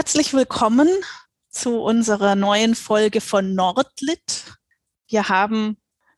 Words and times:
Herzlich 0.00 0.32
willkommen 0.32 0.88
zu 1.50 1.82
unserer 1.82 2.34
neuen 2.34 2.74
Folge 2.74 3.20
von 3.20 3.54
Nordlit. 3.54 4.56
Wir 5.08 5.28
haben 5.28 5.76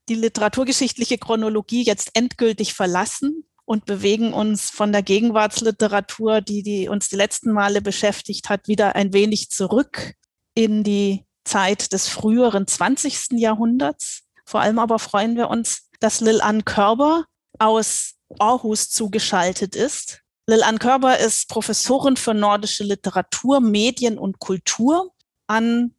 die 0.08 0.14
literaturgeschichtliche 0.14 1.18
Chronologie 1.18 1.82
jetzt 1.82 2.10
endgültig 2.14 2.74
verlassen 2.74 3.44
und 3.64 3.84
bewegen 3.84 4.34
uns 4.34 4.70
von 4.70 4.92
der 4.92 5.02
Gegenwartsliteratur, 5.02 6.42
die, 6.42 6.62
die 6.62 6.88
uns 6.88 7.08
die 7.08 7.16
letzten 7.16 7.50
Male 7.50 7.82
beschäftigt 7.82 8.50
hat, 8.50 8.68
wieder 8.68 8.94
ein 8.94 9.12
wenig 9.12 9.50
zurück 9.50 10.14
in 10.54 10.84
die 10.84 11.26
Zeit 11.42 11.92
des 11.92 12.06
früheren 12.06 12.68
20. 12.68 13.32
Jahrhunderts. 13.32 14.22
Vor 14.44 14.60
allem 14.60 14.78
aber 14.78 15.00
freuen 15.00 15.34
wir 15.34 15.50
uns, 15.50 15.88
dass 15.98 16.20
Lil 16.20 16.40
Ann 16.40 16.64
Körber 16.64 17.24
aus 17.58 18.14
Aarhus 18.38 18.90
zugeschaltet 18.90 19.74
ist. 19.74 20.21
Lil 20.46 20.62
Ann 20.64 20.78
Körber 20.78 21.18
ist 21.18 21.48
Professorin 21.48 22.16
für 22.16 22.34
nordische 22.34 22.82
Literatur, 22.82 23.60
Medien 23.60 24.18
und 24.18 24.40
Kultur 24.40 25.12
an 25.46 25.94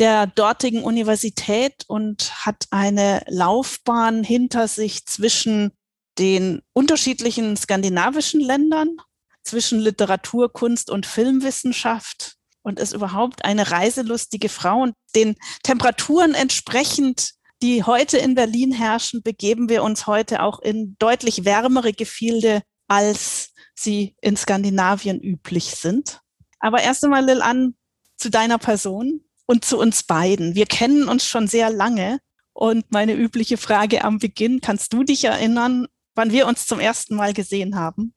der 0.00 0.26
dortigen 0.26 0.82
Universität 0.82 1.84
und 1.86 2.44
hat 2.44 2.66
eine 2.70 3.22
Laufbahn 3.28 4.24
hinter 4.24 4.66
sich 4.66 5.06
zwischen 5.06 5.70
den 6.18 6.62
unterschiedlichen 6.72 7.56
skandinavischen 7.56 8.40
Ländern, 8.40 8.96
zwischen 9.44 9.78
Literatur, 9.78 10.52
Kunst 10.52 10.90
und 10.90 11.06
Filmwissenschaft 11.06 12.34
und 12.62 12.80
ist 12.80 12.94
überhaupt 12.94 13.44
eine 13.44 13.70
reiselustige 13.70 14.48
Frau. 14.48 14.82
Und 14.82 14.94
den 15.14 15.36
Temperaturen 15.62 16.34
entsprechend, 16.34 17.34
die 17.62 17.84
heute 17.84 18.18
in 18.18 18.34
Berlin 18.34 18.72
herrschen, 18.72 19.22
begeben 19.22 19.68
wir 19.68 19.84
uns 19.84 20.08
heute 20.08 20.42
auch 20.42 20.60
in 20.60 20.96
deutlich 20.98 21.44
wärmere 21.44 21.92
Gefilde 21.92 22.62
als 22.88 23.43
sie 23.74 24.16
in 24.20 24.36
Skandinavien 24.36 25.20
üblich 25.20 25.74
sind. 25.74 26.20
Aber 26.60 26.82
erst 26.82 27.04
einmal, 27.04 27.24
Lil 27.24 27.42
an 27.42 27.74
zu 28.16 28.30
deiner 28.30 28.58
Person 28.58 29.24
und 29.46 29.64
zu 29.64 29.78
uns 29.78 30.04
beiden. 30.04 30.54
Wir 30.54 30.66
kennen 30.66 31.08
uns 31.08 31.26
schon 31.26 31.46
sehr 31.46 31.70
lange 31.70 32.18
und 32.52 32.90
meine 32.90 33.14
übliche 33.14 33.56
Frage 33.56 34.04
am 34.04 34.18
Beginn, 34.18 34.60
kannst 34.60 34.92
du 34.92 35.02
dich 35.02 35.24
erinnern, 35.24 35.86
wann 36.14 36.30
wir 36.30 36.46
uns 36.46 36.66
zum 36.66 36.80
ersten 36.80 37.16
Mal 37.16 37.34
gesehen 37.34 37.76
haben? 37.76 38.14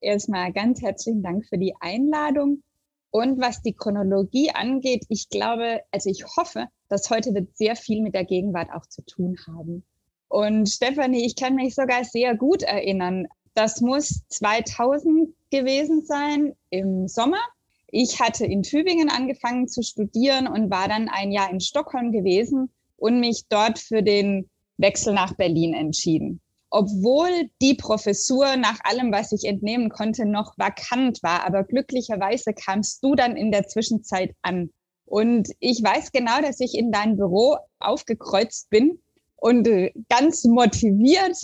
Erstmal 0.00 0.52
ganz 0.52 0.82
herzlichen 0.82 1.22
Dank 1.22 1.46
für 1.48 1.58
die 1.58 1.74
Einladung. 1.80 2.62
Und 3.10 3.40
was 3.40 3.62
die 3.62 3.72
Chronologie 3.72 4.50
angeht, 4.50 5.04
ich 5.08 5.30
glaube, 5.30 5.80
also 5.90 6.10
ich 6.10 6.24
hoffe, 6.36 6.66
dass 6.88 7.08
heute 7.08 7.32
wird 7.32 7.56
sehr 7.56 7.76
viel 7.76 8.02
mit 8.02 8.14
der 8.14 8.24
Gegenwart 8.24 8.68
auch 8.74 8.86
zu 8.86 9.02
tun 9.06 9.36
haben. 9.46 9.84
Und 10.28 10.68
Stefanie, 10.68 11.24
ich 11.24 11.36
kann 11.36 11.54
mich 11.54 11.74
sogar 11.74 12.04
sehr 12.04 12.36
gut 12.36 12.62
erinnern 12.62 13.26
das 13.56 13.80
muss 13.80 14.22
2000 14.28 15.34
gewesen 15.50 16.04
sein 16.04 16.54
im 16.70 17.08
Sommer. 17.08 17.40
Ich 17.88 18.20
hatte 18.20 18.44
in 18.44 18.62
Tübingen 18.62 19.08
angefangen 19.08 19.66
zu 19.66 19.82
studieren 19.82 20.46
und 20.46 20.70
war 20.70 20.88
dann 20.88 21.08
ein 21.08 21.32
Jahr 21.32 21.50
in 21.50 21.60
Stockholm 21.60 22.12
gewesen 22.12 22.70
und 22.96 23.20
mich 23.20 23.44
dort 23.48 23.78
für 23.78 24.02
den 24.02 24.50
Wechsel 24.76 25.14
nach 25.14 25.34
Berlin 25.34 25.72
entschieden. 25.72 26.40
Obwohl 26.68 27.48
die 27.62 27.74
Professur 27.74 28.56
nach 28.56 28.78
allem, 28.84 29.10
was 29.12 29.32
ich 29.32 29.44
entnehmen 29.44 29.88
konnte, 29.88 30.26
noch 30.26 30.58
vakant 30.58 31.22
war. 31.22 31.46
Aber 31.46 31.64
glücklicherweise 31.64 32.52
kamst 32.52 33.02
du 33.02 33.14
dann 33.14 33.36
in 33.36 33.52
der 33.52 33.68
Zwischenzeit 33.68 34.34
an. 34.42 34.70
Und 35.06 35.48
ich 35.60 35.82
weiß 35.82 36.12
genau, 36.12 36.42
dass 36.42 36.60
ich 36.60 36.74
in 36.74 36.92
dein 36.92 37.16
Büro 37.16 37.56
aufgekreuzt 37.78 38.68
bin 38.68 38.98
und 39.36 39.66
äh, 39.68 39.92
ganz 40.08 40.44
motiviert 40.44 41.38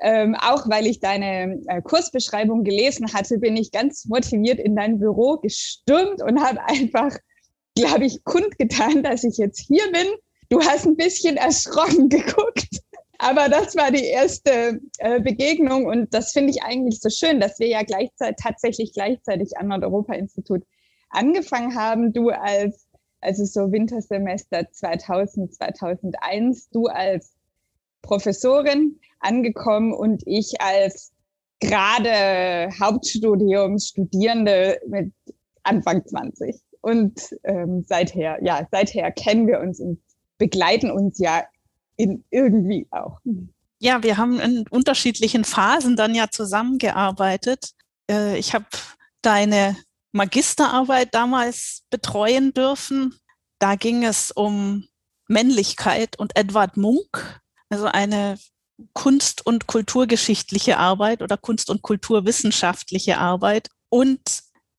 ähm, 0.00 0.36
auch 0.36 0.68
weil 0.68 0.86
ich 0.86 1.00
deine 1.00 1.60
äh, 1.66 1.82
Kursbeschreibung 1.82 2.62
gelesen 2.64 3.12
hatte, 3.12 3.38
bin 3.38 3.56
ich 3.56 3.72
ganz 3.72 4.04
motiviert 4.04 4.60
in 4.60 4.76
dein 4.76 4.98
Büro 4.98 5.38
gestürmt 5.38 6.22
und 6.22 6.40
habe 6.40 6.64
einfach, 6.66 7.16
glaube 7.74 8.04
ich, 8.04 8.22
kundgetan, 8.24 9.02
dass 9.02 9.24
ich 9.24 9.38
jetzt 9.38 9.58
hier 9.58 9.90
bin. 9.92 10.06
Du 10.50 10.60
hast 10.60 10.86
ein 10.86 10.96
bisschen 10.96 11.36
erschrocken 11.36 12.08
geguckt. 12.08 12.80
Aber 13.18 13.48
das 13.48 13.74
war 13.74 13.90
die 13.90 14.04
erste 14.04 14.80
äh, 14.98 15.20
Begegnung 15.20 15.86
und 15.86 16.14
das 16.14 16.30
finde 16.30 16.50
ich 16.50 16.62
eigentlich 16.62 17.00
so 17.00 17.10
schön, 17.10 17.40
dass 17.40 17.58
wir 17.58 17.66
ja 17.66 17.82
gleichzeitig, 17.82 18.36
tatsächlich 18.40 18.92
gleichzeitig 18.92 19.58
am 19.58 19.66
Nordeuropa-Institut 19.66 20.62
angefangen 21.10 21.74
haben. 21.74 22.12
Du 22.12 22.28
als, 22.28 22.86
also 23.20 23.44
so 23.44 23.72
Wintersemester 23.72 24.70
2000, 24.70 25.52
2001, 25.52 26.70
du 26.70 26.86
als 26.86 27.32
Professorin 28.02 28.98
angekommen 29.20 29.92
und 29.92 30.22
ich 30.26 30.60
als 30.60 31.12
gerade 31.60 32.70
Hauptstudiumsstudierende 32.78 34.80
mit 34.86 35.12
Anfang 35.62 36.06
20. 36.06 36.56
Und 36.80 37.34
ähm, 37.44 37.84
seither, 37.86 38.38
ja, 38.42 38.66
seither 38.70 39.10
kennen 39.10 39.46
wir 39.46 39.60
uns 39.60 39.80
und 39.80 40.00
begleiten 40.38 40.90
uns 40.90 41.18
ja 41.18 41.44
in 41.96 42.24
irgendwie 42.30 42.86
auch. 42.90 43.18
Ja, 43.80 44.02
wir 44.02 44.16
haben 44.16 44.40
in 44.40 44.64
unterschiedlichen 44.70 45.44
Phasen 45.44 45.96
dann 45.96 46.14
ja 46.14 46.30
zusammengearbeitet. 46.30 47.72
Äh, 48.10 48.38
ich 48.38 48.54
habe 48.54 48.66
deine 49.22 49.76
Magisterarbeit 50.12 51.14
damals 51.14 51.82
betreuen 51.90 52.54
dürfen. 52.54 53.14
Da 53.58 53.74
ging 53.74 54.04
es 54.04 54.30
um 54.30 54.84
Männlichkeit 55.28 56.18
und 56.18 56.36
Edward 56.36 56.76
Munk, 56.76 57.40
also 57.70 57.86
eine 57.86 58.38
Kunst- 58.92 59.44
und 59.44 59.66
kulturgeschichtliche 59.66 60.78
Arbeit 60.78 61.22
oder 61.22 61.36
Kunst- 61.36 61.70
und 61.70 61.82
kulturwissenschaftliche 61.82 63.18
Arbeit. 63.18 63.68
Und 63.88 64.20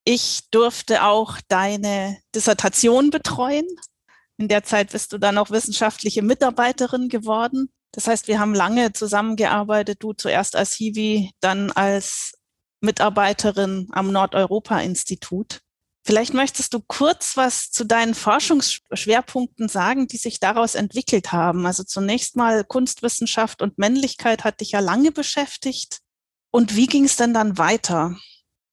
ich 0.06 0.50
durfte 0.52 1.04
auch 1.04 1.38
deine 1.48 2.18
Dissertation 2.34 3.10
betreuen. 3.10 3.68
In 4.38 4.48
der 4.48 4.64
Zeit 4.64 4.92
bist 4.92 5.12
du 5.12 5.18
dann 5.18 5.38
auch 5.38 5.50
wissenschaftliche 5.50 6.22
Mitarbeiterin 6.22 7.10
geworden. 7.10 7.70
Das 7.92 8.08
heißt, 8.08 8.28
wir 8.28 8.40
haben 8.40 8.54
lange 8.54 8.94
zusammengearbeitet, 8.94 10.02
du 10.02 10.14
zuerst 10.14 10.56
als 10.56 10.74
Hiwi, 10.74 11.32
dann 11.42 11.72
als 11.72 12.34
Mitarbeiterin 12.82 13.90
am 13.92 14.12
Nordeuropa-Institut. 14.12 15.60
Vielleicht 16.10 16.34
möchtest 16.34 16.74
du 16.74 16.80
kurz 16.80 17.38
was 17.38 17.70
zu 17.70 17.84
deinen 17.84 18.16
Forschungsschwerpunkten 18.16 19.70
sagen, 19.70 20.08
die 20.08 20.18
sich 20.18 20.40
daraus 20.40 20.74
entwickelt 20.74 21.32
haben. 21.32 21.68
Also 21.68 21.84
zunächst 21.84 22.36
mal 22.36 22.64
Kunstwissenschaft 22.64 23.62
und 23.62 23.78
Männlichkeit 23.78 24.44
hat 24.44 24.60
dich 24.60 24.72
ja 24.72 24.80
lange 24.80 25.12
beschäftigt. 25.12 26.00
Und 26.50 26.76
wie 26.76 26.88
ging 26.88 27.04
es 27.04 27.16
denn 27.16 27.36
dann 27.36 27.60
weiter? 27.60 28.18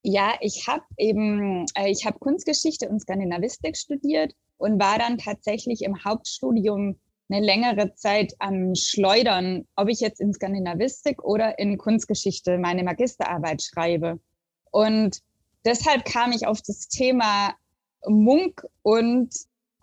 Ja, 0.02 0.32
ich 0.40 0.66
habe 0.66 0.84
eben, 0.96 1.66
äh, 1.74 1.90
ich 1.90 2.06
habe 2.06 2.18
Kunstgeschichte 2.18 2.88
und 2.88 3.00
Skandinavistik 3.00 3.76
studiert 3.76 4.32
und 4.56 4.80
war 4.80 4.98
dann 4.98 5.18
tatsächlich 5.18 5.82
im 5.82 6.04
Hauptstudium 6.04 6.98
eine 7.28 7.44
längere 7.44 7.94
Zeit 7.96 8.32
am 8.38 8.74
Schleudern, 8.74 9.68
ob 9.76 9.90
ich 9.90 10.00
jetzt 10.00 10.22
in 10.22 10.32
Skandinavistik 10.32 11.22
oder 11.22 11.58
in 11.58 11.76
Kunstgeschichte 11.76 12.56
meine 12.56 12.82
Magisterarbeit 12.82 13.60
schreibe. 13.60 14.20
Und 14.70 15.20
deshalb 15.66 16.04
kam 16.04 16.32
ich 16.32 16.46
auf 16.46 16.62
das 16.62 16.88
Thema 16.88 17.54
Munk 18.06 18.64
und 18.82 19.34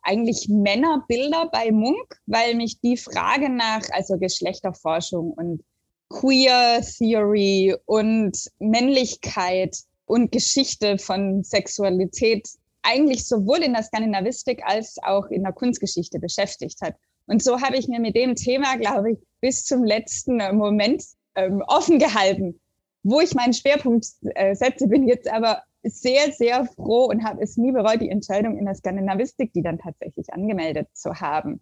eigentlich 0.02 0.48
Männerbilder 0.50 1.50
bei 1.52 1.72
Munk, 1.72 2.20
weil 2.26 2.56
mich 2.56 2.80
die 2.82 2.98
Frage 2.98 3.50
nach, 3.50 3.84
also 3.92 4.18
Geschlechterforschung 4.18 5.32
und 5.32 5.64
Queer 6.10 6.82
Theory 6.82 7.76
und 7.86 8.38
Männlichkeit 8.60 9.76
und 10.06 10.32
Geschichte 10.32 10.98
von 10.98 11.44
Sexualität 11.44 12.48
eigentlich 12.84 13.26
sowohl 13.26 13.64
in 13.64 13.74
der 13.74 13.84
Skandinavistik 13.84 14.62
als 14.66 14.98
auch 15.02 15.28
in 15.28 15.44
der 15.44 15.54
Kunstgeschichte 15.54 16.20
beschäftigt 16.20 16.82
hat. 16.82 16.96
Und 17.26 17.42
so 17.42 17.62
habe 17.62 17.78
ich 17.78 17.88
mir 17.88 18.02
mit 18.02 18.16
dem 18.16 18.36
Thema, 18.36 18.76
glaube 18.76 19.14
ich, 19.14 19.18
bis 19.40 19.64
zum 19.64 19.84
letzten 19.84 20.38
Moment 20.56 21.04
ähm, 21.36 21.64
offen 21.68 21.98
gehalten. 21.98 22.60
Wo 23.04 23.22
ich 23.22 23.34
meinen 23.34 23.54
Schwerpunkt 23.54 24.06
äh, 24.36 24.54
setze, 24.56 24.88
bin 24.88 25.08
jetzt 25.08 25.30
aber 25.30 25.64
sehr, 25.84 26.32
sehr 26.32 26.66
froh 26.66 27.06
und 27.06 27.24
habe 27.24 27.42
es 27.42 27.58
nie 27.58 27.72
bereut, 27.72 28.02
die 28.02 28.10
Entscheidung 28.10 28.58
in 28.58 28.66
der 28.66 28.76
Skandinavistik, 28.76 29.54
die 29.54 29.62
dann 29.62 29.80
tatsächlich 29.80 30.34
angemeldet 30.34 30.88
zu 30.94 31.20
haben. 31.20 31.62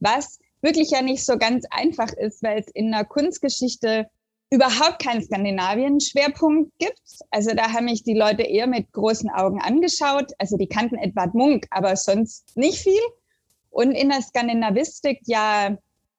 Was 0.00 0.38
wirklich 0.62 0.90
ja 0.90 1.02
nicht 1.02 1.24
so 1.24 1.38
ganz 1.38 1.64
einfach 1.70 2.12
ist, 2.12 2.42
weil 2.42 2.60
es 2.60 2.68
in 2.68 2.90
der 2.90 3.04
Kunstgeschichte 3.04 4.08
überhaupt 4.50 5.02
keinen 5.02 5.22
Skandinavien-Schwerpunkt 5.22 6.72
gibt. 6.78 7.00
Also 7.30 7.54
da 7.54 7.72
haben 7.72 7.84
mich 7.84 8.02
die 8.02 8.14
Leute 8.14 8.42
eher 8.42 8.66
mit 8.66 8.92
großen 8.92 9.30
Augen 9.30 9.60
angeschaut. 9.60 10.32
Also 10.38 10.56
die 10.56 10.66
kannten 10.66 10.96
Edward 10.96 11.34
Munk, 11.34 11.66
aber 11.70 11.94
sonst 11.96 12.56
nicht 12.56 12.78
viel. 12.78 13.00
Und 13.70 13.92
in 13.92 14.08
der 14.08 14.22
Skandinavistik 14.22 15.20
ja, 15.24 15.76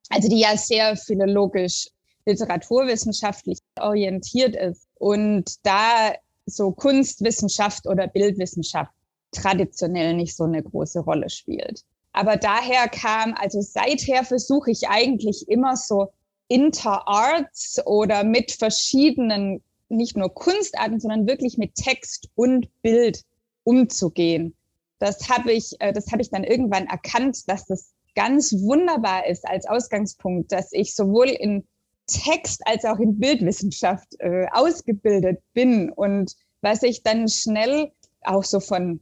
also 0.10 0.30
die 0.30 0.40
ja 0.40 0.56
sehr 0.56 0.96
philologisch, 0.96 1.90
literaturwissenschaftlich 2.26 3.60
orientiert 3.78 4.56
ist. 4.56 4.88
Und 4.96 5.56
da 5.64 6.14
so 6.52 6.72
Kunstwissenschaft 6.72 7.88
oder 7.88 8.08
Bildwissenschaft 8.08 8.92
traditionell 9.32 10.14
nicht 10.14 10.36
so 10.36 10.44
eine 10.44 10.62
große 10.62 11.00
Rolle 11.00 11.30
spielt. 11.30 11.84
Aber 12.14 12.36
daher 12.36 12.90
kam, 12.90 13.34
also 13.36 13.62
seither 13.62 14.24
versuche 14.26 14.72
ich 14.72 14.90
eigentlich 14.90 15.48
immer 15.48 15.78
so 15.78 16.12
Interarts 16.48 17.80
oder 17.86 18.26
mit 18.26 18.52
verschiedenen, 18.52 19.64
nicht 19.88 20.18
nur 20.18 20.34
Kunstarten, 20.34 21.00
sondern 21.00 21.28
wirklich 21.28 21.58
mit 21.58 21.76
Text 21.76 22.30
und 22.36 22.68
Bild 22.82 23.24
umzugehen. 23.64 24.56
das 25.00 25.30
habe 25.30 25.52
ich, 25.52 25.72
äh, 25.80 25.94
das 25.94 26.12
habe 26.12 26.22
ich 26.22 26.30
dann 26.30 26.44
irgendwann 26.44 26.88
erkannt, 26.88 27.50
dass 27.50 27.66
das 27.66 27.94
ganz 28.14 28.54
wunderbar 28.54 29.26
ist 29.28 29.48
als 29.48 29.66
Ausgangspunkt, 29.66 30.52
dass 30.52 30.74
ich 30.74 30.96
sowohl 30.96 31.30
in 31.30 31.66
Text 32.12 32.62
als 32.66 32.86
auch 32.86 33.00
in 33.00 33.20
Bildwissenschaft 33.20 34.16
äh, 34.20 34.46
ausgebildet 34.52 35.42
bin 35.54 35.92
und 35.92 36.36
was 36.62 36.84
ich 36.84 37.04
dann 37.04 37.28
schnell 37.28 37.92
auch 38.22 38.44
so 38.44 38.60
von 38.60 39.02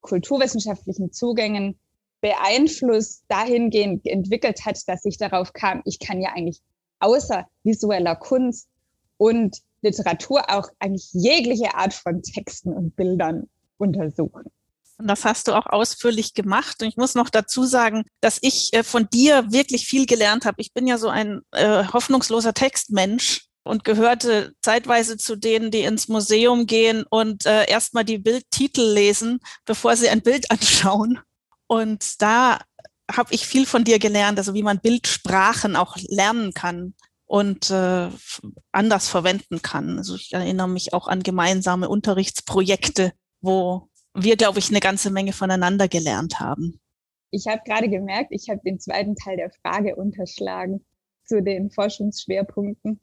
kulturwissenschaftlichen 0.00 1.12
Zugängen 1.12 1.78
beeinflusst 2.20 3.24
dahingehend 3.28 4.06
entwickelt 4.06 4.64
hat, 4.64 4.80
dass 4.86 5.04
ich 5.04 5.18
darauf 5.18 5.52
kam, 5.52 5.82
ich 5.84 5.98
kann 5.98 6.20
ja 6.20 6.30
eigentlich 6.34 6.60
außer 7.00 7.46
visueller 7.62 8.16
Kunst 8.16 8.68
und 9.16 9.58
Literatur 9.82 10.50
auch 10.50 10.68
eigentlich 10.80 11.08
jegliche 11.12 11.74
Art 11.74 11.94
von 11.94 12.22
Texten 12.22 12.72
und 12.72 12.96
Bildern 12.96 13.48
untersuchen. 13.78 14.50
Und 14.98 15.06
das 15.06 15.24
hast 15.24 15.46
du 15.46 15.52
auch 15.52 15.66
ausführlich 15.66 16.34
gemacht. 16.34 16.82
Und 16.82 16.88
ich 16.88 16.96
muss 16.96 17.14
noch 17.14 17.30
dazu 17.30 17.64
sagen, 17.64 18.04
dass 18.20 18.38
ich 18.42 18.72
äh, 18.72 18.82
von 18.82 19.08
dir 19.08 19.52
wirklich 19.52 19.86
viel 19.86 20.06
gelernt 20.06 20.44
habe. 20.44 20.60
Ich 20.60 20.72
bin 20.72 20.86
ja 20.86 20.98
so 20.98 21.08
ein 21.08 21.40
äh, 21.52 21.84
hoffnungsloser 21.84 22.52
Textmensch 22.52 23.46
und 23.62 23.84
gehörte 23.84 24.54
zeitweise 24.60 25.16
zu 25.16 25.36
denen, 25.36 25.70
die 25.70 25.82
ins 25.82 26.08
Museum 26.08 26.66
gehen 26.66 27.04
und 27.08 27.46
äh, 27.46 27.68
erstmal 27.68 28.04
die 28.04 28.18
Bildtitel 28.18 28.82
lesen, 28.82 29.38
bevor 29.64 29.94
sie 29.94 30.08
ein 30.08 30.22
Bild 30.22 30.50
anschauen. 30.50 31.20
Und 31.68 32.20
da 32.20 32.58
habe 33.10 33.34
ich 33.34 33.46
viel 33.46 33.66
von 33.66 33.84
dir 33.84 33.98
gelernt, 33.98 34.38
also 34.38 34.54
wie 34.54 34.62
man 34.62 34.80
Bildsprachen 34.80 35.76
auch 35.76 35.96
lernen 36.08 36.52
kann 36.54 36.94
und 37.26 37.70
äh, 37.70 38.08
anders 38.72 39.08
verwenden 39.08 39.62
kann. 39.62 39.98
Also 39.98 40.16
ich 40.16 40.32
erinnere 40.32 40.68
mich 40.68 40.92
auch 40.92 41.06
an 41.06 41.22
gemeinsame 41.22 41.88
Unterrichtsprojekte, 41.88 43.12
wo 43.40 43.87
wir, 44.14 44.36
glaube 44.36 44.58
ich, 44.58 44.70
eine 44.70 44.80
ganze 44.80 45.10
Menge 45.10 45.32
voneinander 45.32 45.88
gelernt 45.88 46.40
haben. 46.40 46.80
Ich 47.30 47.46
habe 47.46 47.60
gerade 47.64 47.88
gemerkt, 47.88 48.28
ich 48.30 48.48
habe 48.48 48.60
den 48.64 48.80
zweiten 48.80 49.14
Teil 49.14 49.36
der 49.36 49.50
Frage 49.50 49.96
unterschlagen 49.96 50.84
zu 51.24 51.42
den 51.42 51.70
Forschungsschwerpunkten. 51.70 53.00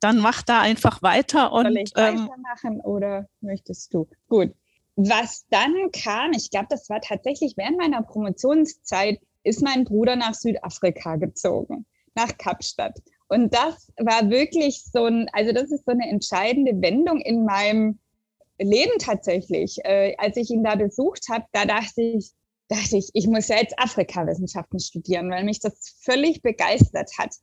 Dann 0.00 0.18
mach 0.18 0.42
da 0.42 0.62
einfach 0.62 1.02
weiter 1.02 1.52
und 1.52 1.66
Soll 1.66 1.76
ich 1.76 1.92
ähm, 1.96 2.28
weitermachen 2.28 2.80
oder 2.80 3.28
möchtest 3.42 3.92
du? 3.92 4.08
Gut. 4.28 4.54
Was 4.96 5.46
dann 5.50 5.74
kam, 5.92 6.32
ich 6.32 6.50
glaube, 6.50 6.66
das 6.70 6.88
war 6.88 7.00
tatsächlich 7.00 7.54
während 7.56 7.78
meiner 7.78 8.02
Promotionszeit, 8.02 9.20
ist 9.44 9.62
mein 9.62 9.84
Bruder 9.84 10.16
nach 10.16 10.34
Südafrika 10.34 11.16
gezogen, 11.16 11.86
nach 12.14 12.36
Kapstadt. 12.38 12.98
Und 13.28 13.54
das 13.54 13.92
war 13.98 14.28
wirklich 14.30 14.82
so 14.84 15.04
ein, 15.04 15.28
also 15.32 15.52
das 15.52 15.70
ist 15.70 15.84
so 15.84 15.92
eine 15.92 16.08
entscheidende 16.08 16.80
Wendung 16.82 17.20
in 17.20 17.44
meinem 17.44 17.98
Leben 18.60 18.98
tatsächlich. 18.98 19.78
Äh, 19.84 20.14
als 20.18 20.36
ich 20.36 20.50
ihn 20.50 20.62
da 20.62 20.76
besucht 20.76 21.26
habe, 21.30 21.44
da 21.52 21.64
dachte 21.64 22.02
ich, 22.02 22.30
dachte 22.68 22.96
ich, 22.96 23.10
ich 23.14 23.26
muss 23.26 23.48
ja 23.48 23.56
jetzt 23.56 23.78
Afrikawissenschaften 23.78 24.78
studieren, 24.78 25.30
weil 25.30 25.44
mich 25.44 25.60
das 25.60 25.96
völlig 26.02 26.42
begeistert 26.42 27.10
hat. 27.18 27.34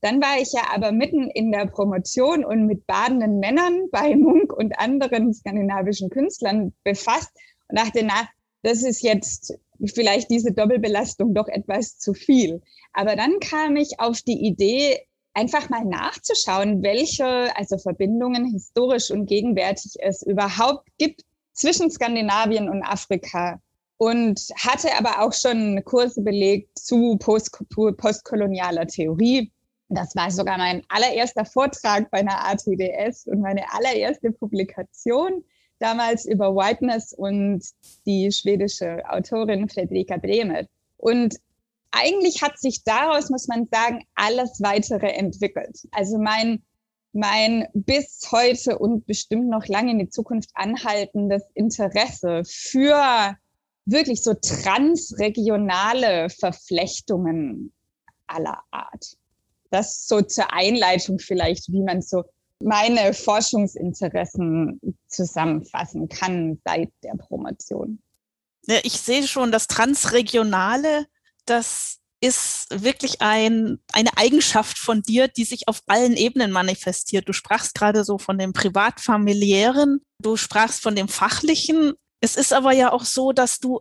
Dann 0.00 0.20
war 0.20 0.40
ich 0.40 0.52
ja 0.52 0.62
aber 0.72 0.92
mitten 0.92 1.30
in 1.30 1.50
der 1.50 1.66
Promotion 1.66 2.44
und 2.44 2.66
mit 2.66 2.86
badenden 2.86 3.38
Männern 3.38 3.88
bei 3.90 4.14
Munk 4.14 4.52
und 4.52 4.78
anderen 4.78 5.32
skandinavischen 5.32 6.10
Künstlern 6.10 6.74
befasst 6.84 7.30
und 7.68 7.78
dachte, 7.78 8.04
na, 8.04 8.28
das 8.62 8.82
ist 8.82 9.02
jetzt 9.02 9.54
vielleicht 9.94 10.30
diese 10.30 10.52
Doppelbelastung 10.52 11.34
doch 11.34 11.48
etwas 11.48 11.98
zu 11.98 12.14
viel. 12.14 12.60
Aber 12.92 13.16
dann 13.16 13.40
kam 13.40 13.76
ich 13.76 13.98
auf 13.98 14.22
die 14.22 14.46
Idee, 14.46 15.00
einfach 15.36 15.68
mal 15.68 15.84
nachzuschauen, 15.84 16.82
welche 16.82 17.54
also 17.56 17.76
Verbindungen 17.76 18.46
historisch 18.46 19.10
und 19.10 19.26
gegenwärtig 19.26 19.92
es 20.00 20.22
überhaupt 20.22 20.88
gibt 20.98 21.22
zwischen 21.52 21.90
Skandinavien 21.90 22.68
und 22.70 22.82
Afrika 22.82 23.60
und 23.98 24.40
hatte 24.56 24.88
aber 24.98 25.20
auch 25.22 25.32
schon 25.32 25.82
Kurse 25.84 26.22
belegt 26.22 26.78
zu 26.78 27.16
Post 27.18 27.50
postkolonialer 27.98 28.86
Theorie. 28.86 29.52
Das 29.88 30.16
war 30.16 30.30
sogar 30.30 30.56
mein 30.56 30.82
allererster 30.88 31.44
Vortrag 31.44 32.10
bei 32.10 32.18
einer 32.18 32.44
ATDS 32.46 33.26
und 33.26 33.40
meine 33.40 33.62
allererste 33.72 34.32
Publikation 34.32 35.44
damals 35.78 36.24
über 36.24 36.54
Whiteness 36.54 37.12
und 37.12 37.62
die 38.06 38.32
schwedische 38.32 39.02
Autorin 39.08 39.68
Fredrika 39.68 40.16
Bremer. 40.16 40.62
Und 40.96 41.36
eigentlich 41.96 42.42
hat 42.42 42.58
sich 42.58 42.84
daraus, 42.84 43.30
muss 43.30 43.48
man 43.48 43.68
sagen, 43.70 44.04
alles 44.14 44.60
weitere 44.60 45.08
entwickelt. 45.08 45.78
Also 45.92 46.18
mein, 46.18 46.62
mein 47.12 47.66
bis 47.74 48.28
heute 48.30 48.78
und 48.78 49.06
bestimmt 49.06 49.48
noch 49.48 49.66
lange 49.66 49.92
in 49.92 49.98
die 49.98 50.08
Zukunft 50.08 50.50
anhaltendes 50.54 51.42
Interesse 51.54 52.42
für 52.46 53.36
wirklich 53.86 54.22
so 54.22 54.34
transregionale 54.34 56.28
Verflechtungen 56.30 57.72
aller 58.26 58.60
Art. 58.70 59.16
Das 59.70 60.06
so 60.06 60.20
zur 60.22 60.52
Einleitung 60.52 61.18
vielleicht, 61.18 61.72
wie 61.72 61.82
man 61.82 62.02
so 62.02 62.24
meine 62.60 63.12
Forschungsinteressen 63.12 64.80
zusammenfassen 65.08 66.08
kann 66.08 66.58
seit 66.64 66.90
der 67.02 67.14
Promotion. 67.16 68.00
Ich 68.82 69.00
sehe 69.00 69.26
schon, 69.28 69.52
das 69.52 69.68
Transregionale 69.68 71.06
das 71.46 71.98
ist 72.20 72.66
wirklich 72.70 73.20
ein, 73.20 73.78
eine 73.92 74.16
Eigenschaft 74.16 74.78
von 74.78 75.02
dir, 75.02 75.28
die 75.28 75.44
sich 75.44 75.68
auf 75.68 75.82
allen 75.86 76.14
Ebenen 76.14 76.50
manifestiert. 76.50 77.28
Du 77.28 77.32
sprachst 77.32 77.74
gerade 77.74 78.04
so 78.04 78.18
von 78.18 78.38
dem 78.38 78.52
privatfamiliären, 78.52 80.00
du 80.22 80.36
sprachst 80.36 80.82
von 80.82 80.96
dem 80.96 81.08
fachlichen. 81.08 81.94
Es 82.20 82.36
ist 82.36 82.52
aber 82.52 82.72
ja 82.72 82.92
auch 82.92 83.04
so, 83.04 83.32
dass 83.32 83.58
du 83.58 83.80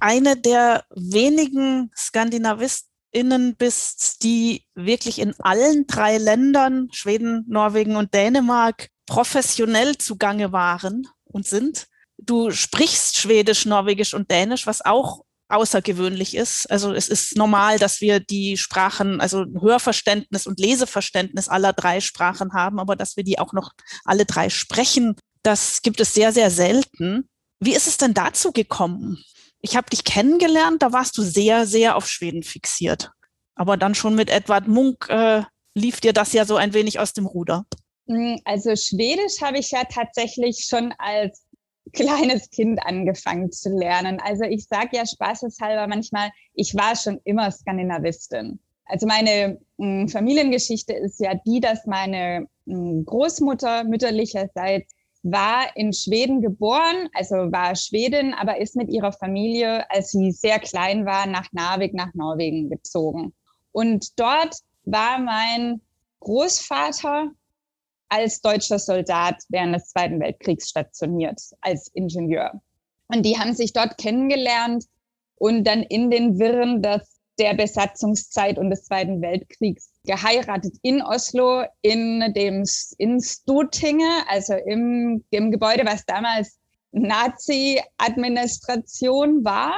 eine 0.00 0.36
der 0.36 0.84
wenigen 0.94 1.90
Skandinavistinnen 1.96 3.56
bist, 3.56 4.22
die 4.22 4.64
wirklich 4.74 5.18
in 5.18 5.34
allen 5.40 5.86
drei 5.86 6.18
Ländern, 6.18 6.88
Schweden, 6.92 7.44
Norwegen 7.48 7.96
und 7.96 8.12
Dänemark, 8.14 8.88
professionell 9.06 9.96
zugange 9.98 10.52
waren 10.52 11.08
und 11.24 11.46
sind. 11.46 11.88
Du 12.18 12.50
sprichst 12.50 13.16
Schwedisch, 13.16 13.66
Norwegisch 13.66 14.14
und 14.14 14.30
Dänisch, 14.30 14.66
was 14.66 14.84
auch 14.84 15.24
außergewöhnlich 15.52 16.34
ist. 16.34 16.70
Also 16.70 16.92
es 16.92 17.08
ist 17.08 17.36
normal, 17.36 17.78
dass 17.78 18.00
wir 18.00 18.20
die 18.20 18.56
Sprachen, 18.56 19.20
also 19.20 19.44
Hörverständnis 19.60 20.46
und 20.46 20.58
Leseverständnis 20.58 21.48
aller 21.48 21.72
drei 21.72 22.00
Sprachen 22.00 22.52
haben, 22.52 22.78
aber 22.78 22.96
dass 22.96 23.16
wir 23.16 23.24
die 23.24 23.38
auch 23.38 23.52
noch 23.52 23.72
alle 24.04 24.24
drei 24.26 24.50
sprechen, 24.50 25.16
das 25.42 25.82
gibt 25.82 26.00
es 26.00 26.14
sehr, 26.14 26.32
sehr 26.32 26.50
selten. 26.50 27.28
Wie 27.60 27.74
ist 27.74 27.86
es 27.86 27.96
denn 27.96 28.14
dazu 28.14 28.52
gekommen? 28.52 29.22
Ich 29.60 29.76
habe 29.76 29.90
dich 29.90 30.04
kennengelernt, 30.04 30.82
da 30.82 30.92
warst 30.92 31.16
du 31.16 31.22
sehr, 31.22 31.66
sehr 31.66 31.96
auf 31.96 32.08
Schweden 32.08 32.42
fixiert. 32.42 33.10
Aber 33.54 33.76
dann 33.76 33.94
schon 33.94 34.14
mit 34.14 34.30
Edward 34.30 34.66
Munk 34.66 35.08
äh, 35.08 35.42
lief 35.74 36.00
dir 36.00 36.12
das 36.12 36.32
ja 36.32 36.44
so 36.44 36.56
ein 36.56 36.74
wenig 36.74 36.98
aus 36.98 37.12
dem 37.12 37.26
Ruder. 37.26 37.64
Hm, 38.08 38.40
also 38.44 38.74
Schwedisch 38.74 39.40
habe 39.40 39.58
ich 39.58 39.70
ja 39.70 39.84
tatsächlich 39.84 40.66
schon 40.68 40.92
als 40.98 41.42
kleines 41.92 42.50
Kind 42.50 42.80
angefangen 42.84 43.50
zu 43.50 43.70
lernen. 43.70 44.20
Also 44.20 44.44
ich 44.44 44.66
sage 44.66 44.96
ja 44.96 45.06
spaßeshalber 45.06 45.86
manchmal, 45.88 46.30
ich 46.54 46.74
war 46.74 46.96
schon 46.96 47.20
immer 47.24 47.50
Skandinavistin. 47.50 48.60
Also 48.86 49.06
meine 49.06 49.58
hm, 49.78 50.08
Familiengeschichte 50.08 50.92
ist 50.92 51.20
ja 51.20 51.34
die, 51.46 51.60
dass 51.60 51.86
meine 51.86 52.46
hm, 52.66 53.04
Großmutter 53.04 53.84
mütterlicherseits 53.84 54.94
war 55.22 55.76
in 55.76 55.92
Schweden 55.92 56.40
geboren, 56.40 57.08
also 57.14 57.36
war 57.36 57.76
Schwedin, 57.76 58.34
aber 58.34 58.60
ist 58.60 58.74
mit 58.74 58.90
ihrer 58.90 59.12
Familie, 59.12 59.88
als 59.90 60.10
sie 60.10 60.32
sehr 60.32 60.58
klein 60.58 61.06
war, 61.06 61.26
nach 61.26 61.52
Narvik, 61.52 61.94
nach 61.94 62.12
Norwegen 62.14 62.68
gezogen. 62.68 63.32
Und 63.70 64.18
dort 64.18 64.56
war 64.84 65.18
mein 65.18 65.80
Großvater 66.20 67.30
als 68.12 68.40
deutscher 68.42 68.78
Soldat 68.78 69.42
während 69.48 69.74
des 69.74 69.88
Zweiten 69.88 70.20
Weltkriegs 70.20 70.68
stationiert, 70.68 71.40
als 71.62 71.88
Ingenieur. 71.94 72.60
Und 73.08 73.24
die 73.24 73.38
haben 73.38 73.54
sich 73.54 73.72
dort 73.72 73.96
kennengelernt 73.96 74.84
und 75.36 75.64
dann 75.64 75.82
in 75.82 76.10
den 76.10 76.38
Wirren 76.38 76.82
des, 76.82 77.22
der 77.38 77.54
Besatzungszeit 77.54 78.58
und 78.58 78.68
des 78.68 78.84
Zweiten 78.84 79.22
Weltkriegs 79.22 79.88
geheiratet 80.04 80.76
in 80.82 81.00
Oslo, 81.00 81.64
in 81.80 82.34
dem, 82.34 82.64
in 82.98 83.22
Stutinge, 83.22 84.10
also 84.28 84.52
im, 84.54 85.24
im 85.30 85.50
Gebäude, 85.50 85.86
was 85.86 86.04
damals 86.04 86.58
Nazi-Administration 86.90 89.42
war 89.42 89.72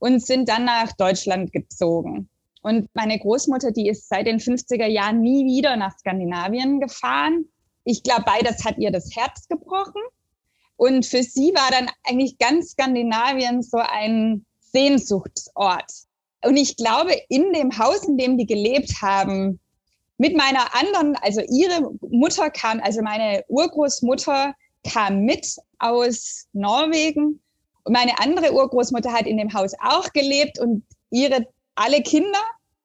und 0.00 0.20
sind 0.20 0.48
dann 0.48 0.64
nach 0.64 0.90
Deutschland 0.96 1.52
gezogen. 1.52 2.28
Und 2.62 2.88
meine 2.94 3.18
Großmutter, 3.18 3.72
die 3.72 3.88
ist 3.88 4.08
seit 4.08 4.26
den 4.26 4.38
50er 4.38 4.86
Jahren 4.86 5.20
nie 5.20 5.44
wieder 5.44 5.76
nach 5.76 5.98
Skandinavien 5.98 6.80
gefahren, 6.80 7.46
ich 7.84 8.02
glaube, 8.02 8.22
beides 8.24 8.64
hat 8.64 8.78
ihr 8.78 8.90
das 8.90 9.14
Herz 9.14 9.48
gebrochen. 9.48 10.02
Und 10.76 11.04
für 11.04 11.22
sie 11.22 11.52
war 11.54 11.70
dann 11.70 11.90
eigentlich 12.04 12.38
ganz 12.38 12.70
Skandinavien 12.70 13.62
so 13.62 13.78
ein 13.78 14.46
Sehnsuchtsort. 14.60 15.90
Und 16.44 16.56
ich 16.56 16.76
glaube, 16.76 17.12
in 17.28 17.52
dem 17.52 17.76
Haus, 17.78 18.04
in 18.04 18.16
dem 18.16 18.38
die 18.38 18.46
gelebt 18.46 19.02
haben, 19.02 19.60
mit 20.18 20.36
meiner 20.36 20.74
anderen, 20.74 21.16
also 21.16 21.40
ihre 21.48 21.92
Mutter 22.00 22.50
kam, 22.50 22.80
also 22.80 23.02
meine 23.02 23.44
Urgroßmutter 23.48 24.54
kam 24.88 25.20
mit 25.22 25.56
aus 25.78 26.46
Norwegen 26.52 27.40
Und 27.84 27.92
meine 27.92 28.18
andere 28.20 28.52
Urgroßmutter 28.52 29.12
hat 29.12 29.26
in 29.26 29.36
dem 29.36 29.52
Haus 29.52 29.72
auch 29.80 30.12
gelebt 30.12 30.58
und 30.60 30.84
ihre 31.10 31.46
alle 31.74 32.02
Kinder. 32.02 32.40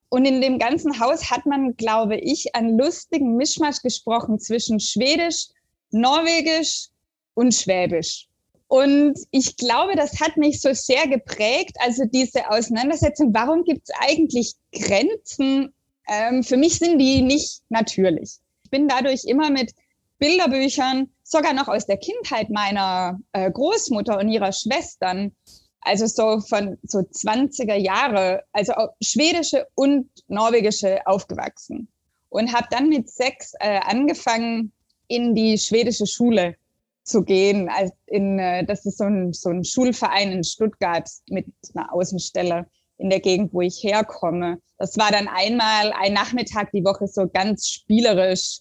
Und 0.09 0.25
in 0.25 0.39
dem 0.39 0.57
ganzen 0.57 0.99
Haus 0.99 1.29
hat 1.29 1.45
man, 1.45 1.75
glaube 1.75 2.17
ich, 2.17 2.55
einen 2.55 2.77
lustigen 2.77 3.35
Mischmasch 3.35 3.81
gesprochen 3.81 4.39
zwischen 4.39 4.79
Schwedisch, 4.79 5.47
Norwegisch 5.91 6.87
und 7.33 7.53
Schwäbisch. 7.53 8.27
Und 8.67 9.17
ich 9.31 9.55
glaube, 9.55 9.95
das 9.95 10.19
hat 10.19 10.37
mich 10.37 10.61
so 10.61 10.73
sehr 10.73 11.07
geprägt. 11.07 11.75
Also 11.79 12.03
diese 12.05 12.49
Auseinandersetzung, 12.49 13.33
warum 13.33 13.63
gibt 13.63 13.89
es 13.89 13.95
eigentlich 13.99 14.53
Grenzen? 14.71 15.73
Ähm, 16.07 16.43
für 16.43 16.57
mich 16.57 16.77
sind 16.77 16.99
die 16.99 17.21
nicht 17.21 17.61
natürlich. 17.69 18.37
Ich 18.63 18.69
bin 18.69 18.87
dadurch 18.87 19.23
immer 19.25 19.49
mit 19.49 19.71
Bilderbüchern, 20.19 21.09
sogar 21.23 21.53
noch 21.53 21.67
aus 21.67 21.85
der 21.85 21.97
Kindheit 21.97 22.49
meiner 22.49 23.19
äh, 23.31 23.49
Großmutter 23.51 24.19
und 24.19 24.29
ihrer 24.29 24.51
Schwestern, 24.51 25.33
also 25.81 26.05
so 26.05 26.39
von 26.41 26.77
so 26.83 26.99
20er 26.99 27.75
Jahre, 27.75 28.43
also 28.51 28.73
schwedische 29.01 29.67
und 29.75 30.09
norwegische 30.27 31.05
aufgewachsen. 31.05 31.87
Und 32.29 32.53
habe 32.53 32.67
dann 32.71 32.89
mit 32.89 33.09
sechs 33.09 33.53
äh, 33.59 33.79
angefangen, 33.79 34.71
in 35.07 35.33
die 35.33 35.57
schwedische 35.57 36.05
Schule 36.05 36.55
zu 37.03 37.23
gehen. 37.23 37.69
Also 37.69 37.93
in, 38.07 38.37
äh, 38.37 38.65
das 38.65 38.85
ist 38.85 38.97
so 38.97 39.05
ein, 39.05 39.33
so 39.33 39.49
ein 39.49 39.63
Schulverein 39.63 40.31
in 40.31 40.43
Stuttgart 40.43 41.09
mit 41.29 41.45
einer 41.73 41.93
Außenstelle 41.93 42.67
in 42.97 43.09
der 43.09 43.19
Gegend, 43.19 43.53
wo 43.53 43.61
ich 43.61 43.81
herkomme. 43.83 44.59
Das 44.77 44.97
war 44.97 45.11
dann 45.11 45.27
einmal 45.27 45.93
ein 45.93 46.13
Nachmittag 46.13 46.71
die 46.71 46.83
Woche 46.83 47.07
so 47.07 47.27
ganz 47.27 47.67
spielerisch 47.67 48.59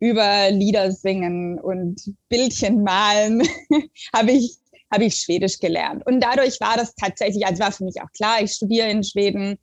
über 0.00 0.50
Lieder 0.50 0.92
singen 0.92 1.58
und 1.58 2.14
Bildchen 2.28 2.84
malen, 2.84 3.42
habe 4.14 4.30
ich, 4.32 4.58
habe 4.92 5.04
ich 5.04 5.16
Schwedisch 5.16 5.58
gelernt. 5.58 6.06
Und 6.06 6.20
dadurch 6.20 6.60
war 6.60 6.76
das 6.76 6.94
tatsächlich, 6.94 7.46
also 7.46 7.62
war 7.62 7.72
für 7.72 7.84
mich 7.84 8.00
auch 8.00 8.12
klar, 8.12 8.42
ich 8.42 8.52
studiere 8.52 8.88
in 8.90 9.04
Schweden. 9.04 9.58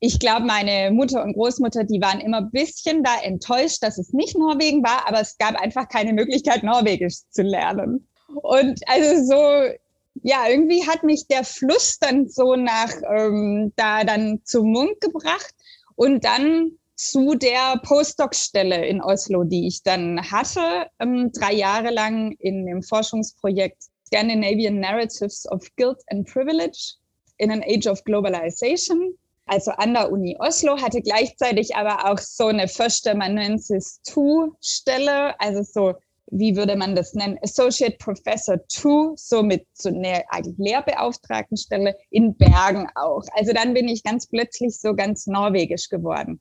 Ich 0.00 0.20
glaube, 0.20 0.46
meine 0.46 0.92
Mutter 0.92 1.22
und 1.24 1.34
Großmutter, 1.34 1.84
die 1.84 2.00
waren 2.00 2.20
immer 2.20 2.38
ein 2.38 2.50
bisschen 2.50 3.02
da 3.02 3.20
enttäuscht, 3.22 3.82
dass 3.82 3.98
es 3.98 4.12
nicht 4.12 4.38
Norwegen 4.38 4.84
war, 4.84 5.08
aber 5.08 5.20
es 5.20 5.36
gab 5.38 5.56
einfach 5.56 5.88
keine 5.88 6.12
Möglichkeit, 6.12 6.62
Norwegisch 6.62 7.16
zu 7.30 7.42
lernen. 7.42 8.06
Und 8.42 8.80
also 8.86 9.24
so, 9.24 9.74
ja, 10.22 10.48
irgendwie 10.48 10.86
hat 10.86 11.02
mich 11.02 11.26
der 11.26 11.44
Fluss 11.44 11.98
dann 11.98 12.28
so 12.28 12.54
nach 12.54 12.92
ähm, 13.16 13.72
da 13.76 14.04
dann 14.04 14.40
zum 14.44 14.70
Mund 14.70 15.00
gebracht. 15.00 15.54
Und 15.96 16.24
dann 16.24 16.78
zu 16.94 17.34
der 17.36 17.80
Postdoc-Stelle 17.82 18.86
in 18.86 19.00
Oslo, 19.00 19.44
die 19.44 19.66
ich 19.66 19.82
dann 19.82 20.20
hatte, 20.30 20.86
ähm, 20.98 21.30
drei 21.32 21.54
Jahre 21.54 21.90
lang 21.90 22.32
in 22.38 22.66
dem 22.66 22.82
Forschungsprojekt 22.82 23.84
Scandinavian 24.08 24.80
Narratives 24.80 25.46
of 25.52 25.68
Guilt 25.76 26.02
and 26.08 26.26
Privilege 26.26 26.94
in 27.36 27.50
an 27.50 27.62
Age 27.62 27.86
of 27.86 28.02
Globalization. 28.04 29.14
Also 29.44 29.70
an 29.72 29.92
der 29.92 30.10
Uni 30.10 30.34
Oslo 30.40 30.78
hatte 30.78 31.02
gleichzeitig 31.02 31.76
aber 31.76 32.10
auch 32.10 32.18
so 32.18 32.46
eine 32.46 32.68
Firstamanuensis 32.68 34.00
2 34.04 34.50
Stelle, 34.62 35.38
also 35.38 35.62
so, 35.62 35.94
wie 36.30 36.56
würde 36.56 36.76
man 36.76 36.94
das 36.94 37.14
nennen? 37.14 37.38
Associate 37.42 37.96
Professor 37.98 38.58
2, 38.68 39.14
so 39.16 39.42
mit 39.42 39.66
so 39.74 39.90
eigentlich 39.90 40.56
Lehrbeauftragtenstelle 40.56 41.94
in 42.10 42.34
Bergen 42.34 42.88
auch. 42.94 43.24
Also 43.32 43.52
dann 43.52 43.74
bin 43.74 43.88
ich 43.88 44.02
ganz 44.02 44.26
plötzlich 44.26 44.78
so 44.78 44.94
ganz 44.94 45.26
norwegisch 45.26 45.88
geworden. 45.90 46.40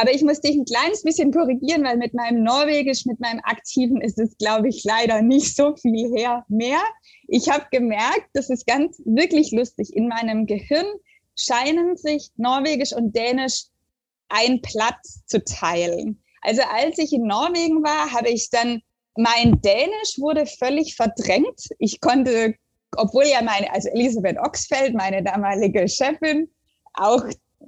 Aber 0.00 0.14
ich 0.14 0.22
muss 0.22 0.40
dich 0.40 0.54
ein 0.54 0.64
kleines 0.64 1.02
bisschen 1.02 1.32
korrigieren, 1.32 1.82
weil 1.82 1.96
mit 1.96 2.14
meinem 2.14 2.44
Norwegisch, 2.44 3.04
mit 3.04 3.18
meinem 3.18 3.40
Aktiven 3.42 4.00
ist 4.00 4.16
es, 4.20 4.38
glaube 4.38 4.68
ich, 4.68 4.84
leider 4.84 5.22
nicht 5.22 5.56
so 5.56 5.74
viel 5.74 6.16
her 6.16 6.44
mehr. 6.46 6.80
Ich 7.26 7.48
habe 7.50 7.66
gemerkt, 7.72 8.28
das 8.32 8.48
ist 8.48 8.64
ganz 8.64 9.02
wirklich 9.04 9.50
lustig. 9.50 9.92
In 9.96 10.06
meinem 10.06 10.46
Gehirn 10.46 10.86
scheinen 11.34 11.96
sich 11.96 12.30
Norwegisch 12.36 12.92
und 12.92 13.16
Dänisch 13.16 13.64
einen 14.28 14.62
Platz 14.62 15.26
zu 15.26 15.42
teilen. 15.44 16.22
Also 16.42 16.62
als 16.62 16.98
ich 16.98 17.12
in 17.12 17.26
Norwegen 17.26 17.82
war, 17.82 18.12
habe 18.12 18.28
ich 18.28 18.50
dann 18.50 18.82
mein 19.16 19.60
Dänisch 19.62 20.16
wurde 20.18 20.46
völlig 20.46 20.94
verdrängt. 20.94 21.70
Ich 21.80 22.00
konnte, 22.00 22.54
obwohl 22.96 23.24
ja 23.24 23.42
meine, 23.42 23.72
also 23.72 23.88
Elisabeth 23.88 24.38
Oxfeld, 24.38 24.94
meine 24.94 25.24
damalige 25.24 25.88
Chefin, 25.88 26.48
auch, 26.94 27.24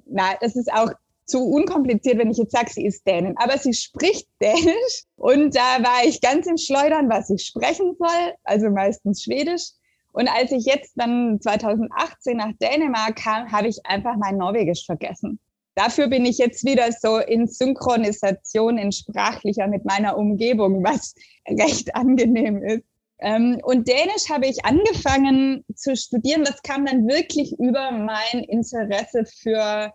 na, 0.07 0.37
das 0.41 0.55
ist 0.55 0.73
auch 0.73 0.93
zu 1.31 1.45
unkompliziert, 1.45 2.19
wenn 2.19 2.31
ich 2.31 2.39
jetzt 2.39 2.53
sage, 2.53 2.71
sie 2.71 2.85
ist 2.85 3.07
Dänin. 3.07 3.35
Aber 3.37 3.57
sie 3.57 3.73
spricht 3.73 4.29
Dänisch 4.43 5.05
und 5.17 5.55
da 5.55 5.83
war 5.83 6.05
ich 6.05 6.21
ganz 6.21 6.47
im 6.47 6.59
Schleudern, 6.59 7.09
was 7.09 7.31
ich 7.31 7.45
sprechen 7.45 7.97
soll, 7.99 8.35
also 8.45 8.71
meistens 8.71 9.23
Schwedisch. 9.23 9.71
Und 10.13 10.29
als 10.29 10.51
ich 10.51 10.65
jetzt 10.65 10.93
dann 10.97 11.41
2018 11.41 12.37
nach 12.37 12.53
Dänemark 12.61 13.17
kam, 13.17 13.53
habe 13.53 13.69
ich 13.69 13.79
einfach 13.85 14.17
mein 14.17 14.37
Norwegisch 14.37 14.85
vergessen. 14.85 15.39
Dafür 15.77 16.09
bin 16.09 16.27
ich 16.27 16.39
jetzt 16.39 16.65
wieder 16.65 16.91
so 16.91 17.19
in 17.19 17.47
Synchronisation, 17.47 18.77
in 18.77 18.91
sprachlicher 18.91 19.69
mit 19.69 19.85
meiner 19.85 20.17
Umgebung, 20.17 20.83
was 20.83 21.15
recht 21.49 21.95
angenehm 21.95 22.63
ist. 22.63 22.85
Ähm, 23.21 23.61
und 23.63 23.87
Dänisch 23.87 24.29
habe 24.31 24.47
ich 24.47 24.65
angefangen 24.65 25.65
zu 25.75 25.95
studieren. 25.95 26.43
Das 26.43 26.63
kam 26.63 26.87
dann 26.87 27.07
wirklich 27.07 27.53
über 27.59 27.93
mein 27.93 28.43
Interesse 28.45 29.25
für 29.27 29.93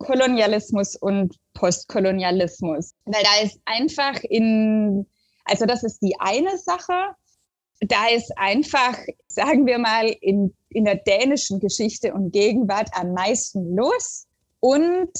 Kolonialismus 0.00 0.96
und 0.96 1.36
Postkolonialismus. 1.54 2.94
Weil 3.04 3.22
da 3.22 3.44
ist 3.44 3.60
einfach 3.66 4.20
in, 4.24 5.06
also 5.44 5.66
das 5.66 5.84
ist 5.84 6.00
die 6.00 6.16
eine 6.18 6.56
Sache, 6.58 7.14
da 7.80 8.08
ist 8.08 8.32
einfach, 8.36 8.98
sagen 9.28 9.66
wir 9.66 9.78
mal, 9.78 10.08
in, 10.20 10.54
in 10.70 10.84
der 10.84 10.96
dänischen 10.96 11.60
Geschichte 11.60 12.12
und 12.12 12.32
Gegenwart 12.32 12.90
am 12.92 13.12
meisten 13.12 13.76
los. 13.76 14.26
Und 14.60 15.12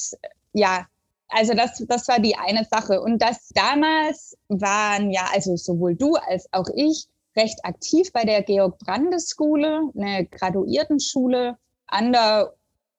ja, 0.53 0.87
also 1.29 1.55
das, 1.55 1.83
das 1.87 2.09
war 2.09 2.19
die 2.19 2.37
eine 2.37 2.65
Sache. 2.65 3.01
Und 3.01 3.21
das 3.23 3.49
damals 3.55 4.37
waren 4.49 5.11
ja, 5.11 5.29
also 5.33 5.57
sowohl 5.57 5.95
du 5.95 6.15
als 6.17 6.49
auch 6.53 6.69
ich, 6.75 7.07
recht 7.37 7.65
aktiv 7.65 8.13
bei 8.13 8.25
der 8.25 8.43
Georg 8.43 8.79
Brandes 8.79 9.35
Schule, 9.37 9.83
eine 9.97 10.27
Graduiertenschule 10.27 11.57
an 11.87 12.13
der 12.13 12.55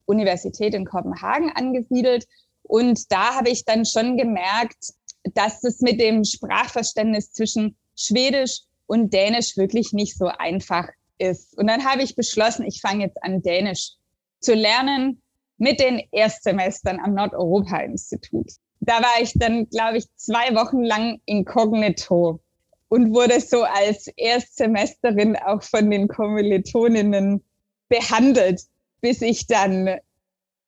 Universität 0.05 0.73
in 0.73 0.85
Kopenhagen 0.85 1.51
angesiedelt. 1.55 2.27
Und 2.63 3.11
da 3.11 3.35
habe 3.35 3.49
ich 3.49 3.65
dann 3.65 3.85
schon 3.85 4.17
gemerkt, 4.17 4.93
dass 5.33 5.63
es 5.63 5.81
mit 5.81 5.99
dem 5.99 6.23
Sprachverständnis 6.23 7.33
zwischen 7.33 7.75
Schwedisch 7.95 8.61
und 8.87 9.13
Dänisch 9.13 9.57
wirklich 9.57 9.93
nicht 9.93 10.17
so 10.17 10.27
einfach 10.27 10.87
ist. 11.17 11.57
Und 11.57 11.67
dann 11.67 11.85
habe 11.85 12.03
ich 12.03 12.15
beschlossen, 12.15 12.65
ich 12.65 12.81
fange 12.81 13.05
jetzt 13.05 13.23
an, 13.23 13.41
Dänisch 13.41 13.93
zu 14.39 14.53
lernen 14.53 15.21
mit 15.57 15.79
den 15.79 16.01
Erstsemestern 16.11 16.99
am 16.99 17.13
Nordeuropa-Institut. 17.13 18.51
Da 18.79 18.93
war 18.93 19.21
ich 19.21 19.33
dann, 19.35 19.69
glaube 19.69 19.97
ich, 19.97 20.05
zwei 20.15 20.55
Wochen 20.55 20.81
lang 20.81 21.21
inkognito 21.25 22.41
und 22.89 23.13
wurde 23.13 23.39
so 23.39 23.61
als 23.61 24.07
Erstsemesterin 24.17 25.35
auch 25.37 25.61
von 25.61 25.89
den 25.91 26.07
Kommilitoninnen 26.07 27.43
behandelt 27.89 28.61
bis 29.01 29.21
ich 29.21 29.47
dann 29.47 29.97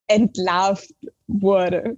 entlarvt 0.08 0.94
wurde. 1.28 1.98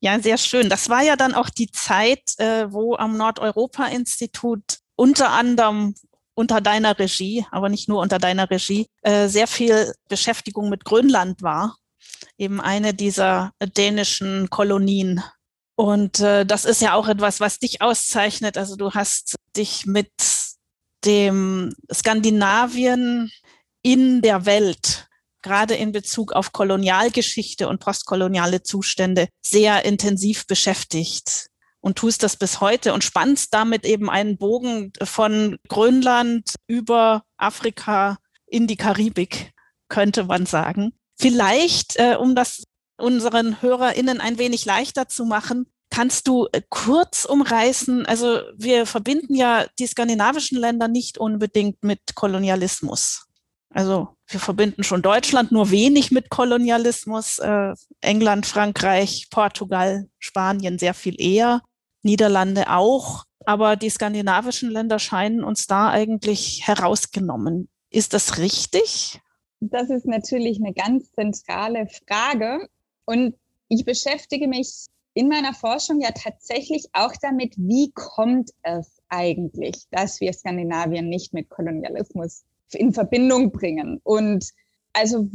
Ja, 0.00 0.20
sehr 0.20 0.38
schön. 0.38 0.68
Das 0.68 0.88
war 0.88 1.02
ja 1.02 1.16
dann 1.16 1.34
auch 1.34 1.50
die 1.50 1.70
Zeit, 1.70 2.38
äh, 2.38 2.70
wo 2.70 2.96
am 2.96 3.16
Nordeuropa-Institut 3.16 4.78
unter 4.96 5.30
anderem 5.30 5.94
unter 6.34 6.60
deiner 6.60 6.98
Regie, 6.98 7.46
aber 7.50 7.68
nicht 7.68 7.88
nur 7.88 8.00
unter 8.00 8.18
deiner 8.18 8.50
Regie, 8.50 8.88
äh, 9.02 9.28
sehr 9.28 9.46
viel 9.46 9.94
Beschäftigung 10.08 10.68
mit 10.68 10.84
Grönland 10.84 11.42
war. 11.42 11.76
Eben 12.36 12.60
eine 12.60 12.92
dieser 12.92 13.52
dänischen 13.76 14.50
Kolonien. 14.50 15.22
Und 15.76 16.20
äh, 16.20 16.44
das 16.44 16.64
ist 16.64 16.82
ja 16.82 16.94
auch 16.94 17.08
etwas, 17.08 17.40
was 17.40 17.58
dich 17.58 17.80
auszeichnet. 17.80 18.58
Also 18.58 18.76
du 18.76 18.92
hast 18.92 19.36
dich 19.56 19.86
mit 19.86 20.10
dem 21.04 21.74
Skandinavien 21.92 23.30
in 23.82 24.22
der 24.22 24.46
Welt 24.46 25.03
gerade 25.44 25.74
in 25.74 25.92
Bezug 25.92 26.32
auf 26.32 26.52
Kolonialgeschichte 26.52 27.68
und 27.68 27.78
postkoloniale 27.78 28.64
Zustände 28.64 29.28
sehr 29.46 29.84
intensiv 29.84 30.48
beschäftigt 30.48 31.46
und 31.80 31.96
tust 31.96 32.22
das 32.22 32.36
bis 32.36 32.60
heute 32.60 32.94
und 32.94 33.04
spannst 33.04 33.52
damit 33.52 33.84
eben 33.84 34.10
einen 34.10 34.38
Bogen 34.38 34.92
von 35.02 35.58
Grönland 35.68 36.54
über 36.66 37.22
Afrika 37.36 38.16
in 38.46 38.66
die 38.66 38.76
Karibik, 38.76 39.52
könnte 39.88 40.24
man 40.24 40.46
sagen. 40.46 40.94
Vielleicht, 41.16 41.96
äh, 41.96 42.16
um 42.18 42.34
das 42.34 42.64
unseren 42.96 43.60
HörerInnen 43.60 44.20
ein 44.20 44.38
wenig 44.38 44.64
leichter 44.64 45.08
zu 45.08 45.26
machen, 45.26 45.66
kannst 45.90 46.26
du 46.26 46.48
äh, 46.52 46.62
kurz 46.70 47.26
umreißen, 47.26 48.06
also 48.06 48.40
wir 48.56 48.86
verbinden 48.86 49.34
ja 49.34 49.66
die 49.78 49.86
skandinavischen 49.86 50.58
Länder 50.58 50.88
nicht 50.88 51.18
unbedingt 51.18 51.82
mit 51.84 52.14
Kolonialismus. 52.14 53.26
Also 53.68 54.13
wir 54.26 54.40
verbinden 54.40 54.84
schon 54.84 55.02
Deutschland 55.02 55.52
nur 55.52 55.70
wenig 55.70 56.10
mit 56.10 56.30
Kolonialismus, 56.30 57.38
äh, 57.38 57.74
England, 58.00 58.46
Frankreich, 58.46 59.28
Portugal, 59.30 60.08
Spanien 60.18 60.78
sehr 60.78 60.94
viel 60.94 61.20
eher, 61.20 61.62
Niederlande 62.02 62.70
auch, 62.70 63.24
aber 63.44 63.76
die 63.76 63.90
skandinavischen 63.90 64.70
Länder 64.70 64.98
scheinen 64.98 65.44
uns 65.44 65.66
da 65.66 65.90
eigentlich 65.90 66.66
herausgenommen. 66.66 67.68
Ist 67.90 68.14
das 68.14 68.38
richtig? 68.38 69.20
Das 69.60 69.90
ist 69.90 70.06
natürlich 70.06 70.58
eine 70.58 70.74
ganz 70.74 71.10
zentrale 71.12 71.86
Frage. 71.86 72.68
Und 73.04 73.36
ich 73.68 73.84
beschäftige 73.84 74.48
mich 74.48 74.86
in 75.14 75.28
meiner 75.28 75.54
Forschung 75.54 76.00
ja 76.00 76.10
tatsächlich 76.10 76.86
auch 76.92 77.12
damit, 77.22 77.54
wie 77.56 77.92
kommt 77.92 78.50
es 78.62 79.00
eigentlich, 79.08 79.84
dass 79.90 80.20
wir 80.20 80.32
Skandinavien 80.32 81.08
nicht 81.08 81.32
mit 81.32 81.48
Kolonialismus 81.48 82.44
in 82.74 82.92
Verbindung 82.92 83.52
bringen. 83.52 84.00
Und 84.02 84.50
also 84.92 85.28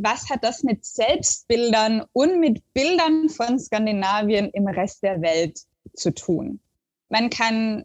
was 0.00 0.30
hat 0.30 0.44
das 0.44 0.62
mit 0.62 0.84
Selbstbildern 0.84 2.04
und 2.12 2.40
mit 2.40 2.62
Bildern 2.72 3.28
von 3.28 3.58
Skandinavien 3.58 4.50
im 4.52 4.66
Rest 4.66 5.02
der 5.02 5.20
Welt 5.20 5.60
zu 5.94 6.12
tun? 6.14 6.60
Man 7.08 7.28
kann 7.30 7.84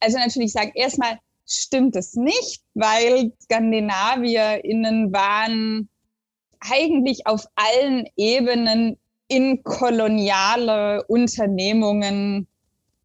also 0.00 0.18
natürlich 0.18 0.52
sagen, 0.52 0.72
erstmal 0.74 1.18
stimmt 1.46 1.96
es 1.96 2.14
nicht, 2.14 2.62
weil 2.74 3.32
SkandinavierInnen 3.42 5.12
waren 5.12 5.88
eigentlich 6.60 7.26
auf 7.26 7.46
allen 7.54 8.06
Ebenen 8.16 8.98
in 9.28 9.62
koloniale 9.62 11.04
Unternehmungen 11.06 12.48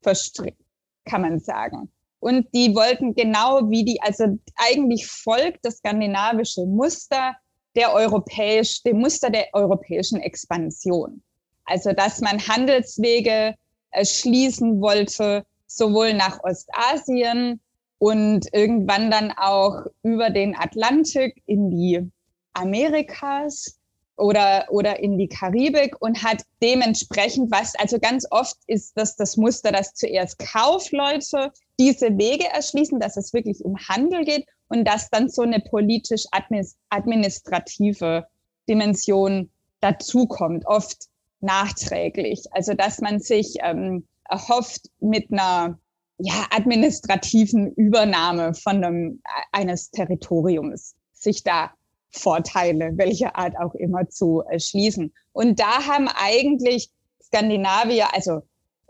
verstrickt, 0.01 0.61
kann 1.05 1.21
man 1.21 1.39
sagen. 1.39 1.92
Und 2.23 2.47
die 2.53 2.73
wollten 2.73 3.15
genau 3.15 3.69
wie 3.69 3.83
die, 3.83 4.01
also 4.01 4.39
eigentlich 4.55 5.05
folgt 5.05 5.65
das 5.65 5.79
skandinavische 5.79 6.65
Muster 6.65 7.35
der 7.75 7.93
europäisch, 7.93 8.81
dem 8.83 8.99
Muster 8.99 9.29
der 9.29 9.47
europäischen 9.51 10.21
Expansion. 10.21 11.21
Also, 11.65 11.91
dass 11.91 12.21
man 12.21 12.47
Handelswege 12.47 13.55
schließen 14.03 14.79
wollte, 14.79 15.43
sowohl 15.67 16.13
nach 16.13 16.41
Ostasien 16.45 17.59
und 17.97 18.47
irgendwann 18.53 19.11
dann 19.11 19.33
auch 19.35 19.85
über 20.01 20.29
den 20.29 20.55
Atlantik 20.55 21.43
in 21.45 21.71
die 21.71 22.09
Amerikas 22.53 23.77
oder, 24.15 24.67
oder 24.69 24.97
in 24.99 25.17
die 25.17 25.27
Karibik 25.27 26.01
und 26.01 26.23
hat 26.23 26.43
dementsprechend 26.61 27.51
was, 27.51 27.75
also 27.75 27.99
ganz 27.99 28.25
oft 28.31 28.55
ist 28.67 28.93
das 28.95 29.17
das 29.17 29.35
Muster, 29.35 29.73
dass 29.73 29.93
zuerst 29.93 30.39
Kaufleute 30.39 31.51
diese 31.79 32.17
Wege 32.17 32.47
erschließen, 32.47 32.99
dass 32.99 33.15
es 33.17 33.33
wirklich 33.33 33.63
um 33.63 33.77
Handel 33.77 34.25
geht 34.25 34.47
und 34.67 34.85
dass 34.85 35.09
dann 35.09 35.29
so 35.29 35.41
eine 35.41 35.59
politisch-administrative 35.59 38.27
Dimension 38.69 39.49
dazukommt, 39.81 40.65
oft 40.65 41.07
nachträglich. 41.41 42.45
Also 42.51 42.73
dass 42.73 43.01
man 43.01 43.19
sich 43.19 43.57
ähm, 43.61 44.07
erhofft 44.29 44.89
mit 44.99 45.29
einer 45.31 45.77
ja, 46.17 46.45
administrativen 46.51 47.73
Übernahme 47.73 48.53
von 48.53 48.83
einem, 48.83 49.21
eines 49.51 49.89
Territoriums 49.91 50.95
sich 51.11 51.43
da 51.43 51.71
Vorteile, 52.11 52.91
welche 52.95 53.35
Art 53.35 53.57
auch 53.57 53.75
immer, 53.75 54.09
zu 54.09 54.41
erschließen. 54.41 55.13
Und 55.31 55.59
da 55.59 55.87
haben 55.87 56.07
eigentlich 56.07 56.91
Skandinavier, 57.23 58.13
also 58.13 58.43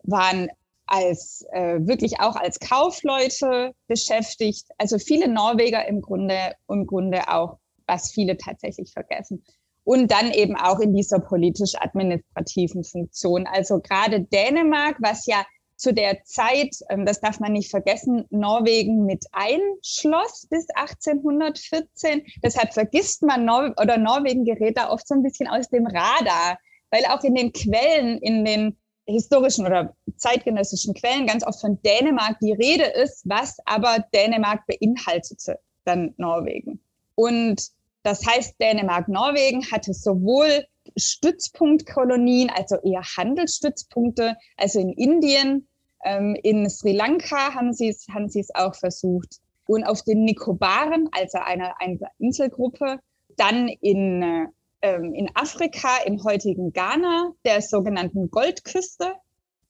waren 0.04 0.50
als 0.86 1.46
äh, 1.52 1.80
wirklich 1.82 2.20
auch 2.20 2.36
als 2.36 2.60
Kaufleute 2.60 3.74
beschäftigt. 3.88 4.66
Also 4.78 5.00
viele 5.00 5.28
Norweger 5.28 5.88
im 5.88 6.02
Grunde, 6.02 6.54
im 6.70 6.86
Grunde 6.86 7.28
auch, 7.30 7.58
was 7.88 8.12
viele 8.12 8.38
tatsächlich 8.38 8.92
vergessen. 8.92 9.44
Und 9.86 10.12
dann 10.12 10.32
eben 10.32 10.56
auch 10.56 10.80
in 10.80 10.94
dieser 10.94 11.20
politisch-administrativen 11.20 12.84
Funktion. 12.84 13.48
Also 13.48 13.80
gerade 13.80 14.22
Dänemark, 14.22 14.96
was 15.00 15.26
ja 15.26 15.44
zu 15.76 15.94
der 15.94 16.24
Zeit, 16.24 16.76
ähm, 16.90 17.06
das 17.06 17.20
darf 17.20 17.40
man 17.40 17.52
nicht 17.52 17.70
vergessen, 17.70 18.26
Norwegen 18.30 19.06
mit 19.06 19.26
einschloss 19.34 20.48
bis 20.50 20.68
1814. 20.76 22.24
Deshalb 22.42 22.74
vergisst 22.74 23.24
man 23.24 23.44
Nor 23.46 23.74
oder 23.82 23.98
Norwegen 23.98 24.46
gerät 24.46 24.78
da 24.78 24.90
oft 24.90 25.08
so 25.08 25.16
ein 25.16 25.24
bisschen 25.24 25.48
aus 25.48 25.70
dem 25.70 25.86
Radar, 25.86 26.58
weil 26.90 27.04
auch 27.06 27.24
in 27.24 27.36
den 27.36 27.52
Quellen, 27.52 28.18
in 28.20 28.46
den 28.46 28.78
historischen 29.06 29.66
oder 29.66 29.96
zeitgenössischen 30.18 30.94
Quellen 30.94 31.28
ganz 31.28 31.46
oft 31.46 31.60
von 31.62 31.80
Dänemark 31.84 32.38
die 32.40 32.54
Rede 32.54 32.86
ist, 32.86 33.24
was 33.26 33.58
aber 33.66 34.06
Dänemark 34.14 34.62
beinhaltete, 34.68 35.60
dann 35.86 36.14
Norwegen. 36.18 36.80
Und 37.16 37.62
das 38.04 38.26
heißt, 38.26 38.60
Dänemark-Norwegen 38.60 39.66
hatte 39.72 39.94
sowohl 39.94 40.66
Stützpunktkolonien, 40.98 42.50
also 42.50 42.76
eher 42.84 43.04
Handelsstützpunkte, 43.18 44.36
also 44.58 44.80
in 44.80 44.94
Indien, 44.94 45.68
ähm, 46.04 46.36
in 46.44 46.70
Sri 46.70 46.92
Lanka 46.92 47.54
haben 47.54 47.74
sie 47.74 47.88
es 47.88 48.08
haben 48.14 48.26
es 48.26 48.54
auch 48.56 48.76
versucht 48.76 49.40
und 49.66 49.86
auf 49.86 50.02
den 50.04 50.26
Nikobaren, 50.26 51.10
also 51.12 51.40
einer, 51.40 51.80
einer 51.80 52.10
Inselgruppe, 52.20 53.00
dann 53.38 53.70
in 53.70 54.22
äh, 54.22 54.48
ähm, 54.84 55.14
in 55.16 55.30
Afrika, 55.34 56.04
im 56.06 56.24
heutigen 56.24 56.72
Ghana, 56.74 57.32
der 57.46 57.62
sogenannten 57.62 58.30
Goldküste 58.30 59.14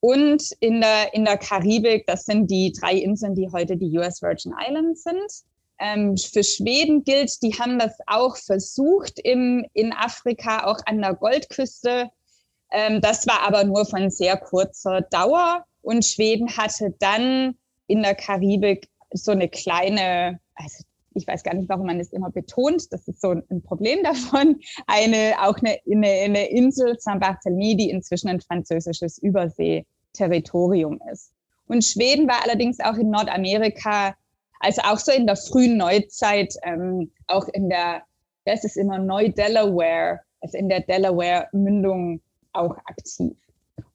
und 0.00 0.52
in 0.60 0.82
der, 0.82 1.14
in 1.14 1.24
der 1.24 1.38
Karibik, 1.38 2.06
das 2.06 2.26
sind 2.26 2.50
die 2.50 2.72
drei 2.72 2.94
Inseln, 2.94 3.34
die 3.34 3.48
heute 3.50 3.78
die 3.78 3.96
US 3.96 4.20
Virgin 4.20 4.52
Islands 4.60 5.04
sind. 5.04 5.30
Ähm, 5.78 6.16
für 6.16 6.44
Schweden 6.44 7.04
gilt, 7.04 7.42
die 7.42 7.54
haben 7.54 7.78
das 7.78 7.96
auch 8.06 8.36
versucht 8.36 9.18
im, 9.20 9.64
in 9.72 9.92
Afrika, 9.92 10.66
auch 10.66 10.80
an 10.84 11.00
der 11.00 11.14
Goldküste. 11.14 12.10
Ähm, 12.70 13.00
das 13.00 13.26
war 13.26 13.46
aber 13.46 13.64
nur 13.64 13.86
von 13.86 14.10
sehr 14.10 14.36
kurzer 14.36 15.00
Dauer. 15.00 15.64
Und 15.80 16.04
Schweden 16.04 16.56
hatte 16.56 16.94
dann 16.98 17.56
in 17.86 18.02
der 18.02 18.14
Karibik 18.14 18.88
so 19.12 19.32
eine 19.32 19.48
kleine, 19.48 20.40
also 20.54 20.84
ich 21.14 21.26
weiß 21.26 21.42
gar 21.42 21.54
nicht, 21.54 21.68
warum 21.68 21.86
man 21.86 21.98
das 21.98 22.12
immer 22.12 22.30
betont, 22.30 22.92
das 22.92 23.06
ist 23.08 23.20
so 23.20 23.30
ein 23.30 23.62
Problem 23.62 24.02
davon, 24.04 24.60
eine, 24.86 25.34
auch 25.40 25.56
eine, 25.58 25.78
eine, 25.90 26.08
eine 26.08 26.50
Insel 26.50 26.98
Saint-Barthélemy, 26.98 27.76
die 27.76 27.90
inzwischen 27.90 28.28
ein 28.28 28.40
französisches 28.40 29.18
Überseeterritorium 29.18 31.00
ist. 31.12 31.32
Und 31.66 31.84
Schweden 31.84 32.28
war 32.28 32.42
allerdings 32.44 32.80
auch 32.80 32.96
in 32.96 33.10
Nordamerika, 33.10 34.14
also 34.60 34.82
auch 34.82 34.98
so 34.98 35.12
in 35.12 35.26
der 35.26 35.36
frühen 35.36 35.76
Neuzeit, 35.76 36.54
ähm, 36.62 37.10
auch 37.26 37.48
in 37.48 37.68
der, 37.68 38.02
das 38.44 38.64
ist 38.64 38.76
immer 38.76 38.98
Neu-Delaware, 38.98 40.20
also 40.40 40.58
in 40.58 40.68
der 40.68 40.80
Delaware-Mündung 40.80 42.20
auch 42.52 42.76
aktiv. 42.84 43.32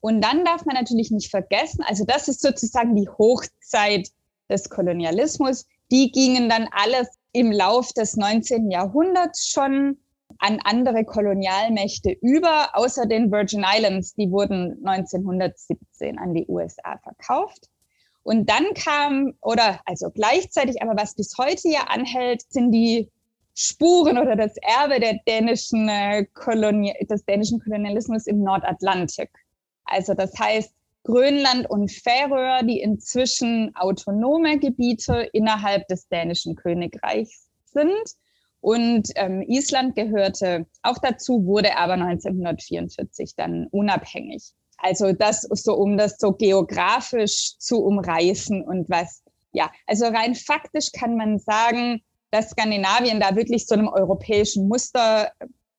Und 0.02 0.22
dann 0.22 0.46
darf 0.46 0.66
man 0.66 0.76
natürlich 0.76 1.12
nicht 1.12 1.30
vergessen, 1.30 1.84
also 1.88 2.06
das 2.06 2.28
ist 2.28 2.42
sozusagen 2.42 2.96
die 2.96 3.08
Hochzeit 3.08 4.10
des 4.50 4.70
Kolonialismus 4.70 5.68
die 5.92 6.12
gingen 6.12 6.50
dann 6.50 6.68
alles 6.72 7.08
im 7.32 7.52
Lauf 7.52 7.94
des 7.94 8.16
19. 8.16 8.72
Jahrhunderts 8.72 9.48
schon 9.48 9.98
an 10.38 10.60
andere 10.64 11.04
Kolonialmächte 11.06 12.12
über, 12.22 12.70
außer 12.74 13.06
den 13.06 13.32
Virgin 13.32 13.66
Islands, 13.66 14.14
die 14.14 14.30
wurden 14.32 14.78
1917 14.86 16.18
an 16.18 16.34
die 16.34 16.46
USA 16.48 16.98
verkauft. 17.04 17.68
Und 18.24 18.50
dann 18.50 18.74
kam, 18.76 19.34
oder 19.42 19.80
also 19.86 20.12
gleichzeitig, 20.12 20.82
aber 20.82 20.96
was 20.96 21.16
bis 21.16 21.36
heute 21.38 21.70
ja 21.70 21.86
anhält, 21.88 22.44
sind 22.50 22.72
die 22.72 23.10
Spuren 23.56 24.18
oder 24.18 24.36
das 24.36 24.56
Erbe 24.58 25.00
der 25.00 25.20
dänischen 25.28 25.90
äh, 25.90 26.26
Kolonial, 26.34 26.96
des 27.10 27.26
dänischen 27.26 27.60
Kolonialismus 27.60 28.28
im 28.28 28.42
Nordatlantik. 28.44 29.30
Also 29.84 30.14
das 30.14 30.38
heißt, 30.38 30.72
Grönland 31.04 31.70
und 31.70 31.92
Färöer, 31.92 32.64
die 32.64 32.82
inzwischen 32.82 33.76
autonome 33.76 34.60
Gebiete 34.60 35.30
innerhalb 35.34 35.88
des 35.88 36.08
dänischen 36.08 36.56
Königreichs 36.56 37.48
sind. 37.66 38.16
Und 38.62 39.10
ähm, 39.16 39.42
Island 39.48 39.96
gehörte 39.96 40.66
auch 40.84 40.98
dazu, 40.98 41.46
wurde 41.46 41.78
aber 41.78 41.94
1944 41.94 43.36
dann 43.36 43.68
unabhängig. 43.72 44.54
Also 44.78 45.14
das 45.14 45.42
so, 45.42 45.76
um 45.76 45.98
das 45.98 46.18
so 46.18 46.34
geografisch 46.34 47.58
zu 47.58 47.84
umreißen 47.84 48.62
und 48.62 48.90
was, 48.90 49.24
ja, 49.52 49.72
also 49.88 50.06
rein 50.06 50.36
faktisch 50.36 50.92
kann 50.92 51.16
man 51.16 51.40
sagen, 51.40 52.02
dass 52.32 52.52
Skandinavien 52.52 53.20
da 53.20 53.36
wirklich 53.36 53.66
so 53.66 53.76
einem 53.76 53.88
europäischen 53.88 54.68
Muster 54.68 55.32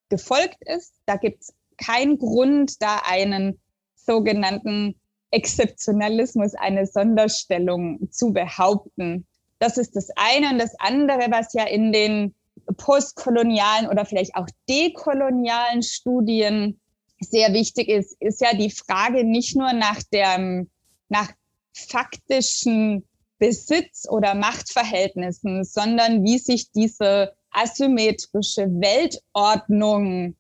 gefolgt 0.09 0.59
ist. 0.67 0.95
Da 1.07 1.17
gibt 1.17 1.43
es 1.43 1.55
keinen 1.77 2.19
Grund, 2.19 2.83
da 2.83 3.03
einen 3.07 3.61
sogenannten 3.95 5.01
Exzeptionalismus 5.31 6.55
eine 6.55 6.87
Sonderstellung 6.87 8.11
zu 8.11 8.33
behaupten. 8.33 9.27
Das 9.59 9.77
ist 9.77 9.95
das 9.97 10.09
eine. 10.17 10.51
Und 10.51 10.59
das 10.59 10.75
andere, 10.79 11.31
was 11.31 11.53
ja 11.53 11.65
in 11.67 11.93
den 11.93 12.35
postkolonialen 12.77 13.89
oder 13.89 14.05
vielleicht 14.05 14.35
auch 14.35 14.47
dekolonialen 14.69 15.83
Studien 15.83 16.81
sehr 17.21 17.53
wichtig 17.53 17.89
ist, 17.89 18.17
ist 18.21 18.41
ja 18.41 18.55
die 18.55 18.71
Frage 18.71 19.25
nicht 19.25 19.57
nur 19.57 19.73
nach 19.73 20.03
der, 20.13 20.65
nach 21.09 21.31
faktischen 21.73 23.07
Besitz 23.39 24.07
oder 24.09 24.35
Machtverhältnissen, 24.35 25.65
sondern 25.65 26.25
wie 26.25 26.39
sich 26.39 26.71
diese 26.73 27.33
asymmetrische 27.51 28.69
Weltordnung 28.69 30.37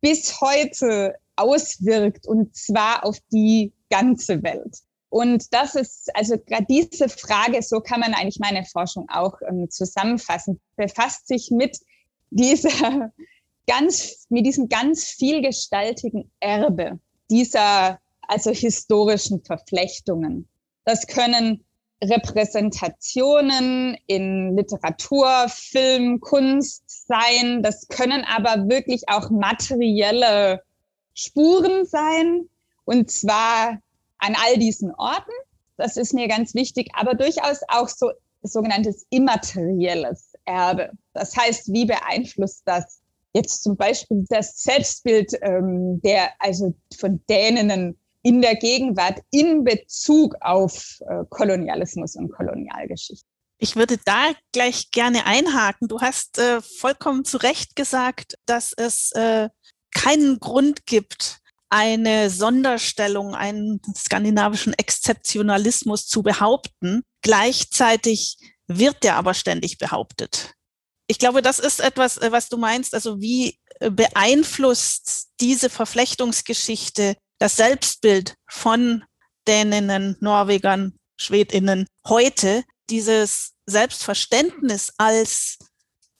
bis 0.00 0.40
heute 0.40 1.14
auswirkt 1.36 2.26
und 2.26 2.54
zwar 2.54 3.04
auf 3.04 3.18
die 3.32 3.72
ganze 3.94 4.42
Welt. 4.42 4.78
Und 5.08 5.54
das 5.54 5.76
ist, 5.76 6.10
also 6.16 6.36
gerade 6.36 6.66
diese 6.68 7.08
Frage, 7.08 7.62
so 7.62 7.80
kann 7.80 8.00
man 8.00 8.14
eigentlich 8.14 8.40
meine 8.40 8.64
Forschung 8.64 9.06
auch 9.08 9.34
ähm, 9.48 9.70
zusammenfassen, 9.70 10.60
befasst 10.76 11.28
sich 11.28 11.52
mit 11.52 11.78
dieser 12.30 13.12
ganz, 13.68 14.26
mit 14.28 14.44
diesem 14.44 14.68
ganz 14.68 15.04
vielgestaltigen 15.04 16.32
Erbe 16.40 16.98
dieser, 17.30 18.00
also 18.22 18.50
historischen 18.50 19.40
Verflechtungen. 19.44 20.48
Das 20.84 21.06
können 21.06 21.64
Repräsentationen 22.02 23.96
in 24.08 24.56
Literatur, 24.56 25.46
Film, 25.48 26.20
Kunst 26.20 26.82
sein. 27.06 27.62
Das 27.62 27.86
können 27.86 28.24
aber 28.24 28.68
wirklich 28.68 29.08
auch 29.08 29.30
materielle 29.30 30.60
Spuren 31.14 31.86
sein. 31.86 32.48
Und 32.84 33.12
zwar 33.12 33.78
an 34.24 34.36
all 34.44 34.58
diesen 34.58 34.94
Orten. 34.94 35.32
Das 35.76 35.96
ist 35.96 36.14
mir 36.14 36.28
ganz 36.28 36.54
wichtig, 36.54 36.90
aber 36.94 37.14
durchaus 37.14 37.60
auch 37.68 37.88
so 37.88 38.10
sogenanntes 38.42 39.06
immaterielles 39.10 40.34
Erbe. 40.44 40.90
Das 41.14 41.36
heißt, 41.36 41.72
wie 41.72 41.86
beeinflusst 41.86 42.62
das 42.66 43.00
jetzt 43.32 43.62
zum 43.62 43.76
Beispiel 43.76 44.24
das 44.28 44.62
Selbstbild 44.62 45.32
ähm, 45.42 46.00
der, 46.02 46.30
also 46.38 46.74
von 46.96 47.20
Däninnen 47.28 47.98
in 48.22 48.40
der 48.40 48.54
Gegenwart 48.56 49.20
in 49.30 49.64
Bezug 49.64 50.34
auf 50.40 50.98
äh, 51.08 51.24
Kolonialismus 51.28 52.16
und 52.16 52.30
Kolonialgeschichte. 52.30 53.26
Ich 53.58 53.76
würde 53.76 53.98
da 54.04 54.32
gleich 54.52 54.90
gerne 54.90 55.26
einhaken. 55.26 55.88
Du 55.88 56.00
hast 56.00 56.38
äh, 56.38 56.60
vollkommen 56.60 57.24
zu 57.24 57.38
Recht 57.38 57.76
gesagt, 57.76 58.38
dass 58.46 58.72
es 58.76 59.12
äh, 59.12 59.48
keinen 59.94 60.38
Grund 60.40 60.86
gibt, 60.86 61.40
eine 61.70 62.30
Sonderstellung, 62.30 63.34
einen 63.34 63.80
skandinavischen 63.96 64.74
Exzeptionalismus 64.74 66.06
zu 66.06 66.22
behaupten. 66.22 67.02
Gleichzeitig 67.22 68.38
wird 68.66 69.02
der 69.02 69.16
aber 69.16 69.34
ständig 69.34 69.78
behauptet. 69.78 70.52
Ich 71.06 71.18
glaube, 71.18 71.42
das 71.42 71.58
ist 71.58 71.80
etwas, 71.80 72.16
äh, 72.18 72.32
was 72.32 72.48
du 72.48 72.56
meinst. 72.56 72.94
Also 72.94 73.20
wie 73.20 73.58
äh, 73.80 73.90
beeinflusst 73.90 75.28
diese 75.40 75.68
Verflechtungsgeschichte 75.70 77.16
das 77.38 77.56
Selbstbild 77.56 78.34
von 78.48 79.04
Däninnen, 79.46 80.16
Norwegern, 80.20 80.96
Schwedinnen 81.16 81.86
heute, 82.06 82.64
dieses 82.90 83.52
Selbstverständnis 83.66 84.92
als 84.98 85.58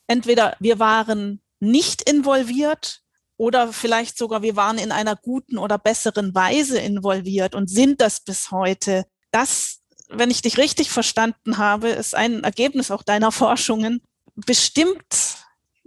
entweder 0.07 0.57
wir 0.61 0.79
waren 0.79 1.43
nicht 1.61 2.03
involviert 2.03 3.01
oder 3.45 3.75
vielleicht 3.75 4.17
sogar 4.17 4.41
wir 4.41 4.57
waren 4.57 4.79
in 4.79 4.91
einer 4.91 5.17
guten 5.17 5.59
oder 5.59 5.77
besseren 5.77 6.35
Weise 6.35 6.79
involviert 6.79 7.55
und 7.55 7.69
sind 7.69 8.01
das 8.01 8.21
bis 8.21 8.51
heute. 8.51 9.05
Das, 9.33 9.81
wenn 10.09 10.31
ich 10.31 10.41
dich 10.41 10.57
richtig 10.57 10.91
verstanden 10.91 11.59
habe, 11.59 11.91
ist 11.91 12.15
ein 12.15 12.43
Ergebnis 12.43 12.91
auch 12.91 13.03
deiner 13.03 13.33
Forschungen, 13.33 14.01
bestimmt 14.35 15.37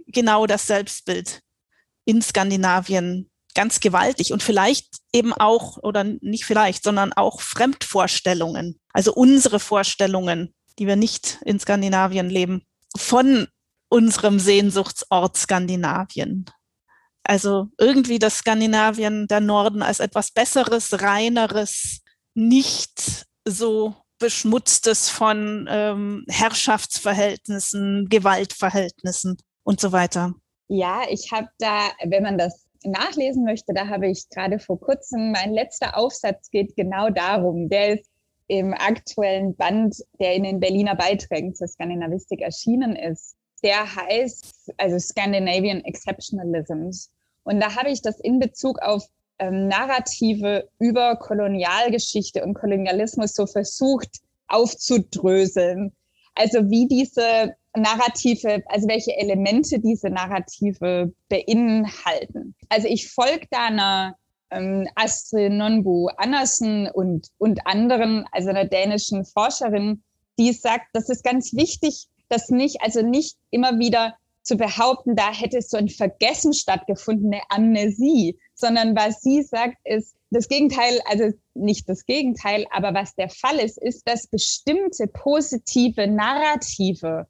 genau 0.06 0.46
das 0.46 0.68
Selbstbild 0.68 1.40
in 2.04 2.22
Skandinavien 2.22 3.28
ganz 3.56 3.80
gewaltig 3.80 4.32
und 4.32 4.40
vielleicht 4.40 4.86
eben 5.12 5.32
auch, 5.32 5.78
oder 5.78 6.04
nicht 6.04 6.44
vielleicht, 6.44 6.84
sondern 6.84 7.12
auch 7.12 7.40
Fremdvorstellungen, 7.40 8.78
also 8.92 9.12
unsere 9.12 9.58
Vorstellungen, 9.58 10.54
die 10.78 10.86
wir 10.86 10.94
nicht 10.94 11.40
in 11.44 11.58
Skandinavien 11.58 12.30
leben, 12.30 12.62
von 12.96 13.48
unserem 13.88 14.38
Sehnsuchtsort 14.38 15.36
Skandinavien. 15.36 16.46
Also 17.24 17.68
irgendwie 17.78 18.18
das 18.18 18.38
Skandinavien 18.38 19.26
der 19.26 19.40
Norden 19.40 19.82
als 19.82 20.00
etwas 20.00 20.30
Besseres, 20.30 21.02
reineres, 21.02 22.00
nicht 22.34 23.26
so 23.46 23.94
beschmutztes 24.18 25.08
von 25.10 25.68
ähm, 25.70 26.24
Herrschaftsverhältnissen, 26.28 28.08
Gewaltverhältnissen 28.08 29.36
und 29.64 29.80
so 29.80 29.92
weiter. 29.92 30.34
Ja, 30.68 31.02
ich 31.08 31.30
habe 31.32 31.48
da, 31.58 31.90
wenn 32.04 32.22
man 32.22 32.38
das 32.38 32.66
nachlesen 32.84 33.44
möchte, 33.44 33.72
da 33.74 33.88
habe 33.88 34.08
ich 34.08 34.28
gerade 34.30 34.58
vor 34.58 34.80
kurzem, 34.80 35.32
mein 35.32 35.52
letzter 35.52 35.96
Aufsatz 35.96 36.50
geht 36.50 36.76
genau 36.76 37.10
darum. 37.10 37.68
Der 37.68 38.00
ist 38.00 38.10
im 38.48 38.72
aktuellen 38.74 39.54
Band, 39.56 39.96
der 40.18 40.34
in 40.34 40.44
den 40.44 40.60
Berliner 40.60 40.94
Beiträgen 40.94 41.54
zur 41.54 41.68
Skandinavistik 41.68 42.40
erschienen 42.40 42.96
ist. 42.96 43.36
Der 43.62 43.94
heißt 43.94 44.72
also 44.76 44.98
Scandinavian 44.98 45.84
Exceptionalisms. 45.84 47.10
Und 47.44 47.60
da 47.60 47.74
habe 47.74 47.90
ich 47.90 48.02
das 48.02 48.20
in 48.20 48.38
Bezug 48.38 48.78
auf 48.80 49.04
ähm, 49.38 49.68
Narrative 49.68 50.68
über 50.78 51.16
Kolonialgeschichte 51.16 52.44
und 52.44 52.54
Kolonialismus 52.54 53.34
so 53.34 53.46
versucht 53.46 54.20
aufzudröseln. 54.48 55.92
Also 56.34 56.70
wie 56.70 56.86
diese 56.86 57.54
Narrative, 57.76 58.62
also 58.66 58.88
welche 58.88 59.16
Elemente 59.16 59.78
diese 59.80 60.10
Narrative 60.10 61.12
beinhalten. 61.28 62.54
Also 62.68 62.88
ich 62.88 63.10
folge 63.10 63.46
da 63.50 63.66
einer 63.66 64.16
ähm, 64.50 64.88
Astrid 64.94 65.52
Nonbu 65.52 66.08
Andersen 66.16 66.88
und, 66.88 67.28
und 67.38 67.66
anderen, 67.66 68.24
also 68.32 68.50
einer 68.50 68.64
dänischen 68.64 69.24
Forscherin, 69.24 70.02
die 70.38 70.52
sagt, 70.52 70.86
das 70.92 71.08
ist 71.08 71.24
ganz 71.24 71.54
wichtig, 71.54 72.08
dass 72.28 72.50
nicht, 72.50 72.82
also 72.82 73.02
nicht 73.02 73.36
immer 73.50 73.78
wieder 73.78 74.16
zu 74.42 74.56
behaupten, 74.56 75.14
da 75.14 75.32
hätte 75.32 75.60
so 75.60 75.76
ein 75.76 75.88
Vergessen 75.88 76.54
stattgefunden, 76.54 77.32
eine 77.32 77.42
Amnesie, 77.50 78.38
sondern 78.54 78.96
was 78.96 79.20
sie 79.20 79.42
sagt, 79.42 79.76
ist 79.84 80.16
das 80.30 80.48
Gegenteil, 80.48 81.00
also 81.06 81.30
nicht 81.54 81.88
das 81.88 82.04
Gegenteil, 82.06 82.66
aber 82.70 82.94
was 82.94 83.14
der 83.14 83.28
Fall 83.28 83.58
ist, 83.58 83.78
ist, 83.78 84.08
dass 84.08 84.26
bestimmte 84.26 85.06
positive 85.06 86.06
Narrative 86.06 87.26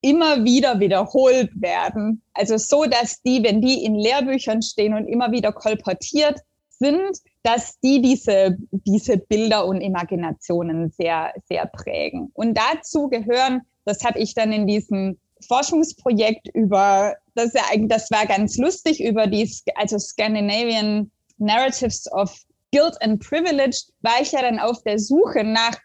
immer 0.00 0.44
wieder 0.44 0.80
wiederholt 0.80 1.50
werden. 1.60 2.22
Also 2.32 2.56
so, 2.56 2.84
dass 2.84 3.20
die, 3.22 3.42
wenn 3.42 3.60
die 3.60 3.84
in 3.84 3.94
Lehrbüchern 3.94 4.62
stehen 4.62 4.94
und 4.94 5.06
immer 5.06 5.30
wieder 5.30 5.52
kolportiert 5.52 6.40
sind, 6.70 7.18
dass 7.42 7.78
die 7.80 8.00
diese, 8.00 8.56
diese 8.70 9.18
Bilder 9.18 9.66
und 9.66 9.80
Imaginationen 9.80 10.90
sehr, 10.90 11.34
sehr 11.46 11.66
prägen. 11.66 12.30
Und 12.32 12.56
dazu 12.56 13.08
gehören, 13.08 13.60
das 13.84 14.04
habe 14.04 14.18
ich 14.18 14.34
dann 14.34 14.52
in 14.52 14.66
diesem 14.66 15.18
Forschungsprojekt 15.46 16.48
über, 16.54 17.16
das, 17.34 17.52
ja 17.54 17.62
das 17.86 18.10
war 18.10 18.26
ganz 18.26 18.56
lustig, 18.56 19.02
über 19.02 19.26
die, 19.26 19.50
also 19.74 19.98
Scandinavian 19.98 21.10
Narratives 21.38 22.10
of 22.12 22.36
Guilt 22.72 23.00
and 23.02 23.20
Privilege, 23.20 23.82
war 24.02 24.20
ich 24.20 24.32
ja 24.32 24.42
dann 24.42 24.58
auf 24.58 24.82
der 24.82 24.98
Suche 24.98 25.42
nach, 25.44 25.76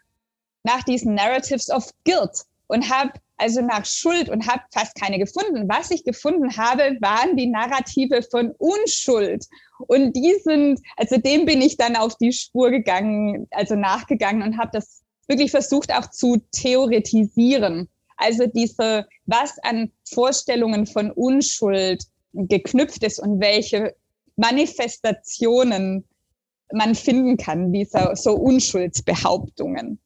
nach 0.62 0.82
diesen 0.84 1.14
Narratives 1.14 1.70
of 1.70 1.90
Guilt 2.04 2.42
und 2.68 2.90
habe 2.90 3.12
also 3.38 3.60
nach 3.60 3.84
Schuld 3.84 4.28
und 4.28 4.46
habe 4.46 4.62
fast 4.72 4.94
keine 4.94 5.18
gefunden. 5.18 5.68
Was 5.68 5.90
ich 5.90 6.04
gefunden 6.04 6.56
habe, 6.56 6.96
waren 7.00 7.36
die 7.36 7.46
Narrative 7.46 8.22
von 8.22 8.52
Unschuld. 8.58 9.44
Und 9.86 10.14
die 10.14 10.34
sind, 10.42 10.80
also 10.96 11.18
dem 11.18 11.44
bin 11.44 11.60
ich 11.60 11.76
dann 11.76 11.96
auf 11.96 12.16
die 12.16 12.32
Spur 12.32 12.70
gegangen, 12.70 13.46
also 13.50 13.74
nachgegangen 13.74 14.42
und 14.42 14.58
habe 14.58 14.70
das 14.72 15.02
wirklich 15.28 15.50
versucht 15.50 15.92
auch 15.92 16.10
zu 16.10 16.38
theoretisieren. 16.52 17.88
Also 18.16 18.46
diese, 18.46 19.06
was 19.26 19.58
an 19.62 19.92
Vorstellungen 20.04 20.86
von 20.86 21.10
Unschuld 21.10 22.04
geknüpft 22.32 23.02
ist 23.02 23.18
und 23.18 23.40
welche 23.40 23.94
Manifestationen 24.36 26.04
man 26.72 26.94
finden 26.94 27.36
kann, 27.36 27.72
dieser 27.72 28.16
so 28.16 28.34
Unschuldsbehauptungen. 28.34 29.98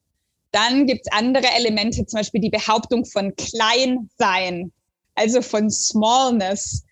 Dann 0.51 0.85
gibt 0.85 1.01
es 1.05 1.11
andere 1.11 1.47
Elemente, 1.57 2.05
zum 2.05 2.19
Beispiel 2.19 2.41
die 2.41 2.49
Behauptung 2.49 3.05
von 3.05 3.33
Kleinsein, 3.35 4.71
also 5.15 5.41
von 5.41 5.69
Smallness. 5.69 6.83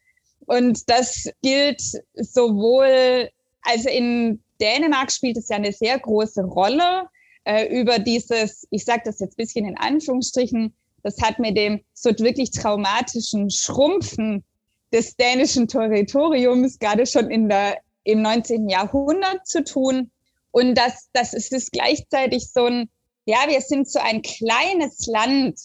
Und 0.45 0.89
das 0.89 1.29
gilt 1.41 1.81
sowohl, 2.15 3.29
also 3.63 3.89
in 3.89 4.41
Dänemark 4.61 5.11
spielt 5.11 5.37
es 5.37 5.49
ja 5.49 5.57
eine 5.57 5.73
sehr 5.73 5.99
große 5.99 6.43
Rolle 6.43 7.07
äh, 7.43 7.65
über 7.79 7.99
dieses, 7.99 8.67
ich 8.69 8.85
sage 8.85 9.01
das 9.05 9.19
jetzt 9.19 9.37
bisschen 9.37 9.65
in 9.65 9.77
Anführungsstrichen, 9.77 10.73
das 11.03 11.21
hat 11.21 11.39
mit 11.39 11.57
dem 11.57 11.81
so 11.93 12.09
wirklich 12.19 12.51
traumatischen 12.51 13.49
Schrumpfen 13.49 14.43
des 14.91 15.15
dänischen 15.15 15.67
Territoriums 15.67 16.79
gerade 16.79 17.05
schon 17.05 17.29
in 17.29 17.49
der, 17.49 17.77
im 18.03 18.21
19. 18.21 18.69
Jahrhundert 18.69 19.47
zu 19.47 19.63
tun. 19.63 20.11
Und 20.51 20.75
das, 20.75 21.09
das 21.13 21.33
ist 21.33 21.53
es 21.53 21.71
gleichzeitig 21.71 22.51
so 22.51 22.65
ein, 22.65 22.89
ja, 23.25 23.37
wir 23.47 23.61
sind 23.61 23.87
so 23.89 23.99
ein 23.99 24.21
kleines 24.21 25.05
Land. 25.05 25.59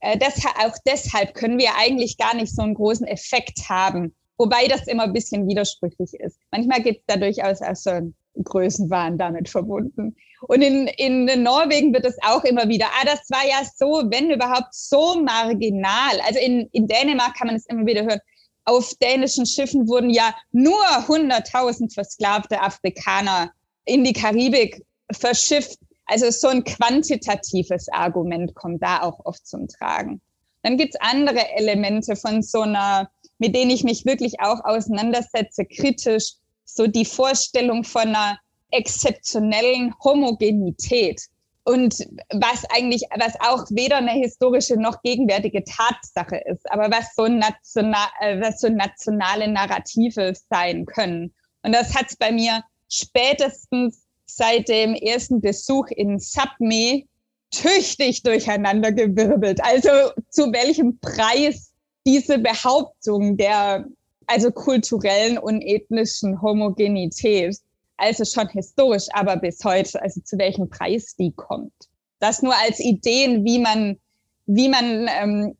Äh, 0.00 0.18
das, 0.18 0.44
auch 0.44 0.76
deshalb 0.86 1.34
können 1.34 1.58
wir 1.58 1.70
eigentlich 1.78 2.18
gar 2.18 2.34
nicht 2.34 2.54
so 2.54 2.62
einen 2.62 2.74
großen 2.74 3.06
Effekt 3.06 3.68
haben. 3.68 4.14
Wobei 4.38 4.68
das 4.68 4.86
immer 4.86 5.04
ein 5.04 5.14
bisschen 5.14 5.48
widersprüchlich 5.48 6.12
ist. 6.14 6.38
Manchmal 6.50 6.82
gibt 6.82 7.00
es 7.00 7.06
da 7.06 7.16
durchaus 7.16 7.62
auch 7.62 7.74
so 7.74 7.90
einen 7.90 8.14
Größenwahn 8.44 9.16
damit 9.16 9.48
verbunden. 9.48 10.14
Und 10.42 10.62
in, 10.62 10.86
in 10.86 11.42
Norwegen 11.42 11.92
wird 11.92 12.04
es 12.04 12.16
auch 12.22 12.44
immer 12.44 12.68
wieder, 12.68 12.86
ah, 12.86 13.04
das 13.04 13.28
war 13.30 13.46
ja 13.46 13.62
so, 13.76 14.04
wenn 14.10 14.30
überhaupt, 14.30 14.74
so 14.74 15.20
marginal. 15.22 16.20
Also 16.26 16.38
in, 16.40 16.68
in 16.72 16.86
Dänemark 16.86 17.36
kann 17.36 17.46
man 17.46 17.56
es 17.56 17.66
immer 17.66 17.86
wieder 17.86 18.04
hören. 18.04 18.20
Auf 18.64 18.94
dänischen 19.00 19.46
Schiffen 19.46 19.88
wurden 19.88 20.10
ja 20.10 20.34
nur 20.52 20.82
100.000 20.84 21.92
versklavte 21.94 22.60
Afrikaner 22.60 23.52
in 23.84 24.04
die 24.04 24.12
Karibik 24.12 24.84
verschifft. 25.12 25.78
Also 26.06 26.30
so 26.30 26.48
ein 26.48 26.64
quantitatives 26.64 27.88
Argument 27.88 28.54
kommt 28.54 28.82
da 28.82 29.02
auch 29.02 29.20
oft 29.24 29.46
zum 29.46 29.68
Tragen. 29.68 30.20
Dann 30.62 30.76
gibt's 30.76 30.96
andere 31.00 31.48
Elemente 31.56 32.16
von 32.16 32.42
so 32.42 32.62
einer, 32.62 33.08
mit 33.38 33.54
denen 33.54 33.70
ich 33.70 33.84
mich 33.84 34.04
wirklich 34.04 34.40
auch 34.40 34.64
auseinandersetze, 34.64 35.64
kritisch, 35.64 36.34
so 36.64 36.88
die 36.88 37.04
Vorstellung 37.04 37.84
von 37.84 38.02
einer 38.02 38.38
exzeptionellen 38.76 39.94
Homogenität. 40.02 41.22
Und 41.64 42.06
was 42.30 42.64
eigentlich, 42.70 43.02
was 43.18 43.34
auch 43.40 43.64
weder 43.70 43.96
eine 43.96 44.12
historische 44.12 44.76
noch 44.76 45.02
gegenwärtige 45.02 45.64
Tatsache 45.64 46.36
ist, 46.36 46.70
aber 46.70 46.90
was 46.90 47.14
so, 47.16 47.26
national, 47.26 48.06
äh, 48.20 48.40
was 48.40 48.60
so 48.60 48.68
nationale 48.68 49.48
Narrative 49.48 50.32
sein 50.48 50.86
können. 50.86 51.34
Und 51.62 51.72
das 51.72 51.92
hat 51.94 52.06
es 52.10 52.16
bei 52.16 52.30
mir 52.30 52.62
spätestens 52.88 54.02
seit 54.26 54.68
dem 54.68 54.94
ersten 54.94 55.40
Besuch 55.40 55.88
in 55.88 56.20
Sapme 56.20 57.02
tüchtig 57.50 58.22
durcheinandergewirbelt. 58.22 59.60
Also 59.64 59.90
zu 60.30 60.52
welchem 60.52 60.98
Preis 61.00 61.72
diese 62.06 62.38
Behauptung 62.38 63.36
der 63.36 63.86
also 64.26 64.50
kulturellen 64.50 65.38
und 65.38 65.62
ethnischen 65.62 66.42
Homogenität, 66.42 67.56
also 67.96 68.24
schon 68.24 68.48
historisch, 68.48 69.06
aber 69.12 69.36
bis 69.36 69.62
heute, 69.64 70.00
also 70.02 70.20
zu 70.20 70.38
welchem 70.38 70.68
Preis 70.68 71.16
die 71.16 71.32
kommt. 71.32 71.72
Das 72.18 72.42
nur 72.42 72.54
als 72.56 72.80
Ideen, 72.80 73.44
wie 73.44 73.58
man 73.58 73.98
wie 74.46 74.68
man 74.68 75.08
ähm, 75.08 75.56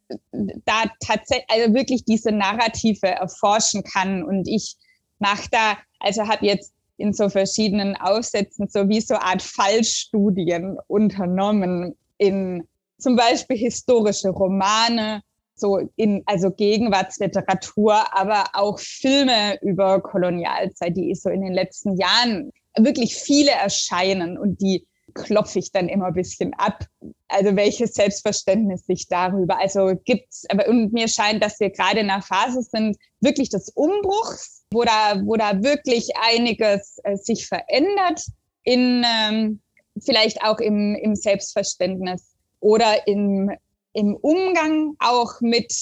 da 0.64 0.84
tatsächlich 1.04 1.50
also 1.50 1.74
wirklich 1.74 2.04
diese 2.04 2.30
Narrative 2.30 3.06
erforschen 3.08 3.82
kann. 3.82 4.22
Und 4.22 4.48
ich 4.48 4.76
mache 5.18 5.48
da, 5.50 5.76
also 5.98 6.26
habe 6.28 6.46
jetzt 6.46 6.72
in 6.96 7.12
so 7.12 7.28
verschiedenen 7.28 7.96
Aufsätzen 7.96 8.68
so 8.68 8.88
wie 8.88 9.00
so 9.00 9.16
Art 9.16 9.42
Fallstudien 9.42 10.78
unternommen 10.86 11.96
in 12.18 12.66
zum 12.98 13.16
Beispiel 13.16 13.58
historische 13.58 14.30
Romane, 14.30 15.22
so 15.56 15.88
in, 15.96 16.22
also 16.26 16.50
Gegenwartsliteratur, 16.50 18.14
aber 18.14 18.44
auch 18.52 18.78
Filme 18.78 19.58
über 19.62 20.00
Kolonialzeit, 20.00 20.96
die 20.96 21.14
so 21.14 21.30
in 21.30 21.42
den 21.42 21.54
letzten 21.54 21.96
Jahren 21.96 22.52
wirklich 22.78 23.16
viele 23.16 23.50
erscheinen 23.50 24.38
und 24.38 24.60
die 24.60 24.86
klopfe 25.14 25.58
ich 25.58 25.72
dann 25.72 25.88
immer 25.88 26.06
ein 26.06 26.14
bisschen 26.14 26.52
ab. 26.54 26.84
Also 27.28 27.56
welches 27.56 27.94
Selbstverständnis 27.94 28.86
sich 28.86 29.08
darüber, 29.08 29.58
also 29.58 29.94
gibt's, 30.04 30.44
aber 30.50 30.68
und 30.68 30.92
mir 30.92 31.08
scheint, 31.08 31.42
dass 31.42 31.58
wir 31.58 31.70
gerade 31.70 32.00
in 32.00 32.10
einer 32.10 32.22
Phase 32.22 32.62
sind, 32.62 32.96
wirklich 33.20 33.48
des 33.48 33.70
Umbruchs, 33.70 34.64
wo 34.70 34.84
da, 34.84 35.20
wo 35.24 35.36
da 35.36 35.62
wirklich 35.62 36.10
einiges 36.20 36.98
äh, 37.04 37.16
sich 37.16 37.46
verändert 37.46 38.20
in, 38.62 39.04
ähm, 39.06 39.60
vielleicht 40.04 40.42
auch 40.42 40.58
im, 40.58 40.94
im 40.94 41.14
Selbstverständnis 41.14 42.34
oder 42.60 43.06
im, 43.06 43.50
im 43.96 44.14
Umgang 44.14 44.94
auch 44.98 45.40
mit 45.40 45.72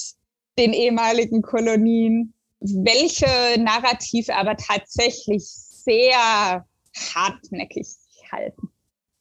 den 0.57 0.71
ehemaligen 0.71 1.41
Kolonien, 1.41 2.33
welche 2.61 3.59
Narrative 3.59 4.33
aber 4.33 4.55
tatsächlich 4.55 5.43
sehr 5.45 6.65
hartnäckig 7.13 7.87
halten. 8.31 8.71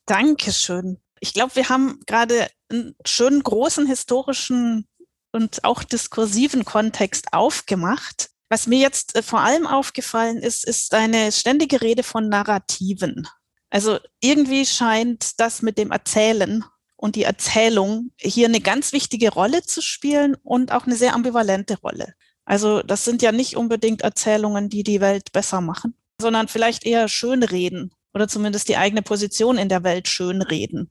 Dankeschön. 0.07 1.01
Ich 1.19 1.35
glaube, 1.35 1.57
wir 1.57 1.69
haben 1.69 2.01
gerade 2.07 2.49
einen 2.71 2.95
schönen 3.05 3.43
großen 3.43 3.87
historischen 3.87 4.87
und 5.33 5.65
auch 5.65 5.83
diskursiven 5.83 6.65
Kontext 6.65 7.33
aufgemacht. 7.33 8.31
Was 8.49 8.69
mir 8.69 8.79
jetzt 8.79 9.17
äh, 9.17 9.23
vor 9.23 9.41
allem 9.41 9.67
aufgefallen 9.67 10.39
ist, 10.39 10.65
ist 10.65 10.95
eine 10.95 11.33
ständige 11.33 11.83
Rede 11.83 12.05
von 12.05 12.29
Narrativen. 12.29 13.27
Also 13.71 13.99
irgendwie 14.21 14.67
scheint 14.67 15.41
das 15.41 15.63
mit 15.63 15.79
dem 15.79 15.91
Erzählen 15.91 16.65
und 16.97 17.17
die 17.17 17.25
Erzählung 17.25 18.11
hier 18.19 18.49
eine 18.49 18.61
ganz 18.61 18.93
wichtige 18.93 19.33
Rolle 19.33 19.63
zu 19.63 19.83
spielen 19.83 20.37
und 20.43 20.73
auch 20.73 20.87
eine 20.87 20.97
sehr 20.97 21.15
ambivalente 21.15 21.79
Rolle. 21.81 22.15
Also 22.45 22.83
das 22.83 23.05
sind 23.05 23.23
ja 23.23 23.33
nicht 23.33 23.57
unbedingt 23.57 24.03
Erzählungen, 24.03 24.69
die 24.69 24.83
die 24.83 25.01
Welt 25.01 25.33
besser 25.33 25.61
machen, 25.61 25.95
sondern 26.21 26.49
vielleicht 26.49 26.85
eher 26.85 27.09
Schönreden 27.09 27.93
oder 28.13 28.29
zumindest 28.29 28.69
die 28.69 28.77
eigene 28.77 29.03
Position 29.03 29.59
in 29.59 29.69
der 29.69 29.83
Welt 29.83 30.09
schönreden. 30.09 30.91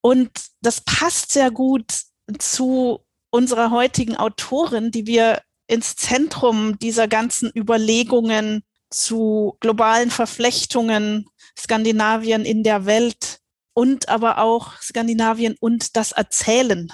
Und 0.00 0.30
das 0.62 0.80
passt 0.80 1.32
sehr 1.32 1.50
gut 1.50 1.86
zu 2.38 3.00
unserer 3.30 3.70
heutigen 3.70 4.16
Autorin, 4.16 4.90
die 4.90 5.06
wir 5.06 5.42
ins 5.68 5.96
Zentrum 5.96 6.78
dieser 6.78 7.08
ganzen 7.08 7.50
Überlegungen 7.54 8.62
zu 8.90 9.56
globalen 9.60 10.10
Verflechtungen 10.10 11.26
Skandinavien 11.58 12.44
in 12.44 12.62
der 12.62 12.86
Welt 12.86 13.40
und 13.76 14.08
aber 14.08 14.38
auch 14.38 14.80
Skandinavien 14.80 15.54
und 15.60 15.96
das 15.96 16.12
Erzählen 16.12 16.90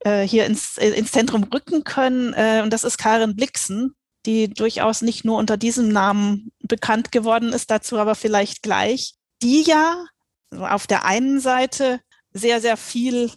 äh, 0.00 0.22
hier 0.22 0.46
ins, 0.46 0.78
äh, 0.78 0.88
ins 0.88 1.12
Zentrum 1.12 1.44
rücken 1.44 1.84
können. 1.84 2.32
Äh, 2.32 2.62
und 2.62 2.72
das 2.72 2.84
ist 2.84 2.96
Karin 2.96 3.36
Blixen, 3.36 3.94
die 4.24 4.48
durchaus 4.48 5.02
nicht 5.02 5.26
nur 5.26 5.36
unter 5.36 5.58
diesem 5.58 5.88
Namen 5.88 6.50
bekannt 6.62 7.12
geworden 7.12 7.52
ist, 7.52 7.70
dazu 7.70 7.98
aber 7.98 8.14
vielleicht 8.14 8.62
gleich, 8.62 9.12
die 9.42 9.60
ja 9.62 10.06
auf 10.50 10.86
der 10.86 11.04
einen 11.04 11.38
Seite 11.38 12.00
sehr, 12.32 12.62
sehr 12.62 12.78
viel 12.78 13.30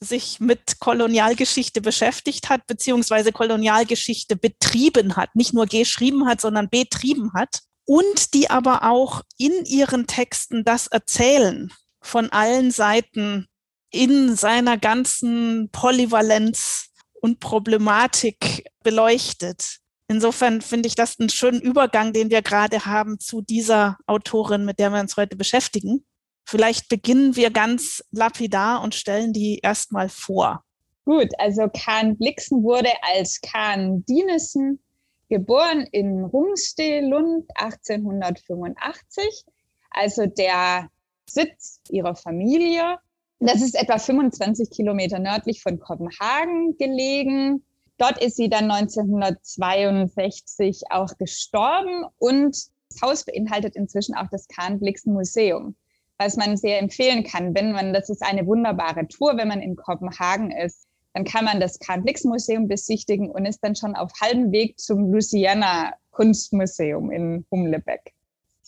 sich 0.00 0.38
mit 0.38 0.78
Kolonialgeschichte 0.78 1.80
beschäftigt 1.80 2.50
hat, 2.50 2.66
beziehungsweise 2.66 3.32
Kolonialgeschichte 3.32 4.36
betrieben 4.36 5.16
hat, 5.16 5.34
nicht 5.36 5.54
nur 5.54 5.64
geschrieben 5.64 6.26
hat, 6.26 6.42
sondern 6.42 6.68
betrieben 6.68 7.32
hat 7.32 7.60
und 7.86 8.34
die 8.34 8.50
aber 8.50 8.84
auch 8.84 9.22
in 9.38 9.64
ihren 9.64 10.06
Texten 10.06 10.64
das 10.64 10.86
Erzählen 10.88 11.72
von 12.02 12.30
allen 12.30 12.70
Seiten 12.70 13.46
in 13.90 14.36
seiner 14.36 14.78
ganzen 14.78 15.70
Polyvalenz 15.70 16.90
und 17.20 17.40
Problematik 17.40 18.64
beleuchtet. 18.82 19.78
Insofern 20.08 20.60
finde 20.60 20.88
ich 20.88 20.94
das 20.94 21.18
einen 21.18 21.30
schönen 21.30 21.60
Übergang, 21.60 22.12
den 22.12 22.30
wir 22.30 22.42
gerade 22.42 22.84
haben 22.84 23.18
zu 23.18 23.40
dieser 23.40 23.96
Autorin, 24.06 24.64
mit 24.64 24.78
der 24.78 24.90
wir 24.90 25.00
uns 25.00 25.16
heute 25.16 25.36
beschäftigen. 25.36 26.04
Vielleicht 26.44 26.88
beginnen 26.88 27.36
wir 27.36 27.50
ganz 27.50 28.02
lapidar 28.10 28.82
und 28.82 28.94
stellen 28.94 29.32
die 29.32 29.60
erstmal 29.62 30.08
vor. 30.08 30.64
Gut, 31.04 31.28
also 31.38 31.68
Kahn 31.68 32.16
Blixen 32.18 32.62
wurde 32.62 32.90
als 33.14 33.40
Kahn 33.40 34.04
Dinesen 34.04 34.82
geboren 35.28 35.86
in 35.92 36.24
Rungstehlund 36.24 37.46
1885, 37.54 39.44
also 39.90 40.26
der 40.26 40.88
Sitz 41.32 41.80
ihrer 41.90 42.14
Familie. 42.14 42.98
Das 43.40 43.62
ist 43.62 43.74
etwa 43.74 43.98
25 43.98 44.70
Kilometer 44.70 45.18
nördlich 45.18 45.62
von 45.62 45.80
Kopenhagen 45.80 46.76
gelegen. 46.78 47.64
Dort 47.98 48.22
ist 48.22 48.36
sie 48.36 48.48
dann 48.48 48.70
1962 48.70 50.84
auch 50.90 51.16
gestorben 51.18 52.06
und 52.18 52.56
das 52.90 53.02
Haus 53.02 53.24
beinhaltet 53.24 53.76
inzwischen 53.76 54.14
auch 54.14 54.28
das 54.30 54.48
Kahn-Blixen 54.48 55.12
Museum, 55.12 55.76
was 56.18 56.36
man 56.36 56.56
sehr 56.56 56.78
empfehlen 56.78 57.24
kann, 57.24 57.54
wenn 57.54 57.72
man, 57.72 57.92
das 57.92 58.10
ist 58.10 58.22
eine 58.22 58.46
wunderbare 58.46 59.08
Tour, 59.08 59.36
wenn 59.36 59.48
man 59.48 59.60
in 59.60 59.76
Kopenhagen 59.76 60.50
ist, 60.50 60.86
dann 61.14 61.24
kann 61.24 61.44
man 61.44 61.60
das 61.60 61.78
Kahn-Blixen 61.78 62.30
Museum 62.30 62.68
besichtigen 62.68 63.30
und 63.30 63.44
ist 63.44 63.62
dann 63.62 63.76
schon 63.76 63.94
auf 63.94 64.10
halbem 64.20 64.50
Weg 64.52 64.78
zum 64.78 65.10
Louisiana 65.10 65.94
Kunstmuseum 66.10 67.10
in 67.10 67.46
Humlebeck. 67.50 68.14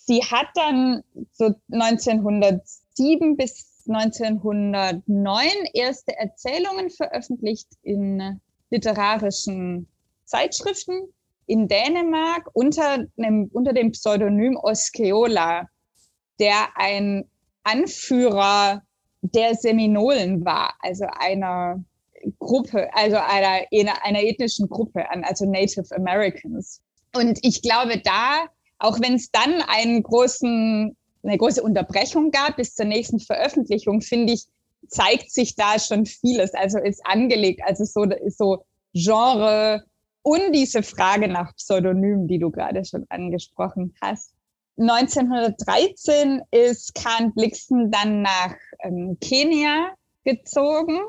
Sie 0.07 0.21
hat 0.21 0.49
dann 0.55 1.03
so 1.33 1.55
1907 1.73 3.37
bis 3.37 3.85
1909 3.89 5.49
erste 5.73 6.17
Erzählungen 6.17 6.91
veröffentlicht 6.91 7.69
in 7.83 8.41
literarischen 8.71 9.89
Zeitschriften 10.25 11.13
in 11.47 11.69
Dänemark 11.69 12.51
unter, 12.53 13.07
einem, 13.19 13.51
unter 13.53 13.73
dem 13.73 13.93
Pseudonym 13.93 14.57
Osceola, 14.57 15.69
der 16.39 16.69
ein 16.77 17.25
Anführer 17.63 18.83
der 19.23 19.55
Seminolen 19.55 20.45
war, 20.45 20.75
also 20.81 21.07
einer 21.19 21.83
Gruppe, 22.39 22.93
also 22.95 23.17
einer, 23.17 24.05
einer 24.05 24.23
ethnischen 24.23 24.69
Gruppe, 24.69 25.05
also 25.11 25.47
Native 25.47 25.95
Americans. 25.95 26.83
Und 27.15 27.39
ich 27.43 27.63
glaube, 27.63 28.01
da, 28.03 28.49
auch 28.85 29.01
wenn 29.01 29.15
es 29.15 29.31
dann 29.31 29.63
einen 29.63 30.03
großen, 30.03 30.95
eine 31.23 31.39
große 31.39 31.63
Unterbrechung 31.63 32.31
gab 32.31 32.57
bis 32.57 32.75
zur 32.75 32.85
nächsten 32.85 33.19
Veröffentlichung, 33.19 34.03
finde 34.03 34.35
ich, 34.35 34.45
zeigt 34.89 35.31
sich 35.33 35.57
da 35.57 35.79
schon 35.79 36.05
vieles. 36.05 36.53
Also 36.53 36.79
ist 36.79 37.05
angelegt, 37.07 37.63
also 37.65 37.85
so, 37.85 38.07
so 38.29 38.65
Genre 38.93 39.83
und 40.23 40.53
diese 40.53 40.83
Frage 40.83 41.29
nach 41.29 41.57
Pseudonymen, 41.57 42.29
die 42.29 42.39
du 42.39 42.51
gerade 42.51 42.85
schon 42.85 43.07
angesprochen 43.09 43.95
hast. 44.03 44.33
1913 44.77 46.43
ist 46.51 46.95
Kahn 46.95 47.33
Blixen 47.33 47.91
dann 47.91 48.23
nach 48.23 48.55
ähm, 48.83 49.17
Kenia 49.21 49.95
gezogen. 50.25 51.01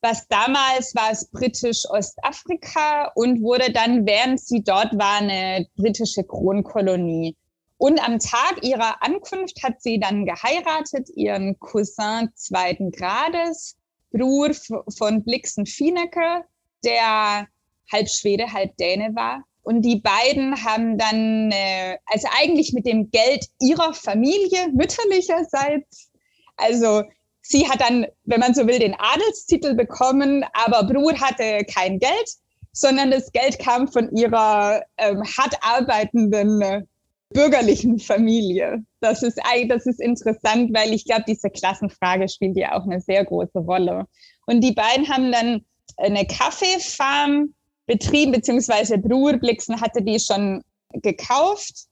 Was 0.00 0.28
damals 0.28 0.94
war 0.94 1.10
es 1.10 1.28
britisch 1.30 1.84
Ostafrika 1.90 3.10
und 3.14 3.42
wurde 3.42 3.72
dann, 3.72 4.06
während 4.06 4.40
sie 4.40 4.62
dort 4.62 4.96
war, 4.96 5.18
eine 5.18 5.66
britische 5.76 6.22
Kronkolonie. 6.22 7.36
Und 7.78 8.00
am 8.00 8.18
Tag 8.18 8.62
ihrer 8.62 9.02
Ankunft 9.02 9.62
hat 9.62 9.82
sie 9.82 9.98
dann 9.98 10.24
geheiratet, 10.24 11.08
ihren 11.14 11.58
Cousin 11.58 12.28
zweiten 12.34 12.90
Grades, 12.90 13.76
Bruder 14.10 14.54
von 14.96 15.24
Blixen 15.24 15.66
Finecke, 15.66 16.44
der 16.84 17.46
halb 17.90 18.08
Schwede, 18.08 18.52
halb 18.52 18.76
Däne 18.76 19.14
war. 19.14 19.44
Und 19.62 19.82
die 19.82 20.00
beiden 20.00 20.64
haben 20.64 20.96
dann, 20.96 21.50
äh, 21.52 21.98
also 22.06 22.26
eigentlich 22.40 22.72
mit 22.72 22.86
dem 22.86 23.10
Geld 23.10 23.46
ihrer 23.60 23.92
Familie, 23.92 24.68
mütterlicherseits, 24.72 26.10
also 26.56 27.02
sie 27.48 27.68
hat 27.68 27.80
dann, 27.80 28.06
wenn 28.24 28.40
man 28.40 28.54
so 28.54 28.66
will, 28.66 28.78
den 28.78 28.94
Adelstitel 28.98 29.74
bekommen, 29.74 30.44
aber 30.52 30.84
Brur 30.84 31.18
hatte 31.18 31.64
kein 31.64 31.98
Geld, 31.98 32.30
sondern 32.72 33.10
das 33.10 33.32
Geld 33.32 33.58
kam 33.58 33.88
von 33.88 34.14
ihrer 34.14 34.82
ähm, 34.98 35.22
hart 35.24 35.56
arbeitenden 35.62 36.60
äh, 36.60 36.82
bürgerlichen 37.30 37.98
Familie. 37.98 38.84
Das 39.00 39.22
ist, 39.22 39.40
das 39.68 39.86
ist 39.86 40.00
interessant, 40.00 40.74
weil 40.74 40.92
ich 40.92 41.04
glaube, 41.04 41.24
diese 41.26 41.50
Klassenfrage 41.50 42.28
spielt 42.28 42.56
ja 42.56 42.78
auch 42.78 42.84
eine 42.84 43.00
sehr 43.00 43.24
große 43.24 43.58
Rolle. 43.58 44.04
Und 44.46 44.62
die 44.62 44.72
beiden 44.72 45.08
haben 45.08 45.32
dann 45.32 45.64
eine 45.96 46.26
Kaffeefarm 46.26 47.54
betrieben, 47.86 48.32
beziehungsweise 48.32 48.98
Bruder 48.98 49.38
Blixen 49.38 49.80
hatte 49.80 50.02
die 50.02 50.20
schon 50.20 50.62
gekauft. 50.92 51.86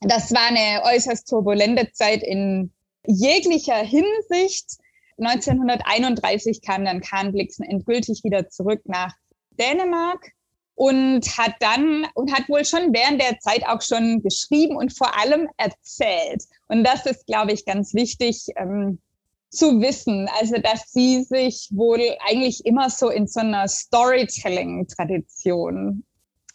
Das 0.00 0.32
war 0.32 0.48
eine 0.48 0.82
äußerst 0.84 1.28
turbulente 1.28 1.90
Zeit 1.92 2.22
in 2.22 2.72
jeglicher 3.06 3.76
Hinsicht. 3.76 4.78
1931 5.18 6.62
kam 6.62 6.84
dann 6.84 7.00
Kahn 7.00 7.32
Blixen 7.32 7.64
endgültig 7.64 8.22
wieder 8.24 8.48
zurück 8.48 8.82
nach 8.84 9.14
Dänemark 9.58 10.32
und 10.74 11.22
hat 11.38 11.54
dann 11.60 12.06
und 12.14 12.32
hat 12.32 12.48
wohl 12.48 12.64
schon 12.64 12.92
während 12.92 13.20
der 13.20 13.38
Zeit 13.40 13.66
auch 13.66 13.80
schon 13.80 14.22
geschrieben 14.22 14.76
und 14.76 14.96
vor 14.96 15.18
allem 15.18 15.48
erzählt. 15.56 16.44
Und 16.68 16.84
das 16.84 17.06
ist, 17.06 17.26
glaube 17.26 17.50
ich, 17.52 17.64
ganz 17.64 17.94
wichtig 17.94 18.46
ähm, 18.56 19.00
zu 19.48 19.80
wissen. 19.80 20.28
Also, 20.38 20.58
dass 20.58 20.92
sie 20.92 21.22
sich 21.22 21.70
wohl 21.72 22.02
eigentlich 22.28 22.66
immer 22.66 22.90
so 22.90 23.08
in 23.08 23.26
so 23.26 23.40
einer 23.40 23.66
Storytelling-Tradition 23.68 26.04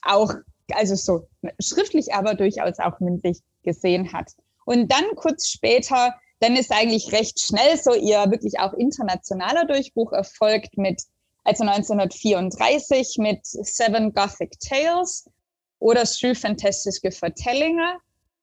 auch, 0.04 0.36
also 0.74 0.94
so 0.96 1.28
schriftlich, 1.60 2.14
aber 2.14 2.36
durchaus 2.36 2.78
auch 2.78 3.00
mündlich 3.00 3.40
gesehen 3.64 4.14
hat. 4.14 4.34
Und 4.66 4.92
dann 4.92 5.16
kurz 5.16 5.48
später, 5.48 6.14
dann 6.42 6.56
ist 6.56 6.72
eigentlich 6.72 7.12
recht 7.12 7.40
schnell 7.40 7.78
so 7.78 7.94
ihr 7.94 8.30
wirklich 8.32 8.60
auch 8.60 8.74
internationaler 8.74 9.66
Durchbruch 9.66 10.12
erfolgt 10.12 10.78
mit 10.78 11.02
also 11.44 11.64
1934 11.64 13.18
mit 13.20 13.46
Seven 13.46 14.14
Gothic 14.14 14.60
Tales 14.60 15.30
oder 15.80 16.06
Sju 16.06 16.34
fantastische 16.34 17.12
Vertellinge. 17.12 17.98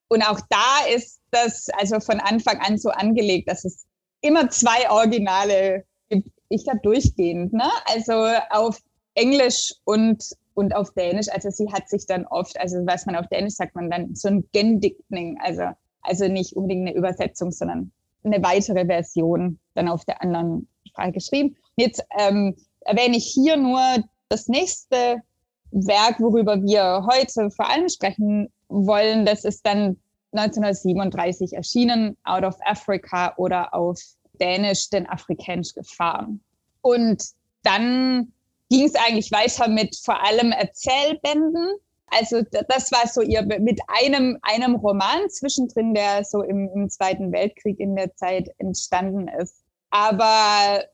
Und 0.09 0.23
auch 0.23 0.41
da 0.49 0.87
ist 0.95 1.21
das 1.31 1.69
also 1.79 2.01
von 2.01 2.21
Anfang 2.21 2.59
an 2.61 2.79
so 2.79 2.91
angelegt, 2.91 3.51
dass 3.51 3.65
es 3.65 3.85
immer 4.21 4.49
zwei 4.49 4.91
Originale 4.91 5.85
gibt. 6.09 6.31
Ich 6.49 6.65
glaube 6.65 6.81
durchgehend, 6.83 7.53
ne? 7.53 7.71
Also 7.85 8.15
auf 8.51 8.81
Englisch 9.15 9.75
und, 9.85 10.25
und 10.55 10.75
auf 10.75 10.93
Dänisch. 10.95 11.29
Also 11.31 11.51
sie 11.51 11.71
hat 11.73 11.89
sich 11.89 12.07
dann 12.07 12.27
oft, 12.27 12.59
also 12.59 12.79
was 12.87 13.07
man 13.07 13.17
auf 13.17 13.27
Dänisch 13.29 13.55
sagt, 13.55 13.75
man 13.75 13.91
dann 13.91 14.15
so 14.15 14.29
ein 14.29 14.49
Gendickning, 14.53 15.39
also, 15.43 15.71
also 16.03 16.29
nicht 16.29 16.55
unbedingt 16.55 16.89
eine 16.89 16.97
Übersetzung, 16.97 17.51
sondern 17.51 17.93
eine 18.25 18.43
weitere 18.43 18.87
Version 18.87 19.59
dann 19.75 19.89
auf 19.89 20.05
der 20.05 20.23
anderen 20.23 20.69
Sprache 20.87 21.13
geschrieben. 21.13 21.57
Jetzt 21.77 22.03
ähm, 22.19 22.57
erwähne 22.81 23.17
ich 23.17 23.27
hier 23.27 23.57
nur 23.57 23.81
das 24.29 24.49
nächste 24.49 25.23
Werk, 25.71 26.21
worüber 26.21 26.63
wir 26.63 27.07
heute 27.11 27.51
vor 27.51 27.69
allem 27.69 27.89
sprechen 27.89 28.49
wollen. 28.69 29.25
Das 29.27 29.45
ist 29.45 29.65
dann 29.67 29.99
1937 30.33 31.55
erschienen, 31.55 32.17
Out 32.25 32.45
of 32.45 32.57
Africa 32.65 33.35
oder 33.37 33.75
auf 33.75 33.99
Dänisch, 34.41 34.91
denn 34.91 35.07
afrikanisch 35.09 35.75
gefahren. 35.75 36.41
Und 36.81 37.23
dann 37.63 38.33
ging 38.71 38.85
es 38.85 38.95
eigentlich 38.95 39.33
weiter 39.33 39.69
mit 39.69 39.97
vor 39.97 40.23
allem 40.25 40.53
Erzählbänden. 40.53 41.75
Also 42.11 42.43
das 42.69 42.93
war 42.93 43.07
so 43.07 43.21
ihr 43.21 43.43
mit 43.43 43.81
einem, 43.89 44.39
einem 44.43 44.77
Roman 44.77 45.29
zwischendrin, 45.31 45.95
der 45.95 46.25
so 46.25 46.43
im, 46.43 46.71
im 46.75 46.91
Zweiten 46.91 47.33
Weltkrieg 47.33 47.81
in 47.81 47.97
der 47.97 48.15
Zeit 48.17 48.49
entstanden 48.59 49.29
ist. 49.29 49.63
Aber 49.91 50.85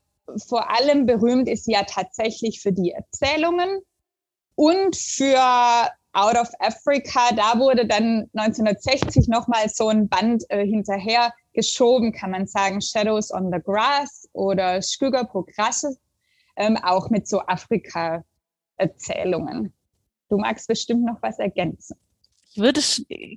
vor 0.47 0.71
allem 0.71 1.05
berühmt 1.05 1.47
ist 1.47 1.65
sie 1.65 1.73
ja 1.73 1.83
tatsächlich 1.83 2.59
für 2.61 2.71
die 2.71 2.89
Erzählungen 2.91 3.81
und 4.55 4.95
für 4.95 5.91
Out 6.13 6.37
of 6.37 6.49
Africa. 6.59 7.31
Da 7.35 7.59
wurde 7.59 7.85
dann 7.85 8.27
1960 8.33 9.27
nochmal 9.27 9.69
so 9.69 9.89
ein 9.89 10.07
Band 10.07 10.45
äh, 10.49 10.65
hinterher 10.65 11.33
geschoben, 11.53 12.13
kann 12.13 12.31
man 12.31 12.47
sagen, 12.47 12.81
Shadows 12.81 13.31
on 13.33 13.51
the 13.51 13.59
Grass 13.61 14.27
oder 14.33 14.81
Skugger 14.81 15.25
på 15.25 15.43
Grasse, 15.43 15.97
ähm, 16.55 16.77
auch 16.77 17.09
mit 17.09 17.27
so 17.27 17.41
Afrika-Erzählungen. 17.41 19.73
Du 20.29 20.37
magst 20.37 20.67
bestimmt 20.67 21.05
noch 21.05 21.21
was 21.21 21.39
ergänzen. 21.39 21.97
Ich 22.51 22.61
würde 22.61 22.81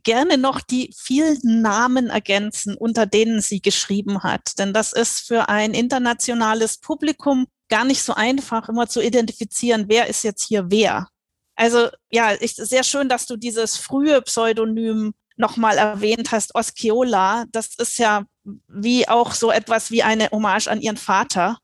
gerne 0.05 0.39
noch 0.39 0.61
die 0.61 0.95
vielen 0.97 1.39
Namen 1.43 2.09
ergänzen, 2.09 2.77
unter 2.77 3.05
denen 3.05 3.41
sie 3.41 3.61
geschrieben 3.61 4.23
hat. 4.23 4.59
Denn 4.59 4.73
das 4.73 4.93
ist 4.93 5.27
für 5.27 5.49
ein 5.49 5.75
internationales 5.75 6.79
Publikum 6.79 7.47
gar 7.69 7.85
nicht 7.85 8.03
so 8.03 8.15
einfach, 8.15 8.69
immer 8.69 8.87
zu 8.87 9.01
identifizieren, 9.01 9.87
wer 9.89 10.07
ist 10.07 10.23
jetzt 10.23 10.45
hier 10.47 10.71
wer. 10.71 11.09
Also 11.57 11.89
ja, 12.11 12.31
ist 12.31 12.57
sehr 12.57 12.85
schön, 12.85 13.09
dass 13.09 13.27
du 13.27 13.37
dieses 13.37 13.77
frühe 13.77 14.23
Pseudonym 14.23 15.15
nochmal 15.37 15.79
erwähnt 15.79 16.31
hast, 16.31 16.55
Osceola. 16.55 17.45
Das 17.51 17.75
ist 17.77 17.99
ja 17.99 18.25
wie 18.69 19.09
auch 19.09 19.33
so 19.33 19.51
etwas 19.51 19.91
wie 19.91 20.05
eine 20.05 20.31
Hommage 20.31 20.69
an 20.69 20.81
ihren 20.81 20.97
Vater 20.97 21.59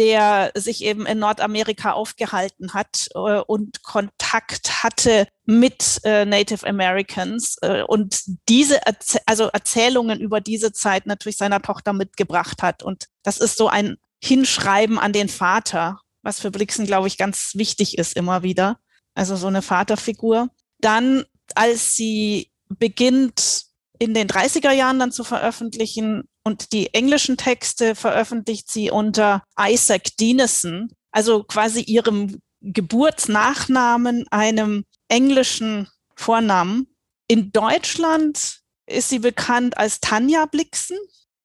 der 0.00 0.50
sich 0.54 0.82
eben 0.82 1.04
in 1.04 1.18
Nordamerika 1.18 1.92
aufgehalten 1.92 2.72
hat 2.72 3.08
äh, 3.14 3.40
und 3.40 3.82
Kontakt 3.82 4.82
hatte 4.82 5.28
mit 5.44 6.00
äh, 6.04 6.24
Native 6.24 6.66
Americans 6.66 7.58
äh, 7.60 7.82
und 7.82 8.22
diese 8.48 8.80
Erz 8.86 9.18
also 9.26 9.48
Erzählungen 9.48 10.18
über 10.18 10.40
diese 10.40 10.72
Zeit 10.72 11.04
natürlich 11.04 11.36
seiner 11.36 11.60
Tochter 11.60 11.92
mitgebracht 11.92 12.62
hat. 12.62 12.82
Und 12.82 13.08
das 13.24 13.36
ist 13.36 13.58
so 13.58 13.68
ein 13.68 13.98
Hinschreiben 14.24 14.98
an 14.98 15.12
den 15.12 15.28
Vater, 15.28 16.00
was 16.22 16.40
für 16.40 16.50
Blixen, 16.50 16.86
glaube 16.86 17.06
ich, 17.06 17.18
ganz 17.18 17.52
wichtig 17.54 17.98
ist 17.98 18.16
immer 18.16 18.42
wieder. 18.42 18.78
Also 19.14 19.36
so 19.36 19.48
eine 19.48 19.60
Vaterfigur. 19.60 20.48
Dann, 20.78 21.24
als 21.54 21.94
sie 21.94 22.50
beginnt, 22.70 23.64
in 23.98 24.14
den 24.14 24.28
30er 24.28 24.72
Jahren 24.72 24.98
dann 24.98 25.12
zu 25.12 25.24
veröffentlichen, 25.24 26.24
und 26.50 26.72
die 26.72 26.92
englischen 26.94 27.36
Texte 27.36 27.94
veröffentlicht 27.94 28.68
sie 28.68 28.90
unter 28.90 29.44
Isaac 29.56 30.16
Dinesen, 30.18 30.90
also 31.12 31.44
quasi 31.44 31.82
ihrem 31.82 32.40
Geburtsnachnamen, 32.60 34.26
einem 34.32 34.84
englischen 35.08 35.88
Vornamen. 36.16 36.88
In 37.28 37.52
Deutschland 37.52 38.62
ist 38.86 39.10
sie 39.10 39.20
bekannt 39.20 39.78
als 39.78 40.00
Tanja 40.00 40.46
Blixen. 40.46 40.98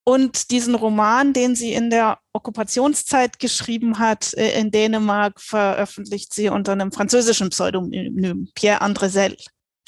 Und 0.07 0.51
diesen 0.51 0.75
Roman, 0.75 1.33
den 1.33 1.55
sie 1.55 1.73
in 1.73 1.89
der 1.89 2.19
Okkupationszeit 2.33 3.39
geschrieben 3.39 3.97
hat, 3.97 4.33
äh, 4.35 4.59
in 4.59 4.69
Dänemark, 4.69 5.41
veröffentlicht 5.41 6.31
sie 6.31 6.49
unter 6.49 6.73
einem 6.73 6.91
französischen 6.91 7.49
Pseudonym, 7.49 8.49
Pierre 8.53 8.81
Andresel 8.81 9.35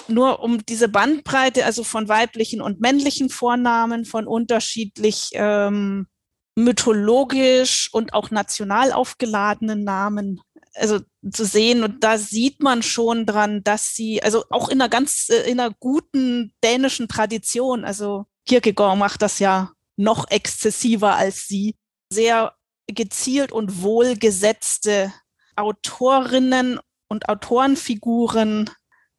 nur 0.07 0.41
um 0.41 0.65
diese 0.65 0.87
Bandbreite, 0.87 1.65
also 1.65 1.83
von 1.83 2.07
weiblichen 2.07 2.61
und 2.61 2.79
männlichen 2.79 3.29
Vornamen, 3.29 4.05
von 4.05 4.27
unterschiedlich 4.27 5.29
ähm, 5.33 6.07
mythologisch 6.55 7.89
und 7.93 8.13
auch 8.13 8.31
national 8.31 8.91
aufgeladenen 8.91 9.83
Namen, 9.83 10.41
also 10.73 10.99
zu 11.29 11.45
sehen. 11.45 11.83
Und 11.83 12.03
da 12.03 12.17
sieht 12.17 12.61
man 12.61 12.83
schon 12.83 13.25
dran, 13.25 13.63
dass 13.63 13.93
sie, 13.93 14.23
also 14.23 14.43
auch 14.49 14.69
in 14.69 14.81
einer 14.81 14.89
ganz, 14.89 15.29
äh, 15.29 15.49
in 15.49 15.59
einer 15.59 15.73
guten 15.79 16.53
dänischen 16.63 17.07
Tradition, 17.07 17.85
also 17.85 18.25
Kierkegaard 18.47 18.97
macht 18.97 19.21
das 19.21 19.39
ja 19.39 19.71
noch 19.97 20.29
exzessiver 20.29 21.15
als 21.15 21.47
sie, 21.47 21.75
sehr 22.11 22.53
gezielt 22.87 23.51
und 23.51 23.81
wohlgesetzte 23.81 25.13
Autorinnen 25.55 26.79
und 27.09 27.29
Autorenfiguren 27.29 28.69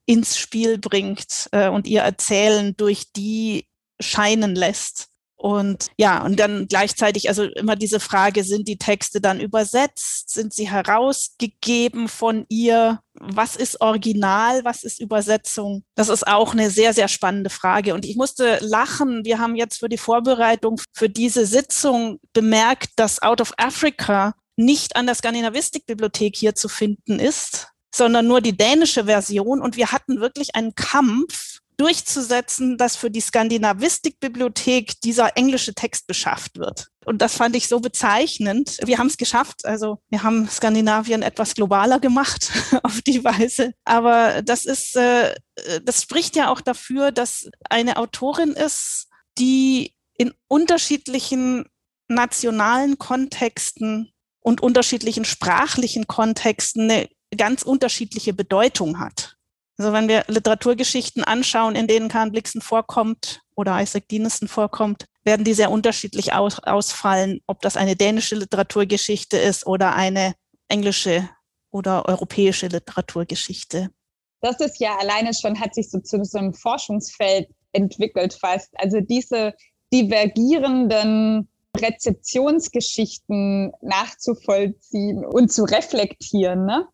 ins 0.09 0.39
Spiel 0.39 0.79
bringt 0.79 1.49
äh, 1.53 1.69
und 1.69 1.87
ihr 1.87 2.01
Erzählen 2.01 2.75
durch 2.77 3.13
die 3.13 3.67
scheinen 4.01 4.55
lässt. 4.55 5.09
Und 5.37 5.89
ja, 5.97 6.25
und 6.25 6.41
dann 6.41 6.67
gleichzeitig 6.67 7.29
also 7.29 7.45
immer 7.45 7.77
diese 7.77 8.01
Frage, 8.01 8.43
sind 8.43 8.67
die 8.67 8.79
Texte 8.79 9.21
dann 9.21 9.39
übersetzt? 9.39 10.31
Sind 10.31 10.53
sie 10.53 10.69
herausgegeben 10.69 12.09
von 12.09 12.47
ihr? 12.49 13.01
Was 13.13 13.55
ist 13.55 13.81
Original? 13.81 14.65
Was 14.65 14.83
ist 14.83 14.99
Übersetzung? 14.99 15.85
Das 15.95 16.09
ist 16.09 16.27
auch 16.27 16.55
eine 16.55 16.71
sehr, 16.71 16.93
sehr 16.95 17.07
spannende 17.07 17.51
Frage. 17.51 17.95
Und 17.95 18.05
ich 18.05 18.17
musste 18.17 18.59
lachen. 18.63 19.25
Wir 19.25 19.39
haben 19.39 19.55
jetzt 19.55 19.79
für 19.79 19.89
die 19.89 19.99
Vorbereitung 19.99 20.81
für 20.93 21.11
diese 21.11 21.47
Sitzung 21.47 22.19
bemerkt, 22.33 22.93
dass 22.97 23.23
Out 23.23 23.41
of 23.41 23.53
Africa 23.59 24.35
nicht 24.57 24.97
an 24.97 25.07
der 25.07 25.15
Skandinavistikbibliothek 25.15 26.35
hier 26.35 26.55
zu 26.57 26.69
finden 26.69 27.21
ist, 27.21 27.69
sondern 27.95 28.27
nur 28.27 28.41
die 28.41 28.57
dänische 28.57 29.05
Version. 29.05 29.61
Und 29.61 29.77
wir 29.77 29.93
hatten 29.93 30.21
wirklich 30.21 30.55
einen 30.55 30.75
Kampf 30.75 31.59
durchzusetzen, 31.79 32.77
dass 32.77 32.97
für 32.97 33.11
die 33.11 33.21
Skandinavistikbibliothek 33.21 35.01
dieser 35.01 35.37
englische 35.37 35.75
Text 35.75 36.07
beschafft 36.09 36.59
wird. 36.59 36.89
Und 37.05 37.23
das 37.23 37.37
fand 37.37 37.57
ich 37.57 37.69
so 37.69 37.81
bezeichnend. 37.81 38.79
Wir 38.85 38.99
haben 38.99 39.07
es 39.07 39.17
geschafft. 39.17 39.65
Also 39.65 39.99
wir 40.11 40.25
haben 40.25 40.49
Skandinavien 40.49 41.23
etwas 41.23 41.55
globaler 41.55 42.01
gemacht 42.01 42.51
auf 42.83 43.01
die 43.03 43.25
Weise. 43.25 43.73
Aber 43.85 44.43
das 44.43 44.65
ist, 44.65 44.97
äh, 44.97 45.35
das 45.83 46.03
spricht 46.03 46.37
ja 46.37 46.51
auch 46.51 46.61
dafür, 46.61 47.13
dass 47.13 47.49
eine 47.71 47.97
Autorin 47.97 48.51
ist, 48.51 49.07
die 49.39 49.95
in 50.19 50.35
unterschiedlichen 50.49 51.65
nationalen 52.09 52.99
Kontexten 52.99 54.13
und 54.41 54.63
unterschiedlichen 54.63 55.25
sprachlichen 55.25 56.09
Kontexten 56.09 56.91
eine 56.91 57.09
ganz 57.37 57.63
unterschiedliche 57.63 58.33
Bedeutung 58.33 58.99
hat. 58.99 59.37
Also 59.79 59.93
wenn 59.93 60.09
wir 60.09 60.25
Literaturgeschichten 60.27 61.23
anschauen, 61.23 61.77
in 61.77 61.87
denen 61.87 62.09
Karl 62.09 62.31
Blixen 62.31 62.61
vorkommt 62.61 63.43
oder 63.55 63.81
Isaac 63.81 64.09
Dinesen 64.09 64.49
vorkommt, 64.49 65.05
werden 65.25 65.45
die 65.45 65.55
sehr 65.55 65.71
unterschiedlich 65.71 66.33
aus, 66.33 66.59
ausfallen, 66.61 67.41
ob 67.47 67.61
das 67.61 67.77
eine 67.77 67.95
dänische 67.95 68.35
Literaturgeschichte 68.35 69.37
ist 69.39 69.67
oder 69.67 69.95
eine 69.95 70.35
englische 70.69 71.29
oder 71.71 72.07
europäische 72.07 72.67
Literaturgeschichte. 72.67 73.91
Das 74.41 74.59
ist 74.61 74.81
ja 74.81 74.97
alleine 74.97 75.35
schon, 75.35 75.61
hat 75.61 75.75
sich 75.75 75.91
so 75.91 76.01
zu 76.01 76.25
so 76.25 76.39
einem 76.39 76.55
Forschungsfeld 76.55 77.49
entwickelt 77.73 78.35
fast. 78.35 78.71
Also 78.79 79.01
diese 79.01 79.55
divergierenden 79.93 81.49
Rezeptionsgeschichten 81.77 83.73
nachzuvollziehen 83.83 85.25
und 85.25 85.53
zu 85.53 85.65
reflektieren. 85.65 86.65
Ne? 86.67 86.89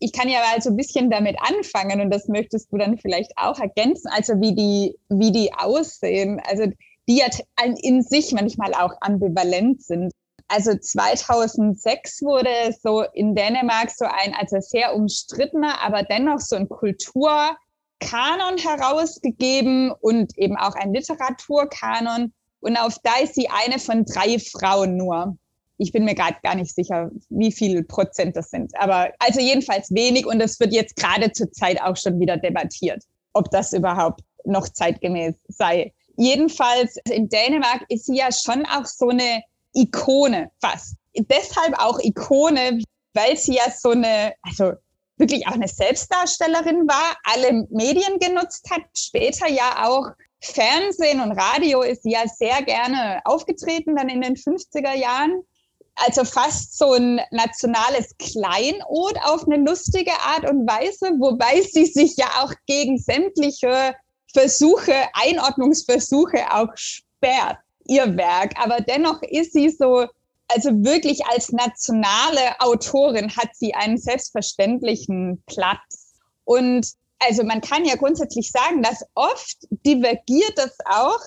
Ich 0.00 0.12
kann 0.12 0.28
ja 0.28 0.40
mal 0.40 0.60
so 0.60 0.70
ein 0.70 0.76
bisschen 0.76 1.10
damit 1.10 1.36
anfangen 1.40 2.00
und 2.00 2.10
das 2.10 2.28
möchtest 2.28 2.72
du 2.72 2.78
dann 2.78 2.98
vielleicht 2.98 3.32
auch 3.36 3.58
ergänzen, 3.58 4.08
also 4.08 4.34
wie 4.40 4.54
die, 4.54 4.96
wie 5.08 5.32
die 5.32 5.52
aussehen, 5.52 6.40
also 6.48 6.64
die 7.08 7.18
ja 7.18 7.26
in 7.82 8.02
sich 8.02 8.32
manchmal 8.32 8.74
auch 8.74 8.92
ambivalent 9.00 9.82
sind. 9.82 10.12
Also 10.48 10.74
2006 10.74 12.22
wurde 12.22 12.74
so 12.82 13.02
in 13.12 13.34
Dänemark 13.34 13.90
so 13.90 14.04
ein, 14.04 14.34
also 14.38 14.58
sehr 14.60 14.94
umstrittener, 14.94 15.80
aber 15.82 16.02
dennoch 16.04 16.40
so 16.40 16.56
ein 16.56 16.68
Kulturkanon 16.68 17.56
herausgegeben 18.58 19.92
und 20.00 20.36
eben 20.38 20.56
auch 20.56 20.74
ein 20.74 20.94
Literaturkanon. 20.94 22.32
Und 22.60 22.76
auf 22.76 22.96
da 23.02 23.18
ist 23.22 23.34
sie 23.34 23.48
eine 23.48 23.78
von 23.78 24.04
drei 24.04 24.38
Frauen 24.38 24.96
nur 24.96 25.36
ich 25.78 25.92
bin 25.92 26.04
mir 26.04 26.14
gerade 26.14 26.36
gar 26.42 26.56
nicht 26.56 26.74
sicher, 26.74 27.10
wie 27.30 27.52
viel 27.52 27.84
Prozent 27.84 28.36
das 28.36 28.50
sind. 28.50 28.72
Aber 28.78 29.12
also 29.18 29.40
jedenfalls 29.40 29.90
wenig 29.94 30.26
und 30.26 30.40
es 30.40 30.58
wird 30.60 30.72
jetzt 30.72 30.96
gerade 30.96 31.32
zur 31.32 31.50
Zeit 31.52 31.80
auch 31.80 31.96
schon 31.96 32.20
wieder 32.20 32.36
debattiert, 32.36 33.04
ob 33.32 33.50
das 33.50 33.72
überhaupt 33.72 34.20
noch 34.44 34.68
zeitgemäß 34.68 35.34
sei. 35.48 35.94
Jedenfalls 36.16 36.96
in 37.08 37.28
Dänemark 37.28 37.84
ist 37.88 38.06
sie 38.06 38.16
ja 38.16 38.28
schon 38.32 38.66
auch 38.66 38.86
so 38.86 39.08
eine 39.08 39.42
Ikone 39.72 40.50
fast. 40.60 40.96
Deshalb 41.14 41.78
auch 41.78 42.00
Ikone, 42.00 42.82
weil 43.14 43.36
sie 43.36 43.54
ja 43.54 43.70
so 43.70 43.90
eine, 43.90 44.34
also 44.42 44.72
wirklich 45.16 45.46
auch 45.46 45.52
eine 45.52 45.68
Selbstdarstellerin 45.68 46.88
war, 46.88 47.16
alle 47.22 47.66
Medien 47.70 48.18
genutzt 48.18 48.68
hat, 48.70 48.82
später 48.96 49.48
ja 49.48 49.86
auch 49.86 50.08
Fernsehen 50.40 51.20
und 51.20 51.32
Radio 51.32 51.82
ist 51.82 52.04
sie 52.04 52.12
ja 52.12 52.22
sehr 52.26 52.62
gerne 52.62 53.20
aufgetreten, 53.24 53.96
dann 53.96 54.08
in 54.08 54.20
den 54.20 54.36
50er 54.36 54.94
Jahren 54.94 55.42
also 56.04 56.24
fast 56.24 56.78
so 56.78 56.92
ein 56.92 57.20
nationales 57.30 58.14
Kleinod 58.18 59.16
auf 59.24 59.44
eine 59.46 59.56
lustige 59.56 60.12
Art 60.20 60.48
und 60.48 60.66
Weise, 60.66 61.10
wobei 61.18 61.62
sie 61.62 61.86
sich 61.86 62.16
ja 62.16 62.26
auch 62.42 62.52
gegen 62.66 62.98
sämtliche 62.98 63.94
Versuche, 64.32 64.94
Einordnungsversuche 65.14 66.52
auch 66.52 66.68
sperrt, 66.76 67.58
ihr 67.86 68.16
Werk. 68.16 68.54
Aber 68.62 68.80
dennoch 68.80 69.22
ist 69.22 69.52
sie 69.52 69.70
so, 69.70 70.06
also 70.48 70.70
wirklich 70.84 71.26
als 71.26 71.50
nationale 71.50 72.60
Autorin 72.60 73.34
hat 73.36 73.50
sie 73.54 73.74
einen 73.74 73.98
selbstverständlichen 73.98 75.42
Platz. 75.46 76.14
Und 76.44 76.86
also 77.18 77.42
man 77.42 77.60
kann 77.60 77.84
ja 77.84 77.96
grundsätzlich 77.96 78.50
sagen, 78.50 78.82
dass 78.82 79.04
oft 79.14 79.56
divergiert 79.70 80.52
das 80.56 80.76
auch. 80.86 81.20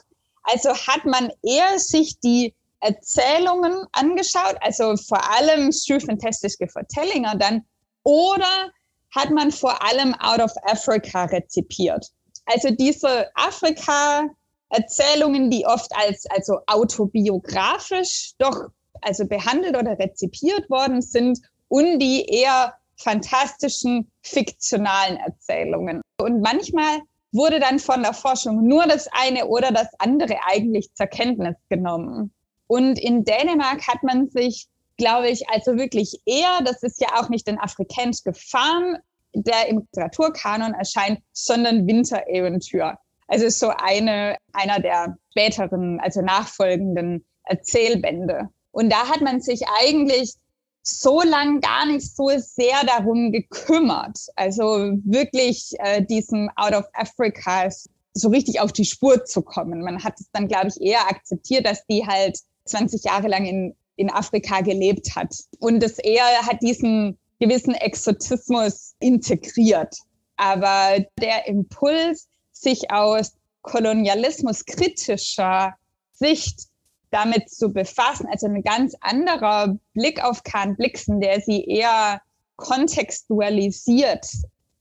Also 0.43 0.69
hat 0.69 1.05
man 1.05 1.31
eher 1.43 1.77
sich 1.77 2.19
die 2.19 2.55
Erzählungen 2.81 3.85
angeschaut, 3.93 4.57
also 4.61 4.95
vor 4.97 5.21
allem 5.31 5.71
fantastische 5.71 6.67
Vertellinger 6.67 7.35
dann, 7.35 7.63
oder 8.03 8.71
hat 9.15 9.29
man 9.29 9.51
vor 9.51 9.81
allem 9.83 10.15
Out 10.15 10.39
of 10.39 10.51
Africa 10.63 11.25
rezipiert? 11.25 12.07
Also 12.45 12.71
diese 12.71 13.27
Afrika-Erzählungen, 13.35 15.51
die 15.51 15.65
oft 15.65 15.91
als 15.95 16.25
also 16.29 16.59
autobiografisch 16.67 18.33
doch 18.39 18.69
also 19.01 19.27
behandelt 19.27 19.77
oder 19.77 19.99
rezipiert 19.99 20.69
worden 20.69 21.01
sind 21.01 21.39
und 21.67 21.99
die 21.99 22.25
eher 22.25 22.73
fantastischen 22.97 24.09
fiktionalen 24.21 25.17
Erzählungen. 25.17 26.01
Und 26.19 26.39
manchmal 26.41 27.01
wurde 27.31 27.59
dann 27.59 27.79
von 27.79 28.03
der 28.03 28.13
Forschung 28.13 28.67
nur 28.67 28.85
das 28.85 29.07
eine 29.11 29.47
oder 29.47 29.71
das 29.71 29.87
andere 29.99 30.35
eigentlich 30.45 30.93
zur 30.93 31.07
Kenntnis 31.07 31.55
genommen. 31.69 32.31
Und 32.71 32.97
in 32.97 33.25
Dänemark 33.25 33.85
hat 33.85 34.01
man 34.01 34.29
sich, 34.29 34.69
glaube 34.95 35.27
ich, 35.27 35.49
also 35.49 35.75
wirklich 35.75 36.21
eher, 36.25 36.61
das 36.63 36.81
ist 36.83 37.01
ja 37.01 37.19
auch 37.19 37.27
nicht 37.27 37.49
ein 37.49 37.59
afrikanischer 37.59 38.33
Farm, 38.33 38.95
der 39.33 39.67
im 39.67 39.79
Literaturkanon 39.79 40.73
erscheint, 40.73 41.19
sondern 41.33 41.85
Wintereventür. 41.85 42.97
Also 43.27 43.49
so 43.49 43.73
eine, 43.75 44.37
einer 44.53 44.79
der 44.79 45.17
späteren, 45.31 45.99
also 45.99 46.21
nachfolgenden 46.21 47.25
Erzählbände. 47.43 48.47
Und 48.71 48.89
da 48.89 49.09
hat 49.09 49.19
man 49.19 49.41
sich 49.41 49.63
eigentlich 49.81 50.35
so 50.81 51.23
lang 51.23 51.59
gar 51.59 51.85
nicht 51.87 52.15
so 52.15 52.29
sehr 52.37 52.85
darum 52.87 53.33
gekümmert. 53.33 54.17
Also 54.37 54.93
wirklich 55.03 55.73
äh, 55.79 56.05
diesem 56.05 56.49
Out 56.55 56.73
of 56.73 56.85
Africa 56.93 57.67
so 58.13 58.29
richtig 58.29 58.61
auf 58.61 58.71
die 58.71 58.85
Spur 58.85 59.25
zu 59.25 59.41
kommen. 59.41 59.81
Man 59.81 60.05
hat 60.05 60.21
es 60.21 60.31
dann, 60.31 60.47
glaube 60.47 60.69
ich, 60.69 60.79
eher 60.79 61.09
akzeptiert, 61.09 61.65
dass 61.65 61.85
die 61.87 62.07
halt 62.07 62.39
20 62.71 63.03
Jahre 63.03 63.27
lang 63.27 63.45
in, 63.45 63.75
in 63.95 64.09
Afrika 64.09 64.61
gelebt 64.61 65.15
hat. 65.15 65.35
Und 65.59 65.81
das 65.81 65.99
eher 65.99 66.25
hat 66.45 66.61
diesen 66.61 67.17
gewissen 67.39 67.73
Exotismus 67.73 68.95
integriert. 68.99 69.95
Aber 70.37 71.03
der 71.19 71.47
Impuls, 71.47 72.27
sich 72.51 72.91
aus 72.91 73.33
Kolonialismus 73.61 74.65
kritischer 74.65 75.73
Sicht 76.13 76.67
damit 77.09 77.49
zu 77.49 77.73
befassen, 77.73 78.27
also 78.31 78.47
ein 78.47 78.63
ganz 78.63 78.95
anderer 79.01 79.75
Blick 79.93 80.23
auf 80.23 80.43
Kahn 80.43 80.75
Blixen, 80.77 81.19
der 81.19 81.41
sie 81.41 81.65
eher 81.65 82.21
kontextualisiert 82.55 84.25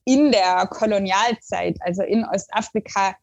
in 0.05 0.30
der 0.30 0.66
Kolonialzeit, 0.66 1.76
also 1.80 2.03
in 2.03 2.24
Ostafrika, 2.24 3.16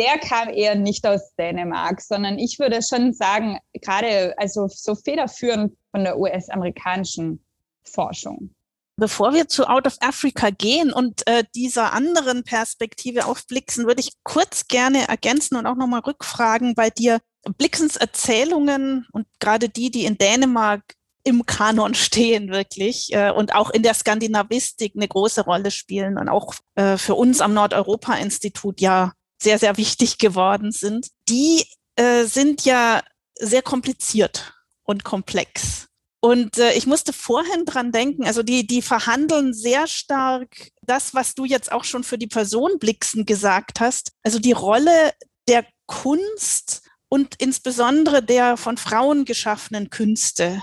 der 0.00 0.18
kam 0.18 0.48
eher 0.48 0.76
nicht 0.76 1.06
aus 1.06 1.34
Dänemark, 1.36 2.00
sondern 2.00 2.38
ich 2.38 2.58
würde 2.58 2.80
schon 2.82 3.12
sagen, 3.12 3.58
gerade 3.74 4.34
also 4.38 4.66
so 4.68 4.94
federführend 4.94 5.76
von 5.90 6.04
der 6.04 6.18
US-amerikanischen 6.18 7.44
Forschung. 7.84 8.54
Bevor 8.96 9.34
wir 9.34 9.48
zu 9.48 9.68
Out 9.68 9.86
of 9.86 9.96
Africa 10.00 10.48
gehen 10.50 10.90
und 10.92 11.26
äh, 11.26 11.44
dieser 11.54 11.92
anderen 11.92 12.44
Perspektive 12.44 13.26
aufblicken, 13.26 13.86
würde 13.86 14.00
ich 14.00 14.12
kurz 14.24 14.68
gerne 14.68 15.06
ergänzen 15.06 15.56
und 15.56 15.66
auch 15.66 15.76
nochmal 15.76 16.00
rückfragen 16.00 16.74
bei 16.74 16.88
dir. 16.88 17.20
Blixens 17.56 17.96
Erzählungen 17.96 19.06
und 19.12 19.26
gerade 19.38 19.68
die, 19.68 19.90
die 19.90 20.04
in 20.04 20.18
Dänemark 20.18 20.82
im 21.24 21.44
Kanon 21.44 21.94
stehen 21.94 22.50
wirklich 22.50 23.12
äh, 23.12 23.30
und 23.30 23.54
auch 23.54 23.70
in 23.70 23.82
der 23.82 23.94
Skandinavistik 23.94 24.94
eine 24.96 25.08
große 25.08 25.44
Rolle 25.44 25.70
spielen 25.70 26.18
und 26.18 26.28
auch 26.30 26.54
äh, 26.74 26.96
für 26.96 27.14
uns 27.14 27.40
am 27.40 27.52
Nordeuropa-Institut 27.52 28.80
ja 28.80 29.12
sehr, 29.42 29.58
sehr 29.58 29.76
wichtig 29.76 30.18
geworden 30.18 30.72
sind, 30.72 31.08
die 31.28 31.64
äh, 31.96 32.24
sind 32.24 32.64
ja 32.64 33.02
sehr 33.38 33.62
kompliziert 33.62 34.54
und 34.84 35.04
komplex. 35.04 35.88
Und 36.20 36.58
äh, 36.58 36.74
ich 36.74 36.86
musste 36.86 37.14
vorhin 37.14 37.64
dran 37.64 37.92
denken, 37.92 38.26
also 38.26 38.42
die, 38.42 38.66
die 38.66 38.82
verhandeln 38.82 39.54
sehr 39.54 39.86
stark 39.86 40.70
das, 40.82 41.14
was 41.14 41.34
du 41.34 41.46
jetzt 41.46 41.72
auch 41.72 41.84
schon 41.84 42.04
für 42.04 42.18
die 42.18 42.26
Person 42.26 42.78
Blixen 42.78 43.24
gesagt 43.24 43.80
hast, 43.80 44.12
also 44.22 44.38
die 44.38 44.52
Rolle 44.52 45.12
der 45.48 45.64
Kunst 45.86 46.82
und 47.08 47.36
insbesondere 47.38 48.22
der 48.22 48.58
von 48.58 48.76
Frauen 48.76 49.24
geschaffenen 49.24 49.88
Künste. 49.88 50.62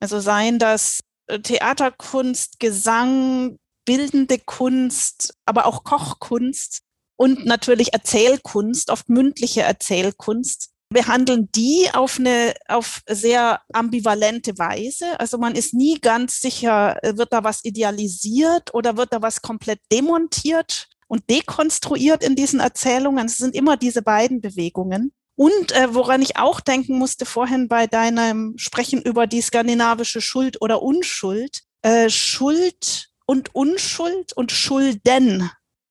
Also 0.00 0.20
seien 0.20 0.58
das 0.58 1.00
äh, 1.28 1.40
Theaterkunst, 1.40 2.60
Gesang, 2.60 3.56
bildende 3.86 4.38
Kunst, 4.38 5.34
aber 5.46 5.64
auch 5.64 5.82
Kochkunst 5.82 6.82
und 7.20 7.44
natürlich 7.44 7.92
Erzählkunst, 7.92 8.90
oft 8.90 9.10
mündliche 9.10 9.60
Erzählkunst, 9.60 10.70
behandeln 10.88 11.50
die 11.54 11.86
auf 11.92 12.18
eine 12.18 12.54
auf 12.66 13.02
sehr 13.06 13.60
ambivalente 13.74 14.56
Weise. 14.56 15.20
Also 15.20 15.36
man 15.36 15.54
ist 15.54 15.74
nie 15.74 16.00
ganz 16.00 16.40
sicher, 16.40 16.98
wird 17.02 17.34
da 17.34 17.44
was 17.44 17.62
idealisiert 17.62 18.72
oder 18.72 18.96
wird 18.96 19.12
da 19.12 19.20
was 19.20 19.42
komplett 19.42 19.80
demontiert. 19.92 20.88
und 21.08 21.28
dekonstruiert 21.28 22.24
in 22.24 22.36
diesen 22.36 22.60
Erzählungen. 22.60 23.26
Es 23.26 23.36
sind 23.36 23.54
immer 23.54 23.76
diese 23.76 24.00
beiden 24.00 24.40
Bewegungen. 24.40 25.12
Und 25.36 25.72
äh, 25.72 25.92
woran 25.92 26.22
ich 26.22 26.38
auch 26.38 26.60
denken 26.60 26.96
musste 26.96 27.26
vorhin 27.26 27.68
bei 27.68 27.86
deinem 27.86 28.54
Sprechen 28.56 29.02
über 29.02 29.26
die 29.26 29.42
skandinavische 29.42 30.20
Schuld 30.20 30.62
oder 30.62 30.80
Unschuld, 30.80 31.62
äh, 31.82 32.08
Schuld 32.08 33.10
und 33.26 33.54
Unschuld 33.54 34.32
und 34.34 34.52
Schulden 34.52 35.50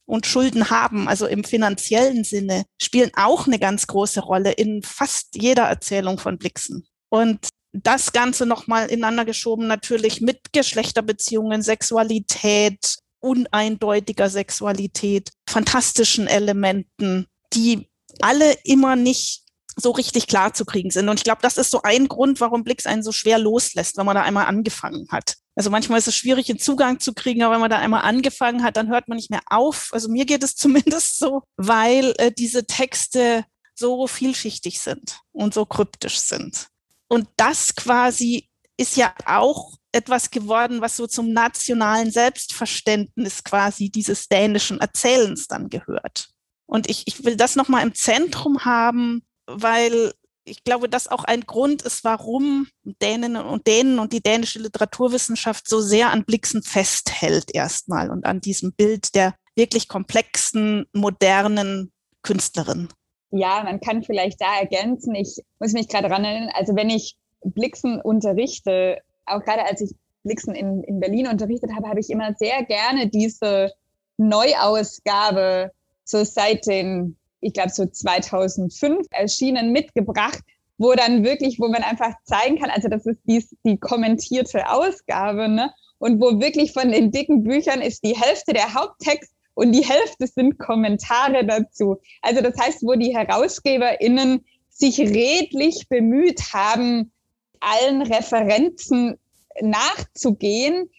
und 0.10 0.26
Schulden 0.26 0.72
haben, 0.72 1.08
also 1.08 1.28
im 1.28 1.44
finanziellen 1.44 2.24
Sinne, 2.24 2.66
spielen 2.82 3.12
auch 3.16 3.46
eine 3.46 3.60
ganz 3.60 3.86
große 3.86 4.22
Rolle 4.22 4.52
in 4.52 4.82
fast 4.82 5.36
jeder 5.36 5.64
Erzählung 5.64 6.18
von 6.18 6.40
Blixen. 6.40 6.88
Und 7.10 7.48
das 7.74 8.12
Ganze 8.12 8.48
nochmal 8.48 8.88
ineinander 8.88 9.24
geschoben, 9.24 9.68
natürlich 9.68 10.20
mit 10.20 10.52
Geschlechterbeziehungen, 10.52 11.62
Sexualität, 11.62 12.96
uneindeutiger 13.20 14.30
Sexualität, 14.30 15.30
fantastischen 15.48 16.26
Elementen, 16.26 17.28
die 17.54 17.88
alle 18.22 18.54
immer 18.64 18.96
nicht 18.96 19.44
so 19.76 19.92
richtig 19.92 20.26
klar 20.26 20.56
zu 20.56 20.66
kriegen 20.66 20.90
sind. 20.90 21.08
Und 21.08 21.20
ich 21.20 21.24
glaube, 21.24 21.44
das 21.44 21.58
ist 21.58 21.70
so 21.70 21.84
ein 21.84 22.08
Grund, 22.08 22.42
warum 22.42 22.64
Blix 22.64 22.88
einen 22.88 23.04
so 23.04 23.12
schwer 23.12 23.38
loslässt, 23.38 23.98
wenn 23.98 24.08
man 24.08 24.16
da 24.16 24.24
einmal 24.24 24.48
angefangen 24.48 25.08
hat. 25.12 25.36
Also 25.60 25.72
manchmal 25.72 26.00
ist 26.00 26.08
es 26.08 26.16
schwierig, 26.16 26.46
den 26.46 26.58
Zugang 26.58 27.02
zu 27.02 27.12
kriegen, 27.14 27.44
aber 27.44 27.56
wenn 27.56 27.60
man 27.60 27.70
da 27.70 27.80
einmal 27.80 28.04
angefangen 28.04 28.64
hat, 28.64 28.78
dann 28.78 28.88
hört 28.88 29.10
man 29.10 29.18
nicht 29.18 29.30
mehr 29.30 29.42
auf. 29.48 29.90
Also 29.92 30.08
mir 30.08 30.26
geht 30.26 30.42
es 30.42 30.56
zumindest 30.56 31.18
so, 31.18 31.44
weil 31.58 32.14
äh, 32.18 32.32
diese 32.32 32.66
Texte 32.66 33.44
so 33.76 34.08
vielschichtig 34.08 34.80
sind 34.80 35.20
und 35.34 35.54
so 35.54 35.66
kryptisch 35.66 36.22
sind. 36.22 36.70
Und 37.10 37.28
das 37.36 37.76
quasi 37.76 38.48
ist 38.78 38.96
ja 38.96 39.14
auch 39.26 39.74
etwas 39.92 40.32
geworden, 40.32 40.80
was 40.80 40.96
so 40.96 41.08
zum 41.08 41.34
nationalen 41.34 42.10
Selbstverständnis 42.10 43.44
quasi 43.44 43.90
dieses 43.90 44.30
dänischen 44.30 44.80
Erzählens 44.80 45.48
dann 45.50 45.68
gehört. 45.68 46.30
Und 46.68 46.90
ich, 46.90 47.04
ich 47.06 47.26
will 47.26 47.36
das 47.36 47.58
nochmal 47.58 47.84
im 47.84 47.94
Zentrum 47.94 48.64
haben, 48.64 49.24
weil 49.46 50.14
ich 50.50 50.64
glaube, 50.64 50.90
das 50.90 51.08
auch 51.08 51.24
ein 51.24 51.42
Grund 51.42 51.82
ist, 51.84 52.04
warum 52.04 52.68
Däninnen 52.84 53.46
und 53.46 53.68
Dänen 53.68 54.00
und 54.00 54.14
die 54.14 54.22
dänische 54.22 54.60
Literaturwissenschaft 54.60 55.68
so 55.68 55.80
sehr 55.80 56.12
an 56.12 56.26
Blixen 56.26 56.64
festhält 56.64 57.54
erstmal 57.54 58.10
und 58.10 58.26
an 58.26 58.42
diesem 58.42 58.74
Bild 58.74 59.16
der 59.16 59.36
wirklich 59.56 59.88
komplexen, 59.88 60.86
modernen 60.94 61.92
Künstlerin. 62.24 62.90
Ja, 63.32 63.62
man 63.64 63.80
kann 63.80 64.04
vielleicht 64.04 64.42
da 64.42 64.60
ergänzen. 64.60 65.14
Ich 65.16 65.38
muss 65.60 65.74
mich 65.74 65.88
gerade 65.88 66.10
daran 66.10 66.26
erinnern, 66.26 66.52
also 66.54 66.76
wenn 66.76 66.90
ich 66.90 67.16
Blixen 67.44 68.02
unterrichte, 68.02 68.98
auch 69.26 69.44
gerade 69.44 69.66
als 69.66 69.82
ich 69.82 69.96
Blixen 70.24 70.56
in, 70.56 70.84
in 70.84 71.00
Berlin 71.00 71.28
unterrichtet 71.28 71.72
habe, 71.76 71.88
habe 71.88 72.00
ich 72.00 72.10
immer 72.10 72.34
sehr 72.38 72.64
gerne 72.64 73.08
diese 73.08 73.72
Neuausgabe 74.18 75.72
so 76.04 76.24
seit 76.24 76.66
den, 76.66 77.18
ich 77.42 77.54
glaube 77.54 77.70
so 77.70 77.86
2005 77.86 79.08
erschienen, 79.12 79.72
mitgebracht, 79.72 80.40
wo 80.78 80.94
dann 80.94 81.24
wirklich, 81.24 81.60
wo 81.60 81.68
man 81.68 81.84
einfach 81.84 82.14
zeigen 82.24 82.60
kann, 82.60 82.70
also 82.70 82.88
das 82.88 83.06
ist 83.06 83.20
die, 83.26 83.46
die 83.66 83.78
kommentierte 83.78 84.70
Ausgabe, 84.70 85.50
ne? 85.50 85.72
Und 85.98 86.22
wo 86.22 86.40
wirklich 86.40 86.72
von 86.72 86.92
den 86.92 87.12
dicken 87.12 87.44
Büchern 87.44 87.82
ist 87.82 88.06
die 88.06 88.16
Hälfte 88.16 88.54
der 88.54 88.74
Haupttext 88.74 89.34
und 89.54 89.74
die 89.74 89.84
Hälfte 89.84 90.28
sind 90.28 90.58
Kommentare 90.58 91.46
dazu. 91.46 91.98
Also 92.22 92.42
das 92.42 92.58
heißt, 92.58 92.84
wo 92.84 92.94
die 92.94 93.14
HerausgeberInnen 93.14 94.46
sich 94.70 95.00
redlich 95.00 95.90
bemüht 95.90 96.54
haben, 96.54 97.12
allen 97.60 98.02
Referenzen 98.02 99.18
nachzugehen, 99.62 100.90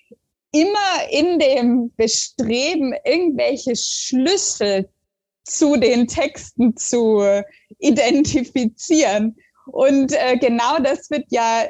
immer 0.52 1.08
in 1.10 1.38
dem 1.38 1.92
Bestreben, 1.96 2.94
irgendwelche 3.04 3.74
Schlüssel 3.76 4.90
zu 5.50 5.76
den 5.76 6.06
Texten 6.06 6.76
zu 6.76 7.42
identifizieren. 7.78 9.36
Und 9.66 10.12
äh, 10.12 10.36
genau 10.38 10.78
das 10.78 11.10
wird 11.10 11.26
ja 11.30 11.68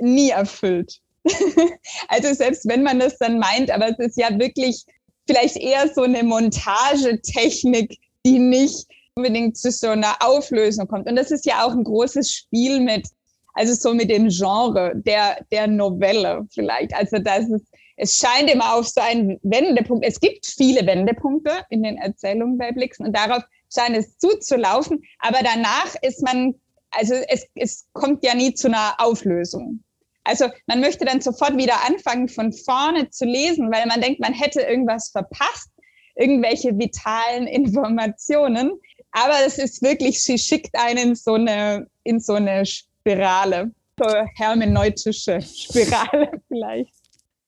nie 0.00 0.30
erfüllt. 0.30 0.98
also 2.08 2.34
selbst 2.34 2.68
wenn 2.68 2.82
man 2.82 2.98
das 2.98 3.18
dann 3.18 3.38
meint, 3.38 3.70
aber 3.70 3.90
es 3.90 3.98
ist 3.98 4.16
ja 4.16 4.36
wirklich 4.38 4.84
vielleicht 5.26 5.56
eher 5.56 5.88
so 5.94 6.02
eine 6.02 6.22
Montagetechnik, 6.22 7.98
die 8.26 8.38
nicht 8.38 8.86
unbedingt 9.14 9.56
zu 9.56 9.70
so 9.70 9.88
einer 9.88 10.16
Auflösung 10.20 10.88
kommt. 10.88 11.08
Und 11.08 11.16
das 11.16 11.30
ist 11.30 11.46
ja 11.46 11.64
auch 11.64 11.72
ein 11.72 11.84
großes 11.84 12.32
Spiel 12.32 12.80
mit, 12.80 13.06
also 13.54 13.74
so 13.74 13.94
mit 13.94 14.10
dem 14.10 14.28
Genre 14.28 14.92
der, 14.94 15.44
der 15.52 15.66
Novelle 15.66 16.46
vielleicht. 16.52 16.94
Also 16.94 17.18
das 17.18 17.48
ist 17.48 17.66
es 17.96 18.16
scheint 18.16 18.50
immer 18.50 18.74
auf 18.74 18.88
so 18.88 19.00
einen 19.00 19.38
Wendepunkt, 19.42 20.04
es 20.04 20.20
gibt 20.20 20.46
viele 20.46 20.86
Wendepunkte 20.86 21.64
in 21.70 21.82
den 21.82 21.98
Erzählungen 21.98 22.58
bei 22.58 22.72
Blixen 22.72 23.06
und 23.06 23.16
darauf 23.16 23.42
scheint 23.72 23.96
es 23.96 24.18
zuzulaufen, 24.18 25.02
aber 25.18 25.38
danach 25.42 25.94
ist 26.02 26.22
man, 26.22 26.54
also 26.90 27.14
es, 27.28 27.46
es 27.54 27.86
kommt 27.92 28.24
ja 28.24 28.34
nie 28.34 28.54
zu 28.54 28.68
einer 28.68 28.94
Auflösung. 28.98 29.82
Also 30.24 30.46
man 30.66 30.80
möchte 30.80 31.04
dann 31.04 31.20
sofort 31.20 31.56
wieder 31.56 31.84
anfangen, 31.86 32.28
von 32.28 32.52
vorne 32.52 33.10
zu 33.10 33.24
lesen, 33.24 33.72
weil 33.72 33.86
man 33.86 34.00
denkt, 34.00 34.20
man 34.20 34.32
hätte 34.32 34.60
irgendwas 34.60 35.10
verpasst, 35.10 35.70
irgendwelche 36.14 36.78
vitalen 36.78 37.46
Informationen. 37.46 38.72
Aber 39.10 39.34
es 39.44 39.58
ist 39.58 39.82
wirklich, 39.82 40.22
sie 40.22 40.38
schickt 40.38 40.74
einen 40.74 41.16
so 41.16 41.34
eine, 41.34 41.86
in 42.04 42.20
so 42.20 42.34
eine 42.34 42.64
Spirale, 42.64 43.72
so 43.98 44.06
hermeneutische 44.36 45.40
Spirale 45.42 46.40
vielleicht. 46.48 47.01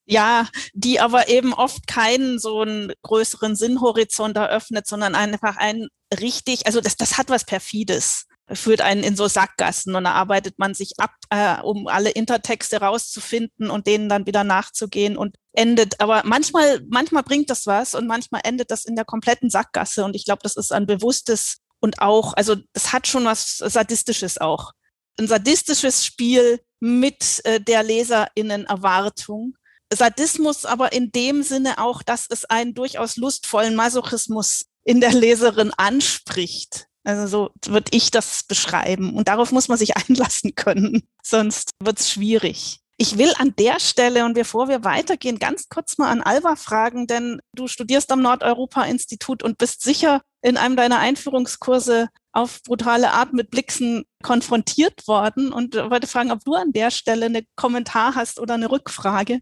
Ja, 0.07 0.47
die 0.73 0.99
aber 0.99 1.29
eben 1.29 1.53
oft 1.53 1.87
keinen 1.87 2.37
so 2.37 2.61
einen 2.61 2.93
größeren 3.01 3.55
Sinnhorizont 3.55 4.37
eröffnet, 4.37 4.85
sondern 4.85 5.15
einfach 5.15 5.57
ein 5.57 5.87
richtig, 6.19 6.67
also 6.67 6.79
das, 6.79 6.95
das 6.95 7.17
hat 7.17 7.29
was 7.29 7.45
Perfides 7.45 8.27
führt 8.53 8.81
einen 8.81 9.03
in 9.03 9.15
so 9.15 9.27
Sackgassen 9.27 9.95
und 9.95 10.03
da 10.03 10.11
arbeitet 10.11 10.59
man 10.59 10.73
sich 10.73 10.93
ab, 10.99 11.11
äh, 11.31 11.59
um 11.61 11.87
alle 11.87 12.11
Intertexte 12.11 12.79
rauszufinden 12.79 13.71
und 13.71 13.87
denen 13.87 14.07
dann 14.07 14.27
wieder 14.27 14.43
nachzugehen 14.43 15.17
und 15.17 15.35
endet. 15.53 15.99
Aber 15.99 16.21
manchmal, 16.25 16.81
manchmal 16.89 17.23
bringt 17.23 17.49
das 17.49 17.65
was 17.65 17.95
und 17.95 18.05
manchmal 18.07 18.41
endet 18.43 18.69
das 18.69 18.85
in 18.85 18.95
der 18.95 19.05
kompletten 19.05 19.49
Sackgasse 19.49 20.05
und 20.05 20.15
ich 20.15 20.25
glaube, 20.25 20.41
das 20.43 20.57
ist 20.57 20.71
ein 20.71 20.85
bewusstes 20.85 21.57
und 21.79 22.01
auch, 22.01 22.33
also 22.33 22.55
das 22.73 22.93
hat 22.93 23.07
schon 23.07 23.25
was 23.25 23.57
Sadistisches 23.57 24.37
auch. 24.37 24.73
Ein 25.17 25.27
sadistisches 25.27 26.05
Spiel 26.05 26.59
mit 26.79 27.41
äh, 27.45 27.59
der 27.59 27.83
Leserinnen-Erwartung 27.83 29.55
Sadismus 29.93 30.65
aber 30.65 30.93
in 30.93 31.11
dem 31.11 31.43
Sinne 31.43 31.77
auch, 31.77 32.03
dass 32.03 32.27
es 32.29 32.45
einen 32.45 32.73
durchaus 32.73 33.17
lustvollen 33.17 33.75
Masochismus 33.75 34.65
in 34.83 35.01
der 35.01 35.13
Leserin 35.13 35.71
anspricht. 35.77 36.87
Also 37.03 37.27
so 37.27 37.71
würde 37.71 37.91
ich 37.91 38.11
das 38.11 38.43
beschreiben. 38.43 39.15
Und 39.15 39.27
darauf 39.27 39.51
muss 39.51 39.67
man 39.67 39.77
sich 39.77 39.95
einlassen 40.09 40.55
können, 40.55 41.07
sonst 41.23 41.71
wird 41.79 41.99
es 41.99 42.09
schwierig. 42.09 42.79
Ich 42.97 43.17
will 43.17 43.33
an 43.37 43.53
der 43.59 43.81
Stelle 43.81 44.23
und 44.23 44.35
bevor 44.35 44.69
wir 44.69 44.85
weitergehen, 44.85 45.37
ganz 45.37 45.67
kurz 45.67 45.97
mal 45.97 46.09
an 46.09 46.21
Alva 46.21 46.55
fragen, 46.55 47.07
denn 47.07 47.41
du 47.53 47.67
studierst 47.67 48.09
am 48.09 48.21
Nordeuropa-Institut 48.21 49.43
und 49.43 49.57
bist 49.57 49.83
sicher 49.83 50.21
in 50.41 50.55
einem 50.55 50.77
deiner 50.77 50.99
Einführungskurse 50.99 52.07
auf 52.31 52.63
brutale 52.63 53.11
Art 53.11 53.33
mit 53.33 53.51
Blixen 53.51 54.05
konfrontiert 54.23 55.07
worden 55.07 55.51
und 55.51 55.75
wollte 55.75 56.07
fragen, 56.07 56.31
ob 56.31 56.45
du 56.45 56.53
an 56.53 56.71
der 56.71 56.89
Stelle 56.89 57.25
einen 57.25 57.45
Kommentar 57.57 58.15
hast 58.15 58.39
oder 58.39 58.53
eine 58.53 58.71
Rückfrage. 58.71 59.41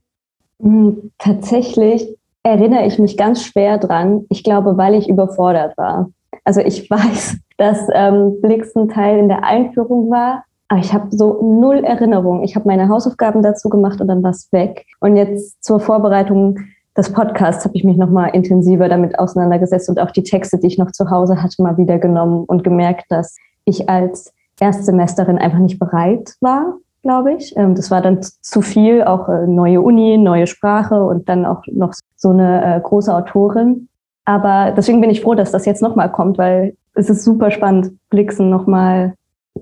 Hm, 0.64 1.12
tatsächlich 1.18 2.18
erinnere 2.42 2.86
ich 2.86 2.98
mich 2.98 3.18
ganz 3.18 3.44
schwer 3.44 3.78
dran. 3.78 4.26
Ich 4.30 4.44
glaube, 4.44 4.78
weil 4.78 4.96
ich 4.96 5.10
überfordert 5.10 5.78
war. 5.78 6.10
Also 6.46 6.62
ich 6.62 6.90
weiß, 6.90 7.38
dass 7.58 7.88
ähm, 7.94 8.42
Blix 8.42 8.76
ein 8.76 8.90
Teil 8.90 9.20
in 9.20 9.28
der 9.28 9.44
Einführung 9.44 10.10
war, 10.10 10.46
aber 10.70 10.80
ich 10.80 10.94
habe 10.94 11.08
so 11.12 11.60
null 11.60 11.84
Erinnerung. 11.84 12.44
Ich 12.44 12.56
habe 12.56 12.68
meine 12.68 12.88
Hausaufgaben 12.88 13.44
dazu 13.44 13.70
gemacht 13.70 14.02
und 14.02 14.08
dann 14.08 14.24
war 14.24 14.32
es 14.32 14.52
weg. 14.52 14.86
Und 15.02 15.18
jetzt 15.18 15.64
zur 15.64 15.80
Vorbereitung 15.80 16.58
des 16.96 17.12
Podcasts 17.12 17.66
habe 17.66 17.76
ich 17.76 17.84
mich 17.84 17.98
nochmal 17.98 18.30
intensiver 18.34 18.88
damit 18.88 19.20
auseinandergesetzt 19.20 19.90
und 19.90 20.00
auch 20.00 20.12
die 20.12 20.24
Texte, 20.24 20.58
die 20.60 20.68
ich 20.68 20.78
noch 20.78 20.92
zu 20.92 21.10
Hause 21.10 21.44
hatte, 21.44 21.62
mal 21.62 21.78
wieder 21.78 22.00
genommen 22.00 22.46
und 22.46 22.64
gemerkt, 22.64 23.06
dass 23.10 23.36
ich 23.66 23.90
als 23.90 24.34
Erstsemesterin 24.60 25.38
einfach 25.38 25.60
nicht 25.60 25.80
bereit 25.80 26.36
war 26.40 26.78
glaube 27.04 27.36
ich. 27.36 27.56
Ähm, 27.56 27.76
das 27.76 27.92
war 27.92 28.02
dann 28.02 28.22
zu 28.24 28.62
viel, 28.62 29.04
auch 29.04 29.30
äh, 29.30 29.46
neue 29.46 29.82
Uni, 29.82 30.18
neue 30.18 30.48
Sprache 30.48 31.04
und 31.04 31.30
dann 31.30 31.46
auch 31.46 31.62
noch 31.72 31.94
so 32.16 32.30
eine 32.30 32.78
äh, 32.78 32.82
große 32.82 33.14
Autorin. 33.14 33.90
Aber 34.26 34.74
deswegen 34.76 35.02
bin 35.02 35.10
ich 35.10 35.22
froh, 35.22 35.36
dass 35.36 35.52
das 35.52 35.66
jetzt 35.66 35.82
nochmal 35.82 36.12
kommt, 36.12 36.38
weil 36.38 36.76
es 36.96 37.10
ist 37.10 37.24
super 37.24 37.52
spannend, 37.52 37.98
Blixen 38.10 38.50
nochmal 38.50 39.16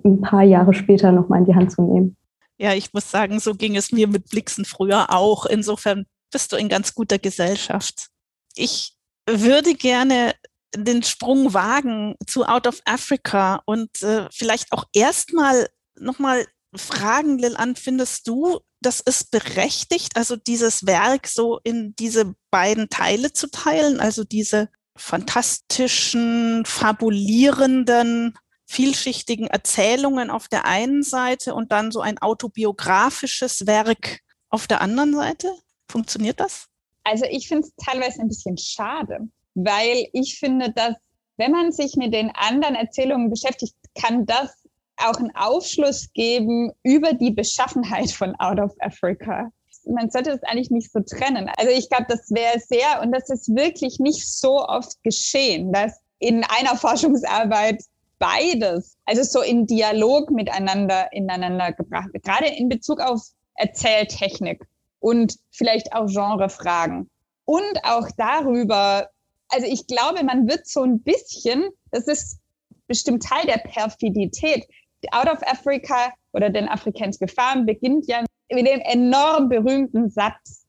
ein 0.05 0.21
paar 0.21 0.43
Jahre 0.43 0.73
später 0.73 1.11
nochmal 1.11 1.39
in 1.39 1.45
die 1.45 1.55
Hand 1.55 1.71
zu 1.71 1.81
nehmen. 1.81 2.15
Ja, 2.57 2.73
ich 2.73 2.93
muss 2.93 3.09
sagen, 3.09 3.39
so 3.39 3.55
ging 3.55 3.75
es 3.75 3.91
mir 3.91 4.07
mit 4.07 4.29
Blixen 4.29 4.65
früher 4.65 5.07
auch. 5.09 5.45
Insofern 5.45 6.05
bist 6.31 6.51
du 6.51 6.57
in 6.57 6.69
ganz 6.69 6.93
guter 6.93 7.17
Gesellschaft. 7.17 8.07
Ich 8.55 8.93
würde 9.27 9.73
gerne 9.73 10.33
den 10.75 11.03
Sprung 11.03 11.53
wagen 11.53 12.15
zu 12.27 12.45
Out 12.45 12.67
of 12.67 12.81
Africa 12.85 13.61
und 13.65 13.89
äh, 14.03 14.27
vielleicht 14.31 14.71
auch 14.71 14.85
erstmal 14.93 15.67
nochmal 15.99 16.45
fragen, 16.75 17.37
Lilan, 17.37 17.75
findest 17.75 18.27
du, 18.27 18.59
das 18.81 18.99
ist 19.01 19.31
berechtigt, 19.31 20.15
also 20.15 20.35
dieses 20.35 20.85
Werk 20.85 21.27
so 21.27 21.59
in 21.63 21.95
diese 21.97 22.33
beiden 22.49 22.89
Teile 22.89 23.33
zu 23.33 23.49
teilen, 23.49 23.99
also 23.99 24.23
diese 24.23 24.69
fantastischen, 24.95 26.63
fabulierenden, 26.65 28.37
vielschichtigen 28.65 29.47
Erzählungen 29.47 30.29
auf 30.29 30.47
der 30.47 30.65
einen 30.65 31.03
Seite 31.03 31.53
und 31.53 31.71
dann 31.71 31.91
so 31.91 31.99
ein 31.99 32.17
autobiografisches 32.19 33.67
Werk 33.67 34.19
auf 34.49 34.67
der 34.67 34.81
anderen 34.81 35.13
Seite? 35.13 35.53
Funktioniert 35.89 36.39
das? 36.39 36.67
Also 37.03 37.25
ich 37.29 37.47
finde 37.47 37.67
es 37.67 37.85
teilweise 37.85 38.21
ein 38.21 38.27
bisschen 38.27 38.57
schade, 38.57 39.19
weil 39.55 40.07
ich 40.13 40.39
finde, 40.39 40.71
dass 40.71 40.95
wenn 41.37 41.51
man 41.51 41.71
sich 41.71 41.95
mit 41.95 42.13
den 42.13 42.31
anderen 42.35 42.75
Erzählungen 42.75 43.29
beschäftigt, 43.29 43.73
kann 43.95 44.25
das 44.25 44.60
auch 45.07 45.17
einen 45.17 45.35
Aufschluss 45.35 46.11
geben 46.13 46.71
über 46.83 47.13
die 47.13 47.31
Beschaffenheit 47.31 48.11
von 48.11 48.35
Out 48.39 48.59
of 48.59 48.73
Africa. 48.79 49.51
Man 49.85 50.09
sollte 50.11 50.31
das 50.31 50.43
eigentlich 50.43 50.69
nicht 50.69 50.91
so 50.91 50.99
trennen. 50.99 51.49
Also 51.57 51.71
ich 51.71 51.89
glaube, 51.89 52.05
das 52.07 52.29
wäre 52.29 52.59
sehr, 52.59 53.01
und 53.01 53.11
das 53.11 53.29
ist 53.29 53.49
wirklich 53.55 53.99
nicht 53.99 54.27
so 54.27 54.65
oft 54.65 55.01
geschehen, 55.03 55.71
dass 55.73 55.99
in 56.19 56.43
einer 56.43 56.75
Forschungsarbeit 56.77 57.83
beides, 58.19 58.97
also 59.05 59.23
so 59.23 59.41
in 59.41 59.65
Dialog 59.65 60.29
miteinander 60.29 61.11
ineinander 61.11 61.73
gebracht 61.73 62.13
wird, 62.13 62.23
gerade 62.23 62.47
in 62.47 62.69
Bezug 62.69 62.99
auf 62.99 63.21
Erzähltechnik 63.55 64.63
und 64.99 65.35
vielleicht 65.49 65.93
auch 65.93 66.05
Genrefragen. 66.05 67.09
Und 67.45 67.83
auch 67.83 68.07
darüber, 68.17 69.09
also 69.49 69.65
ich 69.67 69.87
glaube, 69.87 70.23
man 70.23 70.47
wird 70.47 70.67
so 70.67 70.83
ein 70.83 71.01
bisschen, 71.01 71.69
das 71.89 72.07
ist 72.07 72.39
bestimmt 72.87 73.23
Teil 73.23 73.45
der 73.45 73.57
Perfidität. 73.57 74.65
Out 75.11 75.27
of 75.27 75.41
Africa 75.43 76.13
oder 76.33 76.49
den 76.49 76.67
afrikanischen 76.67 77.27
Farm 77.27 77.65
beginnt 77.65 78.07
ja 78.07 78.23
mit 78.51 78.67
dem 78.67 78.81
enorm 78.81 79.49
berühmten 79.49 80.09
Satz, 80.09 80.65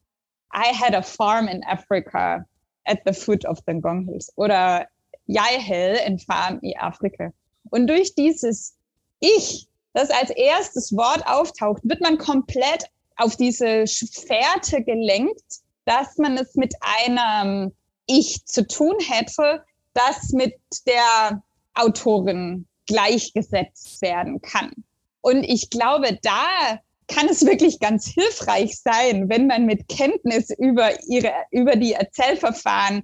I 0.55 0.73
had 0.75 0.95
a 0.95 1.03
farm 1.03 1.49
in 1.49 1.63
Africa 1.65 2.45
at 2.85 2.99
the 3.07 3.13
foot 3.13 3.45
of 3.47 3.59
the 3.67 3.75
Ngong 3.75 4.07
Hills 4.07 4.33
oder 4.37 4.87
Jeg 5.27 5.65
havde 5.65 6.01
en 6.01 6.19
farm 6.19 6.59
i 6.63 6.77
Afrika. 6.77 7.33
Und 7.71 7.87
durch 7.87 8.15
dieses 8.15 8.77
Ich, 9.21 9.69
das 9.93 10.11
als 10.11 10.31
erstes 10.31 10.93
Wort 10.97 11.27
auftaucht, 11.27 11.83
wird 11.85 12.01
man 12.01 12.19
komplett 12.19 12.85
auf 13.17 13.37
diese 13.37 13.85
Fährte 13.87 14.83
gelenkt, 14.83 15.61
dass 15.85 16.19
man 16.19 16.37
es 16.37 16.55
mit 16.55 16.75
einem 16.81 17.73
Ich 18.07 18.45
zu 18.47 18.67
tun 18.67 18.97
hätte, 19.01 19.65
das 19.95 20.33
mit 20.33 20.55
der 20.87 21.43
Autorin 21.75 22.67
gleichgesetzt 22.87 24.03
werden 24.03 24.41
kann. 24.41 24.73
Und 25.21 25.45
ich 25.45 25.71
glaube, 25.71 26.19
da 26.23 26.81
kann 27.09 27.29
es 27.29 27.47
wirklich 27.47 27.81
ganz 27.81 28.07
hilfreich 28.07 28.79
sein, 28.81 29.29
wenn 29.29 29.47
man 29.47 29.67
mit 29.67 29.89
Kenntnis 29.89 30.51
über 30.59 30.91
ihre, 31.07 31.33
über 31.51 31.77
die 31.77 31.93
Erzählverfahren 31.93 33.03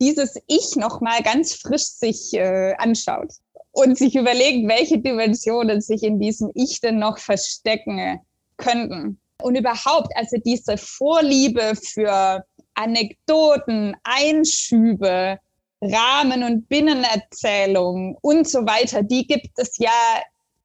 dieses 0.00 0.38
Ich 0.46 0.76
nochmal 0.76 1.22
ganz 1.22 1.54
frisch 1.54 1.86
sich 1.86 2.34
äh, 2.34 2.74
anschaut 2.78 3.32
und 3.72 3.96
sich 3.96 4.14
überlegt, 4.14 4.68
welche 4.68 4.98
Dimensionen 4.98 5.80
sich 5.80 6.02
in 6.02 6.20
diesem 6.20 6.50
Ich 6.54 6.80
denn 6.80 6.98
noch 6.98 7.18
verstecken 7.18 8.20
könnten. 8.56 9.20
Und 9.42 9.56
überhaupt, 9.56 10.16
also 10.16 10.36
diese 10.44 10.76
Vorliebe 10.76 11.74
für 11.76 12.44
Anekdoten, 12.74 13.96
Einschübe, 14.02 15.38
Rahmen- 15.80 16.42
und 16.42 16.68
Binnenerzählungen 16.68 18.16
und 18.22 18.48
so 18.48 18.60
weiter, 18.60 19.02
die 19.02 19.26
gibt 19.26 19.58
es 19.58 19.78
ja 19.78 19.90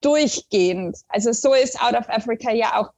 durchgehend. 0.01 0.97
Also 1.09 1.31
so 1.31 1.53
ist 1.53 1.81
Out 1.81 1.93
of 1.93 2.09
Africa 2.09 2.51
ja 2.51 2.79
auch 2.79 2.89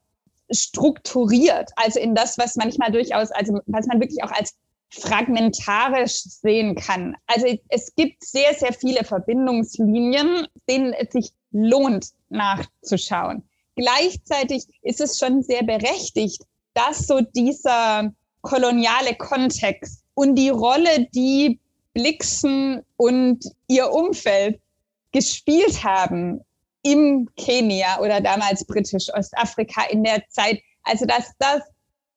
strukturiert, 0.52 1.72
also 1.76 2.00
in 2.00 2.16
das, 2.16 2.38
was 2.38 2.56
manchmal 2.56 2.92
durchaus, 2.92 3.32
also 3.32 3.60
was 3.66 3.88
man 3.88 4.00
wirklich 4.00 4.24
auch 4.24 4.32
als 4.32 4.56
fragmentarisch 4.92 6.22
sehen 6.24 6.76
kann. 6.76 7.16
Also 7.26 7.48
es 7.70 7.96
gibt 7.96 8.24
sehr, 8.24 8.54
sehr 8.54 8.74
viele 8.74 9.04
Verbindungslinien, 9.04 10.48
denen 10.70 10.94
es 10.94 11.12
sich 11.12 11.32
lohnt 11.52 12.10
nachzuschauen. 12.30 13.44
Gleichzeitig 13.76 14.66
ist 14.84 15.02
es 15.02 15.18
schon 15.18 15.42
sehr 15.42 15.64
berechtigt, 15.64 16.44
dass 16.76 17.08
so 17.08 17.22
dieser 17.22 18.12
koloniale 18.42 19.16
Kontext 19.16 20.04
und 20.14 20.36
die 20.36 20.50
Rolle, 20.50 21.08
die 21.16 21.60
Blixen 21.94 22.82
und 22.98 23.46
ihr 23.68 23.92
Umfeld 23.92 24.60
gespielt 25.12 25.84
haben 25.84 26.42
im 26.82 27.30
Kenia 27.38 28.00
oder 28.00 28.20
damals 28.20 28.66
britisch-Ostafrika 28.66 29.84
in 29.90 30.04
der 30.04 30.24
Zeit, 30.30 30.60
also 30.84 31.06
dass 31.06 31.32
das 31.40 31.62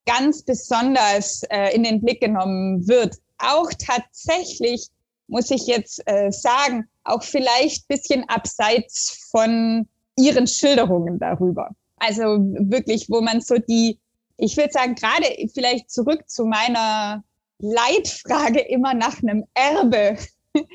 ganz 0.07 0.43
besonders 0.43 1.43
äh, 1.51 1.75
in 1.75 1.85
den 1.85 2.01
Blick 2.01 2.21
genommen 2.21 2.87
wird. 2.89 3.17
Auch 3.39 3.71
tatsächlich, 3.79 4.89
muss 5.29 5.51
ich 5.51 5.67
jetzt 5.67 6.03
äh, 6.07 6.31
sagen, 6.31 6.89
auch 7.05 7.23
vielleicht 7.23 7.87
bisschen 7.89 8.29
abseits 8.29 9.29
von 9.31 9.89
ihren 10.17 10.47
Schilderungen 10.47 11.19
darüber. 11.19 11.71
Also 11.99 12.25
wirklich, 12.25 13.09
wo 13.09 13.21
man 13.21 13.41
so 13.41 13.57
die, 13.59 13.99
ich 14.39 14.57
würde 14.57 14.73
sagen, 14.73 14.95
gerade 14.95 15.27
vielleicht 15.53 15.91
zurück 15.91 16.29
zu 16.29 16.45
meiner 16.45 17.23
Leitfrage 17.59 18.61
immer 18.61 18.95
nach 18.95 19.23
einem 19.23 19.45
Erbe 19.55 20.19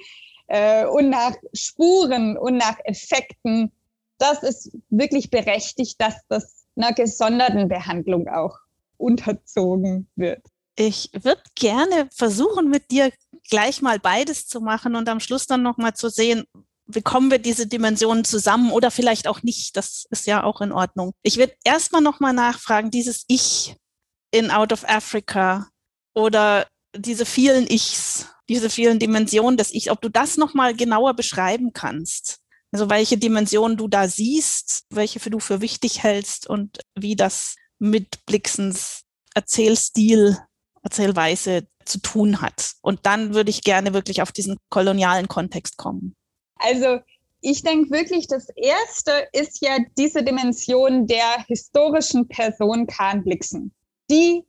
äh, 0.48 0.86
und 0.86 1.10
nach 1.10 1.36
Spuren 1.54 2.38
und 2.38 2.58
nach 2.58 2.78
Effekten. 2.84 3.72
Das 4.18 4.44
ist 4.44 4.78
wirklich 4.90 5.30
berechtigt, 5.30 6.00
dass 6.00 6.16
das 6.28 6.66
einer 6.76 6.94
gesonderten 6.94 7.68
Behandlung 7.68 8.28
auch 8.28 8.58
unterzogen 8.98 10.08
wird. 10.16 10.42
Ich 10.76 11.10
würde 11.14 11.42
gerne 11.56 12.08
versuchen, 12.14 12.70
mit 12.70 12.92
dir 12.92 13.12
gleich 13.50 13.82
mal 13.82 14.00
beides 14.00 14.48
zu 14.48 14.62
machen 14.62 14.96
und 14.96 15.10
am 15.10 15.20
Schluss 15.20 15.48
dann 15.48 15.64
nochmal 15.64 15.94
zu 15.94 16.10
sehen, 16.10 16.46
bekommen 16.86 17.32
wir 17.32 17.40
diese 17.40 17.68
Dimensionen 17.68 18.24
zusammen 18.24 18.72
oder 18.72 18.92
vielleicht 18.92 19.28
auch 19.28 19.44
nicht. 19.44 19.76
Das 19.76 20.06
ist 20.10 20.28
ja 20.28 20.44
auch 20.44 20.62
in 20.62 20.72
Ordnung. 20.72 21.14
Ich 21.24 21.38
würde 21.38 21.54
erstmal 21.64 22.02
nochmal 22.02 22.34
nachfragen, 22.34 22.92
dieses 22.92 23.26
Ich 23.28 23.76
in 24.32 24.52
Out 24.52 24.72
of 24.72 24.88
Africa 24.88 25.68
oder 26.14 26.68
diese 26.96 27.26
vielen 27.26 27.68
Ichs, 27.68 28.28
diese 28.50 28.70
vielen 28.70 29.00
Dimensionen 29.00 29.58
des 29.58 29.74
Ich, 29.74 29.92
ob 29.92 30.02
du 30.02 30.10
das 30.10 30.38
nochmal 30.38 30.76
genauer 30.76 31.14
beschreiben 31.14 31.72
kannst. 31.74 32.40
Also 32.72 32.90
welche 32.90 33.18
Dimensionen 33.18 33.78
du 33.78 33.88
da 33.88 34.08
siehst, 34.08 34.86
welche 34.90 35.20
für 35.20 35.30
du 35.30 35.40
für 35.40 35.62
wichtig 35.62 36.04
hältst 36.04 36.48
und 36.48 36.80
wie 36.96 37.16
das 37.16 37.56
mit 37.80 38.26
Blixens 38.26 39.04
Erzählstil, 39.34 40.38
Erzählweise 40.84 41.68
zu 41.86 42.00
tun 42.00 42.42
hat. 42.42 42.74
Und 42.82 43.06
dann 43.06 43.34
würde 43.34 43.50
ich 43.50 43.64
gerne 43.64 43.94
wirklich 43.94 44.22
auf 44.22 44.32
diesen 44.32 44.58
kolonialen 44.70 45.28
Kontext 45.28 45.78
kommen. 45.78 46.16
Also 46.56 47.00
ich 47.42 47.64
denke 47.64 47.90
wirklich, 47.92 48.28
das 48.28 48.48
Erste 48.56 49.28
ist 49.34 49.62
ja 49.62 49.78
diese 49.98 50.24
Dimension 50.24 51.08
der 51.08 51.44
historischen 51.48 52.28
Person 52.28 52.88
Kahn 52.88 53.24
Blixen, 53.24 53.74
die 54.10 54.44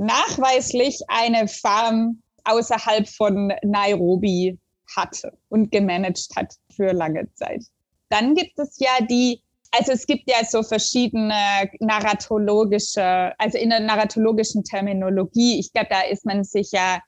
nachweislich 0.00 0.98
eine 1.08 1.46
Farm 1.46 2.22
außerhalb 2.44 3.06
von 3.08 3.52
Nairobi 3.62 4.58
hatte 4.96 5.36
und 5.48 5.70
gemanagt 5.70 6.28
hat 6.36 6.54
für 6.74 6.92
lange 6.92 7.32
Zeit. 7.34 7.64
Dann 8.08 8.34
gibt 8.34 8.58
es 8.58 8.78
ja 8.78 9.04
die 9.08 9.42
also 9.72 9.92
es 9.92 10.04
gibt 10.06 10.28
ja 10.28 10.44
so 10.44 10.64
verschiedene 10.64 11.70
narratologische, 11.78 13.32
also 13.38 13.56
in 13.56 13.70
der 13.70 13.78
narratologischen 13.80 14.64
Terminologie, 14.64 15.60
ich 15.60 15.72
glaube, 15.72 15.86
da 15.90 16.00
ist 16.02 16.26
man 16.26 16.42
sich 16.42 16.72
ja, 16.72 16.98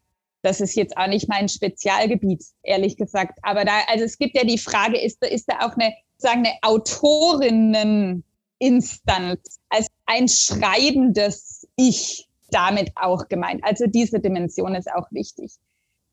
das 0.42 0.60
ist 0.60 0.76
jetzt 0.76 0.96
auch 0.96 1.08
nicht 1.08 1.28
mein 1.28 1.48
Spezialgebiet, 1.48 2.44
ehrlich 2.62 2.96
gesagt. 2.96 3.36
Aber 3.42 3.64
da, 3.64 3.80
also 3.88 4.04
es 4.04 4.16
gibt 4.16 4.36
ja 4.36 4.44
die 4.44 4.58
Frage, 4.58 4.96
ist, 5.00 5.20
ist 5.24 5.50
da 5.50 5.66
auch 5.66 5.76
eine, 5.76 5.92
sagen, 6.18 6.46
eine 6.46 6.54
Autorinneninstanz 6.62 9.58
als 9.68 9.88
ein 10.06 10.28
schreibendes 10.28 11.66
Ich 11.74 12.28
damit 12.52 12.92
auch 12.96 13.28
gemeint. 13.28 13.62
Also 13.64 13.86
diese 13.86 14.20
Dimension 14.20 14.74
ist 14.74 14.90
auch 14.90 15.10
wichtig. 15.10 15.52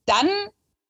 Dann 0.05 0.29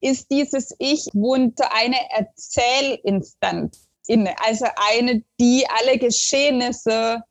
ist 0.01 0.31
dieses 0.31 0.73
Ich 0.79 1.07
wohnt 1.13 1.59
eine 1.71 1.97
Erzählinstanz 2.11 3.87
inne. 4.07 4.35
Also 4.45 4.65
eine, 4.91 5.23
die 5.39 5.65
alle 5.79 5.97
Geschehnisse 5.97 7.23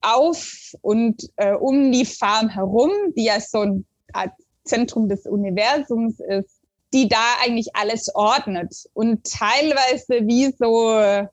auf 0.00 0.72
und 0.80 1.22
äh, 1.36 1.54
um 1.54 1.92
die 1.92 2.04
Farm 2.04 2.48
herum, 2.48 2.90
die 3.16 3.24
ja 3.24 3.40
so 3.40 3.60
ein 3.60 3.86
Art 4.12 4.32
Zentrum 4.64 5.08
des 5.08 5.26
Universums 5.26 6.20
ist, 6.20 6.60
die 6.92 7.08
da 7.08 7.36
eigentlich 7.42 7.74
alles 7.74 8.14
ordnet 8.14 8.74
und 8.92 9.24
teilweise 9.24 10.26
wie 10.26 10.54
so 10.58 11.28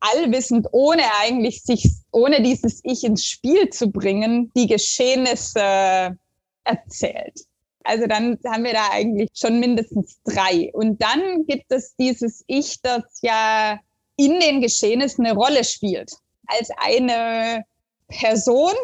allwissend, 0.00 0.66
ohne 0.72 1.02
eigentlich 1.20 1.62
sich, 1.62 1.90
ohne 2.12 2.42
dieses 2.42 2.80
Ich 2.84 3.04
ins 3.04 3.24
Spiel 3.24 3.68
zu 3.70 3.90
bringen, 3.90 4.52
die 4.56 4.66
Geschehnisse 4.66 6.16
erzählt. 6.64 7.40
Also 7.84 8.06
dann 8.06 8.38
haben 8.46 8.64
wir 8.64 8.74
da 8.74 8.90
eigentlich 8.90 9.30
schon 9.34 9.60
mindestens 9.60 10.20
drei. 10.24 10.70
Und 10.74 11.02
dann 11.02 11.46
gibt 11.46 11.72
es 11.72 11.96
dieses 11.96 12.44
Ich, 12.46 12.80
das 12.82 13.02
ja 13.22 13.80
in 14.16 14.38
den 14.40 14.60
Geschehnissen 14.60 15.24
eine 15.24 15.34
Rolle 15.34 15.64
spielt. 15.64 16.12
Als 16.46 16.68
eine 16.76 17.64
Person, 18.08 18.74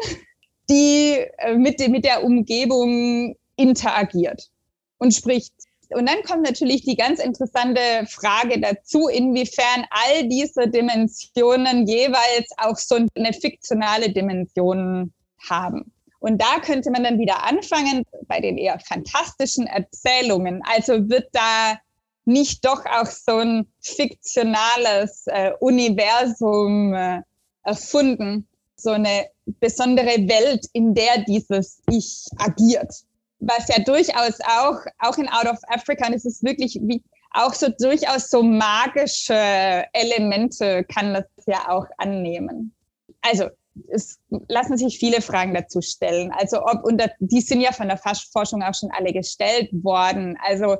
die 0.69 1.17
äh, 1.37 1.55
mit, 1.55 1.87
mit 1.87 2.05
der 2.05 2.23
Umgebung 2.23 3.35
interagiert 3.57 4.49
und 4.97 5.13
spricht. 5.13 5.53
Und 5.93 6.07
dann 6.07 6.21
kommt 6.23 6.43
natürlich 6.43 6.83
die 6.83 6.95
ganz 6.95 7.19
interessante 7.19 7.79
Frage 8.07 8.59
dazu, 8.59 9.07
inwiefern 9.07 9.85
all 9.89 10.27
diese 10.27 10.67
Dimensionen 10.67 11.87
jeweils 11.87 12.49
auch 12.57 12.77
so 12.77 12.99
eine 13.15 13.33
fiktionale 13.33 14.11
Dimension 14.11 15.13
haben. 15.49 15.91
Und 16.19 16.41
da 16.41 16.59
könnte 16.59 16.89
man 16.89 17.03
dann 17.03 17.19
wieder 17.19 17.43
anfangen 17.43 18.03
bei 18.27 18.39
den 18.39 18.57
eher 18.57 18.79
fantastischen 18.79 19.67
Erzählungen. 19.67 20.61
Also 20.65 21.09
wird 21.09 21.29
da 21.33 21.77
nicht 22.25 22.65
doch 22.65 22.83
auch 22.85 23.05
so 23.05 23.37
ein 23.37 23.67
fiktionales 23.79 25.27
äh, 25.27 25.51
Universum 25.59 26.93
äh, 26.93 27.21
erfunden, 27.63 28.47
so 28.75 28.91
eine 28.91 29.27
besondere 29.45 30.27
Welt, 30.27 30.65
in 30.73 30.95
der 30.95 31.19
dieses 31.27 31.81
Ich 31.91 32.25
agiert. 32.37 33.04
Was 33.47 33.67
ja 33.67 33.83
durchaus 33.83 34.39
auch, 34.41 34.79
auch 34.99 35.17
in 35.17 35.29
Out 35.29 35.45
of 35.45 35.59
Africa, 35.67 36.07
und 36.07 36.13
es 36.13 36.25
ist 36.25 36.43
wirklich 36.43 36.79
wie, 36.81 37.03
auch 37.31 37.53
so 37.53 37.67
durchaus 37.69 38.29
so 38.29 38.41
magische 38.41 39.85
Elemente 39.93 40.83
kann 40.85 41.13
das 41.13 41.25
ja 41.45 41.69
auch 41.69 41.85
annehmen. 41.97 42.73
Also 43.21 43.49
es 43.89 44.19
lassen 44.47 44.77
sich 44.77 44.97
viele 44.97 45.21
Fragen 45.21 45.53
dazu 45.53 45.81
stellen. 45.81 46.31
Also 46.31 46.63
ob, 46.63 46.85
und 46.85 47.01
die 47.19 47.41
sind 47.41 47.61
ja 47.61 47.71
von 47.71 47.89
der 47.89 47.99
Forschung 48.31 48.63
auch 48.63 48.73
schon 48.73 48.91
alle 48.91 49.11
gestellt 49.11 49.69
worden. 49.71 50.37
Also 50.43 50.77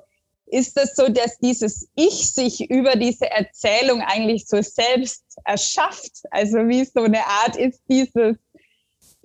ist 0.48 0.78
es 0.78 0.96
so, 0.96 1.10
dass 1.10 1.38
dieses 1.40 1.90
Ich 1.96 2.30
sich 2.32 2.70
über 2.70 2.96
diese 2.96 3.30
Erzählung 3.30 4.02
eigentlich 4.02 4.48
so 4.48 4.62
selbst 4.62 5.24
erschafft? 5.44 6.24
Also 6.32 6.58
wie 6.68 6.86
so 6.86 7.02
eine 7.02 7.26
Art 7.26 7.58
ist 7.58 7.82
dieses, 7.90 8.38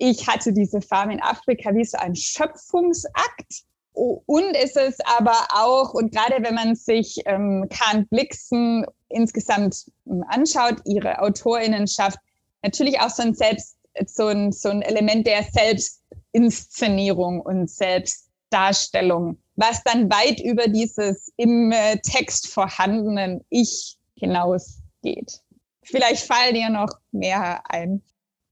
ich 0.01 0.27
hatte 0.27 0.51
diese 0.51 0.81
Farm 0.81 1.11
in 1.11 1.21
Afrika 1.21 1.75
wie 1.75 1.85
so 1.85 1.97
ein 1.99 2.15
Schöpfungsakt. 2.15 3.63
Und 3.93 4.57
ist 4.57 4.75
es 4.77 4.97
aber 5.01 5.35
auch, 5.53 5.93
und 5.93 6.11
gerade 6.11 6.41
wenn 6.41 6.55
man 6.55 6.75
sich 6.75 7.21
ähm, 7.25 7.67
Kahn 7.69 8.07
Blixen 8.07 8.85
insgesamt 9.09 9.85
ähm, 10.07 10.23
anschaut, 10.27 10.77
ihre 10.85 11.19
Autorinnenschaft, 11.19 12.17
natürlich 12.63 12.99
auch 12.99 13.09
so 13.09 13.21
ein 13.21 13.35
Selbst, 13.35 13.77
so 14.07 14.27
ein, 14.27 14.51
so 14.51 14.69
ein 14.69 14.81
Element 14.81 15.27
der 15.27 15.43
Selbstinszenierung 15.43 17.41
und 17.41 17.69
Selbstdarstellung, 17.69 19.37
was 19.55 19.83
dann 19.83 20.09
weit 20.09 20.39
über 20.39 20.67
dieses 20.67 21.31
im 21.37 21.71
äh, 21.71 21.97
Text 21.97 22.47
vorhandenen 22.47 23.45
Ich 23.49 23.97
hinausgeht. 24.15 25.41
Vielleicht 25.83 26.25
fallen 26.25 26.55
dir 26.55 26.69
noch 26.69 26.89
mehr 27.11 27.61
ein. 27.69 28.01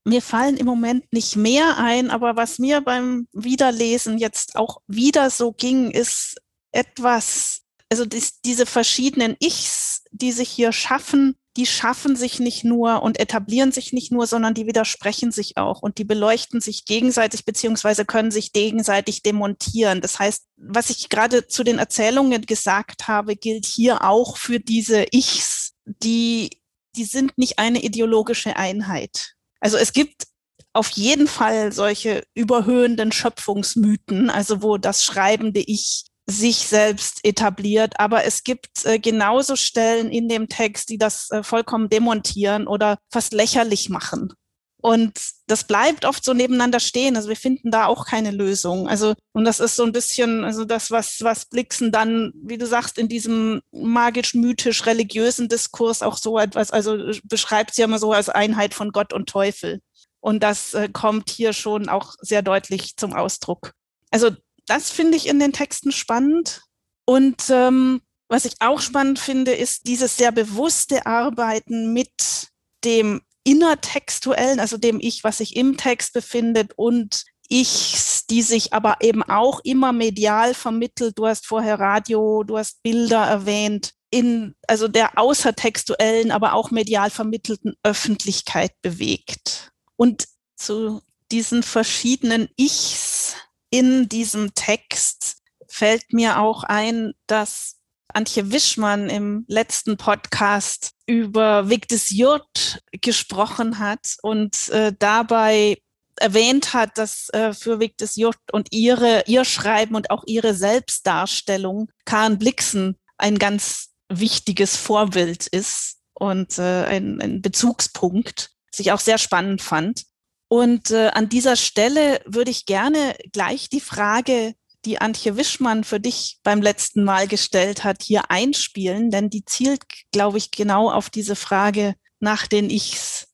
Mir 0.09 0.23
fallen 0.23 0.57
im 0.57 0.65
Moment 0.65 1.05
nicht 1.13 1.35
mehr 1.35 1.77
ein, 1.77 2.09
aber 2.09 2.35
was 2.35 2.57
mir 2.57 2.81
beim 2.81 3.27
Wiederlesen 3.31 4.17
jetzt 4.17 4.55
auch 4.55 4.81
wieder 4.87 5.29
so 5.29 5.51
ging, 5.51 5.91
ist 5.91 6.41
etwas, 6.71 7.61
also 7.91 8.05
dies, 8.05 8.41
diese 8.41 8.65
verschiedenen 8.65 9.35
Ichs, 9.39 10.01
die 10.09 10.31
sich 10.31 10.49
hier 10.49 10.71
schaffen, 10.71 11.35
die 11.57 11.67
schaffen 11.67 12.15
sich 12.15 12.39
nicht 12.39 12.63
nur 12.63 13.03
und 13.03 13.19
etablieren 13.19 13.71
sich 13.71 13.93
nicht 13.93 14.11
nur, 14.11 14.25
sondern 14.25 14.55
die 14.55 14.65
widersprechen 14.65 15.31
sich 15.31 15.57
auch 15.57 15.83
und 15.83 15.99
die 15.99 16.05
beleuchten 16.05 16.59
sich 16.59 16.85
gegenseitig 16.85 17.45
beziehungsweise 17.45 18.03
können 18.03 18.31
sich 18.31 18.51
gegenseitig 18.51 19.21
demontieren. 19.21 20.01
Das 20.01 20.17
heißt, 20.17 20.47
was 20.57 20.89
ich 20.89 21.09
gerade 21.09 21.45
zu 21.45 21.63
den 21.63 21.77
Erzählungen 21.77 22.47
gesagt 22.47 23.07
habe, 23.07 23.35
gilt 23.35 23.67
hier 23.67 24.03
auch 24.03 24.37
für 24.37 24.59
diese 24.59 25.05
Ichs, 25.11 25.73
die, 25.85 26.61
die 26.95 27.05
sind 27.05 27.37
nicht 27.37 27.59
eine 27.59 27.83
ideologische 27.83 28.55
Einheit. 28.55 29.35
Also 29.59 29.77
es 29.77 29.93
gibt 29.93 30.27
auf 30.73 30.89
jeden 30.91 31.27
Fall 31.27 31.71
solche 31.71 32.23
überhöhenden 32.35 33.11
Schöpfungsmythen, 33.11 34.29
also 34.29 34.61
wo 34.61 34.77
das 34.77 35.03
schreibende 35.03 35.59
Ich 35.59 36.05
sich 36.29 36.57
selbst 36.57 37.19
etabliert. 37.23 37.99
Aber 37.99 38.23
es 38.23 38.43
gibt 38.43 38.85
äh, 38.85 38.99
genauso 38.99 39.55
Stellen 39.55 40.11
in 40.11 40.29
dem 40.29 40.47
Text, 40.47 40.89
die 40.89 40.97
das 40.97 41.31
äh, 41.31 41.43
vollkommen 41.43 41.89
demontieren 41.89 42.67
oder 42.67 42.99
fast 43.11 43.33
lächerlich 43.33 43.89
machen. 43.89 44.33
Und 44.81 45.19
das 45.47 45.65
bleibt 45.65 46.05
oft 46.05 46.23
so 46.23 46.33
nebeneinander 46.33 46.79
stehen. 46.79 47.17
Also 47.17 47.27
wir 47.27 47.35
finden 47.35 47.69
da 47.69 47.85
auch 47.85 48.05
keine 48.05 48.31
Lösung. 48.31 48.87
Also, 48.87 49.13
und 49.33 49.43
das 49.43 49.59
ist 49.59 49.75
so 49.75 49.83
ein 49.83 49.91
bisschen, 49.91 50.45
also 50.45 50.63
das, 50.63 50.89
was, 50.89 51.17
was 51.21 51.45
Blixen 51.45 51.91
dann, 51.91 52.31
wie 52.35 52.57
du 52.57 52.65
sagst, 52.65 52.97
in 52.97 53.09
diesem 53.09 53.61
magisch-mythisch-religiösen 53.71 55.49
Diskurs 55.49 56.01
auch 56.01 56.17
so 56.17 56.39
etwas, 56.39 56.71
also 56.71 56.97
beschreibt 57.23 57.75
sie 57.75 57.81
immer 57.81 57.99
so 57.99 58.13
als 58.13 58.29
Einheit 58.29 58.73
von 58.73 58.91
Gott 58.91 59.11
und 59.11 59.27
Teufel. 59.27 59.81
Und 60.21 60.43
das 60.43 60.73
äh, 60.73 60.87
kommt 60.87 61.29
hier 61.29 61.51
schon 61.51 61.89
auch 61.89 62.15
sehr 62.21 62.41
deutlich 62.41 62.95
zum 62.95 63.13
Ausdruck. 63.13 63.73
Also 64.11 64.31
das 64.65 64.91
finde 64.91 65.17
ich 65.17 65.27
in 65.27 65.39
den 65.39 65.51
Texten 65.51 65.91
spannend. 65.91 66.61
Und 67.05 67.49
ähm, 67.49 68.01
was 68.29 68.45
ich 68.45 68.53
auch 68.59 68.79
spannend 68.79 69.19
finde, 69.19 69.53
ist 69.53 69.87
dieses 69.87 70.15
sehr 70.15 70.31
bewusste 70.31 71.05
Arbeiten 71.05 71.91
mit 71.91 72.49
dem 72.85 73.21
innertextuellen, 73.43 74.59
also 74.59 74.77
dem 74.77 74.99
Ich, 74.99 75.23
was 75.23 75.39
sich 75.39 75.55
im 75.55 75.77
Text 75.77 76.13
befindet 76.13 76.73
und 76.75 77.23
Ichs, 77.49 78.27
die 78.27 78.43
sich 78.43 78.73
aber 78.73 78.97
eben 79.01 79.23
auch 79.23 79.59
immer 79.63 79.91
medial 79.91 80.53
vermittelt. 80.53 81.17
Du 81.17 81.25
hast 81.25 81.47
vorher 81.47 81.79
Radio, 81.79 82.43
du 82.43 82.57
hast 82.59 82.83
Bilder 82.83 83.25
erwähnt, 83.25 83.93
in 84.11 84.55
also 84.67 84.87
der 84.87 85.17
außertextuellen, 85.17 86.31
aber 86.31 86.53
auch 86.53 86.69
medial 86.69 87.09
vermittelten 87.09 87.73
Öffentlichkeit 87.81 88.71
bewegt. 88.83 89.71
Und 89.95 90.27
zu 90.55 91.01
diesen 91.31 91.63
verschiedenen 91.63 92.49
Ichs 92.55 93.35
in 93.71 94.09
diesem 94.09 94.53
Text 94.53 95.37
fällt 95.67 96.13
mir 96.13 96.39
auch 96.39 96.63
ein, 96.63 97.13
dass 97.27 97.78
Antje 98.13 98.51
Wischmann 98.51 99.09
im 99.09 99.45
letzten 99.47 99.97
Podcast 99.97 100.91
über 101.05 101.69
Victis 101.69 102.09
Jurt 102.09 102.81
gesprochen 102.91 103.79
hat 103.79 104.15
und 104.21 104.69
äh, 104.69 104.93
dabei 104.97 105.77
erwähnt 106.15 106.73
hat, 106.73 106.97
dass 106.97 107.29
äh, 107.29 107.53
für 107.53 107.79
Victis 107.79 108.15
Jurt 108.15 108.37
und 108.51 108.69
ihre, 108.71 109.23
ihr 109.27 109.45
Schreiben 109.45 109.95
und 109.95 110.11
auch 110.11 110.23
ihre 110.25 110.53
Selbstdarstellung 110.53 111.89
Karen 112.05 112.37
Blixen 112.37 112.97
ein 113.17 113.37
ganz 113.37 113.89
wichtiges 114.09 114.75
Vorbild 114.75 115.47
ist 115.47 115.97
und 116.13 116.57
äh, 116.57 116.85
ein, 116.85 117.21
ein 117.21 117.41
Bezugspunkt, 117.41 118.51
was 118.71 118.79
ich 118.79 118.91
auch 118.91 118.99
sehr 118.99 119.17
spannend 119.17 119.61
fand. 119.61 120.03
Und 120.47 120.89
äh, 120.91 121.09
an 121.09 121.29
dieser 121.29 121.55
Stelle 121.55 122.21
würde 122.25 122.51
ich 122.51 122.65
gerne 122.65 123.15
gleich 123.31 123.69
die 123.69 123.81
Frage, 123.81 124.55
die 124.85 124.99
Antje 124.99 125.37
Wischmann 125.37 125.83
für 125.83 125.99
dich 125.99 126.39
beim 126.43 126.61
letzten 126.61 127.03
Mal 127.03 127.27
gestellt 127.27 127.83
hat, 127.83 128.01
hier 128.03 128.31
einspielen, 128.31 129.11
denn 129.11 129.29
die 129.29 129.45
zielt, 129.45 129.81
glaube 130.11 130.37
ich, 130.37 130.51
genau 130.51 130.89
auf 130.89 131.09
diese 131.09 131.35
Frage 131.35 131.95
nach 132.19 132.47
den 132.47 132.69
Ichs 132.69 133.27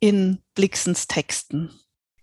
in 0.00 0.38
Blixens 0.54 1.06
Texten. 1.06 1.70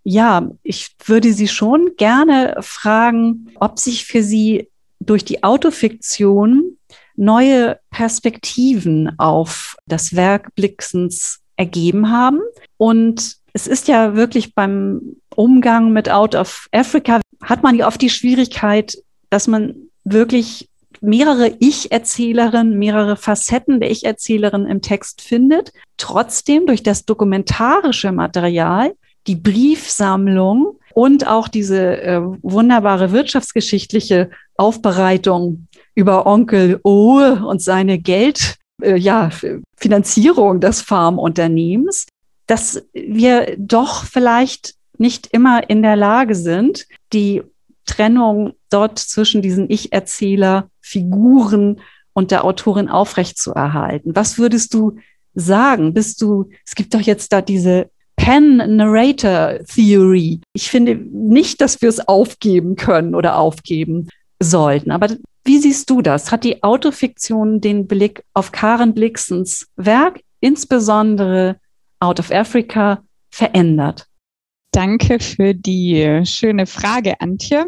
Ja, 0.04 0.50
ich 0.64 0.96
würde 1.06 1.34
Sie 1.34 1.48
schon 1.48 1.92
gerne 1.98 2.56
fragen, 2.62 3.52
ob 3.60 3.78
sich 3.78 4.06
für 4.06 4.24
Sie 4.24 4.70
durch 5.00 5.26
die 5.26 5.44
Autofiktion 5.44 6.78
neue 7.16 7.80
Perspektiven 7.92 9.18
auf 9.20 9.76
das 9.86 10.16
Werk 10.16 10.56
Blixens 10.56 11.40
ergeben 11.56 12.10
haben 12.10 12.40
und 12.78 13.38
es 13.54 13.68
ist 13.68 13.88
ja 13.88 14.16
wirklich 14.16 14.56
beim 14.56 15.18
Umgang 15.36 15.92
mit 15.92 16.10
Out 16.10 16.36
of 16.36 16.68
Africa, 16.72 17.21
hat 17.42 17.64
man 17.64 17.76
ja 17.76 17.88
oft 17.88 18.02
die 18.02 18.10
Schwierigkeit, 18.10 18.98
dass 19.30 19.48
man 19.48 19.76
wirklich 20.04 20.70
mehrere 21.02 21.56
Ich-Erzählerinnen, 21.60 22.78
mehrere 22.78 23.16
Facetten 23.16 23.80
der 23.80 23.90
Ich-Erzählerin 23.92 24.68
im 24.68 24.82
Text 24.82 25.22
findet. 25.22 25.74
Trotzdem 25.98 26.68
durch 26.68 26.84
das 26.84 27.06
dokumentarische 27.06 28.12
Material, 28.12 28.94
die 29.28 29.36
Briefsammlung 29.36 30.80
und 30.94 31.28
auch 31.28 31.48
diese 31.48 32.02
äh, 32.02 32.22
wunderbare 32.42 33.12
wirtschaftsgeschichtliche 33.12 34.30
Aufbereitung 34.58 35.68
über 35.96 36.28
Onkel 36.28 36.80
O 36.84 37.20
und 37.20 37.62
seine 37.62 37.98
Geld, 37.98 38.58
äh, 38.82 38.98
ja, 38.98 39.30
Finanzierung 39.78 40.60
des 40.60 40.82
Farmunternehmens 40.82 42.08
dass 42.52 42.84
wir 42.92 43.56
doch 43.58 44.04
vielleicht 44.04 44.76
nicht 44.98 45.28
immer 45.28 45.70
in 45.70 45.82
der 45.82 45.96
Lage 45.96 46.36
sind, 46.36 46.86
die 47.14 47.44
Trennung 47.86 48.54
dort 48.70 49.00
zwischen 49.00 49.42
diesen 49.42 49.70
Ich-Erzähler, 49.70 50.70
Figuren 50.82 51.80
und 52.14 52.32
der 52.32 52.44
Autorin 52.46 52.88
aufrechtzuerhalten. 52.90 54.16
Was 54.16 54.38
würdest 54.38 54.74
du 54.74 54.98
sagen? 55.34 55.94
Bist 55.94 56.22
du, 56.22 56.50
es 56.66 56.76
gibt 56.76 56.94
doch 56.94 57.02
jetzt 57.02 57.34
da 57.34 57.42
diese 57.42 57.90
Pen-Narrator-Theory. 58.18 60.42
Ich 60.54 60.70
finde 60.70 60.96
nicht, 60.96 61.62
dass 61.62 61.82
wir 61.82 61.90
es 61.90 62.08
aufgeben 62.08 62.76
können 62.76 63.16
oder 63.16 63.38
aufgeben 63.38 64.10
sollten. 64.40 64.92
Aber 64.92 65.08
wie 65.44 65.58
siehst 65.58 65.90
du 65.90 66.04
das? 66.04 66.32
Hat 66.32 66.44
die 66.44 66.62
Autofiktion 66.62 67.62
den 67.62 67.88
Blick 67.88 68.24
auf 68.34 68.52
Karen 68.52 68.94
Blixens 68.94 69.66
Werk, 69.76 70.22
insbesondere 70.40 71.56
Out 72.00 72.20
of 72.20 72.32
Africa 72.32 73.02
verändert? 73.32 74.06
Danke 74.72 75.20
für 75.20 75.54
die 75.54 76.22
schöne 76.26 76.66
Frage, 76.66 77.20
Antje. 77.20 77.66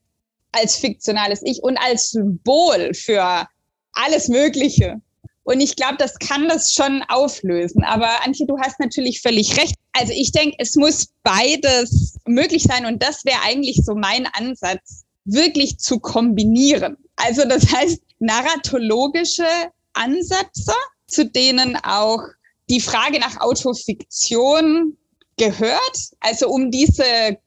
als 0.53 0.77
fiktionales 0.77 1.41
Ich 1.45 1.63
und 1.63 1.77
als 1.79 2.11
Symbol 2.11 2.95
für 2.95 3.47
alles 3.93 4.29
Mögliche. 4.29 5.01
Und 5.43 5.61
ich 5.61 5.75
glaube, 5.75 5.97
das 5.99 6.19
kann 6.19 6.49
das 6.49 6.73
schon 6.73 7.03
auflösen. 7.09 7.83
Aber 7.83 8.25
Antje, 8.25 8.47
du 8.47 8.59
hast 8.59 8.79
natürlich 8.79 9.21
völlig 9.21 9.57
recht. 9.57 9.75
Also 9.93 10.13
ich 10.15 10.33
denke, 10.33 10.57
es 10.59 10.77
muss 10.77 11.09
beides 11.23 12.17
möglich 12.27 12.63
sein. 12.63 12.87
Und 12.87 13.03
das 13.03 13.25
wäre 13.25 13.41
eigentlich 13.43 13.81
so 13.85 13.95
mein 13.95 14.27
Ansatz, 14.27 15.05
wirklich 15.25 15.79
zu 15.79 15.99
kombinieren. 15.99 16.97
Also 17.17 17.45
das 17.45 17.73
heißt, 17.73 18.01
narratologische 18.19 19.49
Ansätze, 19.95 20.75
zu 21.07 21.27
denen 21.27 21.77
auch 21.83 22.23
die 22.69 22.81
Frage 22.81 23.19
nach 23.19 23.41
Autofiktion 23.41 24.97
gehört. 25.37 25.99
Also 26.21 26.49
um 26.49 26.71
diese 26.71 27.39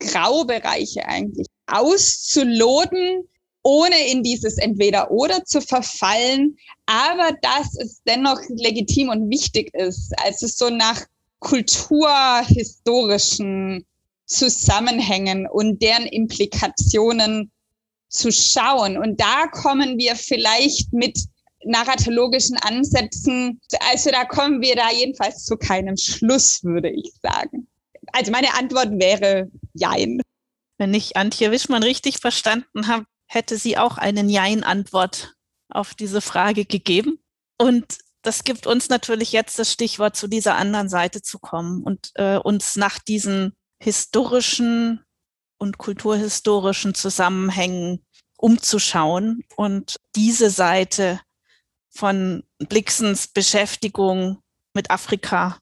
Graubereiche 0.00 1.06
eigentlich 1.06 1.46
auszuloten, 1.66 3.28
ohne 3.62 4.10
in 4.10 4.22
dieses 4.22 4.56
Entweder-Oder 4.58 5.44
zu 5.44 5.60
verfallen, 5.60 6.56
aber 6.86 7.36
dass 7.42 7.76
es 7.76 8.00
dennoch 8.06 8.40
legitim 8.48 9.10
und 9.10 9.28
wichtig 9.30 9.74
ist, 9.74 10.14
also 10.24 10.46
so 10.46 10.70
nach 10.70 11.04
kulturhistorischen 11.40 13.84
Zusammenhängen 14.26 15.46
und 15.46 15.82
deren 15.82 16.06
Implikationen 16.06 17.50
zu 18.08 18.32
schauen. 18.32 18.96
Und 18.96 19.20
da 19.20 19.48
kommen 19.48 19.98
wir 19.98 20.16
vielleicht 20.16 20.90
mit 20.92 21.18
narratologischen 21.64 22.56
Ansätzen, 22.56 23.60
also 23.90 24.10
da 24.10 24.24
kommen 24.24 24.62
wir 24.62 24.76
da 24.76 24.90
jedenfalls 24.90 25.44
zu 25.44 25.56
keinem 25.56 25.96
Schluss, 25.96 26.64
würde 26.64 26.90
ich 26.90 27.12
sagen. 27.22 27.67
Also 28.12 28.30
meine 28.30 28.54
Antwort 28.54 28.90
wäre 28.98 29.50
Jein. 29.74 30.20
Wenn 30.78 30.94
ich 30.94 31.16
Antje 31.16 31.50
Wischmann 31.50 31.82
richtig 31.82 32.18
verstanden 32.18 32.86
habe, 32.86 33.04
hätte 33.26 33.58
sie 33.58 33.76
auch 33.76 33.98
eine 33.98 34.22
Nein-Antwort 34.22 35.34
auf 35.68 35.94
diese 35.94 36.20
Frage 36.20 36.64
gegeben. 36.64 37.18
Und 37.58 37.98
das 38.22 38.44
gibt 38.44 38.66
uns 38.66 38.88
natürlich 38.88 39.32
jetzt 39.32 39.58
das 39.58 39.72
Stichwort, 39.72 40.16
zu 40.16 40.28
dieser 40.28 40.56
anderen 40.56 40.88
Seite 40.88 41.22
zu 41.22 41.38
kommen 41.38 41.82
und 41.82 42.10
äh, 42.14 42.36
uns 42.36 42.76
nach 42.76 42.98
diesen 42.98 43.54
historischen 43.80 45.04
und 45.58 45.78
kulturhistorischen 45.78 46.94
Zusammenhängen 46.94 48.04
umzuschauen 48.36 49.44
und 49.56 49.96
diese 50.14 50.50
Seite 50.50 51.20
von 51.90 52.44
Blixens 52.58 53.28
Beschäftigung 53.28 54.42
mit 54.72 54.90
Afrika 54.90 55.58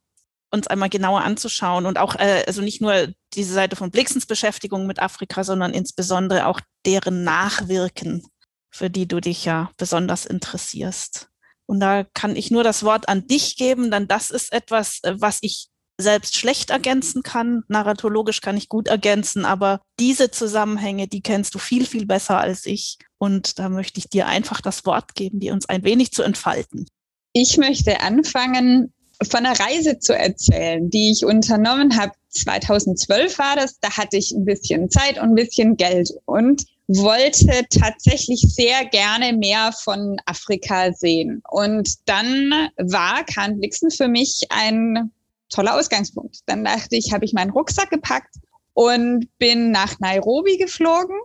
uns 0.51 0.67
einmal 0.67 0.89
genauer 0.89 1.23
anzuschauen 1.23 1.87
und 1.87 1.99
auch, 1.99 2.15
äh, 2.17 2.45
also 2.47 2.63
nicht 2.63 2.81
nur 2.81 3.09
diese 3.35 3.53
Seite 3.53 3.77
von 3.77 3.91
Blixens 3.91 4.27
Beschäftigung 4.27 4.87
mit 4.87 5.01
Afrika, 5.01 5.45
sondern 5.45 5.73
insbesondere 5.73 6.47
auch 6.47 6.61
deren 6.85 7.25
Nachwirken, 7.25 8.23
für 8.71 8.91
die 8.91 9.09
du 9.09 9.21
dich 9.21 9.45
ja 9.45 9.71
besonders 9.77 10.27
interessierst. 10.27 11.29
Und 11.67 11.81
da 11.81 12.05
kann 12.15 12.37
ich 12.37 12.51
nur 12.51 12.63
das 12.63 12.85
Wort 12.85 13.09
an 13.09 13.27
dich 13.27 13.57
geben, 13.57 13.91
denn 13.91 14.07
das 14.07 14.31
ist 14.31 14.53
etwas, 14.53 15.01
äh, 15.03 15.15
was 15.19 15.39
ich 15.43 15.69
selbst 15.99 16.37
schlecht 16.37 16.71
ergänzen 16.71 17.23
kann. 17.23 17.63
Narratologisch 17.69 18.41
kann 18.41 18.57
ich 18.57 18.69
gut 18.69 18.89
ergänzen, 18.89 19.45
aber 19.45 19.81
diese 19.99 20.31
Zusammenhänge, 20.31 21.09
die 21.09 21.23
kennst 21.23 21.55
du 21.55 21.59
viel, 21.59 21.87
viel 21.87 22.07
besser 22.07 22.39
als 22.39 22.67
ich. 22.67 22.99
Und 23.19 23.59
da 23.59 23.69
möchte 23.69 23.99
ich 23.99 24.09
dir 24.09 24.27
einfach 24.27 24.61
das 24.61 24.85
Wort 24.85 25.15
geben, 25.15 25.41
die 25.41 25.51
uns 25.51 25.69
ein 25.69 25.85
wenig 25.85 26.13
zu 26.13 26.23
entfalten. 26.23 26.87
Ich 27.33 27.57
möchte 27.57 28.01
anfangen 28.01 28.93
von 29.23 29.47
einer 29.47 29.59
Reise 29.59 29.99
zu 29.99 30.17
erzählen, 30.17 30.91
die 30.91 31.13
ich 31.13 31.25
unternommen 31.25 31.97
habe. 31.97 32.13
2012 32.31 33.39
war 33.39 33.57
das, 33.57 33.81
da 33.81 33.97
hatte 33.97 34.19
ich 34.19 34.33
ein 34.33 34.45
bisschen 34.45 34.91
Zeit 34.91 35.19
und 35.19 35.31
ein 35.31 35.35
bisschen 35.35 35.77
Geld 35.77 36.11
und 36.27 36.67
wollte 36.89 37.65
tatsächlich 37.71 38.41
sehr 38.41 38.85
gerne 38.85 39.33
mehr 39.33 39.73
von 39.73 40.19
Afrika 40.27 40.93
sehen. 40.93 41.43
Und 41.51 41.89
dann 42.07 42.51
war 42.77 43.25
Kahn 43.25 43.59
Blixen 43.59 43.91
für 43.91 44.09
mich 44.09 44.43
ein 44.51 45.11
toller 45.49 45.77
Ausgangspunkt. 45.77 46.41
Dann 46.47 46.65
dachte 46.65 46.97
ich, 46.97 47.13
habe 47.13 47.25
ich 47.25 47.33
meinen 47.33 47.51
Rucksack 47.51 47.91
gepackt 47.91 48.37
und 48.75 49.29
bin 49.39 49.71
nach 49.71 49.99
Nairobi 50.01 50.59
geflogen. 50.59 51.17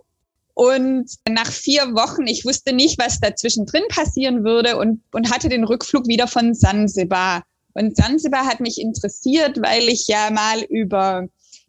Und 0.54 1.10
nach 1.28 1.50
vier 1.50 1.94
Wochen, 1.94 2.26
ich 2.26 2.44
wusste 2.44 2.74
nicht, 2.74 2.98
was 2.98 3.20
dazwischen 3.20 3.64
drin 3.64 3.84
passieren 3.88 4.44
würde 4.44 4.76
und, 4.76 5.00
und 5.12 5.32
hatte 5.32 5.48
den 5.48 5.64
Rückflug 5.64 6.06
wieder 6.08 6.26
von 6.26 6.54
Zanzibar 6.54 7.42
und 7.74 7.96
Zanzibar 7.96 8.46
hat 8.46 8.60
mich 8.60 8.80
interessiert, 8.80 9.60
weil 9.62 9.88
ich 9.88 10.06
ja 10.06 10.30
mal 10.30 10.62
über 10.62 11.26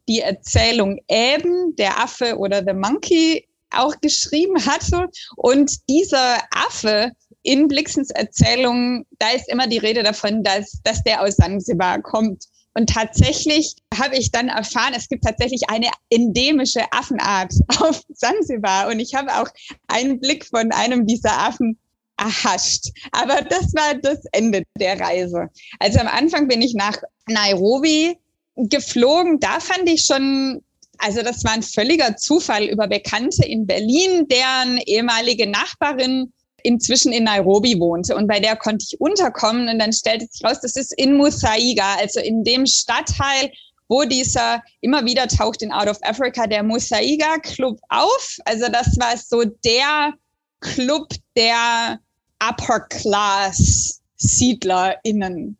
die 0.07 0.19
Erzählung 0.19 0.99
Eben, 1.07 1.75
der 1.77 1.99
Affe 2.01 2.37
oder 2.37 2.63
The 2.65 2.73
Monkey, 2.73 3.47
auch 3.71 3.99
geschrieben 4.01 4.65
hatte. 4.65 5.09
Und 5.35 5.77
dieser 5.89 6.37
Affe 6.51 7.11
in 7.41 7.67
Blixens 7.67 8.09
Erzählung, 8.11 9.05
da 9.19 9.31
ist 9.31 9.49
immer 9.49 9.67
die 9.67 9.77
Rede 9.77 10.03
davon, 10.03 10.43
dass, 10.43 10.79
dass 10.83 11.03
der 11.03 11.21
aus 11.21 11.37
Zanzibar 11.37 12.01
kommt. 12.01 12.45
Und 12.75 12.89
tatsächlich 12.89 13.75
habe 13.95 14.17
ich 14.17 14.31
dann 14.31 14.49
erfahren, 14.49 14.93
es 14.95 15.07
gibt 15.07 15.23
tatsächlich 15.23 15.69
eine 15.69 15.89
endemische 16.09 16.81
Affenart 16.91 17.53
auf 17.79 18.01
Zanzibar. 18.13 18.87
Und 18.87 18.99
ich 18.99 19.13
habe 19.13 19.33
auch 19.35 19.47
einen 19.87 20.19
Blick 20.19 20.45
von 20.45 20.71
einem 20.71 21.05
dieser 21.05 21.37
Affen 21.37 21.77
erhascht. 22.17 22.87
Aber 23.11 23.41
das 23.41 23.73
war 23.73 23.95
das 23.95 24.19
Ende 24.31 24.63
der 24.79 24.99
Reise. 24.99 25.49
Also 25.79 25.99
am 25.99 26.07
Anfang 26.07 26.47
bin 26.47 26.61
ich 26.61 26.73
nach 26.73 26.97
Nairobi 27.27 28.17
geflogen. 28.55 29.39
Da 29.39 29.59
fand 29.59 29.89
ich 29.89 30.05
schon, 30.05 30.61
also 30.99 31.21
das 31.21 31.43
war 31.43 31.53
ein 31.53 31.63
völliger 31.63 32.15
Zufall 32.15 32.65
über 32.65 32.87
Bekannte 32.87 33.45
in 33.45 33.65
Berlin, 33.65 34.27
deren 34.27 34.77
ehemalige 34.85 35.47
Nachbarin 35.47 36.31
inzwischen 36.63 37.11
in 37.11 37.25
Nairobi 37.25 37.77
wohnte 37.79 38.15
und 38.15 38.27
bei 38.27 38.39
der 38.39 38.55
konnte 38.55 38.85
ich 38.89 38.99
unterkommen 38.99 39.67
und 39.67 39.79
dann 39.79 39.91
stellte 39.91 40.25
sich 40.31 40.43
raus, 40.45 40.61
das 40.61 40.77
ist 40.77 40.97
in 40.97 41.17
Musaiga, 41.17 41.95
also 41.99 42.21
in 42.21 42.43
dem 42.43 42.65
Stadtteil, 42.65 43.51
wo 43.89 44.05
dieser 44.05 44.63
immer 44.79 45.05
wieder 45.05 45.27
taucht 45.27 45.61
in 45.61 45.73
Out 45.73 45.89
of 45.89 45.99
Africa 46.03 46.47
der 46.47 46.63
Musaiga 46.63 47.37
Club 47.39 47.79
auf. 47.89 48.37
Also 48.45 48.67
das 48.69 48.97
war 48.97 49.17
so 49.17 49.43
der 49.43 50.13
Club 50.63 51.09
der 51.35 51.99
Upper 52.41 52.81
Class 52.81 54.01
SiedlerInnen 54.17 55.57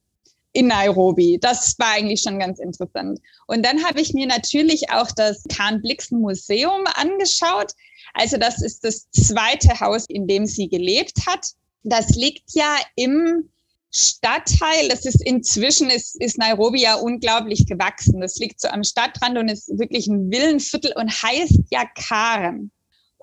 in 0.53 0.67
Nairobi. 0.67 1.37
Das 1.41 1.77
war 1.79 1.93
eigentlich 1.93 2.21
schon 2.21 2.39
ganz 2.39 2.59
interessant. 2.59 3.19
Und 3.47 3.65
dann 3.65 3.83
habe 3.83 4.01
ich 4.01 4.13
mir 4.13 4.27
natürlich 4.27 4.89
auch 4.91 5.11
das 5.11 5.43
Kahn 5.49 5.81
Blixen 5.81 6.21
Museum 6.21 6.83
angeschaut. 6.95 7.73
Also 8.13 8.37
das 8.37 8.61
ist 8.61 8.83
das 8.83 9.09
zweite 9.11 9.79
Haus, 9.79 10.05
in 10.07 10.27
dem 10.27 10.45
sie 10.45 10.69
gelebt 10.69 11.25
hat. 11.25 11.47
Das 11.83 12.09
liegt 12.11 12.53
ja 12.53 12.77
im 12.95 13.49
Stadtteil, 13.91 14.89
das 14.89 15.05
ist 15.05 15.21
inzwischen, 15.23 15.89
ist, 15.89 16.19
ist 16.21 16.37
Nairobi 16.37 16.81
ja 16.81 16.95
unglaublich 16.95 17.67
gewachsen. 17.67 18.21
Das 18.21 18.37
liegt 18.37 18.59
so 18.59 18.67
am 18.67 18.83
Stadtrand 18.83 19.37
und 19.37 19.49
ist 19.49 19.67
wirklich 19.77 20.07
ein 20.07 20.31
Villenviertel 20.31 20.93
und 20.95 21.09
heißt 21.09 21.59
ja 21.69 21.85
Karen. 21.95 22.71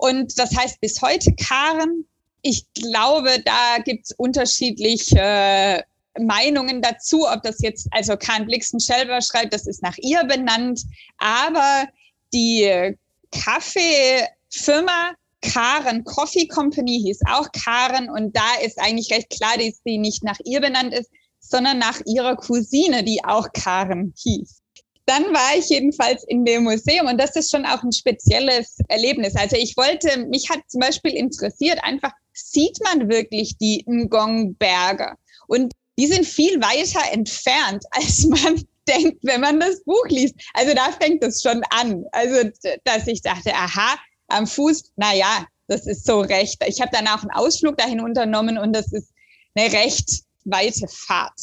Und 0.01 0.39
das 0.39 0.57
heißt 0.57 0.81
bis 0.81 0.99
heute 1.03 1.31
Karen. 1.35 2.05
Ich 2.41 2.65
glaube, 2.73 3.39
da 3.45 3.77
gibt's 3.85 4.11
unterschiedliche 4.17 5.83
Meinungen 6.19 6.81
dazu, 6.81 7.27
ob 7.27 7.43
das 7.43 7.61
jetzt, 7.61 7.87
also 7.91 8.17
Karen 8.17 8.47
Blixen 8.47 8.79
selber 8.79 9.21
schreibt, 9.21 9.53
das 9.53 9.67
ist 9.67 9.83
nach 9.83 9.95
ihr 9.99 10.23
benannt, 10.23 10.81
aber 11.19 11.87
die 12.33 12.97
Kaffeefirma 13.31 15.13
Karen 15.41 16.03
Coffee 16.03 16.47
Company 16.47 16.99
hieß 17.03 17.19
auch 17.27 17.51
Karen 17.51 18.09
und 18.09 18.35
da 18.35 18.55
ist 18.65 18.79
eigentlich 18.79 19.11
recht 19.11 19.29
klar, 19.29 19.55
dass 19.57 19.81
sie 19.85 19.99
nicht 19.99 20.23
nach 20.23 20.39
ihr 20.43 20.61
benannt 20.61 20.95
ist, 20.95 21.11
sondern 21.39 21.77
nach 21.77 22.01
ihrer 22.07 22.35
Cousine, 22.37 23.03
die 23.03 23.23
auch 23.23 23.53
Karen 23.53 24.15
hieß. 24.17 24.60
Dann 25.05 25.23
war 25.33 25.57
ich 25.57 25.69
jedenfalls 25.69 26.23
in 26.25 26.45
dem 26.45 26.63
Museum 26.63 27.07
und 27.07 27.19
das 27.19 27.35
ist 27.35 27.51
schon 27.51 27.65
auch 27.65 27.83
ein 27.83 27.91
spezielles 27.91 28.77
Erlebnis. 28.87 29.35
Also 29.35 29.55
ich 29.55 29.75
wollte, 29.75 30.25
mich 30.25 30.49
hat 30.49 30.59
zum 30.67 30.81
Beispiel 30.81 31.11
interessiert, 31.13 31.79
einfach 31.83 32.11
sieht 32.33 32.77
man 32.83 33.09
wirklich 33.09 33.57
die 33.57 33.83
Ngong-Berge? 33.87 35.15
Und 35.47 35.73
die 35.97 36.07
sind 36.07 36.25
viel 36.25 36.61
weiter 36.61 37.01
entfernt, 37.11 37.83
als 37.91 38.25
man 38.25 38.63
denkt, 38.87 39.19
wenn 39.23 39.41
man 39.41 39.59
das 39.59 39.83
Buch 39.83 40.05
liest. 40.07 40.35
Also 40.53 40.73
da 40.73 40.91
fängt 40.99 41.23
es 41.23 41.41
schon 41.41 41.61
an. 41.69 42.03
Also, 42.11 42.49
dass 42.83 43.07
ich 43.07 43.21
dachte, 43.21 43.53
aha, 43.53 43.97
am 44.27 44.47
Fuß, 44.47 44.91
na 44.95 45.13
ja, 45.13 45.45
das 45.67 45.87
ist 45.87 46.05
so 46.05 46.21
recht. 46.21 46.61
Ich 46.65 46.81
habe 46.81 46.91
dann 46.91 47.07
auch 47.07 47.21
einen 47.21 47.31
Ausflug 47.31 47.77
dahin 47.77 48.01
unternommen 48.01 48.57
und 48.57 48.73
das 48.73 48.91
ist 48.91 49.11
eine 49.55 49.71
recht 49.71 50.23
weite 50.45 50.87
Fahrt. 50.87 51.39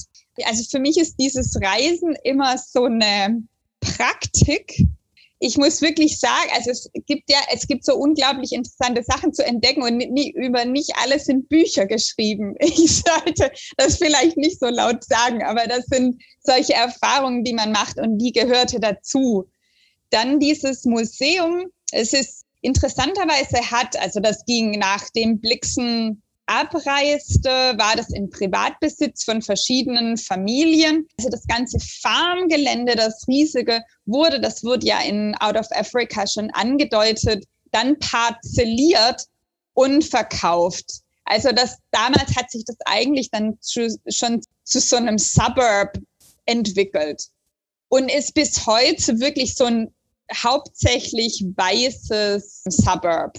Also 0.46 0.64
für 0.70 0.78
mich 0.78 0.98
ist 0.98 1.16
dieses 1.18 1.56
Reisen 1.60 2.16
immer 2.24 2.58
so 2.58 2.84
eine 2.84 3.42
Praktik, 3.80 4.88
ich 5.40 5.56
muss 5.56 5.82
wirklich 5.82 6.18
sagen, 6.18 6.50
also 6.54 6.70
es 6.70 6.90
gibt 7.06 7.30
ja, 7.30 7.38
es 7.52 7.66
gibt 7.68 7.84
so 7.84 7.94
unglaublich 7.94 8.52
interessante 8.52 9.04
Sachen 9.04 9.32
zu 9.32 9.44
entdecken 9.44 9.82
und 9.82 9.96
nie, 9.96 10.32
über 10.32 10.64
nicht 10.64 10.90
alles 10.96 11.26
sind 11.26 11.48
Bücher 11.48 11.86
geschrieben. 11.86 12.54
Ich 12.60 13.02
sollte 13.02 13.50
das 13.76 13.98
vielleicht 13.98 14.36
nicht 14.36 14.58
so 14.60 14.66
laut 14.66 15.04
sagen, 15.04 15.42
aber 15.42 15.66
das 15.66 15.86
sind 15.86 16.20
solche 16.40 16.74
Erfahrungen, 16.74 17.44
die 17.44 17.52
man 17.52 17.72
macht 17.72 17.98
und 17.98 18.18
die 18.18 18.32
gehörte 18.32 18.80
dazu. 18.80 19.48
Dann 20.10 20.40
dieses 20.40 20.84
Museum, 20.84 21.66
es 21.92 22.12
ist 22.12 22.44
interessanterweise 22.60 23.70
hat, 23.70 23.96
also 24.00 24.20
das 24.20 24.44
ging 24.44 24.72
nach 24.78 25.08
dem 25.10 25.40
Blixen 25.40 26.22
abreiste, 26.48 27.50
war 27.50 27.94
das 27.94 28.08
in 28.10 28.30
Privatbesitz 28.30 29.24
von 29.24 29.42
verschiedenen 29.42 30.16
Familien. 30.16 31.06
Also 31.18 31.28
das 31.28 31.46
ganze 31.46 31.78
Farmgelände, 31.78 32.96
das 32.96 33.26
riesige, 33.28 33.82
wurde, 34.06 34.40
das 34.40 34.64
wurde 34.64 34.86
ja 34.86 35.00
in 35.02 35.34
Out 35.40 35.56
of 35.56 35.66
Africa 35.72 36.26
schon 36.26 36.50
angedeutet, 36.50 37.44
dann 37.70 37.98
parzelliert 37.98 39.26
und 39.74 40.04
verkauft. 40.04 41.02
Also 41.24 41.52
das 41.52 41.76
damals 41.90 42.34
hat 42.34 42.50
sich 42.50 42.64
das 42.64 42.76
eigentlich 42.86 43.30
dann 43.30 43.58
zu, 43.60 43.88
schon 44.08 44.40
zu 44.64 44.80
so 44.80 44.96
einem 44.96 45.18
Suburb 45.18 45.98
entwickelt 46.46 47.24
und 47.88 48.10
ist 48.10 48.32
bis 48.32 48.66
heute 48.66 49.20
wirklich 49.20 49.54
so 49.54 49.64
ein 49.64 49.94
hauptsächlich 50.34 51.44
weißes 51.56 52.62
Suburb 52.64 53.38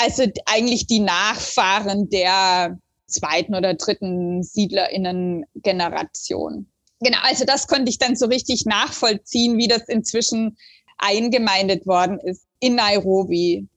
also 0.00 0.24
eigentlich 0.46 0.86
die 0.86 1.00
Nachfahren 1.00 2.08
der 2.08 2.78
zweiten 3.06 3.54
oder 3.54 3.74
dritten 3.74 4.42
SiedlerInnen-Generation. 4.42 6.66
Genau, 7.00 7.18
also 7.22 7.44
das 7.44 7.66
konnte 7.66 7.90
ich 7.90 7.98
dann 7.98 8.16
so 8.16 8.24
richtig 8.26 8.64
nachvollziehen, 8.64 9.58
wie 9.58 9.68
das 9.68 9.82
inzwischen 9.88 10.56
eingemeindet 10.98 11.86
worden 11.86 12.18
ist 12.20 12.46
in 12.60 12.76
Nairobi. 12.76 13.68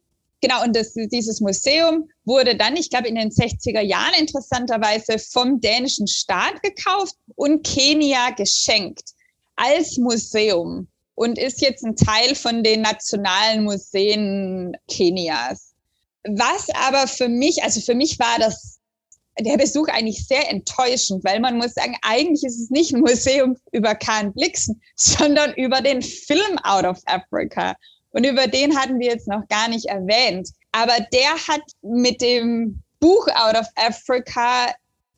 Genau, 0.42 0.64
und 0.64 0.74
das, 0.76 0.94
dieses 0.94 1.42
Museum 1.42 2.10
wurde 2.26 2.58
dann, 2.58 2.76
ich 2.76 2.90
glaube, 2.90 3.08
in 3.08 3.16
den 3.16 3.30
60er 3.30 3.82
Jahren 3.82 4.16
interessanterweise 4.20 5.20
vom 5.20 5.62
dänischen 5.62 6.08
Staat 6.08 6.62
gekauft 6.62 7.16
und 7.36 7.66
Kenia 7.66 8.32
geschenkt 8.32 9.12
als 9.56 9.98
Museum 9.98 10.90
und 11.16 11.38
ist 11.38 11.62
jetzt 11.62 11.86
ein 11.86 11.96
Teil 11.96 12.36
von 12.36 12.62
den 12.64 12.82
nationalen 12.82 13.64
Museen 13.64 14.76
Kenias. 14.90 15.73
Was 16.26 16.68
aber 16.70 17.08
für 17.08 17.28
mich, 17.28 17.64
also 17.64 17.82
für 17.82 17.96
mich 17.96 18.18
war 18.20 18.40
das 18.40 18.80
der 19.40 19.58
Besuch 19.58 19.88
eigentlich 19.88 20.28
sehr 20.28 20.50
enttäuschend, 20.50 21.24
weil 21.24 21.40
man 21.40 21.58
muss 21.58 21.74
sagen, 21.74 21.98
eigentlich 22.04 22.44
ist 22.44 22.60
es 22.60 22.70
nicht 22.70 22.94
ein 22.94 23.02
Museum 23.02 23.58
über 23.72 23.96
Karen 23.96 24.34
Blixen, 24.34 24.82
sondern 24.96 25.54
über 25.56 25.82
den 25.82 26.02
Film 26.02 26.58
Out 26.64 26.86
of 26.86 27.02
Africa. 27.06 27.76
Und 28.12 28.26
über 28.26 28.48
den 28.48 28.78
hatten 28.78 29.00
wir 29.00 29.08
jetzt 29.08 29.28
noch 29.28 29.48
gar 29.48 29.68
nicht 29.68 29.86
erwähnt. 29.86 30.50
Aber 30.72 30.94
der 31.12 31.32
hat 31.48 31.64
mit 31.82 32.22
dem 32.22 32.82
Buch 33.00 33.28
Out 33.36 33.56
of 33.56 33.68
Africa 33.76 34.74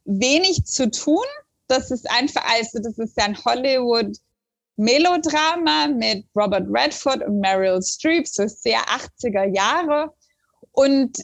wenig 0.06 0.64
zu 0.66 0.90
tun. 0.90 1.26
Das 1.68 1.92
ist 1.92 2.10
einfach, 2.10 2.44
also 2.48 2.80
das 2.80 2.98
ist 2.98 3.18
ja 3.18 3.26
ein 3.26 3.38
Hollywood 3.44 4.16
Melodrama 4.78 5.88
mit 5.88 6.26
Robert 6.36 6.68
Redford 6.70 7.24
und 7.26 7.40
Meryl 7.40 7.82
Streep, 7.82 8.28
so 8.28 8.48
sehr 8.48 8.80
80er 8.86 9.54
Jahre. 9.54 10.14
Und 10.76 11.18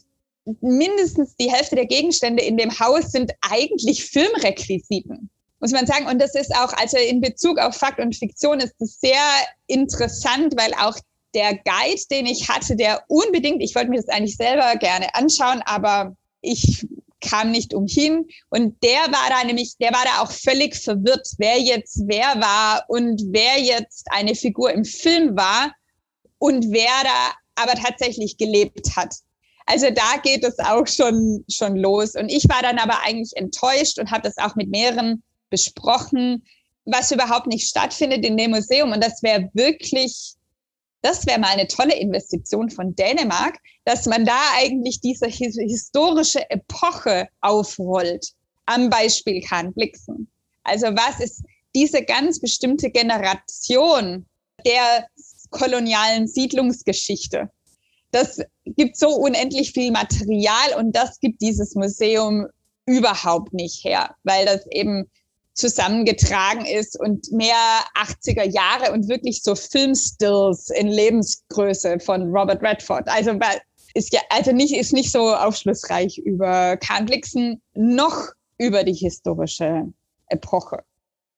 mindestens 0.61 1.35
die 1.35 1.51
Hälfte 1.51 1.75
der 1.75 1.85
Gegenstände 1.85 2.43
in 2.43 2.57
dem 2.57 2.79
Haus 2.79 3.11
sind 3.11 3.31
eigentlich 3.41 4.05
Filmrequisiten, 4.05 5.29
muss 5.59 5.71
man 5.71 5.85
sagen. 5.85 6.07
Und 6.07 6.19
das 6.19 6.35
ist 6.35 6.53
auch, 6.55 6.73
also 6.73 6.97
in 6.97 7.21
Bezug 7.21 7.59
auf 7.59 7.75
Fakt 7.75 7.99
und 7.99 8.15
Fiktion 8.15 8.59
ist 8.59 8.75
es 8.79 8.99
sehr 8.99 9.21
interessant, 9.67 10.55
weil 10.57 10.73
auch 10.73 10.97
der 11.33 11.53
Guide, 11.53 12.01
den 12.09 12.25
ich 12.25 12.49
hatte, 12.49 12.75
der 12.75 13.03
unbedingt, 13.07 13.61
ich 13.61 13.75
wollte 13.75 13.89
mir 13.89 13.97
das 13.97 14.09
eigentlich 14.09 14.35
selber 14.35 14.75
gerne 14.77 15.13
anschauen, 15.15 15.61
aber 15.65 16.15
ich 16.41 16.85
kam 17.21 17.51
nicht 17.51 17.73
umhin. 17.73 18.27
Und 18.49 18.81
der 18.83 18.99
war 18.99 19.29
da 19.29 19.43
nämlich, 19.45 19.77
der 19.77 19.93
war 19.93 20.03
da 20.03 20.23
auch 20.23 20.31
völlig 20.31 20.75
verwirrt, 20.75 21.27
wer 21.37 21.59
jetzt 21.59 22.01
wer 22.07 22.41
war 22.41 22.83
und 22.87 23.21
wer 23.27 23.59
jetzt 23.61 24.07
eine 24.11 24.35
Figur 24.35 24.71
im 24.71 24.83
Film 24.83 25.37
war 25.37 25.71
und 26.39 26.71
wer 26.71 27.03
da 27.03 27.33
aber 27.55 27.75
tatsächlich 27.75 28.37
gelebt 28.37 28.95
hat. 28.95 29.13
Also 29.71 29.89
da 29.89 30.17
geht 30.21 30.43
es 30.43 30.59
auch 30.59 30.85
schon, 30.85 31.45
schon 31.49 31.77
los. 31.77 32.15
Und 32.15 32.27
ich 32.27 32.43
war 32.49 32.61
dann 32.61 32.77
aber 32.77 32.99
eigentlich 33.03 33.31
enttäuscht 33.37 33.99
und 33.99 34.11
habe 34.11 34.23
das 34.23 34.37
auch 34.37 34.55
mit 34.55 34.69
mehreren 34.69 35.23
besprochen, 35.49 36.43
was 36.83 37.11
überhaupt 37.11 37.47
nicht 37.47 37.69
stattfindet 37.69 38.25
in 38.25 38.35
dem 38.35 38.51
Museum. 38.51 38.91
Und 38.91 39.01
das 39.01 39.23
wäre 39.23 39.49
wirklich, 39.53 40.33
das 41.01 41.25
wäre 41.25 41.39
mal 41.39 41.53
eine 41.53 41.67
tolle 41.67 41.95
Investition 41.95 42.69
von 42.69 42.97
Dänemark, 42.97 43.59
dass 43.85 44.07
man 44.07 44.25
da 44.25 44.37
eigentlich 44.57 44.99
diese 44.99 45.27
historische 45.27 46.49
Epoche 46.49 47.29
aufrollt. 47.39 48.27
Am 48.65 48.89
Beispiel 48.89 49.41
Kahn 49.41 49.73
Blixen. 49.73 50.29
Also 50.65 50.87
was 50.87 51.21
ist 51.21 51.43
diese 51.73 52.03
ganz 52.03 52.41
bestimmte 52.41 52.89
Generation 52.89 54.25
der 54.65 55.07
kolonialen 55.49 56.27
Siedlungsgeschichte? 56.27 57.49
Das 58.11 58.41
gibt 58.65 58.97
so 58.97 59.09
unendlich 59.09 59.71
viel 59.71 59.91
Material 59.91 60.75
und 60.77 60.95
das 60.95 61.19
gibt 61.19 61.41
dieses 61.41 61.75
Museum 61.75 62.47
überhaupt 62.85 63.53
nicht 63.53 63.83
her, 63.83 64.15
weil 64.23 64.45
das 64.45 64.65
eben 64.71 65.09
zusammengetragen 65.53 66.65
ist 66.65 66.99
und 66.99 67.31
mehr 67.31 67.55
80er 67.95 68.49
Jahre 68.49 68.93
und 68.93 69.09
wirklich 69.09 69.43
so 69.43 69.55
Filmstills 69.55 70.69
in 70.69 70.87
Lebensgröße 70.87 71.99
von 71.99 72.23
Robert 72.31 72.61
Redford. 72.63 73.07
Also 73.07 73.37
ist 73.93 74.13
ja 74.13 74.21
also 74.29 74.51
nicht 74.53 74.75
ist 74.75 74.93
nicht 74.93 75.11
so 75.11 75.35
aufschlussreich 75.35 76.17
über 76.19 76.77
Kahn 76.77 77.05
Blixen 77.05 77.61
noch 77.73 78.29
über 78.57 78.83
die 78.83 78.93
historische 78.93 79.91
Epoche. 80.27 80.83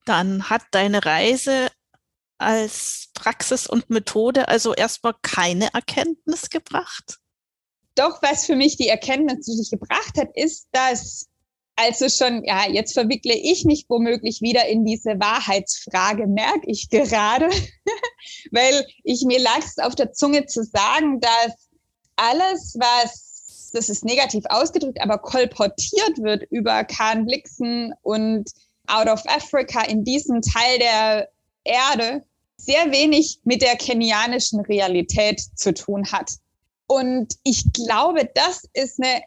Dann 0.06 0.50
hat 0.50 0.62
deine 0.72 1.04
Reise 1.06 1.70
als 2.44 3.10
Praxis 3.14 3.68
und 3.68 3.90
Methode 3.90 4.48
also 4.48 4.74
erstmal 4.74 5.16
keine 5.22 5.74
Erkenntnis 5.74 6.50
gebracht? 6.50 7.20
Doch, 7.96 8.22
was 8.22 8.46
für 8.46 8.56
mich 8.56 8.78
die 8.78 8.88
Erkenntnis 8.88 9.46
die 9.46 9.70
gebracht 9.70 10.18
hat, 10.18 10.30
ist, 10.36 10.68
dass 10.72 11.28
also 11.76 12.08
schon, 12.08 12.44
ja, 12.44 12.70
jetzt 12.70 12.94
verwickle 12.94 13.34
ich 13.34 13.66
mich 13.66 13.86
womöglich 13.90 14.42
wieder 14.42 14.68
in 14.68 14.86
diese 14.86 15.20
Wahrheitsfrage, 15.20 16.28
merke 16.28 16.68
ich 16.70 16.90
gerade, 16.90 17.50
weil 18.52 18.86
ich 19.04 19.24
mir 19.26 19.40
lag 19.40 19.60
es 19.60 19.80
auf 19.80 19.96
der 19.96 20.12
Zunge 20.12 20.46
zu 20.46 20.64
sagen, 20.64 21.20
dass 21.20 21.70
alles, 22.16 22.76
was, 22.80 23.72
das 23.74 23.90
ist 23.90 24.06
negativ 24.06 24.44
ausgedrückt, 24.50 25.02
aber 25.02 25.18
kolportiert 25.18 26.22
wird 26.22 26.44
über 26.52 26.84
Kahn 26.84 27.26
Blixen 27.26 27.94
und 28.04 28.52
Out 28.86 29.08
of 29.08 29.24
Africa 29.26 29.82
in 29.84 30.04
diesem 30.04 30.42
Teil 30.42 30.78
der 30.78 31.30
Erde, 31.64 32.24
sehr 32.58 32.92
wenig 32.92 33.40
mit 33.44 33.62
der 33.62 33.76
kenianischen 33.76 34.62
Realität 34.62 35.42
zu 35.56 35.74
tun 35.74 36.12
hat. 36.12 36.32
Und 36.88 37.36
ich 37.44 37.72
glaube, 37.74 38.30
das 38.36 38.64
ist 38.74 39.02
eine, 39.02 39.22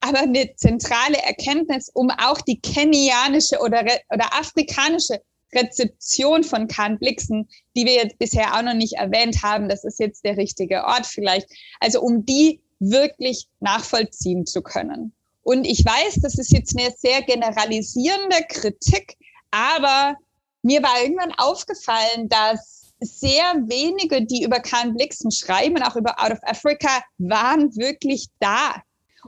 aber 0.00 0.20
eine 0.20 0.54
zentrale 0.56 1.18
Erkenntnis, 1.22 1.90
um 1.92 2.10
auch 2.10 2.40
die 2.40 2.60
kenianische 2.60 3.58
oder, 3.60 3.84
oder 4.10 4.34
afrikanische 4.34 5.20
Rezeption 5.54 6.44
von 6.44 6.66
Kahn 6.66 6.98
Blixen, 6.98 7.48
die 7.76 7.84
wir 7.84 7.94
jetzt 7.94 8.18
bisher 8.18 8.56
auch 8.56 8.62
noch 8.62 8.74
nicht 8.74 8.94
erwähnt 8.94 9.42
haben, 9.42 9.68
das 9.68 9.84
ist 9.84 10.00
jetzt 10.00 10.24
der 10.24 10.36
richtige 10.36 10.84
Ort 10.84 11.06
vielleicht, 11.06 11.46
also 11.80 12.00
um 12.00 12.24
die 12.24 12.60
wirklich 12.78 13.48
nachvollziehen 13.60 14.46
zu 14.46 14.62
können. 14.62 15.12
Und 15.42 15.64
ich 15.64 15.84
weiß, 15.84 16.20
das 16.22 16.38
ist 16.38 16.52
jetzt 16.52 16.76
eine 16.78 16.92
sehr 16.96 17.22
generalisierende 17.22 18.36
Kritik, 18.48 19.16
aber 19.50 20.16
mir 20.62 20.82
war 20.82 21.02
irgendwann 21.02 21.34
aufgefallen, 21.36 22.28
dass 22.28 22.92
sehr 23.00 23.54
wenige, 23.66 24.24
die 24.24 24.44
über 24.44 24.60
Kahn 24.60 24.94
Blixen 24.94 25.30
schreiben, 25.30 25.82
auch 25.82 25.96
über 25.96 26.22
Out 26.22 26.32
of 26.32 26.38
Africa, 26.42 27.02
waren 27.18 27.74
wirklich 27.76 28.28
da. 28.38 28.76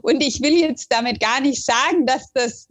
Und 0.01 0.21
ich 0.21 0.41
will 0.41 0.53
jetzt 0.53 0.91
damit 0.91 1.19
gar 1.19 1.41
nicht 1.41 1.63
sagen, 1.63 2.05
dass 2.05 2.31
das, 2.33 2.67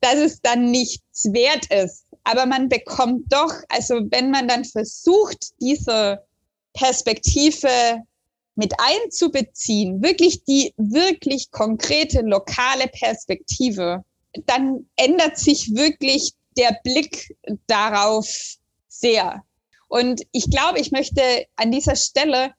dass 0.00 0.16
es 0.16 0.40
dann 0.40 0.70
nichts 0.70 1.24
wert 1.32 1.66
ist. 1.70 2.04
Aber 2.24 2.46
man 2.46 2.68
bekommt 2.68 3.32
doch, 3.32 3.52
also 3.68 4.00
wenn 4.10 4.30
man 4.30 4.48
dann 4.48 4.64
versucht, 4.64 5.52
diese 5.60 6.22
Perspektive 6.72 8.02
mit 8.56 8.74
einzubeziehen, 8.78 10.02
wirklich 10.02 10.42
die 10.44 10.72
wirklich 10.76 11.50
konkrete 11.50 12.22
lokale 12.22 12.88
Perspektive, 12.88 14.04
dann 14.46 14.86
ändert 14.96 15.38
sich 15.38 15.74
wirklich 15.74 16.32
der 16.56 16.78
Blick 16.84 17.36
darauf 17.66 18.28
sehr. 18.88 19.42
Und 19.88 20.22
ich 20.32 20.50
glaube, 20.50 20.80
ich 20.80 20.90
möchte 20.90 21.46
an 21.56 21.70
dieser 21.70 21.96
Stelle 21.96 22.52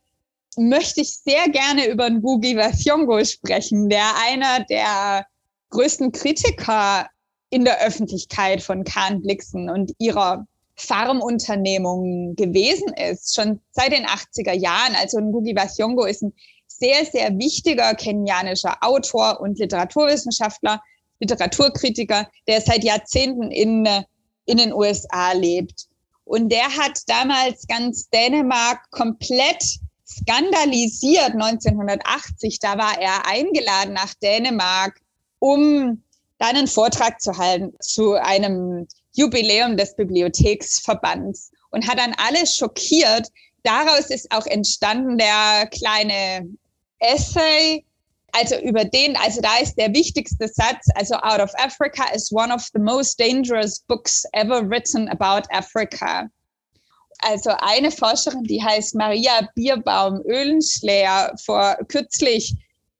möchte 0.57 1.01
ich 1.01 1.17
sehr 1.19 1.49
gerne 1.49 1.87
über 1.87 2.09
Ngugi 2.09 2.57
wa 2.57 2.67
Thiong'o 2.67 3.23
sprechen, 3.25 3.89
der 3.89 4.15
einer 4.27 4.63
der 4.65 5.25
größten 5.69 6.11
Kritiker 6.11 7.07
in 7.49 7.63
der 7.63 7.81
Öffentlichkeit 7.81 8.61
von 8.61 8.83
Kahn 8.83 9.21
Blixen 9.21 9.69
und 9.69 9.91
ihrer 9.99 10.47
Farmunternehmung 10.75 12.35
gewesen 12.35 12.93
ist, 12.93 13.35
schon 13.35 13.61
seit 13.71 13.91
den 13.91 14.05
80er 14.05 14.53
Jahren. 14.53 14.95
Also 14.95 15.19
Ngugi 15.19 15.55
wa 15.55 15.63
Thiong'o 15.63 16.05
ist 16.05 16.23
ein 16.23 16.33
sehr, 16.67 17.05
sehr 17.05 17.37
wichtiger 17.37 17.95
kenianischer 17.95 18.77
Autor 18.81 19.39
und 19.39 19.59
Literaturwissenschaftler, 19.59 20.81
Literaturkritiker, 21.19 22.29
der 22.47 22.61
seit 22.61 22.83
Jahrzehnten 22.83 23.51
in, 23.51 23.87
in 24.45 24.57
den 24.57 24.73
USA 24.73 25.31
lebt. 25.33 25.87
Und 26.23 26.51
der 26.51 26.65
hat 26.65 26.99
damals 27.07 27.67
ganz 27.67 28.09
Dänemark 28.09 28.89
komplett 28.91 29.63
skandalisiert 30.05 31.31
1980. 31.33 32.59
Da 32.59 32.77
war 32.77 32.99
er 32.99 33.25
eingeladen 33.25 33.93
nach 33.93 34.13
Dänemark, 34.15 34.99
um 35.39 36.03
dann 36.37 36.55
einen 36.55 36.67
Vortrag 36.67 37.21
zu 37.21 37.37
halten 37.37 37.73
zu 37.79 38.13
einem 38.13 38.87
Jubiläum 39.13 39.77
des 39.77 39.95
Bibliotheksverbands 39.95 41.51
und 41.71 41.87
hat 41.87 41.97
dann 41.97 42.13
alles 42.17 42.55
schockiert. 42.55 43.29
Daraus 43.63 44.09
ist 44.09 44.31
auch 44.31 44.45
entstanden 44.45 45.17
der 45.17 45.67
kleine 45.67 46.47
Essay, 46.99 47.85
also 48.33 48.55
über 48.59 48.85
den, 48.85 49.15
also 49.17 49.41
da 49.41 49.57
ist 49.57 49.75
der 49.75 49.93
wichtigste 49.93 50.47
Satz, 50.47 50.85
also 50.95 51.15
Out 51.15 51.39
of 51.39 51.51
Africa 51.57 52.03
is 52.13 52.31
one 52.31 52.53
of 52.53 52.67
the 52.73 52.79
most 52.79 53.19
dangerous 53.19 53.79
books 53.87 54.23
ever 54.33 54.61
written 54.61 55.07
about 55.09 55.47
Africa. 55.51 56.29
Also 57.19 57.51
eine 57.59 57.89
Forscherin, 57.89 58.43
die 58.43 58.63
heißt 58.63 58.93
Maria 58.95 59.49
Bierbaum 59.55 60.21
Öhlenschläger, 60.27 61.33
vor 61.43 61.75
kürzlich 61.87 62.53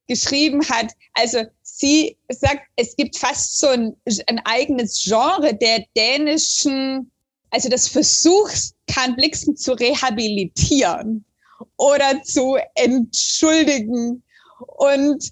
geschrieben 0.07 0.67
hat, 0.69 0.91
also 1.13 1.43
sie 1.61 2.17
sagt, 2.29 2.61
es 2.77 2.95
gibt 2.95 3.17
fast 3.17 3.59
so 3.59 3.67
ein, 3.67 3.95
ein 4.27 4.39
eigenes 4.45 5.03
Genre 5.03 5.53
der 5.53 5.85
dänischen, 5.95 7.11
also 7.51 7.69
des 7.69 7.87
Versuchs, 7.87 8.73
Kahn 8.87 9.15
Blixen 9.15 9.55
zu 9.55 9.73
rehabilitieren 9.73 11.25
oder 11.77 12.21
zu 12.23 12.57
entschuldigen. 12.75 14.23
Und 14.59 15.31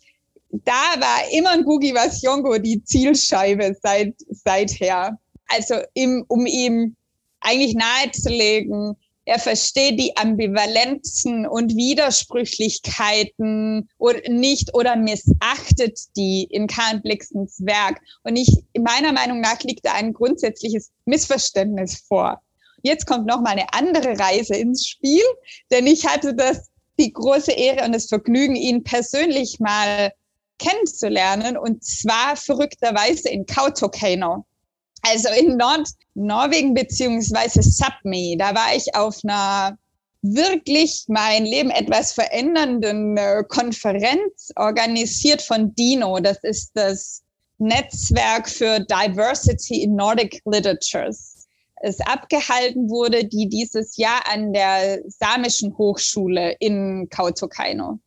da 0.52 1.00
war 1.00 1.32
immer 1.32 1.52
ein 1.52 1.64
Gugi 1.64 1.94
Wasiongo 1.94 2.58
die 2.58 2.84
Zielscheibe 2.84 3.76
seit, 3.82 4.16
seither. 4.30 5.18
Also 5.48 5.76
im, 5.94 6.26
um 6.28 6.46
ihm 6.46 6.96
eigentlich 7.42 7.76
nahezulegen, 7.76 8.96
er 9.26 9.40
versteht 9.40 10.00
die 10.00 10.16
Ambivalenzen 10.18 11.48
und 11.48 11.76
Widersprüchlichkeiten 11.76 13.90
oder 13.98 14.22
nicht 14.30 14.76
oder 14.76 14.96
missachtet 14.96 16.00
die 16.16 16.48
in 16.52 16.68
Karl 16.68 17.02
Blixens 17.02 17.58
Werk. 17.66 18.00
Und 18.24 18.36
ich, 18.36 18.48
meiner 18.80 19.14
Meinung 19.14 19.42
nach 19.42 19.64
liegt 19.64 19.84
da 19.86 19.94
ein 19.94 20.14
grundsätzliches 20.14 20.92
Missverständnis 21.06 22.04
vor. 22.08 22.40
Jetzt 22.84 23.08
kommt 23.08 23.26
noch 23.26 23.42
mal 23.42 23.54
eine 23.54 23.74
andere 23.74 24.20
Reise 24.20 24.54
ins 24.56 24.88
Spiel, 24.88 25.24
denn 25.72 25.88
ich 25.88 26.06
hatte 26.06 26.36
das, 26.36 26.70
die 27.00 27.12
große 27.12 27.52
Ehre 27.52 27.86
und 27.86 27.94
das 27.94 28.08
Vergnügen, 28.08 28.56
ihn 28.56 28.84
persönlich 28.84 29.60
mal 29.60 30.12
kennenzulernen 30.58 31.58
und 31.58 31.84
zwar 31.84 32.36
verrückterweise 32.36 33.30
in 33.30 33.46
Kautokeino 33.46 34.46
also 35.08 35.30
in 35.30 35.58
Nordnorwegen 35.58 36.74
beziehungsweise 36.74 37.62
Sapmi, 37.62 38.36
da 38.40 38.56
war 38.56 38.76
ich 38.76 38.96
auf 38.96 39.20
einer 39.24 39.78
wirklich 40.22 41.06
mein 41.08 41.46
Leben 41.46 41.70
etwas 41.70 42.12
verändernden 42.12 43.16
äh, 43.16 43.44
Konferenz 43.48 44.52
organisiert 44.56 45.44
von 45.44 45.76
DINO. 45.76 46.20
Das 46.20 46.40
ist 46.42 46.72
das 46.74 47.22
Netzwerk 47.60 48.50
für 48.50 48.80
Diversity 48.80 49.84
in 49.84 49.96
Nordic 49.96 50.42
Literatures. 50.46 51.35
Es 51.86 52.02
abgehalten 52.02 52.90
wurde, 52.90 53.26
die 53.26 53.48
dieses 53.48 53.96
Jahr 53.96 54.28
an 54.28 54.54
der 54.54 55.04
Samischen 55.08 55.78
Hochschule 55.78 56.56
in 56.60 57.08
Kautokeino. 57.12 58.00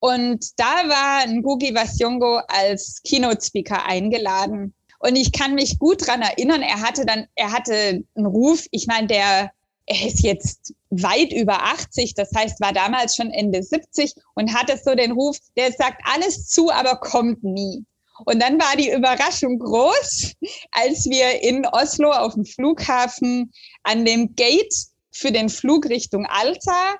Und 0.00 0.50
da 0.58 0.86
war 0.86 1.26
Ngugi 1.26 1.74
Wasiongo 1.74 2.42
als 2.48 3.00
Keynote 3.04 3.42
Speaker 3.42 3.86
eingeladen. 3.86 4.74
Und 4.98 5.16
ich 5.16 5.32
kann 5.32 5.54
mich 5.54 5.78
gut 5.78 6.06
dran 6.06 6.20
erinnern, 6.20 6.60
er 6.60 6.82
hatte 6.82 7.06
dann, 7.06 7.26
er 7.34 7.52
hatte 7.52 8.04
einen 8.14 8.26
Ruf, 8.26 8.66
ich 8.70 8.86
meine, 8.86 9.06
der, 9.06 9.50
er 9.86 10.06
ist 10.06 10.22
jetzt 10.22 10.74
weit 10.90 11.32
über 11.32 11.62
80, 11.62 12.12
das 12.12 12.28
heißt, 12.36 12.60
war 12.60 12.74
damals 12.74 13.16
schon 13.16 13.30
Ende 13.30 13.62
70 13.62 14.12
und 14.34 14.52
hatte 14.52 14.78
so 14.84 14.94
den 14.94 15.12
Ruf, 15.12 15.38
der 15.56 15.72
sagt 15.72 16.02
alles 16.04 16.48
zu, 16.48 16.70
aber 16.70 16.96
kommt 16.96 17.42
nie. 17.42 17.86
Und 18.24 18.40
dann 18.40 18.60
war 18.60 18.76
die 18.76 18.92
Überraschung 18.92 19.58
groß, 19.58 20.32
als 20.72 21.06
wir 21.06 21.42
in 21.42 21.66
Oslo 21.66 22.10
auf 22.10 22.34
dem 22.34 22.44
Flughafen 22.44 23.52
an 23.82 24.04
dem 24.04 24.34
Gate 24.34 24.74
für 25.12 25.32
den 25.32 25.48
Flug 25.48 25.88
Richtung 25.88 26.26
Alta 26.26 26.96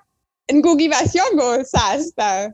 in 0.49 0.63
Gugi 0.63 0.91
Wasiongo 0.91 1.65
saß 1.65 2.15
da. 2.15 2.49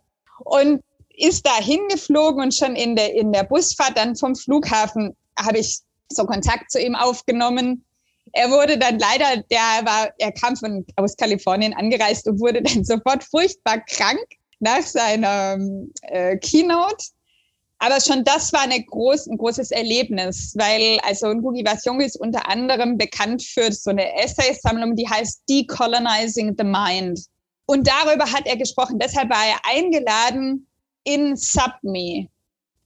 Und 0.44 0.82
ist 1.18 1.44
da 1.44 1.56
hingeflogen 1.56 2.42
und 2.42 2.54
schon 2.54 2.76
in 2.76 2.94
der, 2.94 3.14
in 3.14 3.32
der 3.32 3.42
Busfahrt 3.42 3.96
dann 3.96 4.14
vom 4.14 4.36
Flughafen 4.36 5.16
habe 5.36 5.58
ich 5.58 5.80
so 6.10 6.24
Kontakt 6.24 6.70
zu 6.70 6.80
ihm 6.80 6.94
aufgenommen. 6.94 7.84
Er 8.32 8.50
wurde 8.50 8.78
dann 8.78 8.98
leider, 8.98 9.42
der 9.50 9.84
war, 9.84 10.10
er 10.18 10.32
kam 10.32 10.56
von, 10.56 10.86
aus 10.96 11.16
Kalifornien 11.16 11.74
angereist 11.74 12.28
und 12.28 12.40
wurde 12.40 12.62
dann 12.62 12.84
sofort 12.84 13.24
furchtbar 13.24 13.80
krank 13.80 14.24
nach 14.60 14.82
seiner 14.82 15.58
äh, 16.02 16.36
Keynote. 16.36 17.06
Aber 17.80 18.00
schon 18.00 18.24
das 18.24 18.52
war 18.52 18.62
eine 18.62 18.82
groß, 18.82 19.28
ein 19.28 19.38
großes 19.38 19.70
Erlebnis, 19.70 20.54
weil 20.56 20.98
also 21.04 21.28
Ngugi 21.28 21.64
wa 21.64 21.72
Thiong'o 21.72 22.04
ist 22.04 22.16
unter 22.16 22.48
anderem 22.48 22.98
bekannt 22.98 23.42
für 23.42 23.72
so 23.72 23.90
eine 23.90 24.20
Essaysammlung, 24.20 24.96
die 24.96 25.08
heißt 25.08 25.42
Decolonizing 25.48 26.56
the 26.58 26.64
Mind. 26.64 27.20
Und 27.66 27.86
darüber 27.86 28.24
hat 28.32 28.46
er 28.46 28.56
gesprochen. 28.56 28.98
Deshalb 28.98 29.30
war 29.30 29.44
er 29.46 29.60
eingeladen 29.62 30.66
in 31.04 31.36
Subme. 31.36 32.28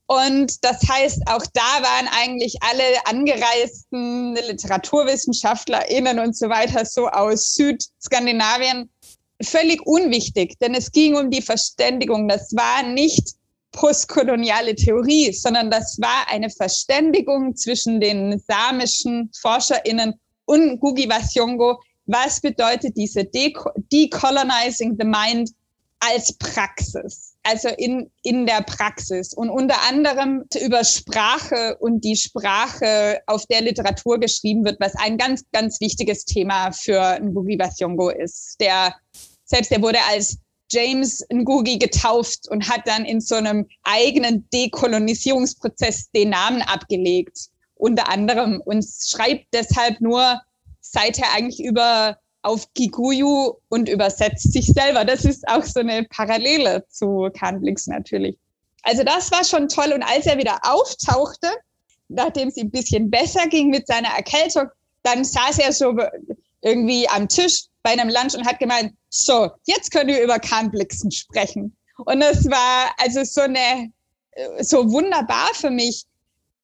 Und 0.05 0.63
das 0.63 0.87
heißt, 0.87 1.21
auch 1.27 1.45
da 1.53 1.81
waren 1.81 2.07
eigentlich 2.11 2.57
alle 2.61 2.83
angereisten 3.05 4.35
LiteraturwissenschaftlerInnen 4.35 6.19
und 6.19 6.37
so 6.37 6.49
weiter 6.49 6.85
so 6.85 7.07
aus 7.07 7.53
Südskandinavien 7.53 8.89
völlig 9.41 9.81
unwichtig, 9.85 10.59
denn 10.59 10.75
es 10.75 10.91
ging 10.91 11.15
um 11.15 11.31
die 11.31 11.41
Verständigung. 11.41 12.27
Das 12.27 12.53
war 12.55 12.83
nicht 12.83 13.35
postkoloniale 13.73 14.75
Theorie, 14.75 15.33
sondern 15.33 15.69
das 15.69 15.99
war 15.99 16.27
eine 16.29 16.49
Verständigung 16.49 17.55
zwischen 17.55 17.99
den 17.99 18.41
samischen 18.47 19.29
ForscherInnen 19.41 20.13
und 20.45 20.79
Gugi 20.79 21.09
Wasiongo. 21.09 21.79
Was 22.05 22.39
bedeutet 22.39 22.95
diese 22.95 23.25
Decolonizing 23.25 24.95
the 24.97 25.05
Mind 25.05 25.51
als 25.99 26.33
Praxis? 26.37 27.33
also 27.43 27.69
in, 27.77 28.09
in 28.23 28.45
der 28.45 28.61
Praxis 28.61 29.33
und 29.33 29.49
unter 29.49 29.75
anderem 29.87 30.45
über 30.61 30.83
Sprache 30.83 31.77
und 31.79 32.03
die 32.03 32.15
Sprache, 32.15 33.21
auf 33.27 33.45
der 33.47 33.61
Literatur 33.61 34.19
geschrieben 34.19 34.63
wird, 34.65 34.79
was 34.79 34.95
ein 34.95 35.17
ganz, 35.17 35.43
ganz 35.51 35.79
wichtiges 35.81 36.25
Thema 36.25 36.71
für 36.71 37.19
Ngugi 37.21 37.57
Bathiongo 37.57 38.09
ist. 38.09 38.55
Der, 38.59 38.95
selbst 39.43 39.71
der 39.71 39.81
wurde 39.81 39.99
als 40.09 40.37
James 40.73 41.23
Ngugi 41.31 41.77
getauft 41.77 42.49
und 42.49 42.67
hat 42.67 42.81
dann 42.85 43.05
in 43.05 43.21
so 43.21 43.35
einem 43.35 43.67
eigenen 43.83 44.49
Dekolonisierungsprozess 44.51 46.09
den 46.11 46.31
Namen 46.31 46.63
abgelegt, 46.63 47.49
unter 47.75 48.09
anderem, 48.09 48.61
und 48.65 48.83
schreibt 48.83 49.45
deshalb 49.53 50.01
nur 50.01 50.41
seither 50.81 51.31
eigentlich 51.33 51.63
über 51.63 52.17
auf 52.41 52.73
Kikuyu 52.73 53.53
und 53.69 53.87
übersetzt 53.87 54.51
sich 54.51 54.65
selber. 54.65 55.05
Das 55.05 55.25
ist 55.25 55.47
auch 55.47 55.63
so 55.63 55.79
eine 55.79 56.03
Parallele 56.05 56.85
zu 56.89 57.29
Kahnblix 57.33 57.87
natürlich. 57.87 58.37
Also 58.81 59.03
das 59.03 59.31
war 59.31 59.45
schon 59.45 59.69
toll. 59.69 59.93
Und 59.93 60.03
als 60.03 60.25
er 60.25 60.37
wieder 60.37 60.59
auftauchte, 60.63 61.47
nachdem 62.09 62.49
es 62.49 62.57
ihm 62.57 62.67
ein 62.67 62.71
bisschen 62.71 63.09
besser 63.09 63.47
ging 63.47 63.69
mit 63.69 63.87
seiner 63.87 64.09
Erkältung, 64.09 64.67
dann 65.03 65.23
saß 65.23 65.59
er 65.59 65.71
so 65.71 65.95
irgendwie 66.61 67.07
am 67.09 67.29
Tisch 67.29 67.65
bei 67.83 67.91
einem 67.91 68.09
Lunch 68.09 68.33
und 68.35 68.47
hat 68.47 68.59
gemeint, 68.59 68.93
so, 69.09 69.51
jetzt 69.65 69.91
können 69.91 70.07
wir 70.07 70.23
über 70.23 70.39
Kahnblixen 70.39 71.11
sprechen. 71.11 71.75
Und 71.97 72.21
es 72.21 72.49
war 72.49 72.91
also 72.97 73.23
so 73.23 73.41
eine, 73.41 73.91
so 74.61 74.89
wunderbar 74.91 75.53
für 75.53 75.69
mich. 75.69 76.05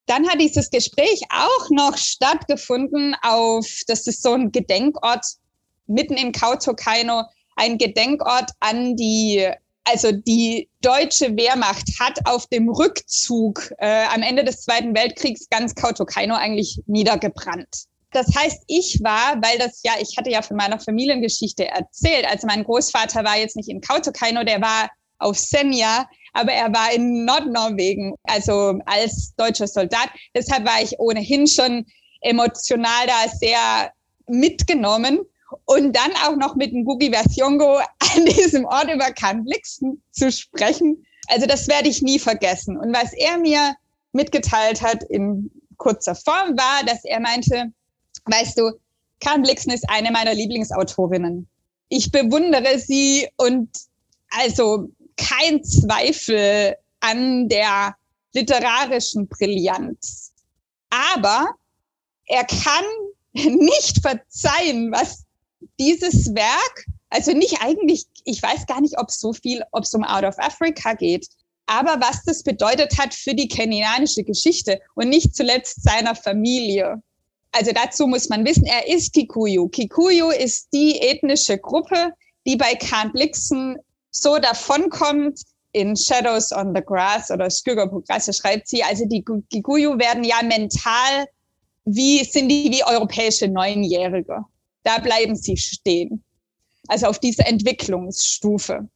Dann 0.07 0.27
hat 0.27 0.41
dieses 0.41 0.71
Gespräch 0.71 1.21
auch 1.29 1.69
noch 1.69 1.97
stattgefunden 1.97 3.15
auf, 3.21 3.67
das 3.87 4.07
ist 4.07 4.23
so 4.23 4.33
ein 4.33 4.51
Gedenkort 4.51 5.25
mitten 5.85 6.15
in 6.15 6.31
Kautokeino, 6.31 7.25
ein 7.55 7.77
Gedenkort 7.77 8.51
an 8.59 8.95
die 8.95 9.47
also 9.91 10.11
die 10.11 10.69
deutsche 10.81 11.35
Wehrmacht 11.35 11.99
hat 11.99 12.19
auf 12.25 12.47
dem 12.47 12.69
Rückzug 12.69 13.73
äh, 13.79 14.05
am 14.13 14.21
Ende 14.21 14.43
des 14.43 14.61
Zweiten 14.61 14.95
Weltkriegs 14.95 15.49
ganz 15.49 15.73
Kautokeino 15.73 16.35
eigentlich 16.35 16.81
niedergebrannt. 16.85 17.88
Das 18.11 18.27
heißt, 18.35 18.63
ich 18.67 18.99
war, 19.03 19.35
weil 19.41 19.59
das 19.59 19.81
ja, 19.83 19.93
ich 19.99 20.17
hatte 20.17 20.31
ja 20.31 20.41
von 20.41 20.57
meiner 20.57 20.79
Familiengeschichte 20.79 21.67
erzählt. 21.67 22.25
Also 22.29 22.47
mein 22.47 22.63
Großvater 22.63 23.23
war 23.23 23.37
jetzt 23.37 23.55
nicht 23.55 23.69
in 23.69 23.81
Kautokeino, 23.81 24.43
der 24.43 24.61
war 24.61 24.89
auf 25.19 25.37
Senja, 25.37 26.07
aber 26.33 26.51
er 26.51 26.73
war 26.73 26.91
in 26.93 27.25
Nordnorwegen, 27.25 28.15
also 28.23 28.79
als 28.85 29.33
deutscher 29.35 29.67
Soldat. 29.67 30.09
Deshalb 30.35 30.65
war 30.65 30.81
ich 30.81 30.97
ohnehin 30.99 31.45
schon 31.47 31.85
emotional 32.21 33.07
da 33.07 33.29
sehr 33.29 33.91
mitgenommen. 34.27 35.19
Und 35.65 35.95
dann 35.95 36.11
auch 36.27 36.35
noch 36.35 36.55
mit 36.55 36.71
dem 36.73 36.85
Gugi 36.85 37.11
Versiongo 37.11 37.77
an 37.77 38.25
diesem 38.37 38.65
Ort 38.65 38.91
über 38.93 39.11
Kanblixen 39.11 40.01
zu 40.11 40.31
sprechen. 40.31 41.03
Also 41.27 41.47
das 41.47 41.67
werde 41.67 41.89
ich 41.89 42.03
nie 42.03 42.19
vergessen. 42.19 42.77
Und 42.77 42.93
was 42.93 43.13
er 43.13 43.39
mir 43.39 43.75
mitgeteilt 44.11 44.81
hat 44.81 45.03
in 45.03 45.49
kurzer 45.77 46.13
Form 46.13 46.55
war, 46.55 46.83
dass 46.85 47.03
er 47.03 47.19
meinte, 47.19 47.71
weißt 48.25 48.57
du, 48.57 48.71
Karen 49.19 49.41
Blixen 49.41 49.71
ist 49.71 49.89
eine 49.89 50.11
meiner 50.11 50.33
Lieblingsautorinnen. 50.33 51.47
Ich 51.89 52.11
bewundere 52.11 52.79
sie 52.79 53.27
und 53.37 53.69
also 54.29 54.89
kein 55.17 55.63
Zweifel 55.63 56.75
an 56.99 57.49
der 57.49 57.95
literarischen 58.33 59.27
Brillanz. 59.27 60.31
Aber 60.89 61.47
er 62.25 62.45
kann 62.45 62.85
nicht 63.33 64.01
verzeihen, 64.01 64.91
was 64.91 65.25
dieses 65.79 66.33
Werk, 66.35 66.85
also 67.09 67.31
nicht 67.31 67.61
eigentlich, 67.61 68.05
ich 68.23 68.41
weiß 68.41 68.65
gar 68.67 68.81
nicht, 68.81 68.97
ob 68.99 69.11
so 69.11 69.33
viel, 69.33 69.63
ob 69.71 69.83
es 69.83 69.93
um 69.93 70.03
Out 70.03 70.23
of 70.23 70.39
Africa 70.39 70.93
geht, 70.93 71.27
aber 71.65 71.99
was 72.01 72.23
das 72.23 72.43
bedeutet 72.43 72.97
hat 72.97 73.13
für 73.13 73.33
die 73.33 73.47
kenianische 73.47 74.23
Geschichte 74.23 74.79
und 74.95 75.09
nicht 75.09 75.35
zuletzt 75.35 75.83
seiner 75.83 76.15
Familie. 76.15 77.01
Also 77.51 77.71
dazu 77.71 78.07
muss 78.07 78.29
man 78.29 78.45
wissen, 78.45 78.65
er 78.65 78.87
ist 78.87 79.13
Kikuyu. 79.13 79.67
Kikuyu 79.69 80.29
ist 80.29 80.69
die 80.71 80.99
ethnische 80.99 81.57
Gruppe, 81.57 82.13
die 82.45 82.55
bei 82.55 82.75
Kahn 82.75 83.11
Blixen 83.11 83.77
so 84.11 84.37
davonkommt, 84.37 85.41
in 85.71 85.95
Shadows 85.95 86.51
on 86.51 86.73
the 86.75 86.81
Grass 86.81 87.29
oder 87.29 87.49
Skugga 87.49 87.85
Progresse 87.85 88.33
schreibt 88.33 88.67
sie, 88.67 88.83
also 88.83 89.05
die 89.05 89.23
Kikuyu 89.51 89.99
werden 89.99 90.23
ja 90.23 90.41
mental 90.41 91.27
wie, 91.85 92.23
sind 92.23 92.49
die 92.49 92.71
wie 92.71 92.83
europäische 92.83 93.47
Neunjährige 93.47 94.45
da 94.83 94.99
bleiben 94.99 95.35
sie 95.35 95.57
stehen. 95.57 96.23
Also 96.87 97.07
auf 97.07 97.19
dieser 97.19 97.47
Entwicklungsstufe. 97.47 98.89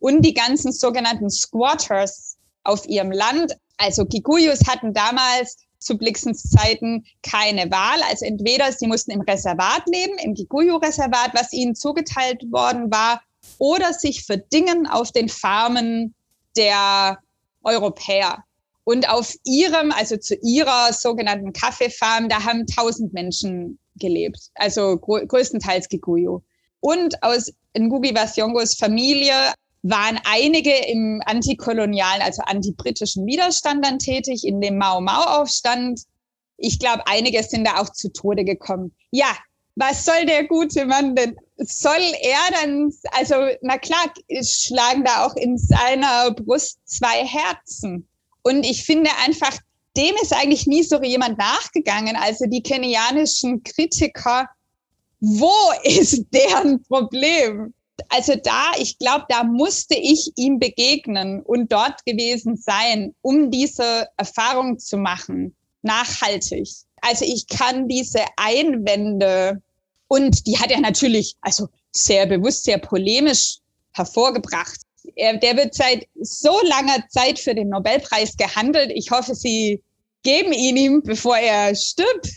Und 0.00 0.22
die 0.22 0.34
ganzen 0.34 0.72
sogenannten 0.72 1.30
Squatters 1.30 2.36
auf 2.64 2.86
ihrem 2.86 3.10
Land, 3.10 3.56
also 3.78 4.04
Kikuyus 4.04 4.66
hatten 4.66 4.92
damals 4.92 5.56
zu 5.78 5.96
Blixens 5.96 6.42
Zeiten 6.42 7.04
keine 7.22 7.70
Wahl. 7.70 8.00
Also 8.08 8.24
entweder 8.24 8.72
sie 8.72 8.86
mussten 8.86 9.12
im 9.12 9.20
Reservat 9.20 9.82
leben, 9.86 10.18
im 10.18 10.34
Kikuyu-Reservat, 10.34 11.32
was 11.34 11.52
ihnen 11.52 11.74
zugeteilt 11.74 12.42
worden 12.50 12.90
war, 12.90 13.22
oder 13.58 13.92
sich 13.92 14.24
verdingen 14.24 14.86
auf 14.86 15.12
den 15.12 15.28
Farmen 15.28 16.14
der 16.56 17.18
Europäer. 17.62 18.44
Und 18.84 19.08
auf 19.08 19.34
ihrem, 19.44 19.92
also 19.92 20.16
zu 20.16 20.34
ihrer 20.42 20.92
sogenannten 20.92 21.52
Kaffeefarm, 21.52 22.28
da 22.28 22.44
haben 22.44 22.66
tausend 22.66 23.12
Menschen 23.12 23.78
gelebt, 23.96 24.50
also 24.54 24.96
größtenteils 24.96 25.88
Kikuyu. 25.88 26.40
Und 26.80 27.22
aus 27.22 27.52
Ngugi 27.76 28.14
Wasiongos 28.14 28.74
Familie 28.74 29.52
waren 29.82 30.20
einige 30.24 30.74
im 30.74 31.22
antikolonialen, 31.24 32.22
also 32.22 32.42
antibritischen 32.42 33.26
Widerstand 33.26 33.84
dann 33.84 33.98
tätig, 33.98 34.44
in 34.44 34.60
dem 34.60 34.78
Mao-Mao-Aufstand. 34.78 36.00
Ich 36.56 36.78
glaube, 36.78 37.06
einige 37.06 37.42
sind 37.42 37.66
da 37.66 37.80
auch 37.80 37.90
zu 37.90 38.12
Tode 38.12 38.44
gekommen. 38.44 38.92
Ja, 39.10 39.36
was 39.76 40.04
soll 40.04 40.26
der 40.26 40.44
gute 40.44 40.86
Mann 40.86 41.14
denn? 41.14 41.36
Soll 41.56 42.02
er 42.20 42.38
dann, 42.52 42.92
also 43.12 43.34
na 43.62 43.78
klar, 43.78 44.12
schlagen 44.42 45.04
da 45.04 45.24
auch 45.24 45.36
in 45.36 45.56
seiner 45.56 46.32
Brust 46.32 46.80
zwei 46.84 47.24
Herzen. 47.24 48.08
Und 48.42 48.64
ich 48.64 48.84
finde 48.84 49.10
einfach, 49.24 49.56
dem 49.96 50.14
ist 50.22 50.32
eigentlich 50.32 50.66
nie 50.66 50.82
so 50.82 51.02
jemand 51.02 51.38
nachgegangen. 51.38 52.16
Also 52.16 52.46
die 52.46 52.62
kenianischen 52.62 53.62
Kritiker, 53.62 54.48
wo 55.20 55.52
ist 55.84 56.26
deren 56.32 56.82
Problem? 56.82 57.72
Also 58.08 58.34
da, 58.36 58.72
ich 58.78 58.98
glaube, 58.98 59.24
da 59.28 59.44
musste 59.44 59.94
ich 59.94 60.32
ihm 60.36 60.58
begegnen 60.58 61.42
und 61.42 61.72
dort 61.72 62.04
gewesen 62.06 62.56
sein, 62.56 63.14
um 63.22 63.50
diese 63.50 64.08
Erfahrung 64.16 64.78
zu 64.78 64.96
machen, 64.96 65.54
nachhaltig. 65.82 66.68
Also 67.00 67.24
ich 67.24 67.46
kann 67.46 67.88
diese 67.88 68.24
Einwände 68.36 69.62
und 70.08 70.46
die 70.46 70.58
hat 70.58 70.70
er 70.70 70.80
natürlich, 70.80 71.36
also 71.40 71.68
sehr 71.92 72.26
bewusst, 72.26 72.64
sehr 72.64 72.78
polemisch 72.78 73.58
hervorgebracht. 73.92 74.80
Er, 75.16 75.36
der 75.36 75.56
wird 75.56 75.74
seit 75.74 76.06
so 76.20 76.58
langer 76.64 77.06
Zeit 77.08 77.38
für 77.38 77.54
den 77.54 77.68
Nobelpreis 77.68 78.36
gehandelt. 78.36 78.90
Ich 78.94 79.10
hoffe, 79.10 79.34
Sie 79.34 79.82
geben 80.22 80.52
ihn 80.52 80.76
ihm, 80.76 81.02
bevor 81.02 81.36
er 81.38 81.74
stirbt. 81.74 82.28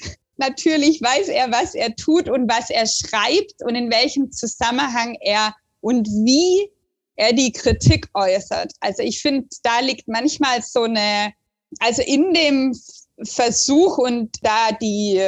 Natürlich 0.42 1.00
weiß 1.04 1.28
er, 1.28 1.52
was 1.52 1.76
er 1.76 1.96
tut 1.96 2.28
und 2.28 2.50
was 2.50 2.72
er 2.72 2.88
schreibt 2.88 3.62
und 3.64 3.76
in 3.76 3.92
welchem 3.92 4.32
Zusammenhang 4.32 5.16
er 5.22 5.56
und 5.82 6.08
wie 6.08 6.68
er 7.16 7.32
die 7.32 7.52
Kritik 7.52 8.08
äußert. 8.16 8.74
Also 8.80 9.04
ich 9.04 9.22
finde, 9.22 9.48
da 9.62 9.82
liegt 9.82 10.08
manchmal 10.08 10.64
so 10.64 10.82
eine, 10.82 11.32
also 11.78 12.02
in 12.02 12.34
dem 12.34 12.76
Versuch 13.24 14.00
und 14.00 14.36
da 14.42 14.72
die, 14.82 15.22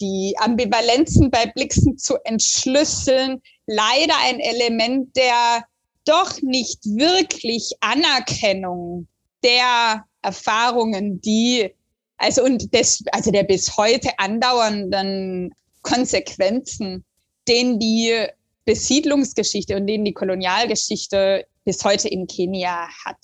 die 0.00 0.36
Ambivalenzen 0.38 1.32
bei 1.32 1.46
Blixen 1.46 1.98
zu 1.98 2.18
entschlüsseln, 2.22 3.42
leider 3.66 4.14
ein 4.22 4.38
Element 4.38 5.16
der 5.16 5.64
doch 6.04 6.40
nicht 6.42 6.84
wirklich 6.84 7.72
Anerkennung 7.80 9.08
der 9.42 10.04
Erfahrungen, 10.22 11.20
die 11.20 11.74
also 12.20 12.44
und 12.44 12.72
das, 12.74 13.02
also 13.12 13.30
der 13.30 13.44
bis 13.44 13.76
heute 13.76 14.10
andauernden 14.18 15.52
Konsequenzen, 15.82 17.04
den 17.48 17.78
die 17.78 18.26
Besiedlungsgeschichte 18.66 19.74
und 19.76 19.86
den 19.86 20.04
die 20.04 20.12
Kolonialgeschichte 20.12 21.46
bis 21.64 21.82
heute 21.82 22.08
in 22.08 22.26
Kenia 22.26 22.88
hat. 23.04 23.16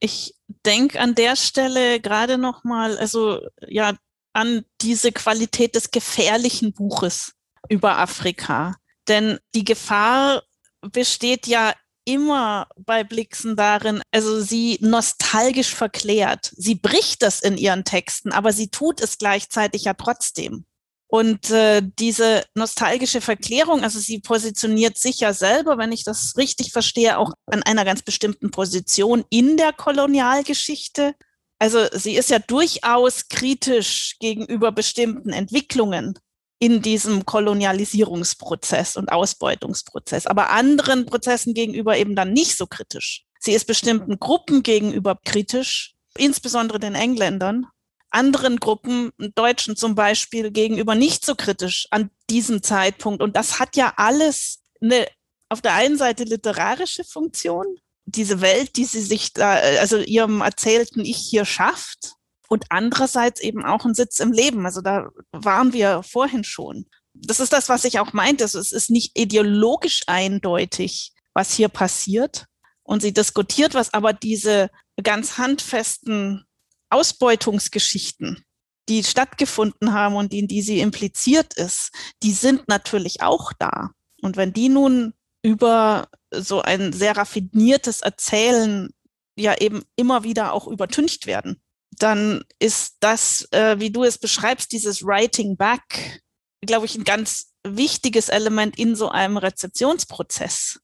Ich 0.00 0.34
denke 0.66 1.00
an 1.00 1.14
der 1.14 1.34
Stelle 1.36 2.00
gerade 2.00 2.36
noch 2.36 2.62
mal, 2.62 2.98
also 2.98 3.40
ja, 3.66 3.96
an 4.34 4.66
diese 4.82 5.12
Qualität 5.12 5.74
des 5.74 5.90
gefährlichen 5.90 6.74
Buches 6.74 7.32
über 7.70 7.98
Afrika. 7.98 8.76
Denn 9.08 9.38
die 9.54 9.64
Gefahr 9.64 10.42
besteht 10.82 11.46
ja 11.46 11.72
immer 12.06 12.68
bei 12.76 13.04
Blixen 13.04 13.56
darin, 13.56 14.00
also 14.12 14.40
sie 14.40 14.78
nostalgisch 14.80 15.74
verklärt. 15.74 16.52
Sie 16.56 16.76
bricht 16.76 17.22
das 17.22 17.40
in 17.40 17.58
ihren 17.58 17.84
Texten, 17.84 18.32
aber 18.32 18.52
sie 18.52 18.68
tut 18.68 19.02
es 19.02 19.18
gleichzeitig 19.18 19.84
ja 19.84 19.94
trotzdem. 19.94 20.64
Und 21.08 21.50
äh, 21.50 21.82
diese 21.98 22.44
nostalgische 22.54 23.20
Verklärung, 23.20 23.82
also 23.82 23.98
sie 23.98 24.20
positioniert 24.20 24.98
sich 24.98 25.20
ja 25.20 25.32
selber, 25.34 25.78
wenn 25.78 25.92
ich 25.92 26.04
das 26.04 26.36
richtig 26.36 26.72
verstehe, 26.72 27.18
auch 27.18 27.32
an 27.46 27.62
einer 27.62 27.84
ganz 27.84 28.02
bestimmten 28.02 28.50
Position 28.50 29.24
in 29.30 29.56
der 29.56 29.72
Kolonialgeschichte. 29.72 31.14
Also 31.58 31.86
sie 31.92 32.16
ist 32.16 32.30
ja 32.30 32.38
durchaus 32.38 33.28
kritisch 33.28 34.16
gegenüber 34.20 34.72
bestimmten 34.72 35.32
Entwicklungen 35.32 36.18
in 36.58 36.80
diesem 36.82 37.26
Kolonialisierungsprozess 37.26 38.96
und 38.96 39.10
Ausbeutungsprozess, 39.10 40.26
aber 40.26 40.50
anderen 40.50 41.06
Prozessen 41.06 41.54
gegenüber 41.54 41.96
eben 41.96 42.16
dann 42.16 42.32
nicht 42.32 42.56
so 42.56 42.66
kritisch. 42.66 43.24
Sie 43.38 43.52
ist 43.52 43.66
bestimmten 43.66 44.18
Gruppen 44.18 44.62
gegenüber 44.62 45.18
kritisch, 45.24 45.94
insbesondere 46.16 46.78
den 46.78 46.94
Engländern, 46.94 47.66
anderen 48.10 48.58
Gruppen, 48.58 49.10
Deutschen 49.34 49.76
zum 49.76 49.94
Beispiel, 49.94 50.50
gegenüber 50.50 50.94
nicht 50.94 51.26
so 51.26 51.34
kritisch 51.34 51.86
an 51.90 52.10
diesem 52.30 52.62
Zeitpunkt. 52.62 53.22
Und 53.22 53.36
das 53.36 53.58
hat 53.58 53.76
ja 53.76 53.92
alles 53.96 54.62
eine 54.80 55.06
auf 55.48 55.60
der 55.60 55.74
einen 55.74 55.96
Seite 55.96 56.24
literarische 56.24 57.04
Funktion, 57.04 57.66
diese 58.04 58.40
Welt, 58.40 58.76
die 58.76 58.84
sie 58.84 59.00
sich 59.00 59.32
da, 59.32 59.54
also 59.54 59.98
ihrem 59.98 60.40
erzählten 60.40 61.04
Ich 61.04 61.18
hier 61.18 61.44
schafft, 61.44 62.15
und 62.48 62.66
andererseits 62.70 63.40
eben 63.40 63.64
auch 63.64 63.84
ein 63.84 63.94
Sitz 63.94 64.20
im 64.20 64.32
Leben. 64.32 64.66
Also 64.66 64.80
da 64.80 65.08
waren 65.32 65.72
wir 65.72 66.02
vorhin 66.02 66.44
schon. 66.44 66.86
Das 67.14 67.40
ist 67.40 67.52
das, 67.52 67.68
was 67.68 67.84
ich 67.84 67.98
auch 67.98 68.12
meinte. 68.12 68.44
Also 68.44 68.58
es 68.58 68.72
ist 68.72 68.90
nicht 68.90 69.18
ideologisch 69.18 70.02
eindeutig, 70.06 71.12
was 71.34 71.52
hier 71.52 71.68
passiert. 71.68 72.46
Und 72.82 73.02
sie 73.02 73.12
diskutiert 73.12 73.74
was, 73.74 73.92
aber 73.92 74.12
diese 74.12 74.70
ganz 75.02 75.38
handfesten 75.38 76.44
Ausbeutungsgeschichten, 76.90 78.44
die 78.88 79.02
stattgefunden 79.02 79.92
haben 79.92 80.14
und 80.14 80.32
in 80.32 80.46
die 80.46 80.62
sie 80.62 80.80
impliziert 80.80 81.54
ist, 81.54 81.90
die 82.22 82.32
sind 82.32 82.68
natürlich 82.68 83.22
auch 83.22 83.52
da. 83.58 83.90
Und 84.22 84.36
wenn 84.36 84.52
die 84.52 84.68
nun 84.68 85.14
über 85.42 86.08
so 86.32 86.62
ein 86.62 86.92
sehr 86.92 87.16
raffiniertes 87.16 88.02
Erzählen 88.02 88.90
ja 89.36 89.56
eben 89.58 89.82
immer 89.96 90.24
wieder 90.24 90.52
auch 90.52 90.66
übertüncht 90.66 91.26
werden, 91.26 91.60
dann 91.98 92.44
ist 92.58 92.96
das, 93.00 93.48
äh, 93.52 93.78
wie 93.78 93.90
du 93.90 94.04
es 94.04 94.18
beschreibst, 94.18 94.72
dieses 94.72 95.02
Writing 95.02 95.56
Back, 95.56 96.22
glaube 96.60 96.86
ich, 96.86 96.96
ein 96.96 97.04
ganz 97.04 97.52
wichtiges 97.64 98.28
Element 98.28 98.78
in 98.78 98.94
so 98.96 99.08
einem 99.08 99.36
Rezeptionsprozess. 99.36 100.80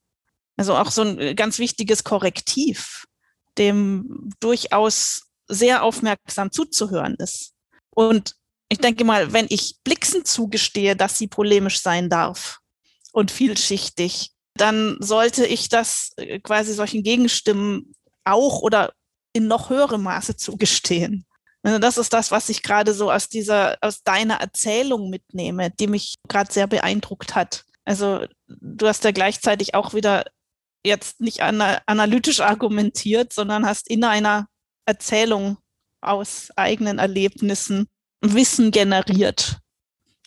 Also 0.56 0.76
auch 0.76 0.90
so 0.90 1.02
ein 1.02 1.36
ganz 1.36 1.58
wichtiges 1.58 2.04
Korrektiv, 2.04 3.06
dem 3.58 4.30
durchaus 4.40 5.22
sehr 5.48 5.82
aufmerksam 5.82 6.50
zuzuhören 6.52 7.14
ist. 7.16 7.52
Und 7.90 8.34
ich 8.68 8.78
denke 8.78 9.04
mal, 9.04 9.32
wenn 9.32 9.46
ich 9.50 9.76
Blixen 9.84 10.24
zugestehe, 10.24 10.96
dass 10.96 11.18
sie 11.18 11.26
polemisch 11.26 11.80
sein 11.80 12.08
darf 12.08 12.60
und 13.12 13.30
vielschichtig, 13.30 14.30
dann 14.54 14.96
sollte 15.00 15.46
ich 15.46 15.68
das 15.68 16.12
äh, 16.16 16.40
quasi 16.40 16.72
solchen 16.74 17.02
Gegenstimmen 17.02 17.94
auch 18.24 18.60
oder 18.60 18.92
in 19.32 19.46
noch 19.46 19.70
höherem 19.70 20.02
Maße 20.02 20.36
zugestehen. 20.36 21.26
Also 21.62 21.78
das 21.78 21.96
ist 21.96 22.12
das, 22.12 22.30
was 22.30 22.48
ich 22.48 22.62
gerade 22.62 22.92
so 22.92 23.10
aus 23.10 23.28
dieser, 23.28 23.78
aus 23.80 24.02
deiner 24.02 24.40
Erzählung 24.40 25.10
mitnehme, 25.10 25.70
die 25.70 25.86
mich 25.86 26.16
gerade 26.28 26.52
sehr 26.52 26.66
beeindruckt 26.66 27.34
hat. 27.34 27.64
Also 27.84 28.26
du 28.48 28.86
hast 28.86 29.04
ja 29.04 29.12
gleichzeitig 29.12 29.74
auch 29.74 29.94
wieder 29.94 30.24
jetzt 30.84 31.20
nicht 31.20 31.40
analytisch 31.40 32.40
argumentiert, 32.40 33.32
sondern 33.32 33.64
hast 33.64 33.88
in 33.88 34.02
einer 34.02 34.48
Erzählung 34.86 35.58
aus 36.00 36.48
eigenen 36.56 36.98
Erlebnissen 36.98 37.86
Wissen 38.20 38.70
generiert 38.70 39.58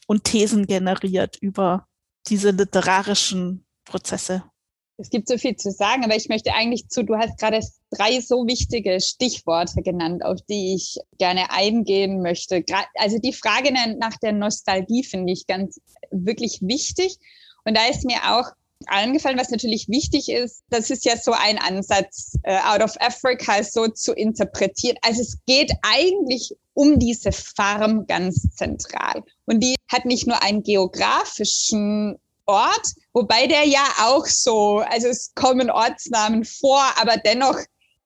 und 0.07 0.23
Thesen 0.23 0.67
generiert 0.67 1.37
über 1.41 1.87
diese 2.27 2.51
literarischen 2.51 3.65
Prozesse. 3.83 4.43
Es 4.97 5.09
gibt 5.09 5.27
so 5.27 5.37
viel 5.37 5.57
zu 5.57 5.71
sagen, 5.71 6.05
aber 6.05 6.15
ich 6.15 6.29
möchte 6.29 6.53
eigentlich 6.53 6.87
zu, 6.87 7.03
du 7.03 7.15
hast 7.17 7.37
gerade 7.37 7.59
drei 7.91 8.21
so 8.21 8.47
wichtige 8.47 9.01
Stichworte 9.01 9.81
genannt, 9.81 10.23
auf 10.23 10.39
die 10.49 10.75
ich 10.75 10.97
gerne 11.17 11.51
eingehen 11.51 12.21
möchte. 12.21 12.63
Also 12.95 13.19
die 13.19 13.33
Frage 13.33 13.73
nach 13.99 14.17
der 14.17 14.31
Nostalgie 14.31 15.03
finde 15.03 15.33
ich 15.33 15.47
ganz 15.47 15.81
wirklich 16.11 16.59
wichtig. 16.61 17.17
Und 17.65 17.75
da 17.75 17.85
ist 17.87 18.05
mir 18.05 18.17
auch 18.23 18.51
angefallen, 18.87 19.39
was 19.39 19.49
natürlich 19.49 19.89
wichtig 19.89 20.29
ist, 20.29 20.63
das 20.69 20.89
ist 20.89 21.05
ja 21.05 21.17
so 21.17 21.31
ein 21.31 21.57
Ansatz, 21.57 22.37
uh, 22.47 22.73
Out 22.73 22.81
of 22.81 22.95
Africa 22.99 23.63
so 23.63 23.87
zu 23.87 24.13
interpretieren. 24.13 24.97
Also 25.01 25.21
es 25.21 25.39
geht 25.45 25.71
eigentlich 25.81 26.55
um 26.73 26.99
diese 26.99 27.31
Farm 27.31 28.05
ganz 28.05 28.47
zentral. 28.55 29.23
Und 29.45 29.61
die 29.61 29.75
hat 29.89 30.05
nicht 30.05 30.27
nur 30.27 30.41
einen 30.43 30.63
geografischen 30.63 32.17
Ort, 32.45 32.93
wobei 33.13 33.47
der 33.47 33.65
ja 33.65 33.85
auch 34.03 34.25
so, 34.25 34.79
also 34.79 35.07
es 35.07 35.33
kommen 35.35 35.69
Ortsnamen 35.69 36.45
vor, 36.45 36.81
aber 36.97 37.17
dennoch 37.17 37.57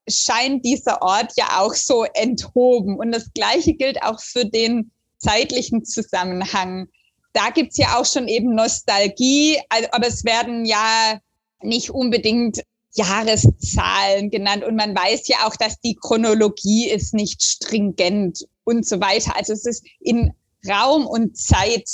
scheint 0.08 0.66
dieser 0.66 1.02
Ort 1.02 1.34
ja 1.38 1.60
auch 1.60 1.74
so 1.74 2.04
enthoben. 2.04 2.98
Und 2.98 3.12
das 3.12 3.32
Gleiche 3.34 3.74
gilt 3.74 4.02
auch 4.02 4.20
für 4.22 4.46
den 4.46 4.92
zeitlichen 5.18 5.86
Zusammenhang. 5.86 6.88
Da 7.34 7.50
gibt's 7.50 7.78
ja 7.78 8.00
auch 8.00 8.06
schon 8.06 8.28
eben 8.28 8.56
Nostalgie, 8.56 9.60
aber 9.92 10.08
es 10.08 10.24
werden 10.24 10.66
ja 10.66 11.20
nicht 11.62 11.92
unbedingt 11.92 12.64
Jahreszahlen 12.94 14.32
genannt 14.32 14.64
und 14.64 14.76
man 14.76 14.96
weiß 14.96 15.28
ja 15.28 15.46
auch, 15.46 15.56
dass 15.56 15.80
die 15.82 15.96
Chronologie 15.96 16.90
ist 16.90 17.14
nicht 17.14 17.44
stringent 17.44 18.48
und 18.64 18.88
so 18.88 19.00
weiter. 19.00 19.36
Also 19.36 19.54
es 19.54 19.66
ist 19.66 19.86
in 20.00 20.34
Raum 20.68 21.06
und 21.06 21.38
Zeit 21.38 21.88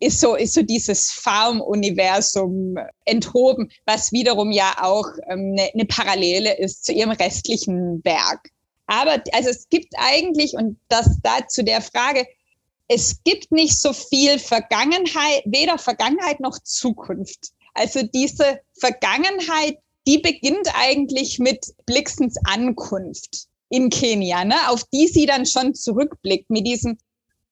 ist 0.00 0.20
so, 0.20 0.34
ist 0.34 0.54
so 0.54 0.62
dieses 0.62 1.10
Farm-Universum 1.10 2.76
enthoben, 3.04 3.70
was 3.86 4.12
wiederum 4.12 4.50
ja 4.50 4.76
auch 4.80 5.06
ähm, 5.28 5.54
eine, 5.56 5.70
eine 5.72 5.84
Parallele 5.84 6.56
ist 6.58 6.84
zu 6.84 6.92
ihrem 6.92 7.10
restlichen 7.10 8.04
Werk. 8.04 8.50
Aber 8.86 9.22
also 9.32 9.48
es 9.48 9.68
gibt 9.68 9.94
eigentlich, 9.96 10.54
und 10.54 10.78
das 10.88 11.08
da 11.22 11.46
zu 11.48 11.64
der 11.64 11.80
Frage, 11.80 12.26
es 12.88 13.22
gibt 13.24 13.50
nicht 13.50 13.78
so 13.80 13.92
viel 13.92 14.38
Vergangenheit, 14.38 15.42
weder 15.46 15.78
Vergangenheit 15.78 16.40
noch 16.40 16.58
Zukunft. 16.62 17.52
Also 17.72 18.02
diese 18.02 18.60
Vergangenheit, 18.78 19.78
die 20.06 20.18
beginnt 20.18 20.68
eigentlich 20.74 21.38
mit 21.38 21.66
Blixens 21.86 22.36
Ankunft 22.44 23.46
in 23.70 23.88
Kenia, 23.88 24.44
ne, 24.44 24.56
auf 24.68 24.84
die 24.92 25.08
sie 25.08 25.26
dann 25.26 25.46
schon 25.46 25.74
zurückblickt 25.74 26.50
mit 26.50 26.66
diesem 26.66 26.98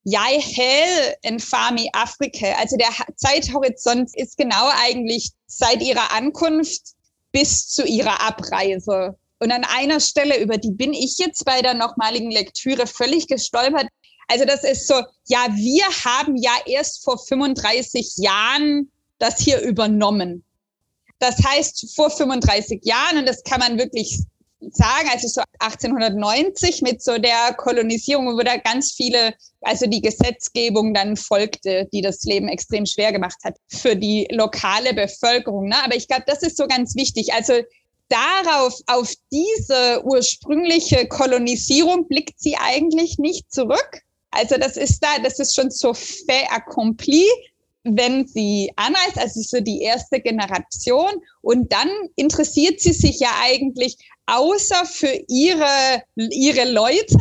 Jai 0.04 0.40
Hell 0.40 1.14
Infami 1.22 1.88
Afrika. 1.92 2.46
Also 2.58 2.76
der 2.76 2.90
Zeithorizont 3.16 4.10
ist 4.14 4.36
genau 4.36 4.70
eigentlich 4.84 5.30
seit 5.46 5.82
ihrer 5.82 6.12
Ankunft 6.12 6.94
bis 7.30 7.68
zu 7.68 7.84
ihrer 7.84 8.20
Abreise. 8.20 9.16
Und 9.38 9.50
an 9.50 9.64
einer 9.64 10.00
Stelle, 10.00 10.40
über 10.40 10.58
die 10.58 10.72
bin 10.72 10.92
ich 10.92 11.18
jetzt 11.18 11.44
bei 11.44 11.62
der 11.62 11.74
nochmaligen 11.74 12.30
Lektüre 12.30 12.86
völlig 12.86 13.26
gestolpert. 13.26 13.88
Also 14.28 14.44
das 14.44 14.64
ist 14.64 14.86
so, 14.86 14.94
ja, 15.26 15.46
wir 15.50 15.84
haben 16.04 16.36
ja 16.36 16.52
erst 16.66 17.04
vor 17.04 17.18
35 17.18 18.14
Jahren 18.18 18.90
das 19.18 19.40
hier 19.40 19.60
übernommen. 19.60 20.44
Das 21.18 21.36
heißt, 21.44 21.94
vor 21.94 22.10
35 22.10 22.80
Jahren, 22.84 23.18
und 23.18 23.28
das 23.28 23.44
kann 23.44 23.60
man 23.60 23.78
wirklich 23.78 24.18
sagen, 24.70 25.08
also 25.12 25.28
so 25.28 25.42
1890 25.58 26.82
mit 26.82 27.02
so 27.02 27.18
der 27.18 27.54
Kolonisierung, 27.56 28.26
wo 28.36 28.42
da 28.42 28.56
ganz 28.56 28.92
viele, 28.92 29.34
also 29.60 29.86
die 29.86 30.00
Gesetzgebung 30.00 30.94
dann 30.94 31.16
folgte, 31.16 31.88
die 31.92 32.00
das 32.00 32.22
Leben 32.24 32.48
extrem 32.48 32.86
schwer 32.86 33.12
gemacht 33.12 33.38
hat 33.44 33.56
für 33.68 33.96
die 33.96 34.28
lokale 34.30 34.94
Bevölkerung. 34.94 35.68
Ne? 35.68 35.76
Aber 35.84 35.96
ich 35.96 36.08
glaube, 36.08 36.24
das 36.26 36.42
ist 36.42 36.56
so 36.56 36.66
ganz 36.66 36.94
wichtig. 36.94 37.32
Also 37.32 37.54
darauf, 38.08 38.78
auf 38.86 39.12
diese 39.32 40.04
ursprüngliche 40.04 41.08
Kolonisierung 41.08 42.08
blickt 42.08 42.38
sie 42.38 42.56
eigentlich 42.56 43.18
nicht 43.18 43.52
zurück. 43.52 44.02
Also 44.30 44.56
das 44.56 44.76
ist 44.76 45.00
da, 45.00 45.18
das 45.22 45.38
ist 45.38 45.54
schon 45.54 45.70
so 45.70 45.92
fait 45.92 46.46
accompli 46.50 47.26
wenn 47.84 48.26
sie 48.26 48.72
anreist, 48.76 49.18
also 49.18 49.40
so 49.40 49.60
die 49.60 49.82
erste 49.82 50.20
Generation. 50.20 51.12
Und 51.40 51.72
dann 51.72 51.88
interessiert 52.16 52.80
sie 52.80 52.92
sich 52.92 53.20
ja 53.20 53.30
eigentlich 53.42 53.96
außer 54.26 54.84
für 54.86 55.20
ihre, 55.28 56.02
ihre 56.16 56.70
Leute 56.70 57.18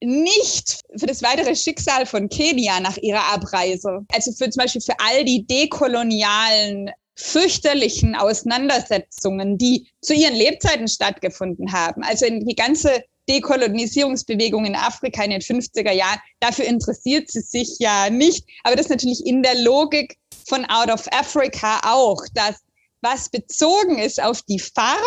nicht 0.00 0.80
für 0.96 1.06
das 1.06 1.22
weitere 1.22 1.54
Schicksal 1.54 2.06
von 2.06 2.28
Kenia 2.28 2.80
nach 2.80 2.96
ihrer 2.96 3.32
Abreise. 3.32 4.04
Also 4.12 4.32
für 4.32 4.50
zum 4.50 4.62
Beispiel 4.62 4.80
für 4.80 4.98
all 4.98 5.24
die 5.24 5.46
dekolonialen 5.46 6.90
fürchterlichen 7.14 8.14
Auseinandersetzungen, 8.16 9.58
die 9.58 9.88
zu 10.00 10.14
ihren 10.14 10.34
Lebzeiten 10.34 10.88
stattgefunden 10.88 11.72
haben. 11.72 12.02
Also 12.02 12.26
in 12.26 12.44
die 12.44 12.56
ganze 12.56 13.04
Dekolonisierungsbewegung 13.32 14.66
in 14.66 14.76
Afrika 14.76 15.24
in 15.24 15.30
den 15.30 15.40
50er 15.40 15.92
Jahren, 15.92 16.20
dafür 16.40 16.66
interessiert 16.66 17.30
sie 17.30 17.40
sich 17.40 17.78
ja 17.78 18.10
nicht. 18.10 18.44
Aber 18.62 18.76
das 18.76 18.86
ist 18.86 18.90
natürlich 18.90 19.24
in 19.24 19.42
der 19.42 19.58
Logik 19.62 20.18
von 20.46 20.66
Out 20.66 20.90
of 20.90 21.06
Africa 21.12 21.80
auch, 21.84 22.22
dass 22.34 22.56
was 23.00 23.30
bezogen 23.30 23.98
ist 23.98 24.22
auf 24.22 24.42
die 24.42 24.58
Farm, 24.58 24.98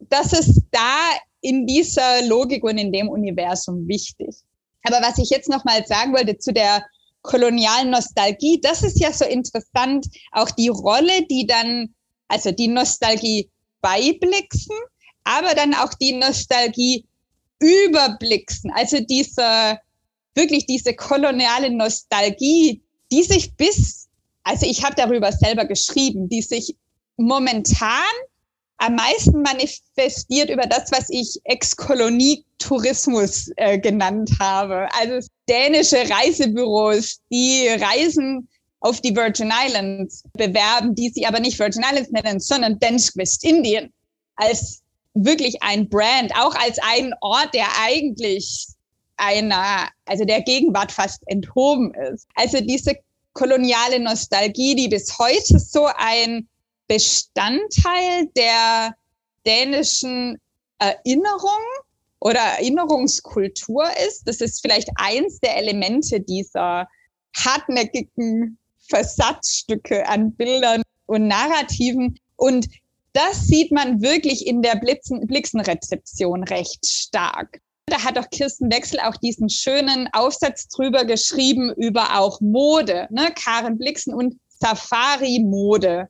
das 0.00 0.32
ist 0.32 0.62
da 0.72 0.98
in 1.40 1.66
dieser 1.66 2.22
Logik 2.22 2.64
und 2.64 2.78
in 2.78 2.92
dem 2.92 3.08
Universum 3.08 3.86
wichtig. 3.86 4.34
Aber 4.82 5.00
was 5.00 5.18
ich 5.18 5.30
jetzt 5.30 5.48
noch 5.48 5.64
mal 5.64 5.86
sagen 5.86 6.12
wollte 6.12 6.36
zu 6.38 6.52
der 6.52 6.84
kolonialen 7.22 7.90
Nostalgie, 7.90 8.60
das 8.60 8.82
ist 8.82 9.00
ja 9.00 9.12
so 9.12 9.24
interessant, 9.24 10.06
auch 10.32 10.50
die 10.50 10.68
Rolle, 10.68 11.26
die 11.30 11.46
dann, 11.46 11.94
also 12.26 12.50
die 12.50 12.68
Nostalgie 12.68 13.50
beiblicksen, 13.80 14.76
aber 15.24 15.54
dann 15.54 15.74
auch 15.74 15.94
die 15.94 16.12
Nostalgie 16.12 17.06
überblicksen. 17.60 18.70
Also 18.74 19.00
diese, 19.00 19.78
wirklich 20.34 20.66
diese 20.66 20.94
koloniale 20.94 21.70
Nostalgie, 21.70 22.82
die 23.10 23.22
sich 23.22 23.54
bis, 23.56 24.08
also 24.44 24.66
ich 24.66 24.84
habe 24.84 24.94
darüber 24.96 25.32
selber 25.32 25.64
geschrieben, 25.64 26.28
die 26.28 26.42
sich 26.42 26.76
momentan 27.16 28.04
am 28.78 28.94
meisten 28.94 29.42
manifestiert 29.42 30.50
über 30.50 30.66
das, 30.66 30.90
was 30.92 31.10
ich 31.10 31.40
Ex-Kolonie-Tourismus 31.44 33.50
äh, 33.56 33.78
genannt 33.78 34.30
habe. 34.38 34.88
Also 34.94 35.26
dänische 35.48 36.08
Reisebüros, 36.08 37.20
die 37.30 37.68
Reisen 37.68 38.48
auf 38.80 39.00
die 39.00 39.14
Virgin 39.14 39.52
Islands 39.66 40.22
bewerben, 40.34 40.94
die 40.94 41.10
sie 41.10 41.26
aber 41.26 41.40
nicht 41.40 41.58
Virgin 41.58 41.82
Islands 41.82 42.10
nennen, 42.10 42.38
sondern 42.38 42.78
Danish 42.78 43.16
West-Indien 43.16 43.92
als 44.36 44.82
wirklich 45.24 45.62
ein 45.62 45.88
Brand, 45.88 46.34
auch 46.36 46.54
als 46.54 46.78
ein 46.78 47.12
Ort, 47.20 47.54
der 47.54 47.66
eigentlich 47.80 48.66
einer, 49.16 49.88
also 50.04 50.24
der 50.24 50.42
Gegenwart 50.42 50.92
fast 50.92 51.22
enthoben 51.26 51.92
ist. 51.94 52.26
Also 52.34 52.60
diese 52.60 52.94
koloniale 53.32 54.00
Nostalgie, 54.00 54.74
die 54.74 54.88
bis 54.88 55.18
heute 55.18 55.58
so 55.58 55.88
ein 55.96 56.48
Bestandteil 56.86 58.26
der 58.36 58.94
dänischen 59.44 60.38
Erinnerung 60.78 61.60
oder 62.20 62.40
Erinnerungskultur 62.40 63.84
ist. 64.06 64.26
Das 64.26 64.40
ist 64.40 64.60
vielleicht 64.60 64.88
eins 64.96 65.38
der 65.40 65.56
Elemente 65.56 66.20
dieser 66.20 66.88
hartnäckigen 67.36 68.58
Versatzstücke 68.88 70.08
an 70.08 70.32
Bildern 70.32 70.82
und 71.06 71.28
Narrativen. 71.28 72.18
Und 72.36 72.68
das 73.18 73.46
sieht 73.46 73.72
man 73.72 74.00
wirklich 74.00 74.46
in 74.46 74.62
der 74.62 74.76
Blitzen, 74.76 75.26
Blixenrezeption 75.26 76.44
recht 76.44 76.86
stark. 76.86 77.60
Da 77.86 78.04
hat 78.04 78.18
auch 78.18 78.30
Kirsten 78.30 78.70
Wechsel 78.70 79.00
auch 79.00 79.16
diesen 79.16 79.48
schönen 79.48 80.08
Aufsatz 80.12 80.68
drüber 80.68 81.04
geschrieben 81.04 81.72
über 81.76 82.18
auch 82.18 82.40
Mode, 82.40 83.08
ne? 83.10 83.32
Karen 83.34 83.76
Blixen 83.78 84.14
und 84.14 84.38
Safari-Mode 84.60 86.08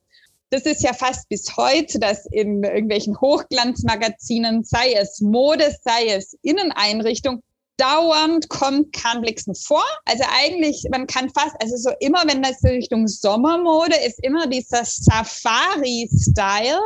das 0.50 0.62
ist 0.62 0.82
ja 0.82 0.94
fast 0.94 1.28
bis 1.28 1.56
heute, 1.56 1.98
dass 1.98 2.26
in 2.26 2.62
irgendwelchen 2.62 3.20
Hochglanzmagazinen, 3.20 4.64
sei 4.64 4.92
es 4.94 5.20
Mode, 5.20 5.74
sei 5.82 6.06
es 6.08 6.36
Inneneinrichtung, 6.42 7.42
dauernd 7.78 8.48
kommt 8.48 8.92
Kahnblixen 8.92 9.54
vor. 9.54 9.84
Also 10.04 10.24
eigentlich, 10.28 10.84
man 10.90 11.06
kann 11.06 11.30
fast, 11.30 11.54
also 11.60 11.76
so 11.76 11.90
immer, 12.00 12.22
wenn 12.26 12.42
das 12.42 12.62
Richtung 12.62 13.06
Sommermode 13.06 13.96
ist, 14.06 14.22
immer 14.22 14.46
dieser 14.46 14.84
Safari-Style 14.84 16.80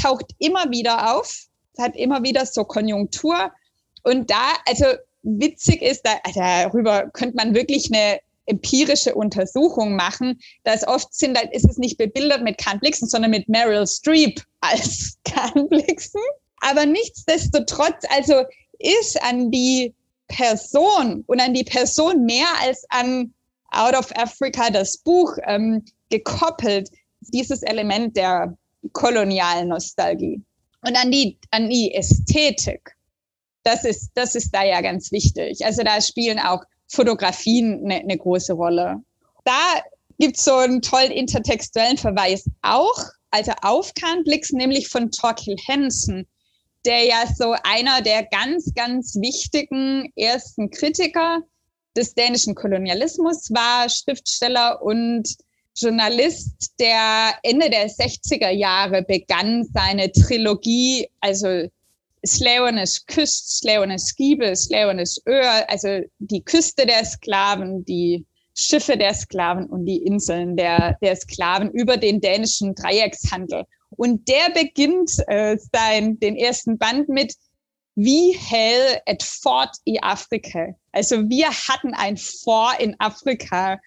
taucht 0.00 0.26
immer 0.38 0.70
wieder 0.70 1.16
auf, 1.16 1.46
hat 1.78 1.96
immer 1.96 2.22
wieder 2.22 2.46
so 2.46 2.64
Konjunktur. 2.64 3.50
Und 4.04 4.30
da, 4.30 4.52
also 4.66 4.84
witzig 5.22 5.82
ist, 5.82 6.02
da, 6.04 6.12
also 6.22 6.40
darüber 6.40 7.08
könnte 7.10 7.36
man 7.36 7.54
wirklich 7.54 7.90
eine 7.92 8.20
empirische 8.46 9.14
Untersuchung 9.14 9.94
machen, 9.94 10.40
dass 10.64 10.86
oft 10.86 11.14
sind, 11.14 11.36
da 11.36 11.40
ist 11.40 11.68
es 11.68 11.78
nicht 11.78 11.98
bebildert 11.98 12.42
mit 12.42 12.58
Kahn 12.58 12.80
Blixen, 12.80 13.08
sondern 13.08 13.30
mit 13.30 13.48
Meryl 13.48 13.86
Streep 13.86 14.42
als 14.60 15.18
Kahn 15.24 15.68
Blixen. 15.68 16.20
Aber 16.60 16.86
nichtsdestotrotz, 16.86 18.04
also 18.10 18.42
ist 18.78 19.20
an 19.22 19.50
die 19.50 19.94
Person 20.28 21.24
und 21.26 21.40
an 21.40 21.54
die 21.54 21.64
Person 21.64 22.24
mehr 22.24 22.46
als 22.60 22.84
an 22.90 23.32
Out 23.70 23.94
of 23.94 24.12
Africa, 24.16 24.70
das 24.70 24.98
Buch, 24.98 25.36
ähm, 25.46 25.84
gekoppelt, 26.10 26.88
dieses 27.20 27.62
Element 27.62 28.16
der 28.16 28.56
kolonialen 28.92 29.68
Nostalgie. 29.68 30.40
Und 30.86 30.96
an 30.96 31.10
die, 31.10 31.38
an 31.50 31.68
die 31.68 31.92
Ästhetik. 31.94 32.96
Das 33.64 33.84
ist, 33.84 34.12
das 34.14 34.34
ist 34.34 34.54
da 34.54 34.64
ja 34.64 34.80
ganz 34.80 35.12
wichtig. 35.12 35.64
Also 35.64 35.82
da 35.82 36.00
spielen 36.00 36.38
auch 36.38 36.62
Fotografien 36.86 37.82
eine, 37.84 37.96
eine 37.96 38.16
große 38.16 38.54
Rolle. 38.54 39.02
Da 39.44 39.82
gibt 40.18 40.36
es 40.36 40.44
so 40.44 40.54
einen 40.54 40.80
tollen 40.80 41.10
intertextuellen 41.10 41.98
Verweis 41.98 42.44
auch, 42.62 42.98
also 43.30 43.52
auf 43.62 43.92
Kahn 43.94 44.24
Blix, 44.24 44.52
nämlich 44.52 44.88
von 44.88 45.10
Torkil 45.10 45.56
Hansen, 45.68 46.26
der 46.84 47.04
ja 47.04 47.24
so 47.36 47.54
einer 47.64 48.02
der 48.02 48.24
ganz, 48.24 48.72
ganz 48.74 49.16
wichtigen 49.16 50.12
ersten 50.16 50.70
Kritiker 50.70 51.40
des 51.96 52.14
dänischen 52.14 52.54
Kolonialismus 52.54 53.50
war, 53.50 53.88
Schriftsteller 53.88 54.80
und 54.82 55.28
Journalist, 55.76 56.74
der 56.80 57.34
Ende 57.42 57.70
der 57.70 57.88
60er 57.88 58.50
Jahre 58.50 59.02
begann, 59.02 59.64
seine 59.72 60.10
Trilogie, 60.10 61.08
also 61.20 61.68
Slavernes 62.26 63.06
Küst, 63.06 63.58
Slavernes 63.58 64.14
Giebel, 64.16 64.56
Slavernes 64.56 65.22
Öhr, 65.26 65.68
also 65.70 66.00
die 66.18 66.42
Küste 66.42 66.84
der 66.84 67.04
Sklaven, 67.04 67.84
die 67.84 68.26
Schiffe 68.58 68.96
der 68.96 69.14
Sklaven 69.14 69.66
und 69.66 69.86
die 69.86 69.98
Inseln 69.98 70.56
der, 70.56 70.98
der 71.00 71.14
Sklaven 71.14 71.70
über 71.70 71.96
den 71.96 72.20
dänischen 72.20 72.74
Dreieckshandel. 72.74 73.64
Und 73.90 74.28
der 74.28 74.50
beginnt 74.52 75.12
äh, 75.28 75.56
sein, 75.72 76.18
den 76.18 76.36
ersten 76.36 76.76
Band 76.76 77.08
mit 77.08 77.34
Wie 77.94 78.32
hell 78.32 79.00
et 79.06 79.22
fort 79.22 79.76
i 79.86 79.98
Afrika. 80.02 80.74
Also 80.92 81.28
wir 81.28 81.50
hatten 81.50 81.94
ein 81.94 82.16
Fort 82.16 82.80
in 82.80 82.96
Afrika. 82.98 83.78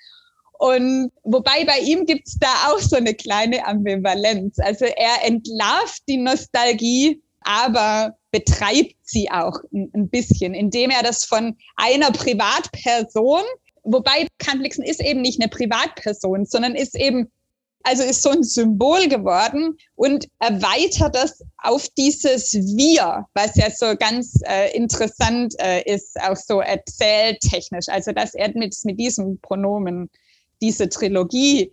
Und 0.58 1.12
wobei 1.24 1.66
bei 1.66 1.80
ihm 1.80 2.06
gibt's 2.06 2.38
da 2.40 2.70
auch 2.70 2.80
so 2.80 2.96
eine 2.96 3.14
kleine 3.14 3.66
Ambivalenz. 3.66 4.58
Also 4.60 4.86
er 4.86 5.26
entlarvt 5.26 6.04
die 6.08 6.18
Nostalgie, 6.18 7.22
aber 7.42 8.16
betreibt 8.32 8.96
sie 9.04 9.30
auch 9.30 9.58
ein, 9.74 10.10
bisschen, 10.10 10.54
indem 10.54 10.92
er 10.92 11.04
das 11.04 11.26
von 11.26 11.58
einer 11.76 12.12
Privatperson, 12.12 13.44
wobei 13.84 14.28
Kantlixen 14.38 14.84
ist 14.84 15.02
eben 15.02 15.22
nicht 15.22 15.42
eine 15.42 15.50
Privatperson, 15.50 16.46
sondern 16.46 16.76
ist 16.76 16.96
eben 16.96 17.32
also 17.84 18.04
ist 18.04 18.22
so 18.22 18.30
ein 18.30 18.44
Symbol 18.44 19.08
geworden 19.08 19.78
und 19.96 20.28
erweitert 20.40 21.16
das 21.16 21.44
auf 21.58 21.88
dieses 21.98 22.54
Wir, 22.54 23.26
was 23.34 23.56
ja 23.56 23.70
so 23.72 23.96
ganz 23.96 24.40
äh, 24.46 24.76
interessant 24.76 25.56
äh, 25.60 25.82
ist, 25.92 26.20
auch 26.22 26.36
so 26.36 26.62
erzähltechnisch. 26.62 27.88
Also 27.88 28.12
dass 28.12 28.34
er 28.34 28.50
mit, 28.56 28.76
mit 28.84 29.00
diesem 29.00 29.40
Pronomen 29.40 30.10
diese 30.62 30.90
Trilogie 30.90 31.72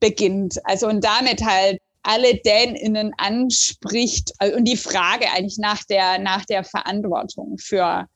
beginnt. 0.00 0.58
Also 0.64 0.88
und 0.88 1.04
damit 1.04 1.44
halt 1.44 1.80
alle 2.02 2.36
DänInnen 2.36 3.12
anspricht 3.18 4.32
äh, 4.38 4.54
und 4.54 4.64
die 4.64 4.76
Frage 4.76 5.26
eigentlich 5.34 5.58
nach 5.58 5.84
der, 5.84 6.18
nach 6.18 6.46
der 6.46 6.64
Verantwortung 6.64 7.58
für 7.58 8.08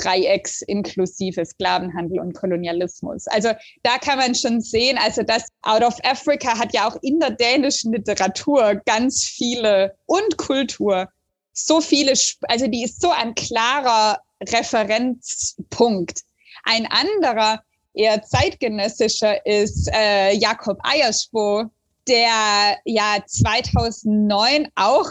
Dreiecks 0.00 0.62
inklusive 0.62 1.44
Sklavenhandel 1.44 2.20
und 2.20 2.34
Kolonialismus. 2.34 3.26
Also 3.28 3.50
da 3.82 3.98
kann 3.98 4.18
man 4.18 4.34
schon 4.34 4.60
sehen, 4.60 4.98
also 4.98 5.22
das 5.22 5.48
Out 5.62 5.82
of 5.82 5.96
Africa 6.04 6.58
hat 6.58 6.72
ja 6.74 6.88
auch 6.88 6.96
in 7.02 7.20
der 7.20 7.30
dänischen 7.30 7.92
Literatur 7.92 8.76
ganz 8.86 9.24
viele 9.24 9.94
und 10.06 10.36
Kultur 10.36 11.08
so 11.52 11.80
viele, 11.80 12.12
also 12.42 12.66
die 12.68 12.84
ist 12.84 13.00
so 13.00 13.10
ein 13.10 13.34
klarer 13.34 14.20
Referenzpunkt. 14.40 16.22
Ein 16.64 16.86
anderer, 16.86 17.60
eher 17.94 18.22
zeitgenössischer 18.22 19.44
ist 19.44 19.90
äh, 19.92 20.32
Jakob 20.34 20.78
Eierspo, 20.82 21.64
der 22.06 22.78
ja 22.84 23.18
2009 23.26 24.68
auch 24.76 25.10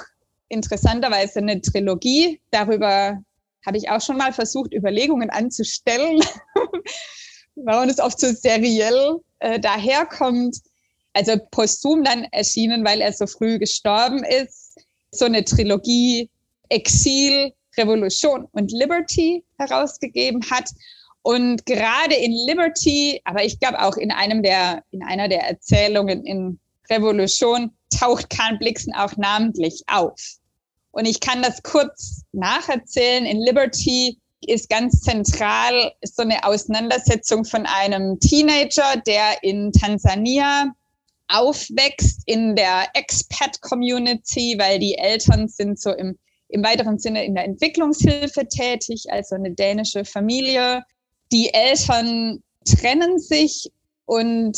interessanterweise 0.49 1.39
eine 1.39 1.61
Trilogie, 1.61 2.39
darüber 2.51 3.21
habe 3.67 3.77
ich 3.77 3.89
auch 3.89 4.01
schon 4.01 4.17
mal 4.17 4.31
versucht, 4.31 4.73
Überlegungen 4.73 5.29
anzustellen, 5.29 6.21
warum 7.55 7.89
es 7.89 7.99
oft 7.99 8.17
so 8.17 8.31
seriell 8.31 9.17
äh, 9.39 9.59
daherkommt. 9.59 10.57
Also 11.11 11.33
posthum 11.51 12.03
dann 12.03 12.23
erschienen, 12.31 12.85
weil 12.85 13.01
er 13.01 13.11
so 13.11 13.27
früh 13.27 13.59
gestorben 13.59 14.23
ist. 14.23 14.77
So 15.11 15.25
eine 15.25 15.43
Trilogie 15.43 16.29
Exil, 16.69 17.51
Revolution 17.77 18.47
und 18.51 18.71
Liberty 18.71 19.43
herausgegeben 19.57 20.41
hat. 20.49 20.69
Und 21.21 21.65
gerade 21.65 22.15
in 22.15 22.31
Liberty, 22.31 23.19
aber 23.25 23.43
ich 23.43 23.59
glaube 23.59 23.81
auch 23.81 23.97
in 23.97 24.11
einem 24.11 24.43
der, 24.43 24.83
in 24.91 25.03
einer 25.03 25.27
der 25.27 25.43
Erzählungen 25.43 26.25
in 26.25 26.57
Revolution 26.89 27.71
taucht 27.89 28.29
Karl 28.29 28.57
Blixen 28.59 28.93
auch 28.93 29.17
namentlich 29.17 29.83
auf. 29.87 30.37
Und 30.97 31.05
ich 31.05 31.19
kann 31.19 31.43
das 31.43 31.61
kurz 31.61 32.23
nacherzählen. 32.31 33.27
In 33.27 33.39
Liberty 33.39 34.17
ist 34.41 34.67
ganz 34.67 35.01
zentral 35.01 35.93
ist 36.01 36.15
so 36.15 36.23
eine 36.23 36.43
Auseinandersetzung 36.43 37.45
von 37.45 37.67
einem 37.67 38.19
Teenager, 38.19 38.99
der 39.05 39.43
in 39.43 39.71
Tansania 39.71 40.73
aufwächst 41.27 42.23
in 42.25 42.55
der 42.55 42.87
Expat-Community, 42.95 44.55
weil 44.57 44.79
die 44.79 44.95
Eltern 44.97 45.47
sind 45.47 45.79
so 45.79 45.91
im, 45.91 46.17
im 46.49 46.63
weiteren 46.63 46.97
Sinne 46.97 47.25
in 47.25 47.35
der 47.35 47.45
Entwicklungshilfe 47.45 48.47
tätig, 48.47 49.05
also 49.09 49.35
eine 49.35 49.51
dänische 49.51 50.03
Familie. 50.03 50.83
Die 51.31 51.53
Eltern 51.53 52.41
trennen 52.65 53.19
sich 53.19 53.69
und 54.05 54.57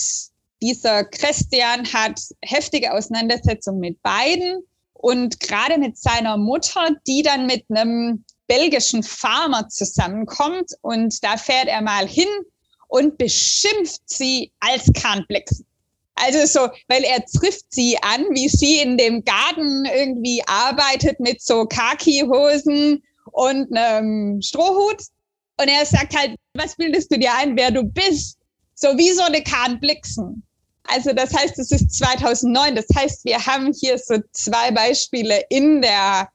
dieser 0.61 1.03
Christian 1.03 1.91
hat 1.91 2.21
heftige 2.41 2.93
Auseinandersetzungen 2.93 3.81
mit 3.81 4.01
beiden 4.03 4.63
und 5.01 5.39
gerade 5.39 5.77
mit 5.77 5.97
seiner 5.97 6.35
Mutter, 6.35 6.89
die 7.07 7.21
dann 7.21 7.45
mit 7.45 7.63
einem 7.69 8.25
belgischen 8.47 9.01
Farmer 9.01 9.69
zusammenkommt 9.69 10.73
und 10.81 11.23
da 11.23 11.37
fährt 11.37 11.67
er 11.67 11.81
mal 11.81 12.05
hin 12.05 12.27
und 12.89 13.17
beschimpft 13.17 14.01
sie 14.05 14.51
als 14.59 14.91
Kahnblixen. 14.93 15.65
Also 16.15 16.45
so, 16.45 16.69
weil 16.89 17.03
er 17.03 17.23
trifft 17.25 17.65
sie 17.69 17.97
an, 18.01 18.25
wie 18.31 18.49
sie 18.49 18.79
in 18.79 18.97
dem 18.97 19.23
Garten 19.23 19.85
irgendwie 19.85 20.43
arbeitet 20.47 21.17
mit 21.21 21.41
so 21.41 21.65
Khaki-Hosen 21.65 23.01
und 23.31 23.77
einem 23.77 24.41
Strohhut. 24.41 25.01
Und 25.61 25.69
er 25.69 25.85
sagt 25.85 26.13
halt, 26.17 26.35
was 26.55 26.75
bildest 26.75 27.09
du 27.13 27.19
dir 27.19 27.33
ein, 27.35 27.55
wer 27.55 27.71
du 27.71 27.83
bist? 27.83 28.37
So 28.75 28.89
wie 28.97 29.11
so 29.11 29.23
eine 29.23 29.43
Kahn 29.43 29.79
Blixen. 29.79 30.43
Also 30.91 31.13
das 31.13 31.33
heißt, 31.33 31.59
es 31.59 31.71
ist 31.71 31.97
2009. 31.97 32.75
Das 32.75 32.85
heißt, 32.95 33.25
wir 33.25 33.45
haben 33.45 33.73
hier 33.73 33.97
so 33.97 34.17
zwei 34.31 34.71
Beispiele 34.71 35.43
in 35.49 35.81
der, 35.81 36.29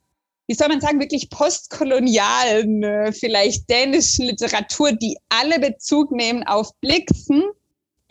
wie 0.46 0.54
soll 0.54 0.68
man 0.68 0.80
sagen, 0.80 1.00
wirklich 1.00 1.30
postkolonialen, 1.30 2.82
äh, 2.82 3.12
vielleicht 3.12 3.68
dänischen 3.68 4.26
Literatur, 4.26 4.92
die 4.92 5.18
alle 5.28 5.58
Bezug 5.58 6.10
nehmen 6.12 6.44
auf 6.44 6.70
Blixen 6.80 7.42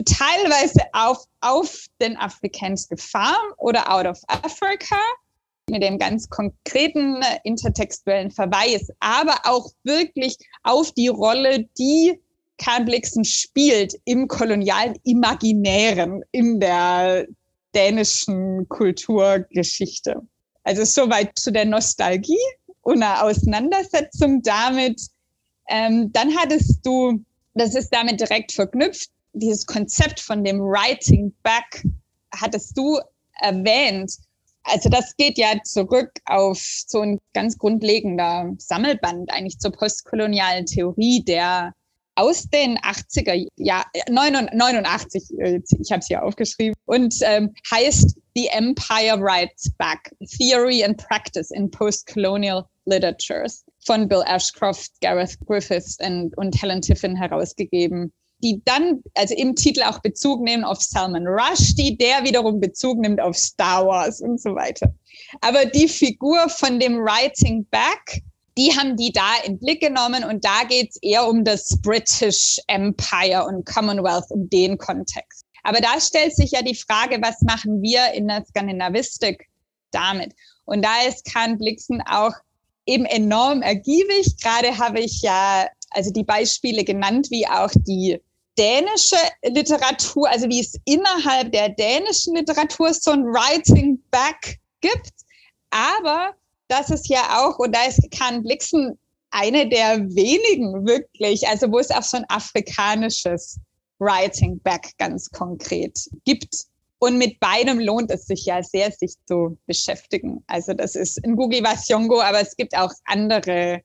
teilweise 0.06 0.82
auf, 0.92 1.26
auf 1.42 1.86
den 2.02 2.18
afrikanischen 2.18 2.98
Farm 2.98 3.54
oder 3.58 3.92
out 3.92 4.06
of 4.06 4.20
Africa 4.28 4.98
mit 5.70 5.82
dem 5.82 5.98
ganz 5.98 6.30
konkreten 6.30 7.22
äh, 7.22 7.40
intertextuellen 7.44 8.32
Verweis, 8.32 8.90
aber 9.00 9.40
auch 9.46 9.72
wirklich 9.84 10.38
auf 10.64 10.92
die 10.92 11.08
Rolle, 11.08 11.70
die 11.78 12.20
Karl 12.64 12.86
Blixen 12.86 13.26
spielt 13.26 13.96
im 14.06 14.28
kolonialen 14.28 14.96
Imaginären 15.04 16.24
in 16.32 16.60
der 16.60 17.28
dänischen 17.76 18.68
Kulturgeschichte. 18.70 20.22
Also 20.64 20.86
soweit 20.86 21.38
zu 21.38 21.52
der 21.52 21.66
Nostalgie 21.66 22.40
und 22.82 23.04
einer 23.04 23.24
Auseinandersetzung 23.24 24.42
damit. 24.44 25.02
Ähm, 25.68 26.12
dann 26.14 26.36
hattest 26.38 26.86
du, 26.86 27.24
das 27.54 27.76
ist 27.76 27.90
damit 27.90 28.22
direkt 28.22 28.52
verknüpft, 28.54 29.10
dieses 29.34 29.66
Konzept 29.66 30.20
von 30.20 30.44
dem 30.44 30.60
Writing 30.60 31.34
Back 31.44 31.84
hattest 32.34 32.78
du 32.78 33.00
erwähnt. 33.42 34.14
Also 34.64 34.90
das 34.90 35.16
geht 35.18 35.38
ja 35.38 35.54
zurück 35.64 36.12
auf 36.26 36.60
so 36.88 37.02
ein 37.02 37.20
ganz 37.34 37.58
grundlegender 37.58 38.54
Sammelband 38.58 39.32
eigentlich 39.32 39.60
zur 39.60 39.72
postkolonialen 39.72 40.66
Theorie, 40.66 41.24
der 41.26 41.74
aus 42.16 42.44
den 42.44 42.78
80er, 42.80 43.48
ja, 43.58 43.84
89, 44.10 45.24
äh, 45.40 45.62
ich 45.80 45.92
habe 45.92 46.00
es 46.00 46.08
hier 46.08 46.24
aufgeschrieben, 46.24 46.76
und 46.86 47.16
ähm, 47.22 47.54
heißt 47.72 48.16
The 48.36 48.48
Empire 48.48 49.20
Writes 49.20 49.72
Back, 49.78 50.12
Theory 50.38 50.84
and 50.84 50.98
Practice 50.98 51.52
in 51.52 51.70
Postcolonial 51.70 52.66
Literatures 52.86 53.64
von 53.86 54.08
Bill 54.08 54.24
Ashcroft, 54.28 54.92
Gareth 55.02 55.38
Griffiths 55.46 55.98
und, 56.02 56.36
und 56.38 56.62
Helen 56.62 56.82
Tiffin 56.82 57.16
herausgegeben 57.16 58.12
die 58.44 58.62
dann 58.66 59.02
also 59.16 59.34
im 59.36 59.56
Titel 59.56 59.82
auch 59.84 60.00
Bezug 60.00 60.42
nehmen 60.42 60.66
auf 60.66 60.82
Salman 60.82 61.26
Rushdie, 61.26 61.98
der 61.98 62.24
wiederum 62.24 62.60
Bezug 62.60 63.00
nimmt 63.00 63.22
auf 63.22 63.38
Star 63.38 63.88
Wars 63.88 64.20
und 64.20 64.40
so 64.40 64.54
weiter. 64.54 64.94
Aber 65.42 65.66
die 65.66 65.88
Figur 65.88 66.50
von 66.50 66.80
dem 66.80 66.98
Writing 66.98 67.66
Back, 67.72 68.22
die 68.58 68.76
haben 68.78 68.96
die 68.98 69.12
da 69.12 69.36
in 69.46 69.60
Blick 69.60 69.82
genommen 69.82 70.24
und 70.24 70.46
da 70.46 70.64
geht's 70.68 70.98
eher 71.02 71.28
um 71.28 71.44
das 71.44 71.80
British 71.82 72.60
Empire 72.68 73.46
und 73.46 73.66
Commonwealth, 73.66 74.30
um 74.30 74.50
den 74.50 74.78
Kontext. 74.78 75.46
Aber 75.64 75.80
da 75.80 76.00
stellt 76.00 76.36
sich 76.36 76.52
ja 76.52 76.62
die 76.62 76.76
Frage, 76.76 77.20
was 77.22 77.42
machen 77.42 77.82
wir 77.82 78.14
in 78.14 78.28
der 78.28 78.44
Skandinavistik 78.46 79.48
damit? 79.92 80.34
Und 80.66 80.84
da 80.84 81.04
ist 81.08 81.26
Kahn 81.32 81.58
Blixen 81.58 82.02
auch 82.02 82.34
eben 82.86 83.06
enorm 83.06 83.62
ergiebig. 83.62 84.36
Gerade 84.42 84.78
habe 84.78 85.00
ich 85.00 85.22
ja 85.22 85.68
also 85.92 86.12
die 86.12 86.24
Beispiele 86.24 86.84
genannt, 86.84 87.28
wie 87.30 87.48
auch 87.48 87.72
die 87.88 88.20
dänische 88.58 89.18
Literatur, 89.44 90.30
also 90.30 90.48
wie 90.50 90.60
es 90.60 90.78
innerhalb 90.86 91.52
der 91.52 91.70
dänischen 91.70 92.36
Literatur 92.36 92.94
so 92.94 93.12
ein 93.12 93.24
Writing 93.24 94.02
Back 94.12 94.60
gibt. 94.82 95.12
Aber 95.70 96.36
das 96.74 96.90
ist 96.90 97.08
ja 97.08 97.40
auch, 97.40 97.60
und 97.60 97.76
da 97.76 97.86
ist 97.86 98.02
Kahn 98.12 98.42
Blixen 98.42 98.98
eine 99.30 99.70
der 99.70 100.00
wenigen 100.10 100.88
wirklich, 100.88 101.48
also 101.48 101.72
wo 101.72 101.78
es 101.80 101.92
auch 101.92 102.04
so 102.04 102.18
ein 102.18 102.26
afrikanisches 102.30 103.60
Writing 104.00 104.60
Back 104.60 104.90
ganz 104.98 105.30
konkret 105.30 106.00
gibt. 106.26 106.66
Und 107.00 107.18
mit 107.18 107.40
beidem 107.40 107.80
lohnt 107.80 108.12
es 108.12 108.26
sich 108.26 108.44
ja 108.46 108.62
sehr, 108.64 108.92
sich 108.92 109.14
zu 109.28 109.58
beschäftigen. 109.68 110.44
Also 110.48 110.74
das 110.74 110.96
ist 110.96 111.20
in 111.20 111.36
Google 111.36 111.64
was 111.64 111.88
Jongo, 111.88 112.20
aber 112.22 112.42
es 112.42 112.56
gibt 112.56 112.76
auch 112.78 112.92
andere 113.06 113.82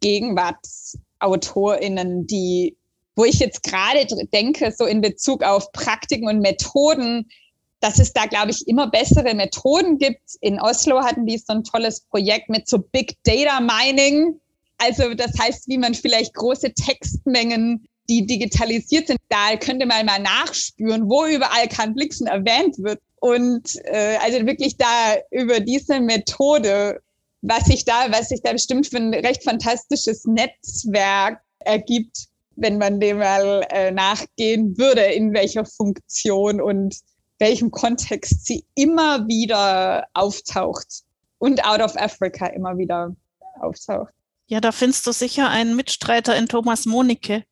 GegenwartsautorInnen, 0.00 2.26
die 2.26 2.76
wo 3.18 3.24
ich 3.24 3.38
jetzt 3.38 3.62
gerade 3.62 4.06
denke, 4.26 4.74
so 4.76 4.84
in 4.84 5.00
Bezug 5.00 5.42
auf 5.42 5.72
Praktiken 5.72 6.28
und 6.28 6.40
Methoden, 6.40 7.30
dass 7.80 7.98
es 7.98 8.12
da, 8.12 8.26
glaube 8.26 8.50
ich, 8.50 8.66
immer 8.66 8.90
bessere 8.90 9.34
Methoden 9.34 9.98
gibt. 9.98 10.22
In 10.40 10.60
Oslo 10.60 11.02
hatten 11.02 11.26
die 11.26 11.38
so 11.38 11.52
ein 11.52 11.64
tolles 11.64 12.00
Projekt 12.02 12.48
mit 12.48 12.68
so 12.68 12.78
Big 12.78 13.14
Data 13.24 13.60
Mining. 13.60 14.40
Also 14.78 15.14
das 15.14 15.38
heißt, 15.38 15.68
wie 15.68 15.78
man 15.78 15.94
vielleicht 15.94 16.34
große 16.34 16.72
Textmengen, 16.72 17.86
die 18.08 18.26
digitalisiert 18.26 19.08
sind, 19.08 19.18
da 19.28 19.56
könnte 19.56 19.86
man 19.86 20.06
mal 20.06 20.20
nachspüren, 20.20 21.08
wo 21.08 21.26
überall 21.26 21.68
Kahn 21.68 21.94
Blixen 21.94 22.26
erwähnt 22.26 22.76
wird. 22.78 23.00
Und 23.20 23.76
äh, 23.84 24.16
also 24.22 24.46
wirklich 24.46 24.76
da 24.76 25.16
über 25.30 25.60
diese 25.60 26.00
Methode, 26.00 27.00
was 27.42 27.64
sich 27.64 27.84
da, 27.84 28.06
was 28.10 28.28
sich 28.28 28.42
da 28.42 28.52
bestimmt 28.52 28.86
für 28.86 28.98
ein 28.98 29.12
recht 29.12 29.42
fantastisches 29.42 30.24
Netzwerk 30.24 31.40
ergibt, 31.60 32.26
wenn 32.56 32.78
man 32.78 33.00
dem 33.00 33.18
mal 33.18 33.66
äh, 33.70 33.90
nachgehen 33.90 34.76
würde, 34.78 35.02
in 35.02 35.34
welcher 35.34 35.64
Funktion 35.64 36.60
und 36.60 36.96
welchem 37.38 37.70
Kontext 37.70 38.46
sie 38.46 38.64
immer 38.74 39.26
wieder 39.26 40.06
auftaucht 40.14 41.02
und 41.38 41.64
out 41.64 41.80
of 41.80 41.96
Africa 41.96 42.46
immer 42.46 42.78
wieder 42.78 43.14
auftaucht. 43.60 44.12
Ja, 44.46 44.60
da 44.60 44.72
findest 44.72 45.06
du 45.06 45.12
sicher 45.12 45.48
einen 45.50 45.76
Mitstreiter 45.76 46.36
in 46.36 46.48
Thomas 46.48 46.86
Monike, 46.86 47.44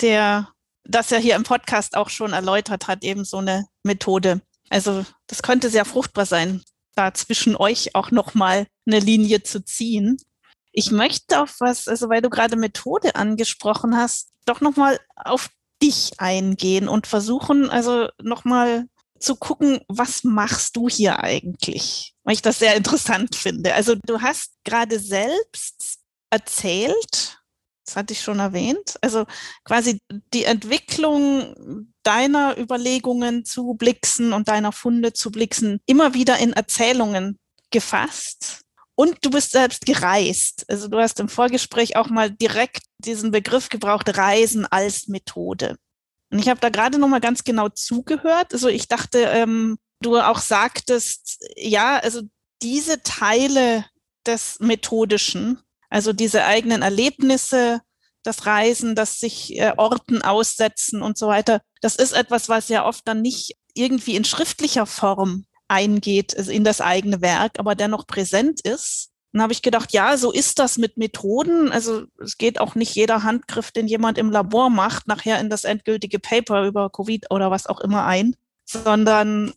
der 0.00 0.48
das 0.84 1.10
ja 1.10 1.18
hier 1.18 1.36
im 1.36 1.44
Podcast 1.44 1.96
auch 1.96 2.08
schon 2.08 2.32
erläutert 2.32 2.88
hat, 2.88 3.04
eben 3.04 3.24
so 3.24 3.38
eine 3.38 3.66
Methode. 3.82 4.40
Also 4.68 5.04
das 5.26 5.42
könnte 5.42 5.70
sehr 5.70 5.84
fruchtbar 5.84 6.26
sein, 6.26 6.62
da 6.94 7.14
zwischen 7.14 7.56
euch 7.56 7.94
auch 7.94 8.10
nochmal 8.10 8.66
eine 8.86 8.98
Linie 8.98 9.42
zu 9.42 9.64
ziehen. 9.64 10.16
Ich 10.72 10.90
möchte 10.90 11.40
auf 11.40 11.56
was, 11.60 11.88
also 11.88 12.08
weil 12.08 12.22
du 12.22 12.30
gerade 12.30 12.56
Methode 12.56 13.14
angesprochen 13.14 13.96
hast, 13.96 14.30
doch 14.44 14.60
nochmal 14.60 14.98
auf 15.16 15.50
dich 15.82 16.18
eingehen 16.18 16.88
und 16.88 17.06
versuchen, 17.06 17.70
also 17.70 18.08
nochmal 18.22 18.86
zu 19.20 19.36
gucken, 19.36 19.80
was 19.88 20.24
machst 20.24 20.76
du 20.76 20.88
hier 20.88 21.22
eigentlich? 21.22 22.14
Weil 22.24 22.34
ich 22.34 22.42
das 22.42 22.58
sehr 22.58 22.74
interessant 22.74 23.36
finde. 23.36 23.74
Also 23.74 23.94
du 23.94 24.20
hast 24.20 24.52
gerade 24.64 24.98
selbst 24.98 25.98
erzählt, 26.30 27.38
das 27.84 27.96
hatte 27.96 28.12
ich 28.12 28.22
schon 28.22 28.38
erwähnt, 28.38 28.96
also 29.00 29.26
quasi 29.64 30.00
die 30.32 30.44
Entwicklung 30.44 31.86
deiner 32.02 32.56
Überlegungen 32.58 33.44
zu 33.44 33.74
Blixen 33.74 34.32
und 34.32 34.48
deiner 34.48 34.72
Funde 34.72 35.12
zu 35.12 35.30
Blixen 35.30 35.80
immer 35.86 36.14
wieder 36.14 36.38
in 36.38 36.52
Erzählungen 36.52 37.36
gefasst. 37.70 38.60
Und 38.94 39.16
du 39.22 39.30
bist 39.30 39.52
selbst 39.52 39.86
gereist. 39.86 40.64
Also 40.68 40.88
du 40.88 40.98
hast 40.98 41.20
im 41.20 41.28
Vorgespräch 41.28 41.96
auch 41.96 42.10
mal 42.10 42.30
direkt 42.30 42.82
diesen 42.98 43.30
Begriff 43.30 43.70
gebraucht, 43.70 44.16
Reisen 44.16 44.66
als 44.66 45.08
Methode. 45.08 45.76
Und 46.30 46.38
ich 46.38 46.48
habe 46.48 46.60
da 46.60 46.68
gerade 46.68 46.98
noch 46.98 47.08
mal 47.08 47.20
ganz 47.20 47.44
genau 47.44 47.68
zugehört. 47.68 48.52
Also 48.52 48.68
ich 48.68 48.88
dachte, 48.88 49.18
ähm, 49.20 49.78
du 50.00 50.16
auch 50.16 50.38
sagtest, 50.38 51.44
ja, 51.56 51.98
also 51.98 52.22
diese 52.62 53.02
Teile 53.02 53.84
des 54.26 54.58
Methodischen, 54.60 55.60
also 55.88 56.12
diese 56.12 56.44
eigenen 56.44 56.82
Erlebnisse, 56.82 57.80
das 58.22 58.46
Reisen, 58.46 58.94
das 58.94 59.18
sich 59.18 59.58
äh, 59.58 59.72
Orten 59.76 60.22
aussetzen 60.22 61.02
und 61.02 61.18
so 61.18 61.28
weiter, 61.28 61.62
das 61.80 61.96
ist 61.96 62.12
etwas, 62.12 62.48
was 62.48 62.68
ja 62.68 62.86
oft 62.86 63.08
dann 63.08 63.22
nicht 63.22 63.56
irgendwie 63.74 64.16
in 64.16 64.24
schriftlicher 64.24 64.86
Form 64.86 65.46
eingeht 65.68 66.32
in 66.32 66.64
das 66.64 66.80
eigene 66.80 67.22
Werk, 67.22 67.58
aber 67.58 67.74
dennoch 67.74 68.06
präsent 68.06 68.60
ist. 68.60 69.09
Dann 69.32 69.42
habe 69.42 69.52
ich 69.52 69.62
gedacht, 69.62 69.92
ja, 69.92 70.16
so 70.16 70.32
ist 70.32 70.58
das 70.58 70.76
mit 70.76 70.96
Methoden. 70.96 71.70
Also 71.70 72.04
es 72.20 72.36
geht 72.36 72.60
auch 72.60 72.74
nicht 72.74 72.94
jeder 72.94 73.22
Handgriff, 73.22 73.70
den 73.70 73.86
jemand 73.86 74.18
im 74.18 74.30
Labor 74.30 74.70
macht, 74.70 75.06
nachher 75.06 75.38
in 75.40 75.50
das 75.50 75.64
endgültige 75.64 76.18
Paper 76.18 76.66
über 76.66 76.90
Covid 76.90 77.30
oder 77.30 77.50
was 77.50 77.66
auch 77.66 77.80
immer 77.80 78.04
ein, 78.06 78.34
sondern 78.64 79.52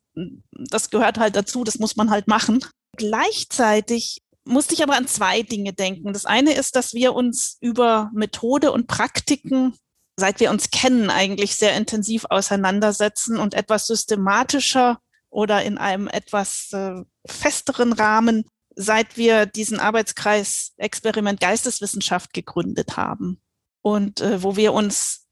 das 0.51 0.91
gehört 0.91 1.17
halt 1.17 1.35
dazu, 1.35 1.63
das 1.63 1.79
muss 1.79 1.95
man 1.95 2.11
halt 2.11 2.27
machen. 2.27 2.63
Gleichzeitig 2.97 4.21
musste 4.45 4.73
ich 4.73 4.83
aber 4.83 4.95
an 4.95 5.07
zwei 5.07 5.41
Dinge 5.41 5.73
denken. 5.73 6.13
Das 6.13 6.25
eine 6.25 6.53
ist, 6.53 6.75
dass 6.75 6.93
wir 6.93 7.13
uns 7.13 7.57
über 7.61 8.11
Methode 8.13 8.71
und 8.71 8.87
Praktiken, 8.87 9.73
seit 10.19 10.39
wir 10.39 10.51
uns 10.51 10.69
kennen, 10.69 11.09
eigentlich 11.09 11.55
sehr 11.55 11.75
intensiv 11.75 12.25
auseinandersetzen 12.29 13.37
und 13.37 13.53
etwas 13.53 13.87
systematischer 13.87 14.99
oder 15.29 15.63
in 15.63 15.77
einem 15.77 16.07
etwas 16.07 16.69
äh, 16.73 17.01
festeren 17.25 17.93
Rahmen, 17.93 18.45
seit 18.75 19.17
wir 19.17 19.45
diesen 19.45 19.79
Arbeitskreis 19.79 20.73
Experiment 20.77 21.39
Geisteswissenschaft 21.39 22.33
gegründet 22.33 22.97
haben 22.97 23.41
und 23.81 24.21
äh, 24.21 24.41
wo 24.41 24.55
wir 24.55 24.73
uns 24.73 25.27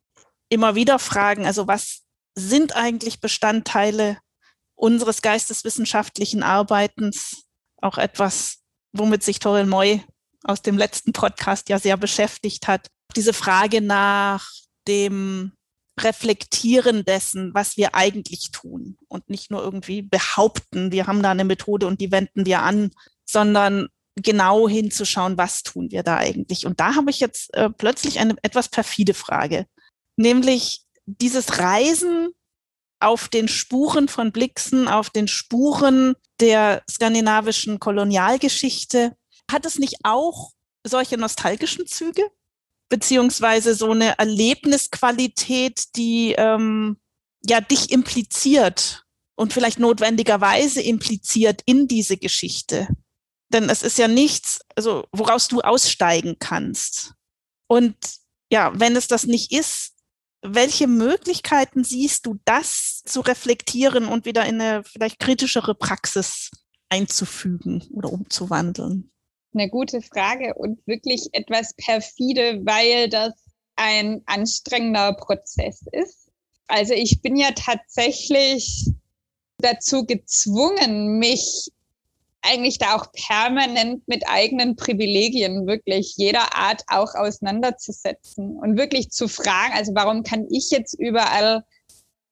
immer 0.50 0.76
wieder 0.76 1.00
fragen, 1.00 1.46
also 1.46 1.68
was 1.68 2.02
sind 2.36 2.76
eigentlich 2.76 3.22
Bestandteile 3.22 4.18
unseres 4.76 5.22
geisteswissenschaftlichen 5.22 6.44
Arbeitens? 6.44 7.44
Auch 7.78 7.98
etwas, 7.98 8.60
womit 8.92 9.24
sich 9.24 9.40
Toril 9.40 9.66
Moy 9.66 10.04
aus 10.44 10.62
dem 10.62 10.78
letzten 10.78 11.14
Podcast 11.14 11.70
ja 11.70 11.80
sehr 11.80 11.98
beschäftigt 11.98 12.68
hat. 12.68 12.88
Diese 13.16 13.34
Frage 13.34 13.82
nach 13.82 14.50
dem 14.88 15.54
Reflektieren 16.00 17.06
dessen, 17.06 17.54
was 17.54 17.78
wir 17.78 17.96
eigentlich 17.96 18.52
tun 18.52 18.98
und 19.08 19.30
nicht 19.30 19.52
nur 19.52 19.62
irgendwie 19.62 20.02
behaupten, 20.02 20.92
wir 20.92 21.08
haben 21.08 21.22
da 21.22 21.32
eine 21.32 21.44
Methode 21.44 21.86
und 21.88 22.02
die 22.02 22.12
wenden 22.12 22.46
wir 22.46 22.62
an, 22.62 22.92
sondern 23.32 23.88
genau 24.16 24.68
hinzuschauen, 24.68 25.38
was 25.38 25.64
tun 25.64 25.92
wir 25.92 26.04
da 26.04 26.18
eigentlich. 26.18 26.66
Und 26.66 26.80
da 26.80 26.96
habe 26.96 27.12
ich 27.12 27.20
jetzt 27.20 27.54
äh, 27.54 27.70
plötzlich 27.70 28.20
eine 28.20 28.36
etwas 28.42 28.70
perfide 28.70 29.14
Frage, 29.14 29.66
nämlich 30.18 30.84
dieses 31.06 31.60
Reisen 31.60 32.30
auf 33.00 33.30
den 33.30 33.48
Spuren 33.48 34.08
von 34.08 34.32
Blixen, 34.32 34.88
auf 34.88 35.10
den 35.10 35.28
Spuren 35.28 36.16
der 36.40 36.84
skandinavischen 36.90 37.80
Kolonialgeschichte. 37.80 39.16
Hat 39.50 39.66
es 39.66 39.80
nicht 39.80 39.98
auch 40.04 40.52
solche 40.86 41.18
nostalgischen 41.18 41.88
Züge? 41.88 42.24
Beziehungsweise 42.90 43.74
so 43.74 43.92
eine 43.92 44.18
Erlebnisqualität, 44.20 45.96
die 45.96 46.36
ähm, 46.38 46.98
ja 47.44 47.62
dich 47.62 47.92
impliziert 47.92 49.04
und 49.36 49.54
vielleicht 49.54 49.80
notwendigerweise 49.80 50.82
impliziert 50.82 51.62
in 51.66 51.88
diese 51.88 52.18
Geschichte. 52.18 52.88
Denn 53.54 53.70
es 53.70 53.84
ist 53.84 53.98
ja 53.98 54.08
nichts, 54.08 54.62
also 54.76 55.06
woraus 55.12 55.48
du 55.48 55.62
aussteigen 55.62 56.38
kannst. 56.40 57.14
Und 57.68 57.96
ja, 58.52 58.72
wenn 58.80 58.96
es 58.96 59.08
das 59.08 59.26
nicht 59.26 59.52
ist, 59.52 59.94
welche 60.42 60.88
Möglichkeiten 60.88 61.84
siehst 61.84 62.26
du, 62.26 62.40
das 62.46 63.02
zu 63.06 63.22
reflektieren 63.22 64.08
und 64.08 64.26
wieder 64.26 64.46
in 64.46 64.60
eine 64.60 64.84
vielleicht 64.84 65.20
kritischere 65.20 65.76
Praxis 65.76 66.50
einzufügen 66.90 67.88
oder 67.94 68.12
umzuwandeln? 68.12 69.12
Eine 69.54 69.70
gute 69.70 70.02
Frage 70.02 70.54
und 70.56 70.86
wirklich 70.88 71.28
etwas 71.34 71.74
perfide, 71.76 72.62
weil 72.64 73.10
das 73.10 73.34
ein 73.76 74.22
anstrengender 74.26 75.14
Prozess 75.14 75.86
ist. 75.92 76.30
Also 76.68 76.94
ich 76.94 77.22
bin 77.22 77.36
ja 77.36 77.52
tatsächlich 77.52 78.88
dazu 79.58 80.06
gezwungen, 80.06 81.20
mich 81.20 81.70
eigentlich 82.42 82.78
da 82.80 82.96
auch 82.96 83.12
permanent 83.12 84.08
mit 84.08 84.24
eigenen 84.28 84.76
Privilegien 84.76 85.68
wirklich 85.68 86.16
jeder 86.18 86.56
Art 86.56 86.84
auch 86.88 87.14
auseinanderzusetzen 87.14 88.58
und 88.58 88.78
wirklich 88.78 89.10
zu 89.12 89.28
fragen, 89.28 89.74
also 89.74 89.94
warum 89.94 90.24
kann 90.24 90.48
ich 90.50 90.72
jetzt 90.72 91.00
überall 91.00 91.64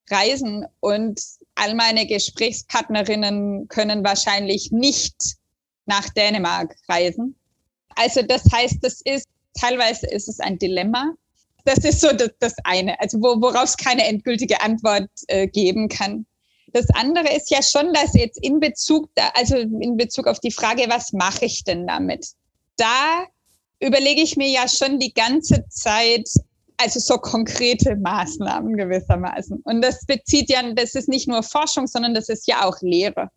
reisen 0.10 0.66
und 0.80 1.22
all 1.56 1.76
meine 1.76 2.08
Gesprächspartnerinnen 2.08 3.68
können 3.68 4.04
wahrscheinlich 4.04 4.72
nicht 4.72 5.16
nach 5.86 6.10
Dänemark 6.10 6.76
reisen. 6.88 7.36
Also 7.96 8.22
das 8.22 8.44
heißt, 8.52 8.78
das 8.82 9.02
ist 9.02 9.28
teilweise 9.60 10.08
ist 10.08 10.28
es 10.28 10.40
ein 10.40 10.58
Dilemma. 10.58 11.14
Das 11.66 11.80
ist 11.80 12.02
so 12.02 12.12
das, 12.14 12.30
das 12.40 12.56
eine, 12.64 13.00
also 13.00 13.20
wo, 13.20 13.42
worauf 13.42 13.66
es 13.66 13.78
keine 13.78 14.06
endgültige 14.06 14.62
Antwort 14.62 15.10
äh, 15.28 15.48
geben 15.48 15.90
kann. 15.90 16.26
Das 16.74 16.86
andere 16.94 17.36
ist 17.36 17.50
ja 17.50 17.62
schon, 17.62 17.94
dass 17.94 18.14
jetzt 18.14 18.44
in 18.44 18.60
Bezug, 18.60 19.10
da, 19.16 19.30
also 19.34 19.58
in 19.58 19.98
Bezug 19.98 20.28
auf 20.28 20.40
die 20.40 20.52
Frage, 20.52 20.86
was 20.88 21.14
mache 21.14 21.46
ich 21.46 21.64
denn 21.64 21.88
damit? 21.88 22.28
Da 22.78 23.26
überlege 23.80 24.22
ich 24.22 24.38
mir 24.38 24.50
ja 24.50 24.68
schon 24.68 25.00
die 25.00 25.14
ganze 25.14 25.66
Zeit, 25.70 26.30
also 26.78 27.00
so 27.00 27.18
konkrete 27.18 27.96
Maßnahmen 27.96 28.78
gewissermaßen. 28.78 29.62
Und 29.64 29.82
das 29.82 30.06
bezieht 30.06 30.50
ja, 30.50 30.62
das 30.74 30.96
ist 30.96 31.10
nicht 31.10 31.28
nur 31.28 31.44
Forschung, 31.44 31.88
sondern 31.88 32.14
das 32.14 32.30
ist 32.30 32.48
ja 32.48 32.66
auch 32.66 32.78
Lehre. 32.82 33.30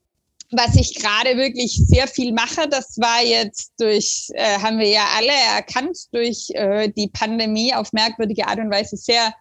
Was 0.54 0.76
ich 0.76 1.00
gerade 1.00 1.36
wirklich 1.38 1.80
sehr 1.86 2.06
viel 2.06 2.32
mache, 2.32 2.68
das 2.68 2.98
war 2.98 3.24
jetzt 3.24 3.72
durch, 3.78 4.28
äh, 4.34 4.58
haben 4.58 4.78
wir 4.78 4.88
ja 4.88 5.06
alle 5.16 5.32
erkannt, 5.32 5.96
durch 6.12 6.50
äh, 6.50 6.90
die 6.90 7.08
Pandemie 7.08 7.74
auf 7.74 7.92
merkwürdige 7.94 8.46
Art 8.46 8.58
und 8.58 8.70
Weise 8.70 8.96
sehr 8.96 9.32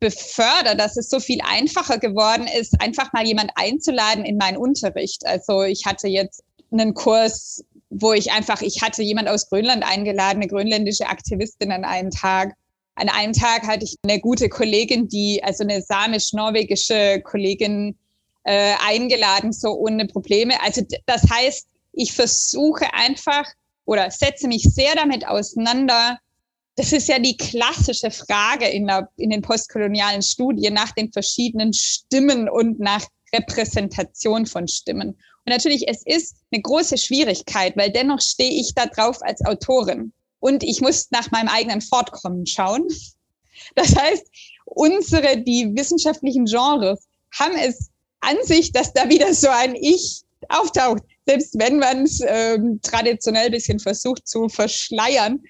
befördert, 0.00 0.78
dass 0.78 0.96
es 0.96 1.08
so 1.08 1.20
viel 1.20 1.40
einfacher 1.42 1.98
geworden 1.98 2.46
ist, 2.46 2.80
einfach 2.80 3.12
mal 3.12 3.26
jemand 3.26 3.50
einzuladen 3.54 4.24
in 4.24 4.36
meinen 4.36 4.56
Unterricht. 4.56 5.26
Also 5.26 5.62
ich 5.62 5.86
hatte 5.86 6.08
jetzt 6.08 6.42
einen 6.70 6.94
Kurs, 6.94 7.64
wo 7.90 8.12
ich 8.12 8.32
einfach, 8.32 8.60
ich 8.60 8.82
hatte 8.82 9.02
jemand 9.02 9.28
aus 9.28 9.48
Grönland 9.48 9.84
eingeladen, 9.88 10.42
eine 10.42 10.48
grönländische 10.48 11.06
Aktivistin 11.06 11.72
an 11.72 11.84
einem 11.84 12.10
Tag. 12.10 12.54
An 12.94 13.08
einem 13.08 13.32
Tag 13.32 13.66
hatte 13.66 13.84
ich 13.84 13.96
eine 14.02 14.20
gute 14.20 14.48
Kollegin, 14.48 15.08
die, 15.08 15.42
also 15.42 15.64
eine 15.64 15.82
samisch-norwegische 15.82 17.20
Kollegin, 17.22 17.96
äh, 18.46 18.74
eingeladen, 18.86 19.52
so 19.52 19.72
ohne 19.72 20.06
Probleme. 20.06 20.54
Also 20.62 20.82
das 21.06 21.22
heißt, 21.28 21.66
ich 21.92 22.12
versuche 22.12 22.94
einfach 22.94 23.44
oder 23.84 24.10
setze 24.10 24.46
mich 24.46 24.62
sehr 24.62 24.94
damit 24.94 25.26
auseinander, 25.26 26.18
das 26.76 26.92
ist 26.92 27.08
ja 27.08 27.18
die 27.18 27.36
klassische 27.36 28.10
Frage 28.10 28.66
in, 28.66 28.86
der, 28.86 29.08
in 29.16 29.30
den 29.30 29.42
postkolonialen 29.42 30.22
Studien 30.22 30.74
nach 30.74 30.92
den 30.92 31.10
verschiedenen 31.10 31.72
Stimmen 31.72 32.48
und 32.48 32.78
nach 32.78 33.06
Repräsentation 33.34 34.46
von 34.46 34.68
Stimmen. 34.68 35.08
Und 35.08 35.52
natürlich, 35.52 35.88
es 35.88 36.04
ist 36.04 36.36
eine 36.52 36.60
große 36.60 36.98
Schwierigkeit, 36.98 37.76
weil 37.76 37.90
dennoch 37.90 38.20
stehe 38.20 38.60
ich 38.60 38.74
da 38.74 38.86
drauf 38.86 39.18
als 39.22 39.44
Autorin. 39.44 40.12
Und 40.38 40.62
ich 40.62 40.80
muss 40.80 41.10
nach 41.10 41.30
meinem 41.30 41.48
eigenen 41.48 41.80
Fortkommen 41.80 42.46
schauen. 42.46 42.86
Das 43.74 43.96
heißt, 43.96 44.26
unsere, 44.66 45.42
die 45.42 45.74
wissenschaftlichen 45.74 46.44
Genres 46.44 47.06
haben 47.32 47.56
es 47.56 47.90
an 48.20 48.36
sich, 48.42 48.72
dass 48.72 48.92
da 48.92 49.08
wieder 49.08 49.32
so 49.32 49.48
ein 49.48 49.74
Ich 49.74 50.22
auftaucht. 50.48 51.02
Selbst 51.26 51.58
wenn 51.58 51.78
man 51.78 52.02
es 52.04 52.20
ähm, 52.24 52.80
traditionell 52.82 53.50
bisschen 53.50 53.78
versucht 53.78 54.28
zu 54.28 54.48
verschleiern, 54.48 55.42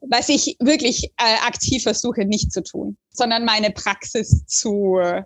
was 0.00 0.28
ich 0.28 0.56
wirklich 0.60 1.04
äh, 1.16 1.46
aktiv 1.46 1.82
versuche 1.82 2.24
nicht 2.24 2.52
zu 2.52 2.62
tun, 2.62 2.96
sondern 3.10 3.44
meine 3.44 3.70
Praxis 3.70 4.44
zu 4.46 4.98
äh, 4.98 5.22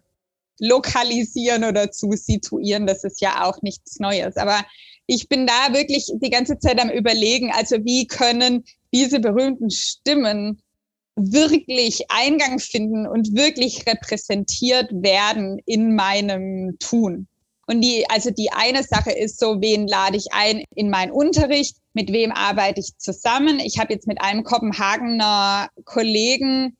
lokalisieren 0.58 1.64
oder 1.64 1.90
zu 1.90 2.12
situieren. 2.12 2.86
Das 2.86 3.04
ist 3.04 3.20
ja 3.20 3.44
auch 3.44 3.60
nichts 3.62 3.98
Neues. 3.98 4.36
Aber 4.36 4.64
ich 5.06 5.28
bin 5.28 5.46
da 5.46 5.74
wirklich 5.74 6.10
die 6.14 6.30
ganze 6.30 6.58
Zeit 6.58 6.80
am 6.80 6.90
Überlegen, 6.90 7.50
also 7.52 7.76
wie 7.84 8.06
können 8.06 8.64
diese 8.92 9.20
berühmten 9.20 9.70
Stimmen 9.70 10.62
wirklich 11.16 12.10
Eingang 12.10 12.58
finden 12.58 13.06
und 13.06 13.34
wirklich 13.36 13.86
repräsentiert 13.86 14.90
werden 14.92 15.60
in 15.66 15.94
meinem 15.94 16.78
Tun. 16.78 17.26
Und 17.66 17.80
die, 17.80 18.04
also 18.08 18.30
die 18.30 18.50
eine 18.52 18.82
Sache 18.82 19.12
ist 19.12 19.38
so, 19.38 19.60
wen 19.60 19.86
lade 19.86 20.16
ich 20.16 20.32
ein 20.32 20.64
in 20.74 20.90
meinen 20.90 21.12
Unterricht? 21.12 21.76
Mit 21.94 22.12
wem 22.12 22.32
arbeite 22.32 22.80
ich 22.80 22.96
zusammen? 22.98 23.60
Ich 23.60 23.78
habe 23.78 23.92
jetzt 23.92 24.08
mit 24.08 24.20
einem 24.20 24.42
Kopenhagener 24.42 25.68
Kollegen, 25.84 26.76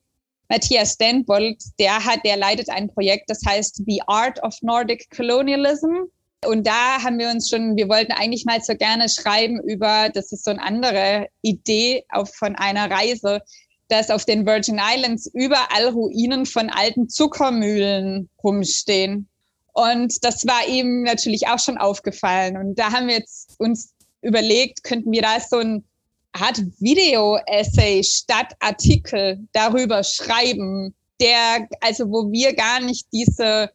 Matthias 0.48 0.94
Stenbold, 0.94 1.62
der 1.78 2.04
hat, 2.04 2.20
der 2.24 2.36
leitet 2.36 2.68
ein 2.68 2.92
Projekt, 2.92 3.30
das 3.30 3.40
heißt 3.46 3.82
The 3.86 4.02
Art 4.06 4.42
of 4.42 4.54
Nordic 4.60 5.08
Colonialism. 5.16 6.08
Und 6.44 6.66
da 6.66 7.02
haben 7.02 7.18
wir 7.18 7.30
uns 7.30 7.48
schon, 7.48 7.76
wir 7.76 7.88
wollten 7.88 8.12
eigentlich 8.12 8.44
mal 8.44 8.60
so 8.60 8.74
gerne 8.74 9.08
schreiben 9.08 9.60
über, 9.62 10.10
das 10.12 10.32
ist 10.32 10.44
so 10.44 10.50
eine 10.50 10.62
andere 10.62 11.28
Idee 11.40 12.04
auf, 12.10 12.34
von 12.34 12.56
einer 12.56 12.90
Reise, 12.90 13.40
dass 13.88 14.10
auf 14.10 14.24
den 14.24 14.44
Virgin 14.44 14.80
Islands 14.82 15.30
überall 15.32 15.88
Ruinen 15.88 16.44
von 16.44 16.68
alten 16.68 17.08
Zuckermühlen 17.08 18.28
rumstehen. 18.42 19.28
Und 19.72 20.24
das 20.24 20.46
war 20.46 20.68
ihm 20.68 21.02
natürlich 21.02 21.48
auch 21.48 21.58
schon 21.58 21.78
aufgefallen. 21.78 22.56
Und 22.56 22.78
da 22.78 22.92
haben 22.92 23.08
wir 23.08 23.16
jetzt 23.16 23.58
uns 23.58 23.92
überlegt, 24.20 24.84
könnten 24.84 25.10
wir 25.12 25.22
da 25.22 25.40
so 25.40 25.58
ein 25.58 25.84
Art 26.32 26.60
Video-Essay 26.78 28.02
statt 28.02 28.54
Artikel 28.60 29.38
darüber 29.52 30.02
schreiben, 30.04 30.94
der, 31.20 31.68
also 31.80 32.10
wo 32.10 32.30
wir 32.30 32.54
gar 32.54 32.80
nicht 32.80 33.06
diese 33.12 33.70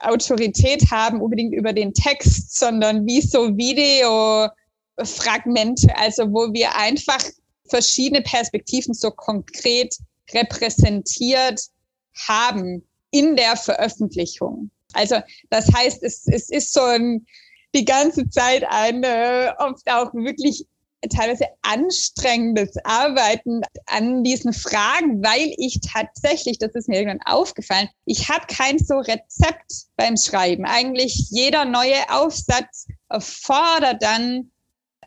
Autorität 0.00 0.90
haben 0.90 1.22
unbedingt 1.22 1.54
über 1.54 1.72
den 1.72 1.94
Text, 1.94 2.58
sondern 2.58 3.06
wie 3.06 3.22
so 3.22 3.56
Videofragmente, 3.56 5.96
also 5.96 6.24
wo 6.32 6.52
wir 6.52 6.76
einfach 6.76 7.22
verschiedene 7.68 8.22
Perspektiven 8.22 8.94
so 8.94 9.10
konkret 9.10 9.96
repräsentiert 10.32 11.60
haben 12.28 12.86
in 13.10 13.34
der 13.36 13.56
Veröffentlichung. 13.56 14.70
Also 14.94 15.16
das 15.50 15.72
heißt, 15.72 16.02
es, 16.02 16.26
es 16.26 16.50
ist 16.50 16.72
so 16.72 16.82
ein, 16.82 17.26
die 17.74 17.84
ganze 17.84 18.28
Zeit 18.28 18.64
ein 18.68 19.02
äh, 19.02 19.52
oft 19.58 19.90
auch 19.90 20.12
wirklich 20.14 20.66
teilweise 21.10 21.46
anstrengendes 21.62 22.76
Arbeiten 22.84 23.62
an 23.86 24.22
diesen 24.22 24.52
Fragen, 24.52 25.22
weil 25.22 25.52
ich 25.56 25.80
tatsächlich, 25.80 26.58
das 26.58 26.74
ist 26.74 26.88
mir 26.88 26.98
irgendwann 26.98 27.22
aufgefallen, 27.24 27.88
ich 28.04 28.28
habe 28.28 28.46
kein 28.46 28.78
so 28.78 28.98
Rezept 28.98 29.86
beim 29.96 30.16
Schreiben. 30.16 30.64
Eigentlich 30.64 31.28
jeder 31.30 31.64
neue 31.64 32.08
Aufsatz 32.08 32.86
fordert 33.18 34.02
dann 34.02 34.52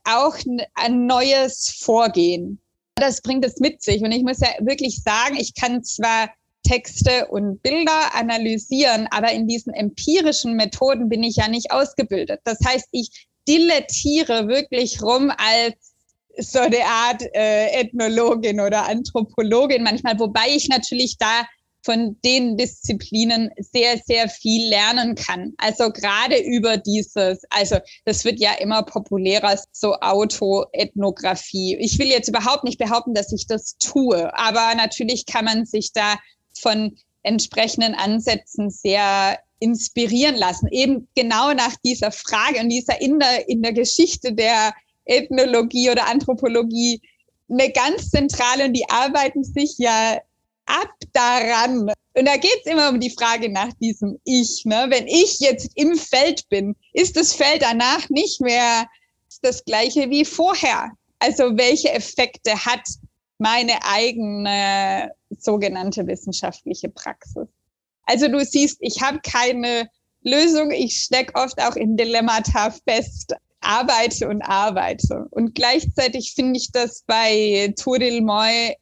auch 0.03 0.37
ein 0.75 1.05
neues 1.05 1.77
Vorgehen. 1.79 2.59
Das 2.95 3.21
bringt 3.21 3.45
es 3.45 3.59
mit 3.59 3.81
sich. 3.81 4.01
Und 4.03 4.11
ich 4.11 4.23
muss 4.23 4.39
ja 4.39 4.49
wirklich 4.59 5.01
sagen, 5.01 5.35
ich 5.37 5.53
kann 5.53 5.83
zwar 5.83 6.29
Texte 6.65 7.27
und 7.27 7.61
Bilder 7.61 8.15
analysieren, 8.15 9.07
aber 9.11 9.31
in 9.31 9.47
diesen 9.47 9.73
empirischen 9.73 10.55
Methoden 10.55 11.09
bin 11.09 11.23
ich 11.23 11.37
ja 11.37 11.47
nicht 11.47 11.71
ausgebildet. 11.71 12.41
Das 12.43 12.57
heißt, 12.65 12.87
ich 12.91 13.27
dilettiere 13.47 14.47
wirklich 14.47 15.01
rum 15.01 15.31
als 15.37 15.93
so 16.37 16.59
eine 16.59 16.83
Art 16.85 17.21
äh, 17.33 17.67
Ethnologin 17.79 18.59
oder 18.59 18.87
Anthropologin 18.87 19.83
manchmal, 19.83 20.19
wobei 20.19 20.47
ich 20.49 20.67
natürlich 20.67 21.17
da 21.17 21.45
von 21.85 22.17
den 22.25 22.57
Disziplinen 22.57 23.51
sehr, 23.57 23.99
sehr 24.03 24.27
viel 24.27 24.67
lernen 24.69 25.13
kann. 25.13 25.53
Also 25.57 25.91
gerade 25.91 26.37
über 26.37 26.77
dieses, 26.77 27.43
also 27.51 27.77
das 28.05 28.25
wird 28.25 28.39
ja 28.39 28.53
immer 28.53 28.81
populärer, 28.81 29.57
so 29.71 29.93
Autoethnographie. 29.93 31.77
Ich 31.79 31.99
will 31.99 32.07
jetzt 32.07 32.27
überhaupt 32.27 32.63
nicht 32.63 32.79
behaupten, 32.79 33.13
dass 33.13 33.31
ich 33.31 33.45
das 33.45 33.77
tue, 33.77 34.35
aber 34.35 34.73
natürlich 34.75 35.27
kann 35.27 35.45
man 35.45 35.65
sich 35.67 35.93
da 35.93 36.15
von 36.65 36.97
entsprechenden 37.21 37.93
Ansätzen 37.93 38.71
sehr 38.71 39.39
inspirieren 39.59 40.35
lassen. 40.35 40.67
Eben 40.71 41.07
genau 41.15 41.53
nach 41.53 41.75
dieser 41.83 42.11
Frage 42.11 42.59
und 42.59 42.69
dieser 42.69 42.99
in 43.01 43.19
der, 43.19 43.47
in 43.47 43.61
der 43.61 43.73
Geschichte 43.73 44.33
der 44.33 44.73
Ethnologie 45.05 45.91
oder 45.91 46.07
Anthropologie 46.07 47.01
eine 47.49 47.71
ganz 47.71 48.09
zentrale 48.09 48.65
und 48.65 48.73
die 48.73 48.89
arbeiten 48.89 49.43
sich 49.43 49.75
ja 49.77 50.19
ab 50.65 50.89
daran. 51.13 51.91
Und 52.17 52.25
da 52.25 52.37
geht's 52.37 52.65
immer 52.65 52.89
um 52.89 52.99
die 52.99 53.11
Frage 53.11 53.49
nach 53.49 53.71
diesem 53.73 54.19
Ich. 54.23 54.63
Ne? 54.65 54.87
Wenn 54.89 55.07
ich 55.07 55.39
jetzt 55.39 55.69
im 55.75 55.95
Feld 55.95 56.49
bin, 56.49 56.75
ist 56.93 57.15
das 57.15 57.33
Feld 57.33 57.61
danach 57.61 58.09
nicht 58.09 58.41
mehr 58.41 58.87
das 59.41 59.63
gleiche 59.65 60.09
wie 60.09 60.25
vorher. 60.25 60.91
Also 61.19 61.55
welche 61.57 61.91
Effekte 61.91 62.65
hat 62.65 62.81
meine 63.37 63.83
eigene 63.83 65.11
sogenannte 65.39 66.07
wissenschaftliche 66.07 66.89
Praxis? 66.89 67.47
Also 68.03 68.27
du 68.27 68.43
siehst, 68.43 68.77
ich 68.81 69.01
habe 69.01 69.19
keine 69.19 69.89
Lösung. 70.21 70.71
Ich 70.71 70.97
stecke 70.97 71.35
oft 71.35 71.61
auch 71.61 71.75
in 71.75 71.97
Dilemmata 71.97 72.71
fest, 72.87 73.33
arbeite 73.61 74.27
und 74.27 74.41
arbeite. 74.41 75.27
Und 75.31 75.55
gleichzeitig 75.55 76.33
finde 76.35 76.59
ich 76.59 76.71
das 76.71 77.03
bei 77.07 77.73
Turil 77.77 78.21
Moy 78.21 78.75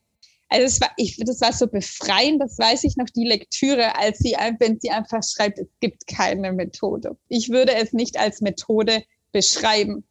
also 0.53 0.67
es 0.67 0.81
war, 0.81 0.91
ich, 0.97 1.17
das 1.17 1.41
war 1.41 1.51
so 1.51 1.65
befreiend, 1.65 2.39
das 2.39 2.59
weiß 2.59 2.84
ich 2.84 2.95
noch, 2.95 3.07
die 3.07 3.25
Lektüre, 3.25 3.95
als 3.97 4.19
sie, 4.19 4.35
wenn 4.59 4.80
sie 4.80 4.91
einfach 4.91 5.23
schreibt, 5.23 5.57
es 5.57 5.67
gibt 5.80 6.05
keine 6.05 6.53
Methode. 6.53 7.17
Ich 7.27 7.49
würde 7.49 7.73
es 7.73 7.91
nicht 7.91 8.19
als 8.19 8.39
Methode 8.39 9.03
beschreiben, 9.31 10.03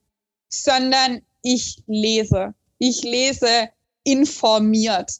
sondern 0.48 1.20
ich 1.43 1.85
lese. 1.86 2.55
Ich 2.78 3.05
lese 3.05 3.69
informiert. 4.02 5.12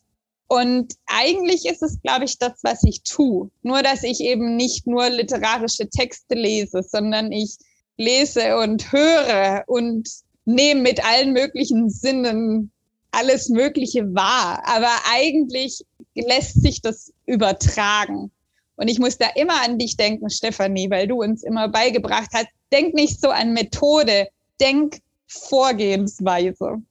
Und 0.53 0.97
eigentlich 1.07 1.65
ist 1.65 1.83
es, 1.83 2.03
glaube 2.03 2.27
ich, 2.27 2.37
das, 2.37 2.53
was 2.63 2.85
ich 2.85 3.03
tue. 3.05 3.51
Nur, 3.63 3.83
dass 3.83 4.03
ich 4.03 4.21
eben 4.21 4.55
nicht 4.55 4.87
nur 4.87 5.09
literarische 5.09 5.89
Texte 5.89 6.35
lese, 6.35 6.83
sondern 6.83 7.33
ich 7.33 7.57
lese 7.97 8.59
und 8.59 8.93
höre 8.93 9.65
und 9.67 10.11
nehme 10.45 10.83
mit 10.83 11.03
allen 11.07 11.33
möglichen 11.33 11.89
Sinnen 11.89 12.71
alles 13.13 13.49
Mögliche 13.49 14.15
wahr. 14.15 14.63
Aber 14.67 14.91
eigentlich 15.11 15.87
lässt 16.15 16.61
sich 16.61 16.83
das 16.83 17.15
übertragen. 17.25 18.31
Und 18.77 18.89
ich 18.89 18.99
muss 18.99 19.17
da 19.17 19.29
immer 19.35 19.65
an 19.65 19.79
dich 19.79 19.97
denken, 19.97 20.29
Stefanie, 20.29 20.91
weil 20.91 21.07
du 21.07 21.23
uns 21.23 21.45
immer 21.45 21.69
beigebracht 21.69 22.29
hast, 22.35 22.49
denk 22.71 22.93
nicht 22.93 23.23
so 23.23 23.31
an 23.31 23.55
Methode, 23.55 24.29
denk 24.61 24.99
Vorgehensweise. 25.29 26.83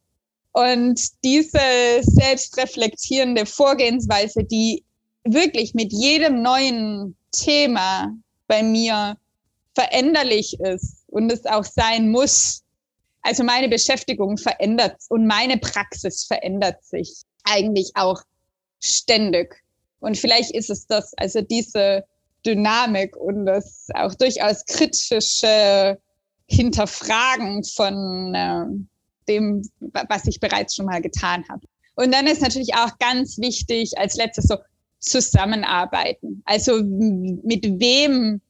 Und 0.53 0.99
diese 1.23 2.02
selbstreflektierende 2.02 3.45
Vorgehensweise, 3.45 4.44
die 4.44 4.84
wirklich 5.23 5.73
mit 5.73 5.94
jedem 5.94 6.41
neuen 6.41 7.15
Thema 7.32 8.14
bei 8.48 8.64
mir 8.64 9.18
veränderlich 9.76 10.60
ist 10.60 11.03
und 11.07 11.32
es 11.32 11.45
auch 11.45 11.64
sein 11.64 12.11
muss, 12.11 12.64
also 13.22 13.44
meine 13.44 13.69
Beschäftigung 13.69 14.38
verändert 14.38 14.98
und 15.10 15.26
meine 15.26 15.57
Praxis 15.57 16.26
verändert 16.26 16.84
sich 16.84 17.22
eigentlich 17.44 17.91
auch 17.95 18.22
ständig. 18.80 19.64
Und 19.99 20.18
vielleicht 20.18 20.52
ist 20.52 20.69
es 20.69 20.88
das, 20.88 21.14
also 21.14 21.41
diese 21.41 22.03
Dynamik 22.45 23.15
und 23.15 23.45
das 23.45 23.88
auch 23.94 24.15
durchaus 24.15 24.65
kritische 24.65 25.99
Hinterfragen 26.48 27.64
von 27.64 28.34
äh, 28.34 28.65
dem, 29.32 29.62
was 29.80 30.28
ich 30.28 30.40
bereits 30.40 30.76
schon 30.76 30.86
mal 30.86 31.02
getan 31.02 31.44
habe. 31.49 31.62
Und 31.95 32.12
dann 32.14 32.28
ist 32.28 32.41
natürlich 32.41 32.74
auch 32.76 32.98
ganz 32.99 33.38
wichtig 33.38 33.98
als 33.98 34.16
letztes 34.16 34.45
so 34.45 34.58
zusammenarbeiten. 34.99 36.41
Also 36.45 36.82
mit 36.84 37.66
wem 37.80 38.41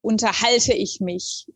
unterhalte 0.00 0.74
ich 0.74 1.00
mich? 1.00 1.46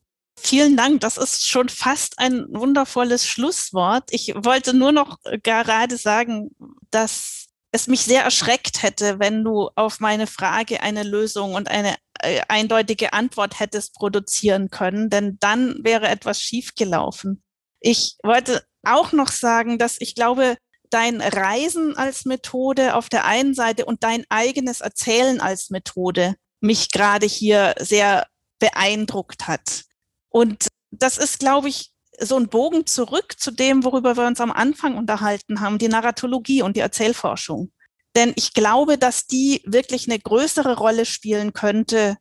Vielen 0.40 0.76
Dank. 0.76 1.00
Das 1.00 1.16
ist 1.16 1.46
schon 1.46 1.68
fast 1.68 2.18
ein 2.18 2.46
wundervolles 2.50 3.26
Schlusswort. 3.26 4.04
Ich 4.10 4.34
wollte 4.36 4.72
nur 4.72 4.92
noch 4.92 5.18
gerade 5.42 5.96
sagen, 5.96 6.50
dass 6.90 7.48
es 7.72 7.86
mich 7.86 8.00
sehr 8.00 8.22
erschreckt 8.22 8.82
hätte, 8.82 9.18
wenn 9.18 9.44
du 9.44 9.68
auf 9.74 10.00
meine 10.00 10.26
Frage 10.26 10.82
eine 10.82 11.02
Lösung 11.02 11.54
und 11.54 11.68
eine 11.68 11.96
äh, 12.20 12.40
eindeutige 12.48 13.12
Antwort 13.12 13.60
hättest 13.60 13.94
produzieren 13.94 14.70
können, 14.70 15.10
denn 15.10 15.36
dann 15.40 15.80
wäre 15.82 16.08
etwas 16.08 16.40
schiefgelaufen. 16.40 17.42
Ich 17.80 18.16
wollte 18.22 18.64
auch 18.84 19.12
noch 19.12 19.30
sagen, 19.30 19.78
dass 19.78 20.00
ich 20.00 20.14
glaube, 20.14 20.56
dein 20.90 21.20
Reisen 21.20 21.96
als 21.96 22.24
Methode 22.24 22.94
auf 22.94 23.08
der 23.08 23.24
einen 23.24 23.54
Seite 23.54 23.84
und 23.84 24.02
dein 24.02 24.24
eigenes 24.30 24.80
Erzählen 24.80 25.40
als 25.40 25.70
Methode 25.70 26.34
mich 26.60 26.90
gerade 26.90 27.26
hier 27.26 27.74
sehr 27.78 28.26
beeindruckt 28.58 29.46
hat. 29.46 29.84
Und 30.30 30.68
das 30.90 31.18
ist, 31.18 31.38
glaube 31.38 31.68
ich, 31.68 31.92
so 32.20 32.36
ein 32.36 32.48
Bogen 32.48 32.86
zurück 32.86 33.38
zu 33.38 33.50
dem, 33.50 33.84
worüber 33.84 34.16
wir 34.16 34.26
uns 34.26 34.40
am 34.40 34.50
Anfang 34.50 34.96
unterhalten 34.96 35.60
haben, 35.60 35.78
die 35.78 35.88
Narratologie 35.88 36.62
und 36.62 36.76
die 36.76 36.80
Erzählforschung. 36.80 37.70
Denn 38.16 38.32
ich 38.36 38.54
glaube, 38.54 38.98
dass 38.98 39.26
die 39.26 39.62
wirklich 39.64 40.08
eine 40.08 40.18
größere 40.18 40.76
Rolle 40.76 41.04
spielen 41.04 41.52
könnte, 41.52 42.16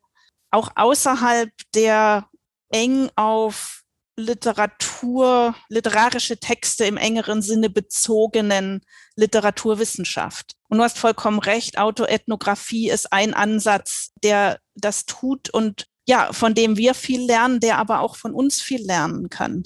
auch 0.51 0.69
außerhalb 0.75 1.49
der 1.73 2.29
eng 2.69 3.09
auf 3.15 3.83
Literatur, 4.19 5.55
literarische 5.69 6.37
Texte 6.37 6.85
im 6.85 6.97
engeren 6.97 7.41
Sinne 7.41 7.69
bezogenen 7.69 8.81
Literaturwissenschaft. 9.15 10.53
Und 10.69 10.79
du 10.79 10.83
hast 10.83 10.97
vollkommen 10.97 11.39
recht, 11.39 11.77
Autoethnographie 11.77 12.89
ist 12.89 13.13
ein 13.13 13.33
Ansatz, 13.33 14.11
der 14.23 14.59
das 14.75 15.05
tut 15.05 15.49
und 15.51 15.85
ja, 16.07 16.33
von 16.33 16.55
dem 16.55 16.77
wir 16.77 16.93
viel 16.93 17.25
lernen, 17.25 17.59
der 17.59 17.77
aber 17.77 17.99
auch 17.99 18.15
von 18.15 18.33
uns 18.33 18.61
viel 18.61 18.83
lernen 18.85 19.29
kann. 19.29 19.63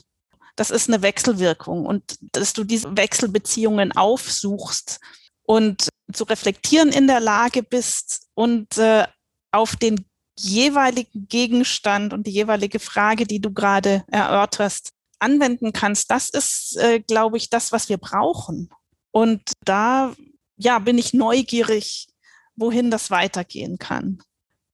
Das 0.56 0.70
ist 0.70 0.90
eine 0.90 1.02
Wechselwirkung 1.02 1.86
und 1.86 2.18
dass 2.22 2.54
du 2.54 2.64
diese 2.64 2.96
Wechselbeziehungen 2.98 3.94
aufsuchst 3.94 5.00
und 5.44 5.88
zu 6.12 6.24
reflektieren 6.26 6.90
in 6.90 7.08
der 7.08 7.20
Lage 7.20 7.64
bist 7.64 8.28
und 8.34 8.78
äh, 8.78 9.08
auf 9.52 9.76
den 9.76 10.06
jeweiligen 10.38 11.28
Gegenstand 11.28 12.14
und 12.14 12.28
die 12.28 12.32
jeweilige 12.32 12.80
Frage, 12.80 13.26
die 13.26 13.40
du 13.40 13.52
gerade 13.52 14.04
erörterst, 14.08 14.92
anwenden 15.20 15.72
kannst, 15.72 16.10
das 16.10 16.30
ist, 16.30 16.78
äh, 16.78 17.00
glaube 17.00 17.38
ich, 17.38 17.50
das, 17.50 17.72
was 17.72 17.90
wir 17.90 17.98
brauchen. 17.98 18.70
Und 19.12 19.52
da, 19.64 20.14
ja, 20.58 20.80
bin 20.80 20.98
ich 20.98 21.14
neugierig, 21.14 22.08
wohin 22.56 22.90
das 22.90 23.12
weitergehen 23.12 23.78
kann. 23.78 24.20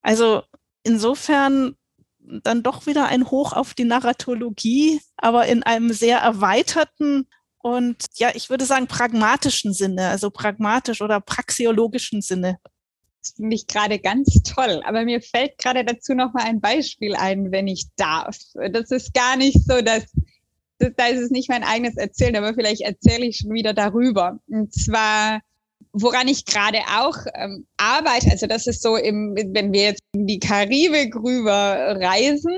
Also 0.02 0.44
insofern 0.84 1.76
dann 2.20 2.64
doch 2.64 2.86
wieder 2.86 3.08
ein 3.08 3.30
Hoch 3.30 3.54
auf 3.54 3.74
die 3.74 3.84
Narratologie, 3.84 5.02
aber 5.18 5.48
in 5.48 5.64
einem 5.64 5.92
sehr 5.92 6.20
erweiterten 6.20 7.28
und 7.60 8.06
ja, 8.16 8.32
ich 8.34 8.50
würde 8.50 8.66
sagen 8.66 8.88
pragmatischen 8.88 9.74
Sinne, 9.74 10.10
also 10.10 10.30
pragmatisch 10.30 11.02
oder 11.02 11.20
praxiologischen 11.20 12.22
Sinne. 12.22 12.60
Finde 13.36 13.56
ich 13.56 13.68
gerade 13.68 14.00
ganz 14.00 14.42
toll. 14.44 14.82
Aber 14.86 15.04
mir 15.04 15.22
fällt 15.22 15.58
gerade 15.58 15.84
dazu 15.84 16.14
noch 16.14 16.34
mal 16.34 16.44
ein 16.44 16.62
Beispiel 16.62 17.16
ein, 17.16 17.52
wenn 17.52 17.68
ich 17.68 17.86
darf. 17.96 18.38
Das 18.72 18.92
ist 18.92 19.14
gar 19.14 19.36
nicht 19.36 19.60
so, 19.68 19.82
dass 19.82 20.06
das, 20.80 20.92
da 20.96 21.08
ist 21.08 21.22
es 21.22 21.32
nicht 21.32 21.50
mein 21.50 21.64
eigenes 21.64 21.98
Erzählen, 21.98 22.36
aber 22.36 22.54
vielleicht 22.54 22.82
erzähle 22.82 23.26
ich 23.26 23.38
schon 23.38 23.54
wieder 23.54 23.74
darüber. 23.74 24.40
Und 24.48 24.74
zwar 24.74 25.42
woran 25.94 26.28
ich 26.28 26.46
gerade 26.46 26.80
auch 27.00 27.18
ähm, 27.34 27.66
arbeite, 27.78 28.30
also 28.32 28.48
das 28.48 28.68
ist 28.68 28.82
so, 28.82 28.96
im, 28.96 29.36
wenn 29.36 29.74
wir 29.74 29.84
jetzt 29.84 30.04
in 30.14 30.28
die 30.28 30.40
Karibik 30.40 31.16
rüber 31.16 31.98
reisen, 32.00 32.56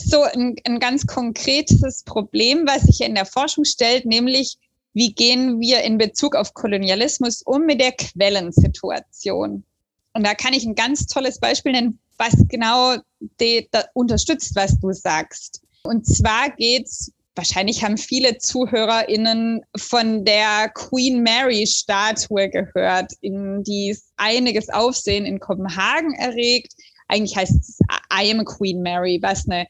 so 0.00 0.22
ein, 0.22 0.56
ein 0.64 0.78
ganz 0.78 1.06
konkretes 1.06 2.04
Problem, 2.04 2.66
was 2.66 2.82
sich 2.82 3.00
in 3.00 3.14
der 3.14 3.26
Forschung 3.26 3.64
stellt, 3.64 4.06
nämlich 4.06 4.56
wie 4.94 5.12
gehen 5.12 5.60
wir 5.60 5.82
in 5.82 5.98
Bezug 5.98 6.34
auf 6.34 6.54
Kolonialismus 6.54 7.42
um 7.42 7.66
mit 7.66 7.80
der 7.80 7.92
Quellensituation. 7.92 9.64
Und 10.12 10.26
da 10.26 10.34
kann 10.34 10.52
ich 10.52 10.64
ein 10.64 10.74
ganz 10.74 11.06
tolles 11.06 11.38
Beispiel 11.38 11.72
nennen, 11.72 11.98
was 12.16 12.34
genau 12.48 12.96
de, 13.40 13.68
unterstützt, 13.94 14.56
was 14.56 14.78
du 14.80 14.92
sagst. 14.92 15.62
Und 15.82 16.06
zwar 16.06 16.50
geht's 16.50 17.12
wahrscheinlich 17.38 17.84
haben 17.84 17.96
viele 17.96 18.36
ZuhörerInnen 18.38 19.62
von 19.76 20.24
der 20.24 20.70
Queen 20.74 21.22
Mary 21.22 21.66
Statue 21.66 22.50
gehört, 22.50 23.12
in 23.20 23.62
die 23.62 23.96
einiges 24.16 24.68
Aufsehen 24.68 25.24
in 25.24 25.38
Kopenhagen 25.38 26.12
erregt. 26.14 26.74
Eigentlich 27.06 27.36
heißt 27.36 27.54
es 27.54 27.78
I 28.12 28.30
am 28.32 28.44
Queen 28.44 28.82
Mary, 28.82 29.20
was 29.22 29.48
eine 29.48 29.66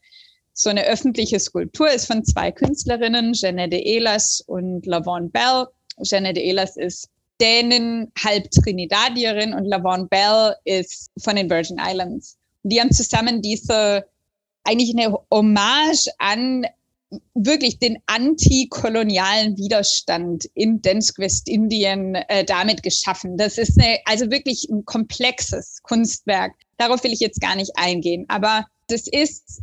so 0.51 0.69
eine 0.69 0.83
öffentliche 0.83 1.39
Skulptur 1.39 1.89
ist 1.89 2.07
von 2.07 2.25
zwei 2.25 2.51
Künstlerinnen, 2.51 3.31
Jeanette 3.31 3.77
Ehlers 3.77 4.43
und 4.45 4.85
Lavon 4.85 5.31
Bell. 5.31 5.67
Jeanette 6.03 6.41
Ehlers 6.41 6.75
ist 6.75 7.07
Dänin, 7.41 8.11
halb 8.23 8.51
Trinidadierin 8.51 9.53
und 9.53 9.65
Lavon 9.65 10.07
Bell 10.09 10.55
ist 10.65 11.09
von 11.19 11.35
den 11.35 11.49
Virgin 11.49 11.79
Islands. 11.79 12.37
Und 12.63 12.73
die 12.73 12.81
haben 12.81 12.91
zusammen 12.91 13.41
diese 13.41 14.05
eigentlich 14.63 14.93
eine 14.95 15.17
Hommage 15.31 16.09
an 16.17 16.65
wirklich 17.33 17.79
den 17.79 17.97
antikolonialen 18.05 19.57
Widerstand 19.57 20.45
in 20.53 20.81
Densk 20.81 21.17
Westindien 21.17 22.15
äh, 22.15 22.45
damit 22.45 22.83
geschaffen. 22.83 23.37
Das 23.37 23.57
ist 23.57 23.79
eine, 23.79 23.97
also 24.05 24.29
wirklich 24.29 24.67
ein 24.69 24.85
komplexes 24.85 25.81
Kunstwerk. 25.81 26.53
Darauf 26.77 27.03
will 27.03 27.13
ich 27.13 27.19
jetzt 27.19 27.41
gar 27.41 27.55
nicht 27.55 27.71
eingehen. 27.75 28.25
Aber 28.27 28.65
das 28.87 29.07
ist 29.07 29.61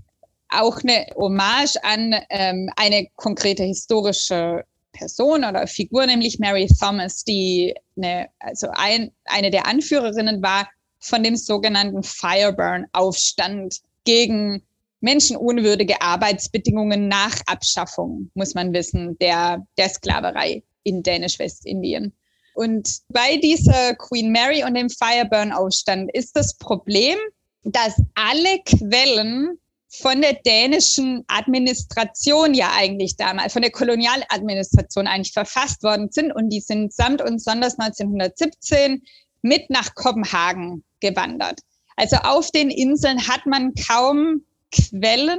auch 0.48 0.82
eine 0.82 1.06
Hommage 1.14 1.76
an 1.82 2.14
ähm, 2.30 2.70
eine 2.76 3.08
konkrete 3.16 3.64
historische 3.64 4.64
Person 4.96 5.44
oder 5.44 5.66
Figur, 5.66 6.06
nämlich 6.06 6.38
Mary 6.38 6.66
Thomas, 6.66 7.24
die 7.24 7.74
eine, 7.96 8.28
also 8.38 8.68
ein, 8.72 9.12
eine 9.24 9.50
der 9.50 9.66
Anführerinnen 9.66 10.42
war 10.42 10.68
von 10.98 11.22
dem 11.22 11.36
sogenannten 11.36 12.02
Fireburn-Aufstand 12.02 13.80
gegen 14.04 14.62
menschenunwürdige 15.00 16.00
Arbeitsbedingungen 16.00 17.08
nach 17.08 17.40
Abschaffung, 17.46 18.30
muss 18.34 18.54
man 18.54 18.72
wissen, 18.72 19.18
der, 19.18 19.64
der 19.76 19.88
Sklaverei 19.88 20.62
in 20.82 21.02
Dänisch-Westindien. 21.02 22.12
Und 22.54 22.88
bei 23.08 23.36
dieser 23.36 23.94
Queen 23.96 24.32
Mary 24.32 24.64
und 24.64 24.74
dem 24.74 24.88
Fireburn-Aufstand 24.88 26.10
ist 26.14 26.34
das 26.34 26.56
Problem, 26.56 27.18
dass 27.64 27.94
alle 28.14 28.60
Quellen 28.64 29.58
von 29.88 30.20
der 30.20 30.34
dänischen 30.44 31.24
Administration 31.28 32.54
ja 32.54 32.72
eigentlich 32.74 33.16
damals, 33.16 33.52
von 33.52 33.62
der 33.62 33.70
Kolonialadministration 33.70 35.06
eigentlich 35.06 35.32
verfasst 35.32 35.82
worden 35.82 36.10
sind 36.10 36.32
und 36.32 36.50
die 36.50 36.60
sind 36.60 36.92
samt 36.92 37.22
und 37.22 37.40
sonders 37.42 37.78
1917 37.78 39.02
mit 39.42 39.70
nach 39.70 39.94
Kopenhagen 39.94 40.84
gewandert. 41.00 41.60
Also 41.96 42.16
auf 42.16 42.50
den 42.50 42.70
Inseln 42.70 43.26
hat 43.26 43.46
man 43.46 43.74
kaum 43.74 44.42
Quellen 44.72 45.38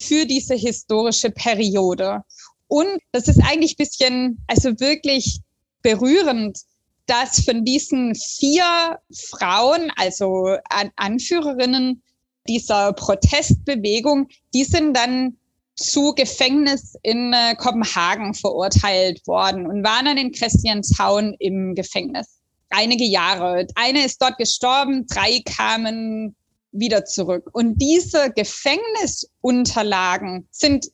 für 0.00 0.26
diese 0.26 0.54
historische 0.54 1.30
Periode. 1.30 2.22
Und 2.68 2.98
das 3.12 3.28
ist 3.28 3.40
eigentlich 3.42 3.76
bisschen, 3.76 4.44
also 4.48 4.78
wirklich 4.80 5.40
berührend, 5.82 6.58
dass 7.06 7.44
von 7.44 7.64
diesen 7.64 8.14
vier 8.14 8.98
Frauen, 9.30 9.92
also 9.96 10.56
Anführerinnen 10.96 12.02
dieser 12.48 12.92
Protestbewegung, 12.92 14.28
die 14.54 14.64
sind 14.64 14.96
dann 14.96 15.36
zu 15.76 16.14
Gefängnis 16.14 16.96
in 17.02 17.32
äh, 17.34 17.54
Kopenhagen 17.54 18.34
verurteilt 18.34 19.26
worden 19.26 19.66
und 19.66 19.84
waren 19.84 20.06
dann 20.06 20.16
in 20.16 20.32
Christianshavn 20.32 21.36
im 21.38 21.74
Gefängnis. 21.74 22.40
Einige 22.70 23.04
Jahre. 23.04 23.66
Eine 23.74 24.02
ist 24.04 24.22
dort 24.22 24.38
gestorben, 24.38 25.06
drei 25.06 25.42
kamen 25.44 26.34
wieder 26.72 27.04
zurück. 27.04 27.48
Und 27.52 27.80
diese 27.80 28.32
Gefängnisunterlagen 28.34 30.48
sind 30.50 30.86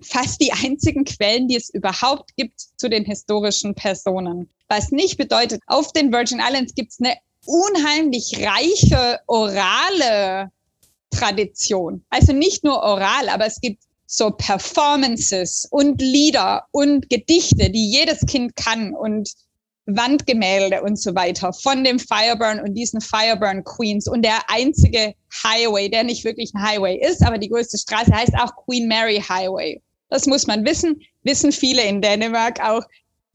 fast 0.00 0.40
die 0.40 0.52
einzigen 0.52 1.04
Quellen, 1.04 1.46
die 1.48 1.56
es 1.56 1.68
überhaupt 1.70 2.34
gibt 2.36 2.60
zu 2.76 2.88
den 2.88 3.04
historischen 3.04 3.74
Personen. 3.74 4.48
Was 4.68 4.90
nicht 4.90 5.18
bedeutet, 5.18 5.60
auf 5.66 5.92
den 5.92 6.12
Virgin 6.12 6.40
Islands 6.40 6.74
gibt 6.74 6.92
es 6.92 7.00
eine 7.00 7.16
unheimlich 7.44 8.42
reiche 8.44 9.20
orale 9.26 10.50
Tradition. 11.10 12.04
Also 12.10 12.32
nicht 12.32 12.64
nur 12.64 12.82
oral, 12.82 13.28
aber 13.28 13.46
es 13.46 13.60
gibt 13.60 13.82
so 14.06 14.30
Performances 14.30 15.68
und 15.70 16.00
Lieder 16.00 16.64
und 16.72 17.10
Gedichte, 17.10 17.70
die 17.70 17.90
jedes 17.90 18.26
Kind 18.26 18.56
kann 18.56 18.94
und 18.94 19.30
Wandgemälde 19.86 20.82
und 20.82 21.00
so 21.00 21.14
weiter 21.14 21.52
von 21.52 21.84
dem 21.84 21.98
Fireburn 21.98 22.60
und 22.60 22.74
diesen 22.74 23.00
Fireburn 23.00 23.64
Queens 23.64 24.06
und 24.08 24.22
der 24.22 24.38
einzige 24.48 25.14
Highway, 25.44 25.88
der 25.88 26.04
nicht 26.04 26.24
wirklich 26.24 26.52
ein 26.54 26.62
Highway 26.62 27.00
ist, 27.00 27.24
aber 27.24 27.38
die 27.38 27.48
größte 27.48 27.78
Straße 27.78 28.12
heißt 28.12 28.34
auch 28.34 28.54
Queen 28.64 28.88
Mary 28.88 29.22
Highway. 29.26 29.80
Das 30.08 30.26
muss 30.26 30.46
man 30.46 30.64
wissen, 30.64 31.00
wissen 31.22 31.52
viele 31.52 31.82
in 31.82 32.02
Dänemark 32.02 32.60
auch, 32.60 32.82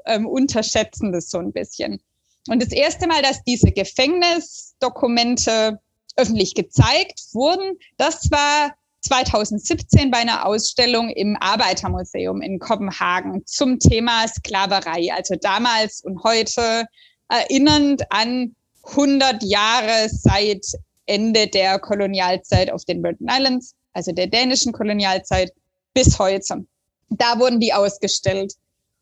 ähm, 0.05 0.27
unterschätzen 0.27 1.13
das 1.13 1.29
so 1.29 1.39
ein 1.39 1.53
bisschen. 1.53 2.01
Und 2.47 2.61
das 2.61 2.71
erste 2.71 3.07
Mal, 3.07 3.23
dass 3.23 3.43
diese 3.43 3.71
Gefängnisdokumente 3.71 5.79
öffentlich 6.15 6.55
gezeigt 6.55 7.19
wurden, 7.33 7.77
das 7.97 8.29
war 8.31 8.73
2017 9.01 10.09
bei 10.09 10.17
einer 10.17 10.45
Ausstellung 10.45 11.09
im 11.09 11.37
Arbeitermuseum 11.39 12.41
in 12.41 12.59
Kopenhagen 12.59 13.45
zum 13.45 13.79
Thema 13.79 14.27
Sklaverei. 14.27 15.13
Also 15.13 15.35
damals 15.35 16.03
und 16.03 16.23
heute 16.23 16.85
erinnernd 17.29 18.11
an 18.11 18.55
100 18.83 19.43
Jahre 19.43 20.09
seit 20.09 20.65
Ende 21.05 21.47
der 21.47 21.79
Kolonialzeit 21.79 22.71
auf 22.71 22.85
den 22.85 23.03
Virgin 23.03 23.27
Islands, 23.29 23.75
also 23.93 24.11
der 24.11 24.27
dänischen 24.27 24.73
Kolonialzeit, 24.73 25.51
bis 25.93 26.17
heute. 26.19 26.65
Da 27.09 27.39
wurden 27.39 27.59
die 27.59 27.73
ausgestellt. 27.73 28.53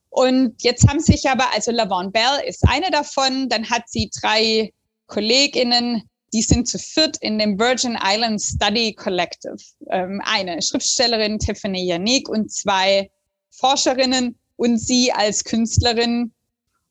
Und 0.10 0.61
jetzt 0.61 0.88
haben 0.88 0.99
sich 0.99 1.30
aber, 1.30 1.45
also 1.53 1.72
Lavon 1.72 2.11
Bell 2.11 2.41
ist 2.45 2.64
eine 2.68 2.91
davon, 2.91 3.49
dann 3.49 3.69
hat 3.69 3.84
sie 3.88 4.11
drei 4.22 4.72
KollegInnen, 5.07 6.03
die 6.34 6.41
sind 6.41 6.68
zu 6.68 6.80
viert 6.80 7.18
in 7.22 7.38
dem 7.38 7.60
Virgin 7.60 7.97
Islands 8.01 8.55
Study 8.55 8.93
Collective. 8.93 9.57
Ähm, 9.89 10.19
eine 10.26 10.61
Schriftstellerin, 10.61 11.39
Tiffany 11.39 11.85
Yannick, 11.85 12.27
und 12.27 12.51
zwei 12.51 13.10
Forscherinnen 13.51 14.38
und 14.55 14.77
sie 14.77 15.11
als 15.11 15.43
Künstlerin 15.43 16.34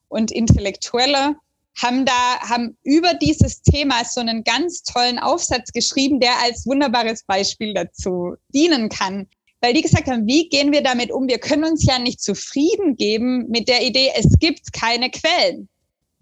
und 0.09 0.31
Intellektuelle 0.31 1.37
haben 1.83 2.05
da, 2.05 2.39
haben 2.41 2.77
über 2.85 3.15
dieses 3.15 3.63
Thema 3.63 4.05
so 4.05 4.21
einen 4.21 4.45
ganz 4.45 4.83
tollen 4.83 5.19
Aufsatz 5.19 5.73
geschrieben, 5.73 6.21
der 6.21 6.39
als 6.43 6.67
wunderbares 6.67 7.25
Beispiel 7.25 7.75
dazu 7.75 8.35
dienen 8.55 8.89
kann. 8.89 9.27
Weil 9.61 9.75
die 9.75 9.83
gesagt 9.83 10.09
haben, 10.09 10.27
wie 10.27 10.49
gehen 10.49 10.73
wir 10.73 10.83
damit 10.83 11.11
um? 11.11 11.29
Wir 11.29 11.39
können 11.39 11.65
uns 11.65 11.85
ja 11.85 11.99
nicht 11.99 12.21
zufrieden 12.21 12.97
geben 12.97 13.47
mit 13.49 13.69
der 13.69 13.83
Idee, 13.83 14.13
es 14.17 14.39
gibt 14.39 14.73
keine 14.73 15.11
Quellen. 15.11 15.69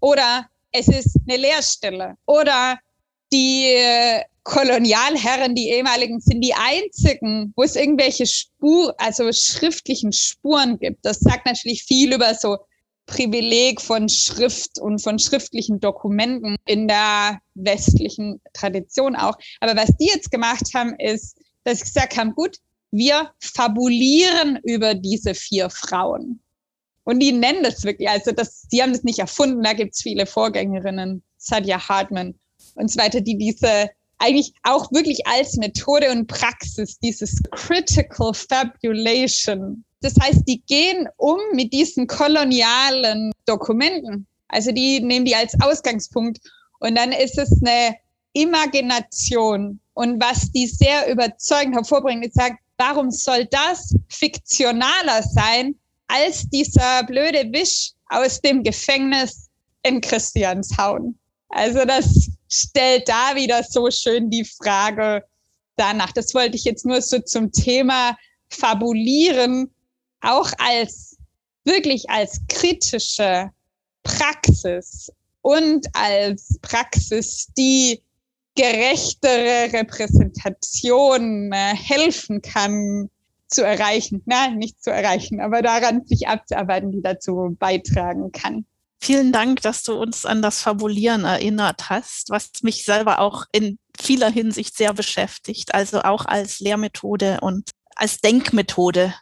Oder 0.00 0.46
es 0.72 0.88
ist 0.88 1.16
eine 1.26 1.38
Leerstelle. 1.38 2.16
Oder 2.26 2.78
die 3.32 3.66
äh, 3.66 4.22
Kolonialherren, 4.42 5.54
die 5.54 5.68
ehemaligen, 5.70 6.20
sind 6.20 6.40
die 6.40 6.54
einzigen, 6.54 7.52
wo 7.56 7.62
es 7.62 7.76
irgendwelche 7.76 8.26
Spur, 8.26 8.94
also 8.98 9.30
schriftlichen 9.32 10.12
Spuren 10.12 10.78
gibt. 10.78 11.04
Das 11.04 11.20
sagt 11.20 11.46
natürlich 11.46 11.84
viel 11.84 12.14
über 12.14 12.34
so 12.34 12.58
Privileg 13.06 13.80
von 13.80 14.08
Schrift 14.08 14.78
und 14.78 15.02
von 15.02 15.18
schriftlichen 15.18 15.80
Dokumenten 15.80 16.56
in 16.64 16.88
der 16.88 17.40
westlichen 17.54 18.40
Tradition 18.52 19.16
auch. 19.16 19.36
Aber 19.60 19.76
was 19.76 19.90
die 19.98 20.06
jetzt 20.06 20.30
gemacht 20.30 20.70
haben, 20.74 20.94
ist, 20.98 21.36
dass 21.64 21.78
sie 21.78 21.84
gesagt 21.84 22.16
haben, 22.16 22.34
gut, 22.34 22.56
wir 22.92 23.30
fabulieren 23.40 24.58
über 24.64 24.94
diese 24.94 25.34
vier 25.34 25.70
Frauen. 25.70 26.40
Und 27.04 27.20
die 27.20 27.32
nennen 27.32 27.62
das 27.62 27.84
wirklich, 27.84 28.08
also 28.08 28.32
das, 28.32 28.62
die 28.72 28.82
haben 28.82 28.92
das 28.92 29.02
nicht 29.02 29.18
erfunden, 29.18 29.62
da 29.62 29.72
gibt's 29.72 30.02
viele 30.02 30.26
Vorgängerinnen, 30.26 31.22
Sadia 31.36 31.88
Hartman 31.88 32.38
und 32.80 32.90
so 32.90 32.98
weiter, 32.98 33.20
die 33.20 33.36
diese 33.36 33.90
eigentlich 34.18 34.52
auch 34.62 34.90
wirklich 34.92 35.26
als 35.26 35.56
Methode 35.56 36.10
und 36.10 36.26
Praxis 36.26 36.98
dieses 36.98 37.42
Critical 37.52 38.34
Fabulation. 38.34 39.84
Das 40.02 40.14
heißt, 40.20 40.42
die 40.46 40.62
gehen 40.66 41.08
um 41.16 41.38
mit 41.54 41.72
diesen 41.72 42.06
kolonialen 42.06 43.32
Dokumenten. 43.46 44.26
Also 44.48 44.72
die 44.72 45.00
nehmen 45.00 45.24
die 45.24 45.34
als 45.34 45.54
Ausgangspunkt 45.60 46.38
und 46.80 46.96
dann 46.96 47.12
ist 47.12 47.38
es 47.38 47.62
eine 47.62 47.96
Imagination. 48.32 49.80
Und 49.94 50.20
was 50.22 50.50
die 50.52 50.66
sehr 50.66 51.10
überzeugend 51.10 51.76
hervorbringen, 51.76 52.24
ist 52.24 52.34
sagen, 52.34 52.58
warum 52.78 53.10
soll 53.10 53.46
das 53.46 53.94
fiktionaler 54.08 55.22
sein 55.22 55.74
als 56.08 56.48
dieser 56.48 57.04
blöde 57.04 57.52
Wisch 57.52 57.92
aus 58.06 58.40
dem 58.40 58.62
Gefängnis 58.62 59.48
in 59.82 60.00
Christianshauen? 60.00 61.19
Also 61.50 61.84
das 61.84 62.30
stellt 62.48 63.08
da 63.08 63.34
wieder 63.34 63.62
so 63.62 63.90
schön 63.90 64.30
die 64.30 64.44
Frage 64.44 65.24
danach. 65.76 66.12
Das 66.12 66.34
wollte 66.34 66.56
ich 66.56 66.64
jetzt 66.64 66.86
nur 66.86 67.00
so 67.02 67.18
zum 67.20 67.52
Thema 67.52 68.16
Fabulieren, 68.48 69.72
auch 70.20 70.50
als 70.58 71.16
wirklich 71.64 72.08
als 72.10 72.40
kritische 72.48 73.50
Praxis 74.02 75.12
und 75.42 75.86
als 75.92 76.58
Praxis, 76.62 77.48
die 77.56 78.02
gerechtere 78.56 79.72
Repräsentation 79.72 81.52
äh, 81.52 81.74
helfen 81.74 82.42
kann, 82.42 83.08
zu 83.50 83.64
erreichen, 83.64 84.22
na, 84.26 84.50
nicht 84.50 84.82
zu 84.82 84.90
erreichen, 84.90 85.40
aber 85.40 85.60
daran 85.60 86.06
sich 86.06 86.28
abzuarbeiten, 86.28 86.92
die 86.92 87.02
dazu 87.02 87.56
beitragen 87.58 88.30
kann. 88.32 88.64
Vielen 89.02 89.32
Dank, 89.32 89.62
dass 89.62 89.82
du 89.82 89.94
uns 89.94 90.26
an 90.26 90.42
das 90.42 90.60
Fabulieren 90.60 91.24
erinnert 91.24 91.88
hast, 91.88 92.28
was 92.28 92.50
mich 92.62 92.84
selber 92.84 93.18
auch 93.20 93.46
in 93.50 93.78
vieler 93.98 94.30
Hinsicht 94.30 94.76
sehr 94.76 94.92
beschäftigt, 94.92 95.74
also 95.74 96.02
auch 96.02 96.26
als 96.26 96.60
Lehrmethode 96.60 97.38
und 97.40 97.70
als 97.96 98.18
Denkmethode. 98.20 99.14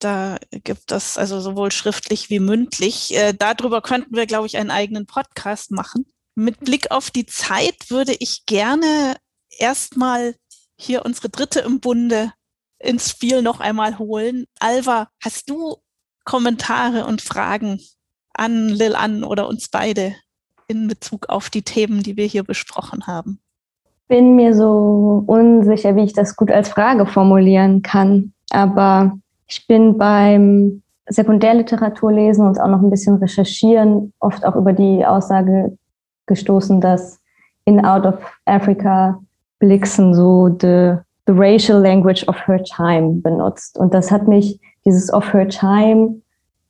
Da 0.00 0.38
gibt 0.50 0.92
es 0.92 1.16
also 1.16 1.40
sowohl 1.40 1.72
schriftlich 1.72 2.28
wie 2.28 2.40
mündlich. 2.40 3.14
Äh, 3.14 3.32
darüber 3.32 3.80
könnten 3.80 4.16
wir, 4.16 4.26
glaube 4.26 4.46
ich, 4.46 4.58
einen 4.58 4.70
eigenen 4.70 5.06
Podcast 5.06 5.70
machen. 5.70 6.04
Mit 6.34 6.60
Blick 6.60 6.90
auf 6.90 7.10
die 7.10 7.26
Zeit 7.26 7.88
würde 7.88 8.14
ich 8.18 8.44
gerne 8.46 9.16
erstmal 9.48 10.34
hier 10.76 11.04
unsere 11.04 11.30
dritte 11.30 11.60
im 11.60 11.80
Bunde 11.80 12.32
ins 12.78 13.10
Spiel 13.10 13.42
noch 13.42 13.60
einmal 13.60 13.98
holen. 13.98 14.46
Alva, 14.58 15.08
hast 15.22 15.48
du 15.48 15.76
Kommentare 16.24 17.06
und 17.06 17.22
Fragen 17.22 17.80
an 18.34 18.68
Lil 18.68 18.94
An 18.94 19.24
oder 19.24 19.48
uns 19.48 19.68
beide 19.68 20.14
in 20.68 20.88
Bezug 20.88 21.28
auf 21.28 21.50
die 21.50 21.62
Themen, 21.62 22.02
die 22.02 22.16
wir 22.16 22.26
hier 22.26 22.44
besprochen 22.44 23.06
haben? 23.06 23.38
Bin 24.08 24.36
mir 24.36 24.54
so 24.54 25.24
unsicher, 25.26 25.96
wie 25.96 26.04
ich 26.04 26.12
das 26.12 26.36
gut 26.36 26.50
als 26.50 26.68
Frage 26.68 27.06
formulieren 27.06 27.82
kann. 27.82 28.32
Aber 28.50 29.12
ich 29.46 29.66
bin 29.66 29.98
beim 29.98 30.82
Sekundärliteraturlesen 31.06 32.46
und 32.46 32.60
auch 32.60 32.68
noch 32.68 32.80
ein 32.80 32.90
bisschen 32.90 33.16
recherchieren 33.16 34.12
oft 34.20 34.44
auch 34.44 34.56
über 34.56 34.72
die 34.72 35.04
Aussage 35.04 35.76
gestoßen, 36.26 36.80
dass 36.80 37.20
in 37.64 37.84
Out 37.84 38.06
of 38.06 38.14
Africa 38.46 39.20
Blixen 39.58 40.14
so 40.14 40.48
the, 40.48 40.96
the 41.26 41.32
racial 41.32 41.80
language 41.80 42.26
of 42.28 42.36
her 42.46 42.62
time 42.64 43.20
benutzt. 43.20 43.78
Und 43.78 43.94
das 43.94 44.10
hat 44.10 44.26
mich, 44.26 44.58
dieses 44.84 45.12
of 45.12 45.32
her 45.32 45.48
time, 45.48 46.21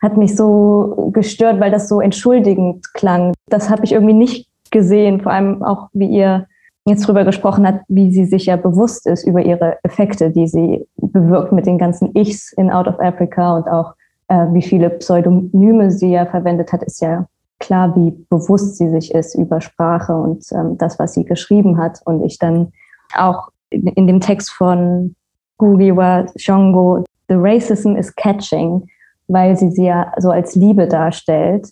hat 0.03 0.17
mich 0.17 0.37
so 0.37 1.11
gestört, 1.13 1.61
weil 1.61 1.71
das 1.71 1.89
so 1.89 2.01
entschuldigend 2.01 2.93
klang. 2.93 3.33
Das 3.47 3.71
habe 3.71 3.85
ich 3.85 3.93
irgendwie 3.93 4.15
nicht 4.15 4.49
gesehen, 4.71 5.21
vor 5.21 5.33
allem 5.33 5.63
auch, 5.63 5.89
wie 5.93 6.09
ihr 6.09 6.47
jetzt 6.85 7.07
drüber 7.07 7.25
gesprochen 7.25 7.67
habt, 7.67 7.85
wie 7.89 8.13
sie 8.13 8.25
sich 8.25 8.47
ja 8.47 8.57
bewusst 8.57 9.07
ist 9.07 9.25
über 9.25 9.41
ihre 9.41 9.79
Effekte, 9.85 10.31
die 10.31 10.49
sie 10.49 10.85
bewirkt 10.97 11.53
mit 11.53 11.67
den 11.67 11.79
ganzen 11.79 12.11
Ichs 12.17 12.53
in 12.55 12.71
Out 12.71 12.89
of 12.89 12.99
Africa 12.99 13.57
und 13.57 13.69
auch 13.69 13.95
äh, 14.27 14.47
wie 14.53 14.63
viele 14.63 14.91
Pseudonyme 14.91 15.93
sie 15.93 16.11
ja 16.11 16.27
verwendet 16.27 16.73
hat, 16.73 16.83
ist 16.83 17.01
ja 17.01 17.27
klar, 17.61 17.95
wie 17.95 18.11
bewusst 18.29 18.77
sie 18.77 18.91
sich 18.91 19.15
ist 19.15 19.37
über 19.37 19.61
Sprache 19.61 20.17
und 20.17 20.45
ähm, 20.51 20.77
das, 20.79 20.99
was 20.99 21.15
sie 21.15 21.25
geschrieben 21.25 21.79
hat. 21.79 22.01
Und 22.05 22.25
ich 22.25 22.39
dann 22.39 22.73
auch 23.15 23.51
in, 23.71 23.87
in 23.89 24.09
dem 24.09 24.21
Text 24.21 24.51
von 24.51 25.15
Gugiwa 25.59 26.27
Shongo, 26.37 27.05
The 27.29 27.37
Racism 27.37 27.95
is 27.95 28.13
Catching, 28.17 28.89
weil 29.29 29.57
sie 29.57 29.71
sie 29.71 29.87
ja 29.87 30.13
so 30.19 30.31
als 30.31 30.55
Liebe 30.55 30.87
darstellt 30.87 31.69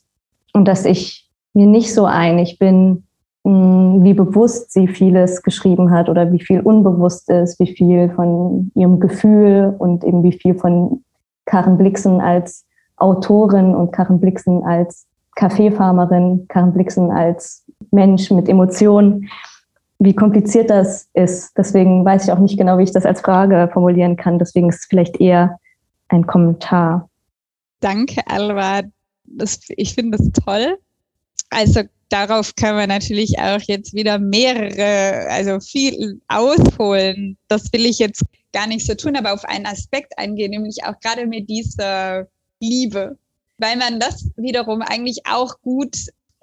und 0.53 0.67
dass 0.67 0.85
ich 0.85 1.29
mir 1.55 1.67
nicht 1.67 1.95
so 1.95 2.05
einig 2.05 2.59
bin, 2.59 3.05
mm, 3.45 4.03
wie 4.03 4.15
bewusst 4.15 4.73
sie 4.73 4.89
vieles 4.89 5.43
geschrieben 5.43 5.91
hat 5.91 6.09
oder 6.09 6.33
wie 6.33 6.41
viel 6.41 6.61
unbewusst 6.61 7.29
ist, 7.31 7.59
wie 7.61 7.75
viel 7.75 8.11
von 8.11 8.71
ihrem 8.75 9.01
Gefühl 9.01 9.75
und 9.79 10.05
eben 10.05 10.23
wie 10.23 10.33
viel 10.33 10.55
von 10.55 11.05
Karen 11.47 11.77
Blixen 11.77 12.21
als 12.21 12.65
Autorin 12.97 13.75
und 13.75 13.93
Karen 13.93 14.21
Blixen 14.21 14.63
als 14.63 15.07
Kaffeefarmerin, 15.37 16.47
Karen 16.49 16.73
Blixen 16.73 17.11
als 17.11 17.65
Mensch 17.91 18.31
mit 18.31 18.49
Emotionen, 18.49 19.29
wie 19.99 20.15
kompliziert 20.15 20.71
das 20.71 21.09
ist. 21.13 21.57
Deswegen 21.57 22.05
weiß 22.05 22.25
ich 22.25 22.33
auch 22.33 22.39
nicht 22.39 22.59
genau, 22.59 22.79
wie 22.79 22.85
ich 22.85 22.93
das 22.93 23.07
als 23.07 23.21
Frage 23.21 23.69
formulieren 23.73 24.17
kann. 24.17 24.39
Deswegen 24.39 24.69
ist 24.71 24.81
es 24.81 24.87
vielleicht 24.87 25.21
eher 25.21 25.59
ein 26.09 26.27
Kommentar. 26.27 27.10
Danke, 27.81 28.27
Alva. 28.27 28.83
Das, 29.25 29.61
ich 29.77 29.95
finde 29.95 30.19
das 30.19 30.45
toll. 30.45 30.79
Also 31.51 31.83
darauf 32.11 32.55
kann 32.55 32.77
man 32.77 32.89
natürlich 32.89 33.39
auch 33.39 33.61
jetzt 33.63 33.95
wieder 33.95 34.19
mehrere, 34.19 35.29
also 35.31 35.61
viel 35.61 36.21
ausholen. 36.29 37.37
Das 37.49 37.73
will 37.73 37.87
ich 37.87 37.99
jetzt 37.99 38.23
gar 38.53 38.67
nicht 38.67 38.87
so 38.87 38.95
tun, 38.95 39.17
aber 39.17 39.33
auf 39.33 39.45
einen 39.45 39.67
Aspekt 39.67 40.19
eingehen, 40.19 40.51
nämlich 40.51 40.85
auch 40.85 40.99
gerade 41.01 41.27
mit 41.27 41.49
dieser 41.49 42.29
Liebe, 42.61 43.17
weil 43.59 43.77
man 43.77 44.01
das 44.01 44.29
wiederum 44.37 44.83
eigentlich 44.83 45.27
auch 45.27 45.61
gut 45.63 45.97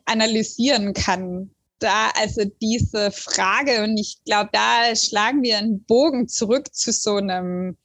analysieren 0.06 0.94
kann. 0.94 1.52
Da 1.80 2.10
also 2.20 2.44
diese 2.62 3.12
Frage, 3.12 3.84
und 3.84 3.98
ich 3.98 4.18
glaube, 4.26 4.50
da 4.52 4.96
schlagen 4.96 5.44
wir 5.44 5.58
einen 5.58 5.84
Bogen 5.84 6.28
zurück 6.28 6.74
zu 6.74 6.92
so 6.92 7.16
einem 7.18 7.78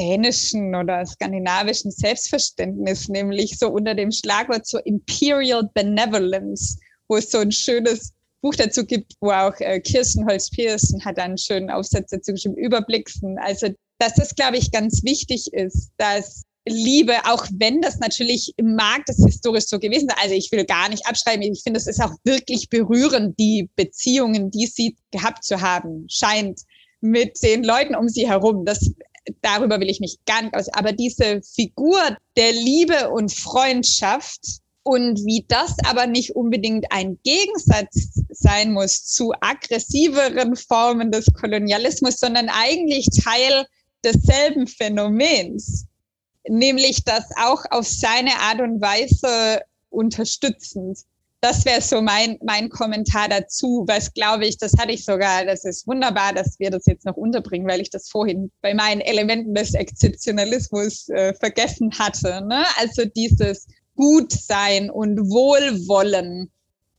dänischen 0.00 0.74
oder 0.74 1.04
skandinavischen 1.04 1.90
Selbstverständnis, 1.90 3.08
nämlich 3.08 3.58
so 3.58 3.68
unter 3.68 3.94
dem 3.94 4.10
Schlagwort 4.10 4.66
so 4.66 4.78
Imperial 4.78 5.68
Benevolence, 5.74 6.78
wo 7.08 7.18
es 7.18 7.30
so 7.30 7.38
ein 7.38 7.52
schönes 7.52 8.12
Buch 8.40 8.54
dazu 8.54 8.86
gibt, 8.86 9.12
wo 9.20 9.30
auch 9.30 9.54
äh, 9.60 9.78
Kirsten 9.80 10.26
Holz-Pearson 10.26 11.04
hat 11.04 11.18
einen 11.18 11.36
schönen 11.36 11.70
Aufsatz 11.70 12.10
dazu 12.10 12.32
geschrieben, 12.32 12.56
Überblicksen. 12.56 13.38
Also, 13.38 13.68
dass 13.98 14.14
das, 14.14 14.34
glaube 14.34 14.56
ich, 14.56 14.72
ganz 14.72 15.04
wichtig 15.04 15.52
ist, 15.52 15.90
dass 15.98 16.44
Liebe, 16.66 17.14
auch 17.26 17.46
wenn 17.52 17.82
das 17.82 17.98
natürlich 17.98 18.54
im 18.56 18.74
Markt 18.76 19.10
das 19.10 19.16
historisch 19.22 19.66
so 19.66 19.78
gewesen 19.78 20.08
ist. 20.08 20.22
Also 20.22 20.34
ich 20.34 20.50
will 20.52 20.64
gar 20.64 20.88
nicht 20.88 21.06
abschreiben. 21.06 21.42
Ich 21.42 21.62
finde, 21.62 21.78
es 21.78 21.86
ist 21.86 22.00
auch 22.00 22.12
wirklich 22.24 22.68
berührend, 22.70 23.38
die 23.38 23.68
Beziehungen, 23.76 24.50
die 24.50 24.66
sie 24.66 24.96
gehabt 25.10 25.44
zu 25.44 25.60
haben, 25.60 26.06
scheint 26.08 26.60
mit 27.00 27.42
den 27.42 27.64
Leuten 27.64 27.94
um 27.94 28.08
sie 28.08 28.28
herum. 28.28 28.64
Das 28.64 28.90
darüber 29.42 29.80
will 29.80 29.90
ich 29.90 30.00
mich 30.00 30.18
gar 30.26 30.42
nicht 30.42 30.54
aus. 30.54 30.68
Aber 30.68 30.92
diese 30.92 31.42
Figur 31.42 32.00
der 32.36 32.52
Liebe 32.52 33.10
und 33.10 33.32
Freundschaft 33.32 34.40
und 34.82 35.18
wie 35.24 35.44
das 35.46 35.76
aber 35.84 36.06
nicht 36.06 36.34
unbedingt 36.34 36.86
ein 36.90 37.18
Gegensatz 37.22 38.20
sein 38.30 38.72
muss 38.72 39.04
zu 39.04 39.32
aggressiveren 39.40 40.56
Formen 40.56 41.12
des 41.12 41.26
Kolonialismus, 41.38 42.18
sondern 42.18 42.48
eigentlich 42.48 43.06
Teil 43.22 43.66
desselben 44.04 44.66
Phänomens, 44.66 45.86
nämlich 46.48 47.04
das 47.04 47.24
auch 47.36 47.64
auf 47.70 47.86
seine 47.86 48.38
Art 48.40 48.60
und 48.60 48.80
Weise 48.80 49.62
unterstützend 49.90 51.00
das 51.40 51.64
wäre 51.64 51.80
so 51.80 52.02
mein, 52.02 52.38
mein 52.44 52.68
Kommentar 52.68 53.28
dazu, 53.28 53.84
was 53.86 54.12
glaube 54.12 54.46
ich, 54.46 54.58
das 54.58 54.74
hatte 54.78 54.92
ich 54.92 55.04
sogar, 55.04 55.46
das 55.46 55.64
ist 55.64 55.86
wunderbar, 55.86 56.34
dass 56.34 56.58
wir 56.58 56.70
das 56.70 56.84
jetzt 56.86 57.06
noch 57.06 57.16
unterbringen, 57.16 57.66
weil 57.66 57.80
ich 57.80 57.88
das 57.88 58.10
vorhin 58.10 58.50
bei 58.60 58.74
meinen 58.74 59.00
Elementen 59.00 59.54
des 59.54 59.72
Exzeptionalismus 59.72 61.08
äh, 61.08 61.32
vergessen 61.34 61.98
hatte. 61.98 62.44
Ne? 62.46 62.64
Also 62.78 63.06
dieses 63.06 63.66
Gutsein 63.96 64.90
und 64.90 65.18
Wohlwollen, 65.30 66.50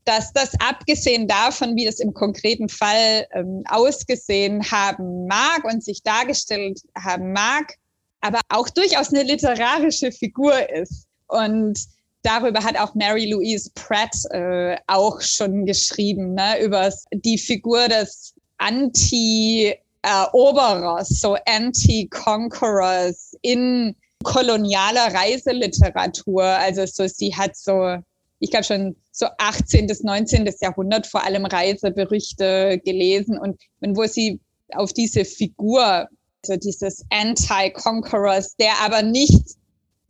dass 0.06 0.34
das 0.34 0.60
abgesehen 0.60 1.28
davon, 1.28 1.76
wie 1.76 1.86
das 1.86 2.00
im 2.00 2.14
konkreten 2.14 2.68
Fall 2.68 3.28
ähm, 3.34 3.64
ausgesehen 3.70 4.72
haben 4.72 5.28
mag 5.28 5.64
und 5.66 5.84
sich 5.84 6.02
dargestellt 6.02 6.82
haben 6.98 7.32
mag, 7.32 7.76
aber 8.22 8.40
auch 8.50 8.70
durchaus 8.70 9.14
eine 9.14 9.22
literarische 9.22 10.12
Figur 10.12 10.54
ist. 10.72 11.06
Und 11.28 11.78
darüber 12.24 12.64
hat 12.64 12.78
auch 12.78 12.96
Mary 12.96 13.30
Louise 13.30 13.70
Pratt 13.74 14.16
äh, 14.32 14.76
auch 14.88 15.22
schon 15.22 15.66
geschrieben, 15.66 16.34
ne, 16.34 16.62
über 16.62 16.92
die 17.12 17.38
Figur 17.38 17.88
des 17.88 18.34
Anti-Eroberers, 18.58 21.08
so 21.10 21.38
Anti-Conquerors 21.46 23.38
in 23.42 23.96
kolonialer 24.24 25.14
Reiseliteratur. 25.14 26.44
Also 26.44 26.86
so, 26.86 27.08
sie 27.08 27.36
hat 27.36 27.58
so, 27.58 27.98
ich 28.40 28.52
glaube 28.52 28.66
schon 28.66 28.96
so 29.12 29.26
18. 29.40 29.88
bis 29.88 30.04
19. 30.04 30.48
Jahrhundert 30.62 31.08
vor 31.08 31.24
allem 31.24 31.46
Reiseberichte 31.46 32.80
gelesen 32.86 33.40
und, 33.40 33.60
und 33.80 33.98
wo 33.98 34.06
sie 34.06 34.40
auf 34.74 34.94
diese 34.94 35.26
Figur, 35.26 36.08
also 36.44 36.58
dieses 36.58 37.04
Anti-Conquerors, 37.10 38.56
der 38.58 38.80
aber 38.82 39.02
nicht 39.02 39.58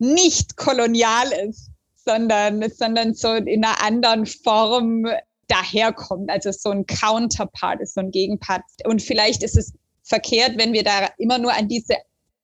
nicht 0.01 0.57
kolonial 0.57 1.31
ist, 1.47 1.69
sondern, 2.05 2.67
sondern 2.69 3.13
so 3.13 3.33
in 3.33 3.63
einer 3.63 3.81
anderen 3.83 4.25
Form 4.25 5.05
daherkommt. 5.47 6.29
Also 6.29 6.51
so 6.51 6.69
ein 6.69 6.85
Counterpart 6.85 7.81
ist, 7.81 7.95
so 7.95 8.01
ein 8.01 8.11
Gegenpart. 8.11 8.63
Und 8.85 9.01
vielleicht 9.01 9.43
ist 9.43 9.57
es 9.57 9.73
verkehrt, 10.03 10.57
wenn 10.57 10.73
wir 10.73 10.83
da 10.83 11.09
immer 11.17 11.37
nur 11.37 11.53
an 11.53 11.67
diese 11.67 11.95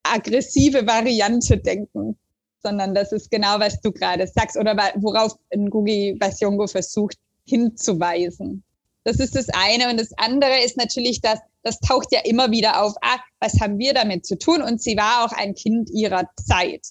aggressive 0.04 0.86
Variante 0.86 1.58
denken, 1.58 2.18
sondern 2.62 2.94
das 2.94 3.12
ist 3.12 3.32
genau, 3.32 3.60
was 3.60 3.80
du 3.82 3.92
gerade 3.92 4.28
sagst 4.28 4.58
oder 4.58 4.76
worauf 4.96 5.34
Ngugi 5.56 6.16
Basiongo 6.20 6.68
versucht 6.68 7.18
hinzuweisen. 7.46 8.64
Das 9.04 9.20
ist 9.20 9.36
das 9.36 9.48
eine. 9.50 9.90
Und 9.90 10.00
das 10.00 10.12
andere 10.18 10.60
ist 10.64 10.76
natürlich, 10.76 11.22
dass 11.22 11.40
das 11.64 11.80
taucht 11.80 12.12
ja 12.12 12.20
immer 12.26 12.52
wieder 12.52 12.84
auf, 12.84 12.94
ah, 13.02 13.20
was 13.40 13.60
haben 13.62 13.78
wir 13.78 13.94
damit 13.94 14.26
zu 14.26 14.38
tun? 14.38 14.62
Und 14.62 14.82
sie 14.82 14.98
war 14.98 15.26
auch 15.26 15.32
ein 15.32 15.56
Kind 15.56 15.90
ihrer 15.90 16.30
Zeit. 16.46 16.82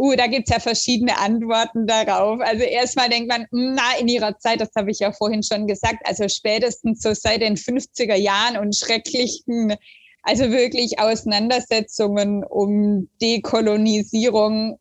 Uh, 0.00 0.16
da 0.16 0.28
gibt's 0.28 0.50
ja 0.50 0.60
verschiedene 0.60 1.18
Antworten 1.18 1.86
darauf. 1.86 2.40
Also 2.40 2.64
erstmal 2.64 3.10
denkt 3.10 3.28
man, 3.28 3.42
hm, 3.50 3.74
na, 3.74 3.98
in 4.00 4.08
ihrer 4.08 4.38
Zeit, 4.38 4.62
das 4.62 4.70
habe 4.74 4.90
ich 4.90 5.00
ja 5.00 5.12
vorhin 5.12 5.42
schon 5.42 5.66
gesagt, 5.66 5.98
also 6.04 6.26
spätestens 6.26 7.02
so 7.02 7.12
seit 7.12 7.42
den 7.42 7.56
50er 7.56 8.14
Jahren 8.14 8.56
und 8.56 8.74
schrecklichen 8.74 9.76
Also 10.22 10.50
wirklich 10.52 10.98
Auseinandersetzungen 10.98 12.44
um 12.44 13.10
Dekolonisierung. 13.20 14.78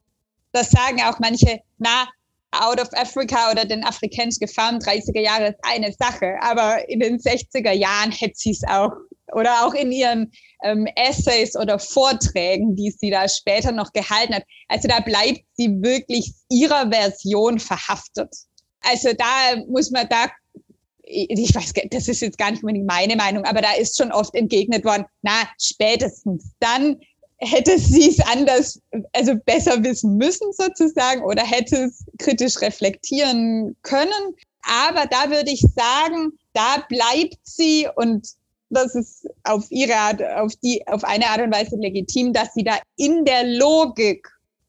Das 0.53 0.69
sagen 0.71 1.01
auch 1.01 1.19
manche, 1.19 1.59
na, 1.79 2.07
Out 2.51 2.81
of 2.81 2.89
Africa 2.93 3.51
oder 3.51 3.65
den 3.65 3.83
afrikanischen 3.83 4.47
Farm 4.47 4.77
30er 4.77 5.21
Jahre 5.21 5.49
ist 5.49 5.59
eine 5.61 5.93
Sache, 5.93 6.35
aber 6.41 6.87
in 6.89 6.99
den 6.99 7.19
60er 7.19 7.71
Jahren 7.71 8.11
hätte 8.11 8.33
sie 8.35 8.51
es 8.51 8.63
auch 8.67 8.91
oder 9.33 9.65
auch 9.65 9.73
in 9.75 9.91
ihren 9.91 10.31
ähm, 10.63 10.87
Essays 10.95 11.55
oder 11.55 11.77
Vorträgen, 11.77 12.75
die 12.75 12.91
sie 12.91 13.11
da 13.11 13.27
später 13.27 13.71
noch 13.71 13.93
gehalten 13.93 14.33
hat. 14.33 14.43
Also 14.67 14.87
da 14.87 14.99
bleibt 15.01 15.41
sie 15.53 15.69
wirklich 15.81 16.33
ihrer 16.49 16.89
Version 16.89 17.59
verhaftet. 17.59 18.33
Also 18.81 19.09
da 19.13 19.63
muss 19.67 19.91
man 19.91 20.07
da 20.09 20.27
ich 21.11 21.55
weiß, 21.55 21.73
das 21.89 22.07
ist 22.07 22.21
jetzt 22.21 22.37
gar 22.37 22.51
nicht 22.51 22.61
unbedingt 22.61 22.85
meine 22.85 23.15
Meinung, 23.15 23.43
aber 23.45 23.61
da 23.61 23.73
ist 23.73 23.97
schon 23.97 24.11
oft 24.11 24.35
entgegnet 24.35 24.85
worden, 24.85 25.05
na, 25.23 25.49
spätestens 25.59 26.51
dann 26.59 26.99
hätte 27.39 27.77
sie 27.79 28.09
es 28.09 28.19
anders, 28.19 28.81
also 29.13 29.35
besser 29.45 29.83
wissen 29.83 30.17
müssen 30.17 30.51
sozusagen 30.53 31.23
oder 31.23 31.43
hätte 31.43 31.85
es 31.85 32.03
kritisch 32.17 32.61
reflektieren 32.61 33.75
können. 33.81 34.35
Aber 34.63 35.05
da 35.07 35.29
würde 35.29 35.51
ich 35.51 35.61
sagen, 35.61 36.33
da 36.53 36.83
bleibt 36.89 37.37
sie 37.43 37.87
und 37.95 38.27
das 38.69 38.93
ist 38.93 39.27
auf 39.43 39.65
ihre 39.71 39.95
Art, 39.95 40.21
auf 40.21 40.53
die, 40.57 40.85
auf 40.87 41.03
eine 41.03 41.27
Art 41.27 41.41
und 41.41 41.53
Weise 41.53 41.75
legitim, 41.77 42.33
dass 42.33 42.53
sie 42.53 42.63
da 42.63 42.77
in 42.97 43.25
der 43.25 43.43
Logik 43.43 44.27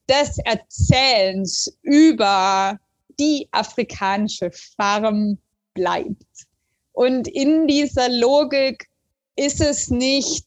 des 0.09 0.39
Erzählens 0.45 1.77
über 1.83 2.79
die 3.19 3.49
afrikanische 3.51 4.51
Farm 4.77 5.39
bleibt. 5.75 6.47
Und 6.93 7.29
in 7.29 7.67
dieser 7.67 8.09
Logik 8.09 8.89
ist 9.37 9.61
es 9.61 9.89
nicht, 9.89 10.47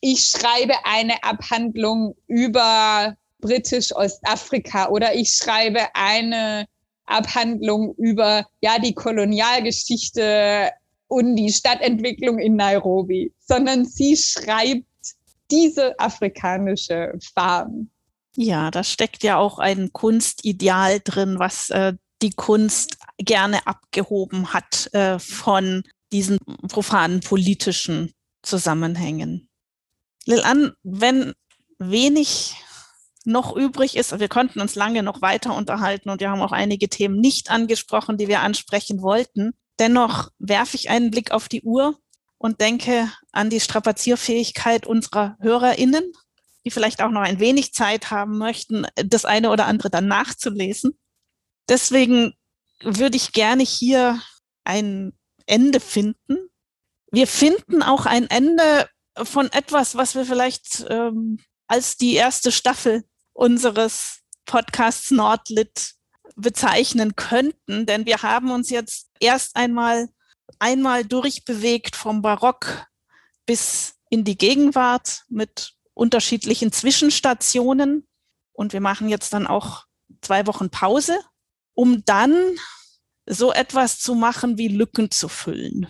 ich 0.00 0.24
schreibe 0.24 0.74
eine 0.84 1.22
Abhandlung 1.22 2.16
über 2.26 3.16
britisch-Ostafrika 3.40 4.88
oder 4.88 5.14
ich 5.14 5.30
schreibe 5.30 5.80
eine 5.94 6.66
Abhandlung 7.06 7.94
über 7.96 8.46
ja 8.60 8.78
die 8.78 8.94
Kolonialgeschichte 8.94 10.70
und 11.08 11.36
die 11.36 11.52
Stadtentwicklung 11.52 12.38
in 12.38 12.56
Nairobi, 12.56 13.32
sondern 13.38 13.84
sie 13.84 14.16
schreibt 14.16 14.86
diese 15.50 15.98
afrikanische 15.98 17.12
Farm. 17.34 17.90
Ja, 18.36 18.70
da 18.70 18.84
steckt 18.84 19.22
ja 19.22 19.38
auch 19.38 19.58
ein 19.58 19.92
Kunstideal 19.92 21.00
drin, 21.02 21.38
was 21.38 21.70
äh, 21.70 21.94
die 22.22 22.30
Kunst 22.30 22.98
gerne 23.18 23.66
abgehoben 23.66 24.52
hat 24.52 24.92
äh, 24.92 25.18
von 25.18 25.84
diesen 26.12 26.38
profanen 26.68 27.20
politischen 27.20 28.12
Zusammenhängen. 28.42 29.45
Lil-An, 30.26 30.72
wenn 30.82 31.32
wenig 31.78 32.54
noch 33.24 33.56
übrig 33.56 33.96
ist, 33.96 34.18
wir 34.18 34.28
konnten 34.28 34.60
uns 34.60 34.74
lange 34.74 35.02
noch 35.02 35.20
weiter 35.22 35.54
unterhalten 35.54 36.10
und 36.10 36.20
wir 36.20 36.30
haben 36.30 36.42
auch 36.42 36.52
einige 36.52 36.88
Themen 36.88 37.20
nicht 37.20 37.50
angesprochen, 37.50 38.18
die 38.18 38.28
wir 38.28 38.40
ansprechen 38.40 39.02
wollten. 39.02 39.52
Dennoch 39.78 40.30
werfe 40.38 40.76
ich 40.76 40.90
einen 40.90 41.10
Blick 41.10 41.32
auf 41.32 41.48
die 41.48 41.62
Uhr 41.62 41.98
und 42.38 42.60
denke 42.60 43.10
an 43.32 43.50
die 43.50 43.60
Strapazierfähigkeit 43.60 44.86
unserer 44.86 45.36
HörerInnen, 45.40 46.12
die 46.64 46.70
vielleicht 46.70 47.02
auch 47.02 47.10
noch 47.10 47.22
ein 47.22 47.40
wenig 47.40 47.72
Zeit 47.72 48.10
haben 48.10 48.38
möchten, 48.38 48.86
das 48.94 49.24
eine 49.24 49.50
oder 49.50 49.66
andere 49.66 49.90
dann 49.90 50.06
nachzulesen. 50.06 50.98
Deswegen 51.68 52.34
würde 52.80 53.16
ich 53.16 53.32
gerne 53.32 53.64
hier 53.64 54.20
ein 54.64 55.12
Ende 55.46 55.80
finden. 55.80 56.48
Wir 57.10 57.26
finden 57.26 57.82
auch 57.82 58.06
ein 58.06 58.28
Ende 58.28 58.88
von 59.22 59.50
etwas, 59.52 59.96
was 59.96 60.14
wir 60.14 60.24
vielleicht 60.24 60.86
ähm, 60.88 61.38
als 61.66 61.96
die 61.96 62.14
erste 62.14 62.52
Staffel 62.52 63.04
unseres 63.32 64.20
Podcasts 64.44 65.10
Nordlit 65.10 65.94
bezeichnen 66.36 67.16
könnten, 67.16 67.86
denn 67.86 68.06
wir 68.06 68.22
haben 68.22 68.50
uns 68.50 68.70
jetzt 68.70 69.08
erst 69.20 69.56
einmal 69.56 70.08
einmal 70.58 71.04
durchbewegt 71.04 71.96
vom 71.96 72.22
Barock 72.22 72.86
bis 73.46 73.94
in 74.10 74.24
die 74.24 74.38
Gegenwart 74.38 75.24
mit 75.28 75.72
unterschiedlichen 75.94 76.72
Zwischenstationen 76.72 78.06
und 78.52 78.72
wir 78.72 78.80
machen 78.80 79.08
jetzt 79.08 79.32
dann 79.32 79.46
auch 79.46 79.84
zwei 80.20 80.46
Wochen 80.46 80.70
Pause 80.70 81.18
um 81.76 82.04
dann 82.04 82.56
so 83.26 83.52
etwas 83.52 84.00
zu 84.00 84.14
machen 84.14 84.58
wie 84.58 84.68
Lücken 84.68 85.10
zu 85.10 85.28
füllen. 85.28 85.86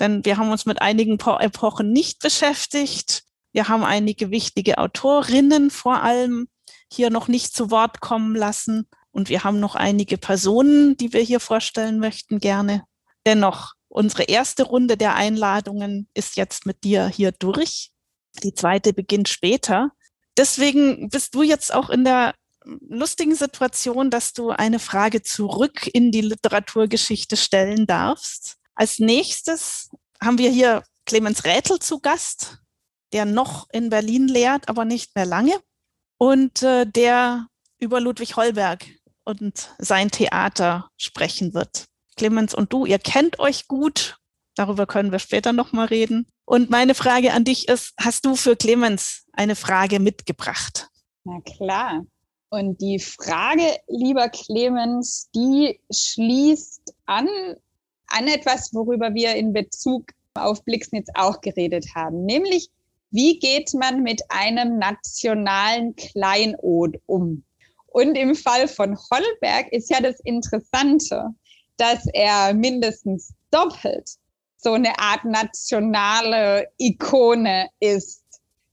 Denn 0.00 0.24
wir 0.24 0.36
haben 0.36 0.50
uns 0.50 0.66
mit 0.66 0.82
einigen 0.82 1.18
Epochen 1.18 1.92
nicht 1.92 2.20
beschäftigt. 2.20 3.24
Wir 3.52 3.68
haben 3.68 3.84
einige 3.84 4.30
wichtige 4.30 4.78
Autorinnen 4.78 5.70
vor 5.70 6.02
allem 6.02 6.48
hier 6.92 7.10
noch 7.10 7.28
nicht 7.28 7.54
zu 7.54 7.70
Wort 7.70 8.00
kommen 8.00 8.34
lassen. 8.34 8.88
Und 9.10 9.28
wir 9.28 9.44
haben 9.44 9.60
noch 9.60 9.76
einige 9.76 10.18
Personen, 10.18 10.96
die 10.96 11.12
wir 11.12 11.20
hier 11.20 11.38
vorstellen 11.38 12.00
möchten, 12.00 12.40
gerne. 12.40 12.84
Dennoch, 13.26 13.74
unsere 13.88 14.24
erste 14.24 14.64
Runde 14.64 14.96
der 14.96 15.14
Einladungen 15.14 16.08
ist 16.14 16.36
jetzt 16.36 16.66
mit 16.66 16.82
dir 16.82 17.06
hier 17.06 17.30
durch. 17.30 17.92
Die 18.42 18.54
zweite 18.54 18.92
beginnt 18.92 19.28
später. 19.28 19.92
Deswegen 20.36 21.08
bist 21.10 21.34
du 21.36 21.42
jetzt 21.42 21.72
auch 21.72 21.90
in 21.90 22.04
der 22.04 22.34
lustigen 22.64 23.34
Situation, 23.34 24.10
dass 24.10 24.32
du 24.32 24.50
eine 24.50 24.78
Frage 24.80 25.22
zurück 25.22 25.88
in 25.92 26.10
die 26.10 26.22
Literaturgeschichte 26.22 27.36
stellen 27.36 27.86
darfst. 27.86 28.56
Als 28.74 28.98
nächstes 28.98 29.90
haben 30.20 30.38
wir 30.38 30.50
hier 30.50 30.82
Clemens 31.06 31.44
Räthel 31.44 31.78
zu 31.78 32.00
Gast, 32.00 32.58
der 33.12 33.24
noch 33.24 33.68
in 33.72 33.90
Berlin 33.90 34.28
lehrt, 34.28 34.68
aber 34.68 34.84
nicht 34.84 35.14
mehr 35.14 35.26
lange 35.26 35.54
und 36.18 36.62
äh, 36.62 36.86
der 36.86 37.46
über 37.78 38.00
Ludwig 38.00 38.36
Holberg 38.36 38.86
und 39.24 39.74
sein 39.78 40.10
Theater 40.10 40.90
sprechen 40.96 41.54
wird. 41.54 41.84
Clemens 42.16 42.54
und 42.54 42.72
du, 42.72 42.86
ihr 42.86 42.98
kennt 42.98 43.38
euch 43.38 43.68
gut. 43.68 44.18
Darüber 44.56 44.86
können 44.86 45.12
wir 45.12 45.18
später 45.18 45.52
nochmal 45.52 45.86
reden. 45.86 46.26
Und 46.44 46.70
meine 46.70 46.94
Frage 46.94 47.32
an 47.32 47.44
dich 47.44 47.68
ist, 47.68 47.92
hast 47.98 48.24
du 48.24 48.36
für 48.36 48.56
Clemens 48.56 49.24
eine 49.32 49.56
Frage 49.56 49.98
mitgebracht? 49.98 50.88
Na 51.24 51.40
klar. 51.40 52.04
Und 52.50 52.80
die 52.80 53.00
Frage, 53.00 53.78
lieber 53.88 54.28
Clemens, 54.28 55.28
die 55.34 55.80
schließt 55.90 56.94
an, 57.06 57.28
an 58.14 58.28
etwas, 58.28 58.72
worüber 58.72 59.14
wir 59.14 59.34
in 59.34 59.52
Bezug 59.52 60.06
auf 60.34 60.64
Blixnitz 60.64 61.08
auch 61.14 61.40
geredet 61.40 61.86
haben, 61.94 62.24
nämlich 62.24 62.70
wie 63.10 63.38
geht 63.38 63.72
man 63.74 64.02
mit 64.02 64.22
einem 64.28 64.78
nationalen 64.78 65.94
Kleinod 65.94 66.96
um? 67.06 67.44
Und 67.86 68.16
im 68.16 68.34
Fall 68.34 68.66
von 68.66 68.98
Holberg 69.10 69.72
ist 69.72 69.88
ja 69.90 70.00
das 70.00 70.18
Interessante, 70.20 71.28
dass 71.76 72.06
er 72.12 72.52
mindestens 72.54 73.32
doppelt 73.52 74.10
so 74.56 74.72
eine 74.72 74.98
Art 74.98 75.24
nationale 75.24 76.66
Ikone 76.78 77.68
ist. 77.78 78.22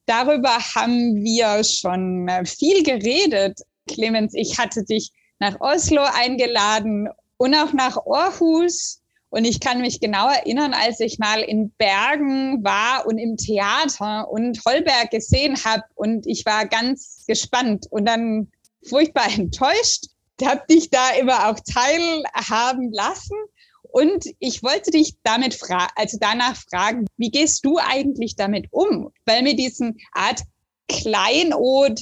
Darüber 0.07 0.57
haben 0.57 1.23
wir 1.23 1.63
schon 1.63 2.27
viel 2.45 2.81
geredet 2.81 3.59
Clemens, 3.87 4.33
ich 4.33 4.57
hatte 4.57 4.83
dich 4.83 5.11
nach 5.39 5.59
Oslo 5.59 6.01
eingeladen 6.01 7.09
und 7.37 7.55
auch 7.55 7.73
nach 7.73 7.97
Aarhus. 8.05 9.00
Und 9.31 9.45
ich 9.45 9.61
kann 9.61 9.79
mich 9.79 10.01
genau 10.01 10.27
erinnern, 10.27 10.73
als 10.73 10.99
ich 10.99 11.17
mal 11.17 11.39
in 11.39 11.71
Bergen 11.77 12.65
war 12.65 13.07
und 13.07 13.17
im 13.17 13.37
Theater 13.37 14.29
und 14.29 14.59
Holberg 14.65 15.09
gesehen 15.09 15.55
habe 15.63 15.83
und 15.95 16.27
ich 16.27 16.45
war 16.45 16.65
ganz 16.67 17.23
gespannt 17.27 17.87
und 17.89 18.05
dann 18.05 18.51
furchtbar 18.87 19.27
enttäuscht. 19.33 20.07
Habe 20.43 20.63
dich 20.69 20.89
da 20.89 21.11
immer 21.11 21.49
auch 21.49 21.59
teilhaben 21.59 22.91
lassen. 22.91 23.37
Und 23.83 24.25
ich 24.39 24.63
wollte 24.63 24.91
dich 24.91 25.15
damit 25.23 25.53
fragen, 25.53 25.91
also 25.95 26.17
danach 26.19 26.55
fragen, 26.55 27.05
wie 27.17 27.29
gehst 27.29 27.63
du 27.63 27.77
eigentlich 27.77 28.35
damit 28.35 28.67
um? 28.71 29.11
Weil 29.25 29.43
mir 29.43 29.55
diesen 29.55 29.97
Art 30.13 30.41
Kleinod 30.87 32.01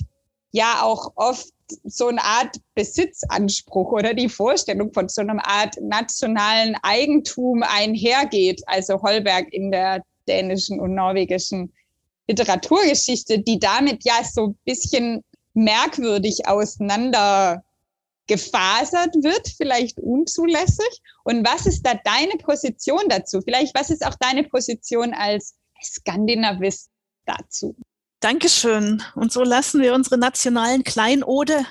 ja 0.52 0.82
auch 0.84 1.12
oft 1.16 1.50
so 1.84 2.08
eine 2.08 2.24
Art 2.24 2.58
Besitzanspruch 2.76 3.92
oder 3.92 4.14
die 4.14 4.30
Vorstellung 4.30 4.94
von 4.94 5.10
so 5.10 5.22
einer 5.22 5.46
Art 5.46 5.76
nationalen 5.82 6.76
Eigentum 6.82 7.64
einhergeht. 7.64 8.62
Also 8.66 9.02
Holberg 9.02 9.54
in 9.54 9.72
der 9.72 10.04
dänischen 10.28 10.80
und 10.80 10.96
norwegischen 10.96 11.74
Literaturgeschichte, 12.28 13.40
die 13.40 13.60
damit 13.60 14.04
ja 14.04 14.24
so 14.24 14.48
ein 14.48 14.58
bisschen 14.66 15.24
merkwürdig 15.54 16.48
auseinander 16.48 17.64
gefasert 18.28 19.16
wird, 19.16 19.50
vielleicht 19.58 20.00
unzulässig. 20.00 21.02
Und 21.24 21.46
was 21.46 21.66
ist 21.66 21.82
da 21.82 21.96
deine 21.96 22.38
Position 22.38 23.02
dazu? 23.10 23.42
Vielleicht, 23.42 23.76
was 23.76 23.90
ist 23.90 24.06
auch 24.06 24.16
deine 24.20 24.44
Position 24.44 25.14
als 25.14 25.56
Skandinavist 25.84 26.90
dazu? 27.26 27.76
Dankeschön. 28.20 29.04
Und 29.16 29.32
so 29.32 29.44
lassen 29.44 29.82
wir 29.82 29.94
unsere 29.94 30.18
nationalen 30.18 30.84
Kleinode 30.84 31.66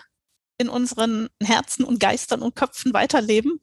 in 0.59 0.69
unseren 0.69 1.29
Herzen 1.43 1.85
und 1.85 2.01
Geistern 2.01 2.43
und 2.43 2.57
Köpfen 2.57 2.93
weiterleben. 2.93 3.61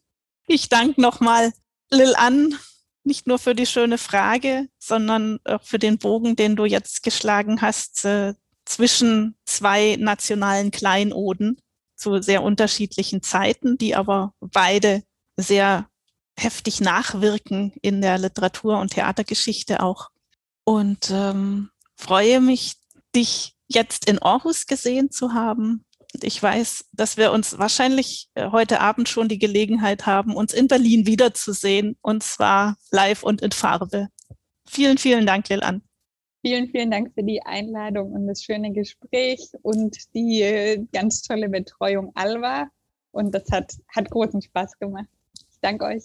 Ich 0.48 0.70
danke 0.70 1.02
nochmal 1.02 1.54
Lil 1.90 2.16
An 2.16 2.58
nicht 3.06 3.28
nur 3.28 3.40
für 3.40 3.56
die 3.56 3.66
schöne 3.66 3.98
Frage, 3.98 4.68
sondern 4.80 5.40
auch 5.46 5.62
für 5.62 5.80
den 5.80 5.98
Bogen, 5.98 6.36
den 6.36 6.56
du 6.56 6.66
jetzt 6.66 7.04
geschlagen 7.04 7.62
hast, 7.62 8.04
äh, 8.06 8.34
zwischen 8.66 9.36
zwei 9.46 9.96
nationalen 10.00 10.72
Kleinoden 10.72 11.60
zu 11.96 12.22
sehr 12.22 12.42
unterschiedlichen 12.42 13.22
Zeiten, 13.22 13.78
die 13.78 13.96
aber 13.96 14.34
beide 14.40 15.04
sehr 15.38 15.88
heftig 16.38 16.82
nachwirken 16.82 17.74
in 17.82 18.02
der 18.02 18.18
Literatur- 18.18 18.80
und 18.80 18.94
Theatergeschichte 18.94 19.82
auch. 19.82 20.10
Und 20.64 21.12
ähm, 21.12 21.70
freue 21.96 22.42
mich, 22.42 22.76
dich 23.16 23.56
jetzt 23.68 24.10
in 24.10 24.20
Aarhus 24.20 24.68
gesehen 24.68 25.12
zu 25.12 25.34
haben. 25.34 25.86
Ich 26.22 26.42
weiß, 26.42 26.86
dass 26.94 27.18
wir 27.18 27.32
uns 27.32 27.58
wahrscheinlich 27.58 28.30
äh, 28.36 28.50
heute 28.52 28.80
Abend 28.80 29.10
schon 29.10 29.28
die 29.28 29.40
Gelegenheit 29.40 30.06
haben, 30.06 30.36
uns 30.36 30.54
in 30.54 30.68
Berlin 30.68 31.06
wiederzusehen, 31.06 31.98
und 32.02 32.24
zwar 32.24 32.78
live 32.92 33.24
und 33.24 33.42
in 33.42 33.52
Farbe. 33.52 34.08
Vielen, 34.68 34.98
vielen 34.98 35.26
Dank, 35.26 35.50
Lilan. 35.50 35.82
Vielen, 36.42 36.70
vielen 36.70 36.92
Dank 36.92 37.12
für 37.16 37.24
die 37.24 37.42
Einladung 37.42 38.12
und 38.12 38.28
das 38.28 38.44
schöne 38.44 38.72
Gespräch 38.72 39.42
und 39.64 39.98
die 40.14 40.42
äh, 40.42 40.86
ganz 40.94 41.24
tolle 41.24 41.50
Betreuung 41.50 42.12
Alva. 42.16 42.70
Und 43.12 43.34
das 43.34 43.50
hat, 43.52 43.74
hat 43.96 44.10
großen 44.12 44.42
Spaß 44.42 44.78
gemacht. 44.78 45.08
Ich 45.34 45.60
danke 45.62 45.86
euch. 45.86 46.04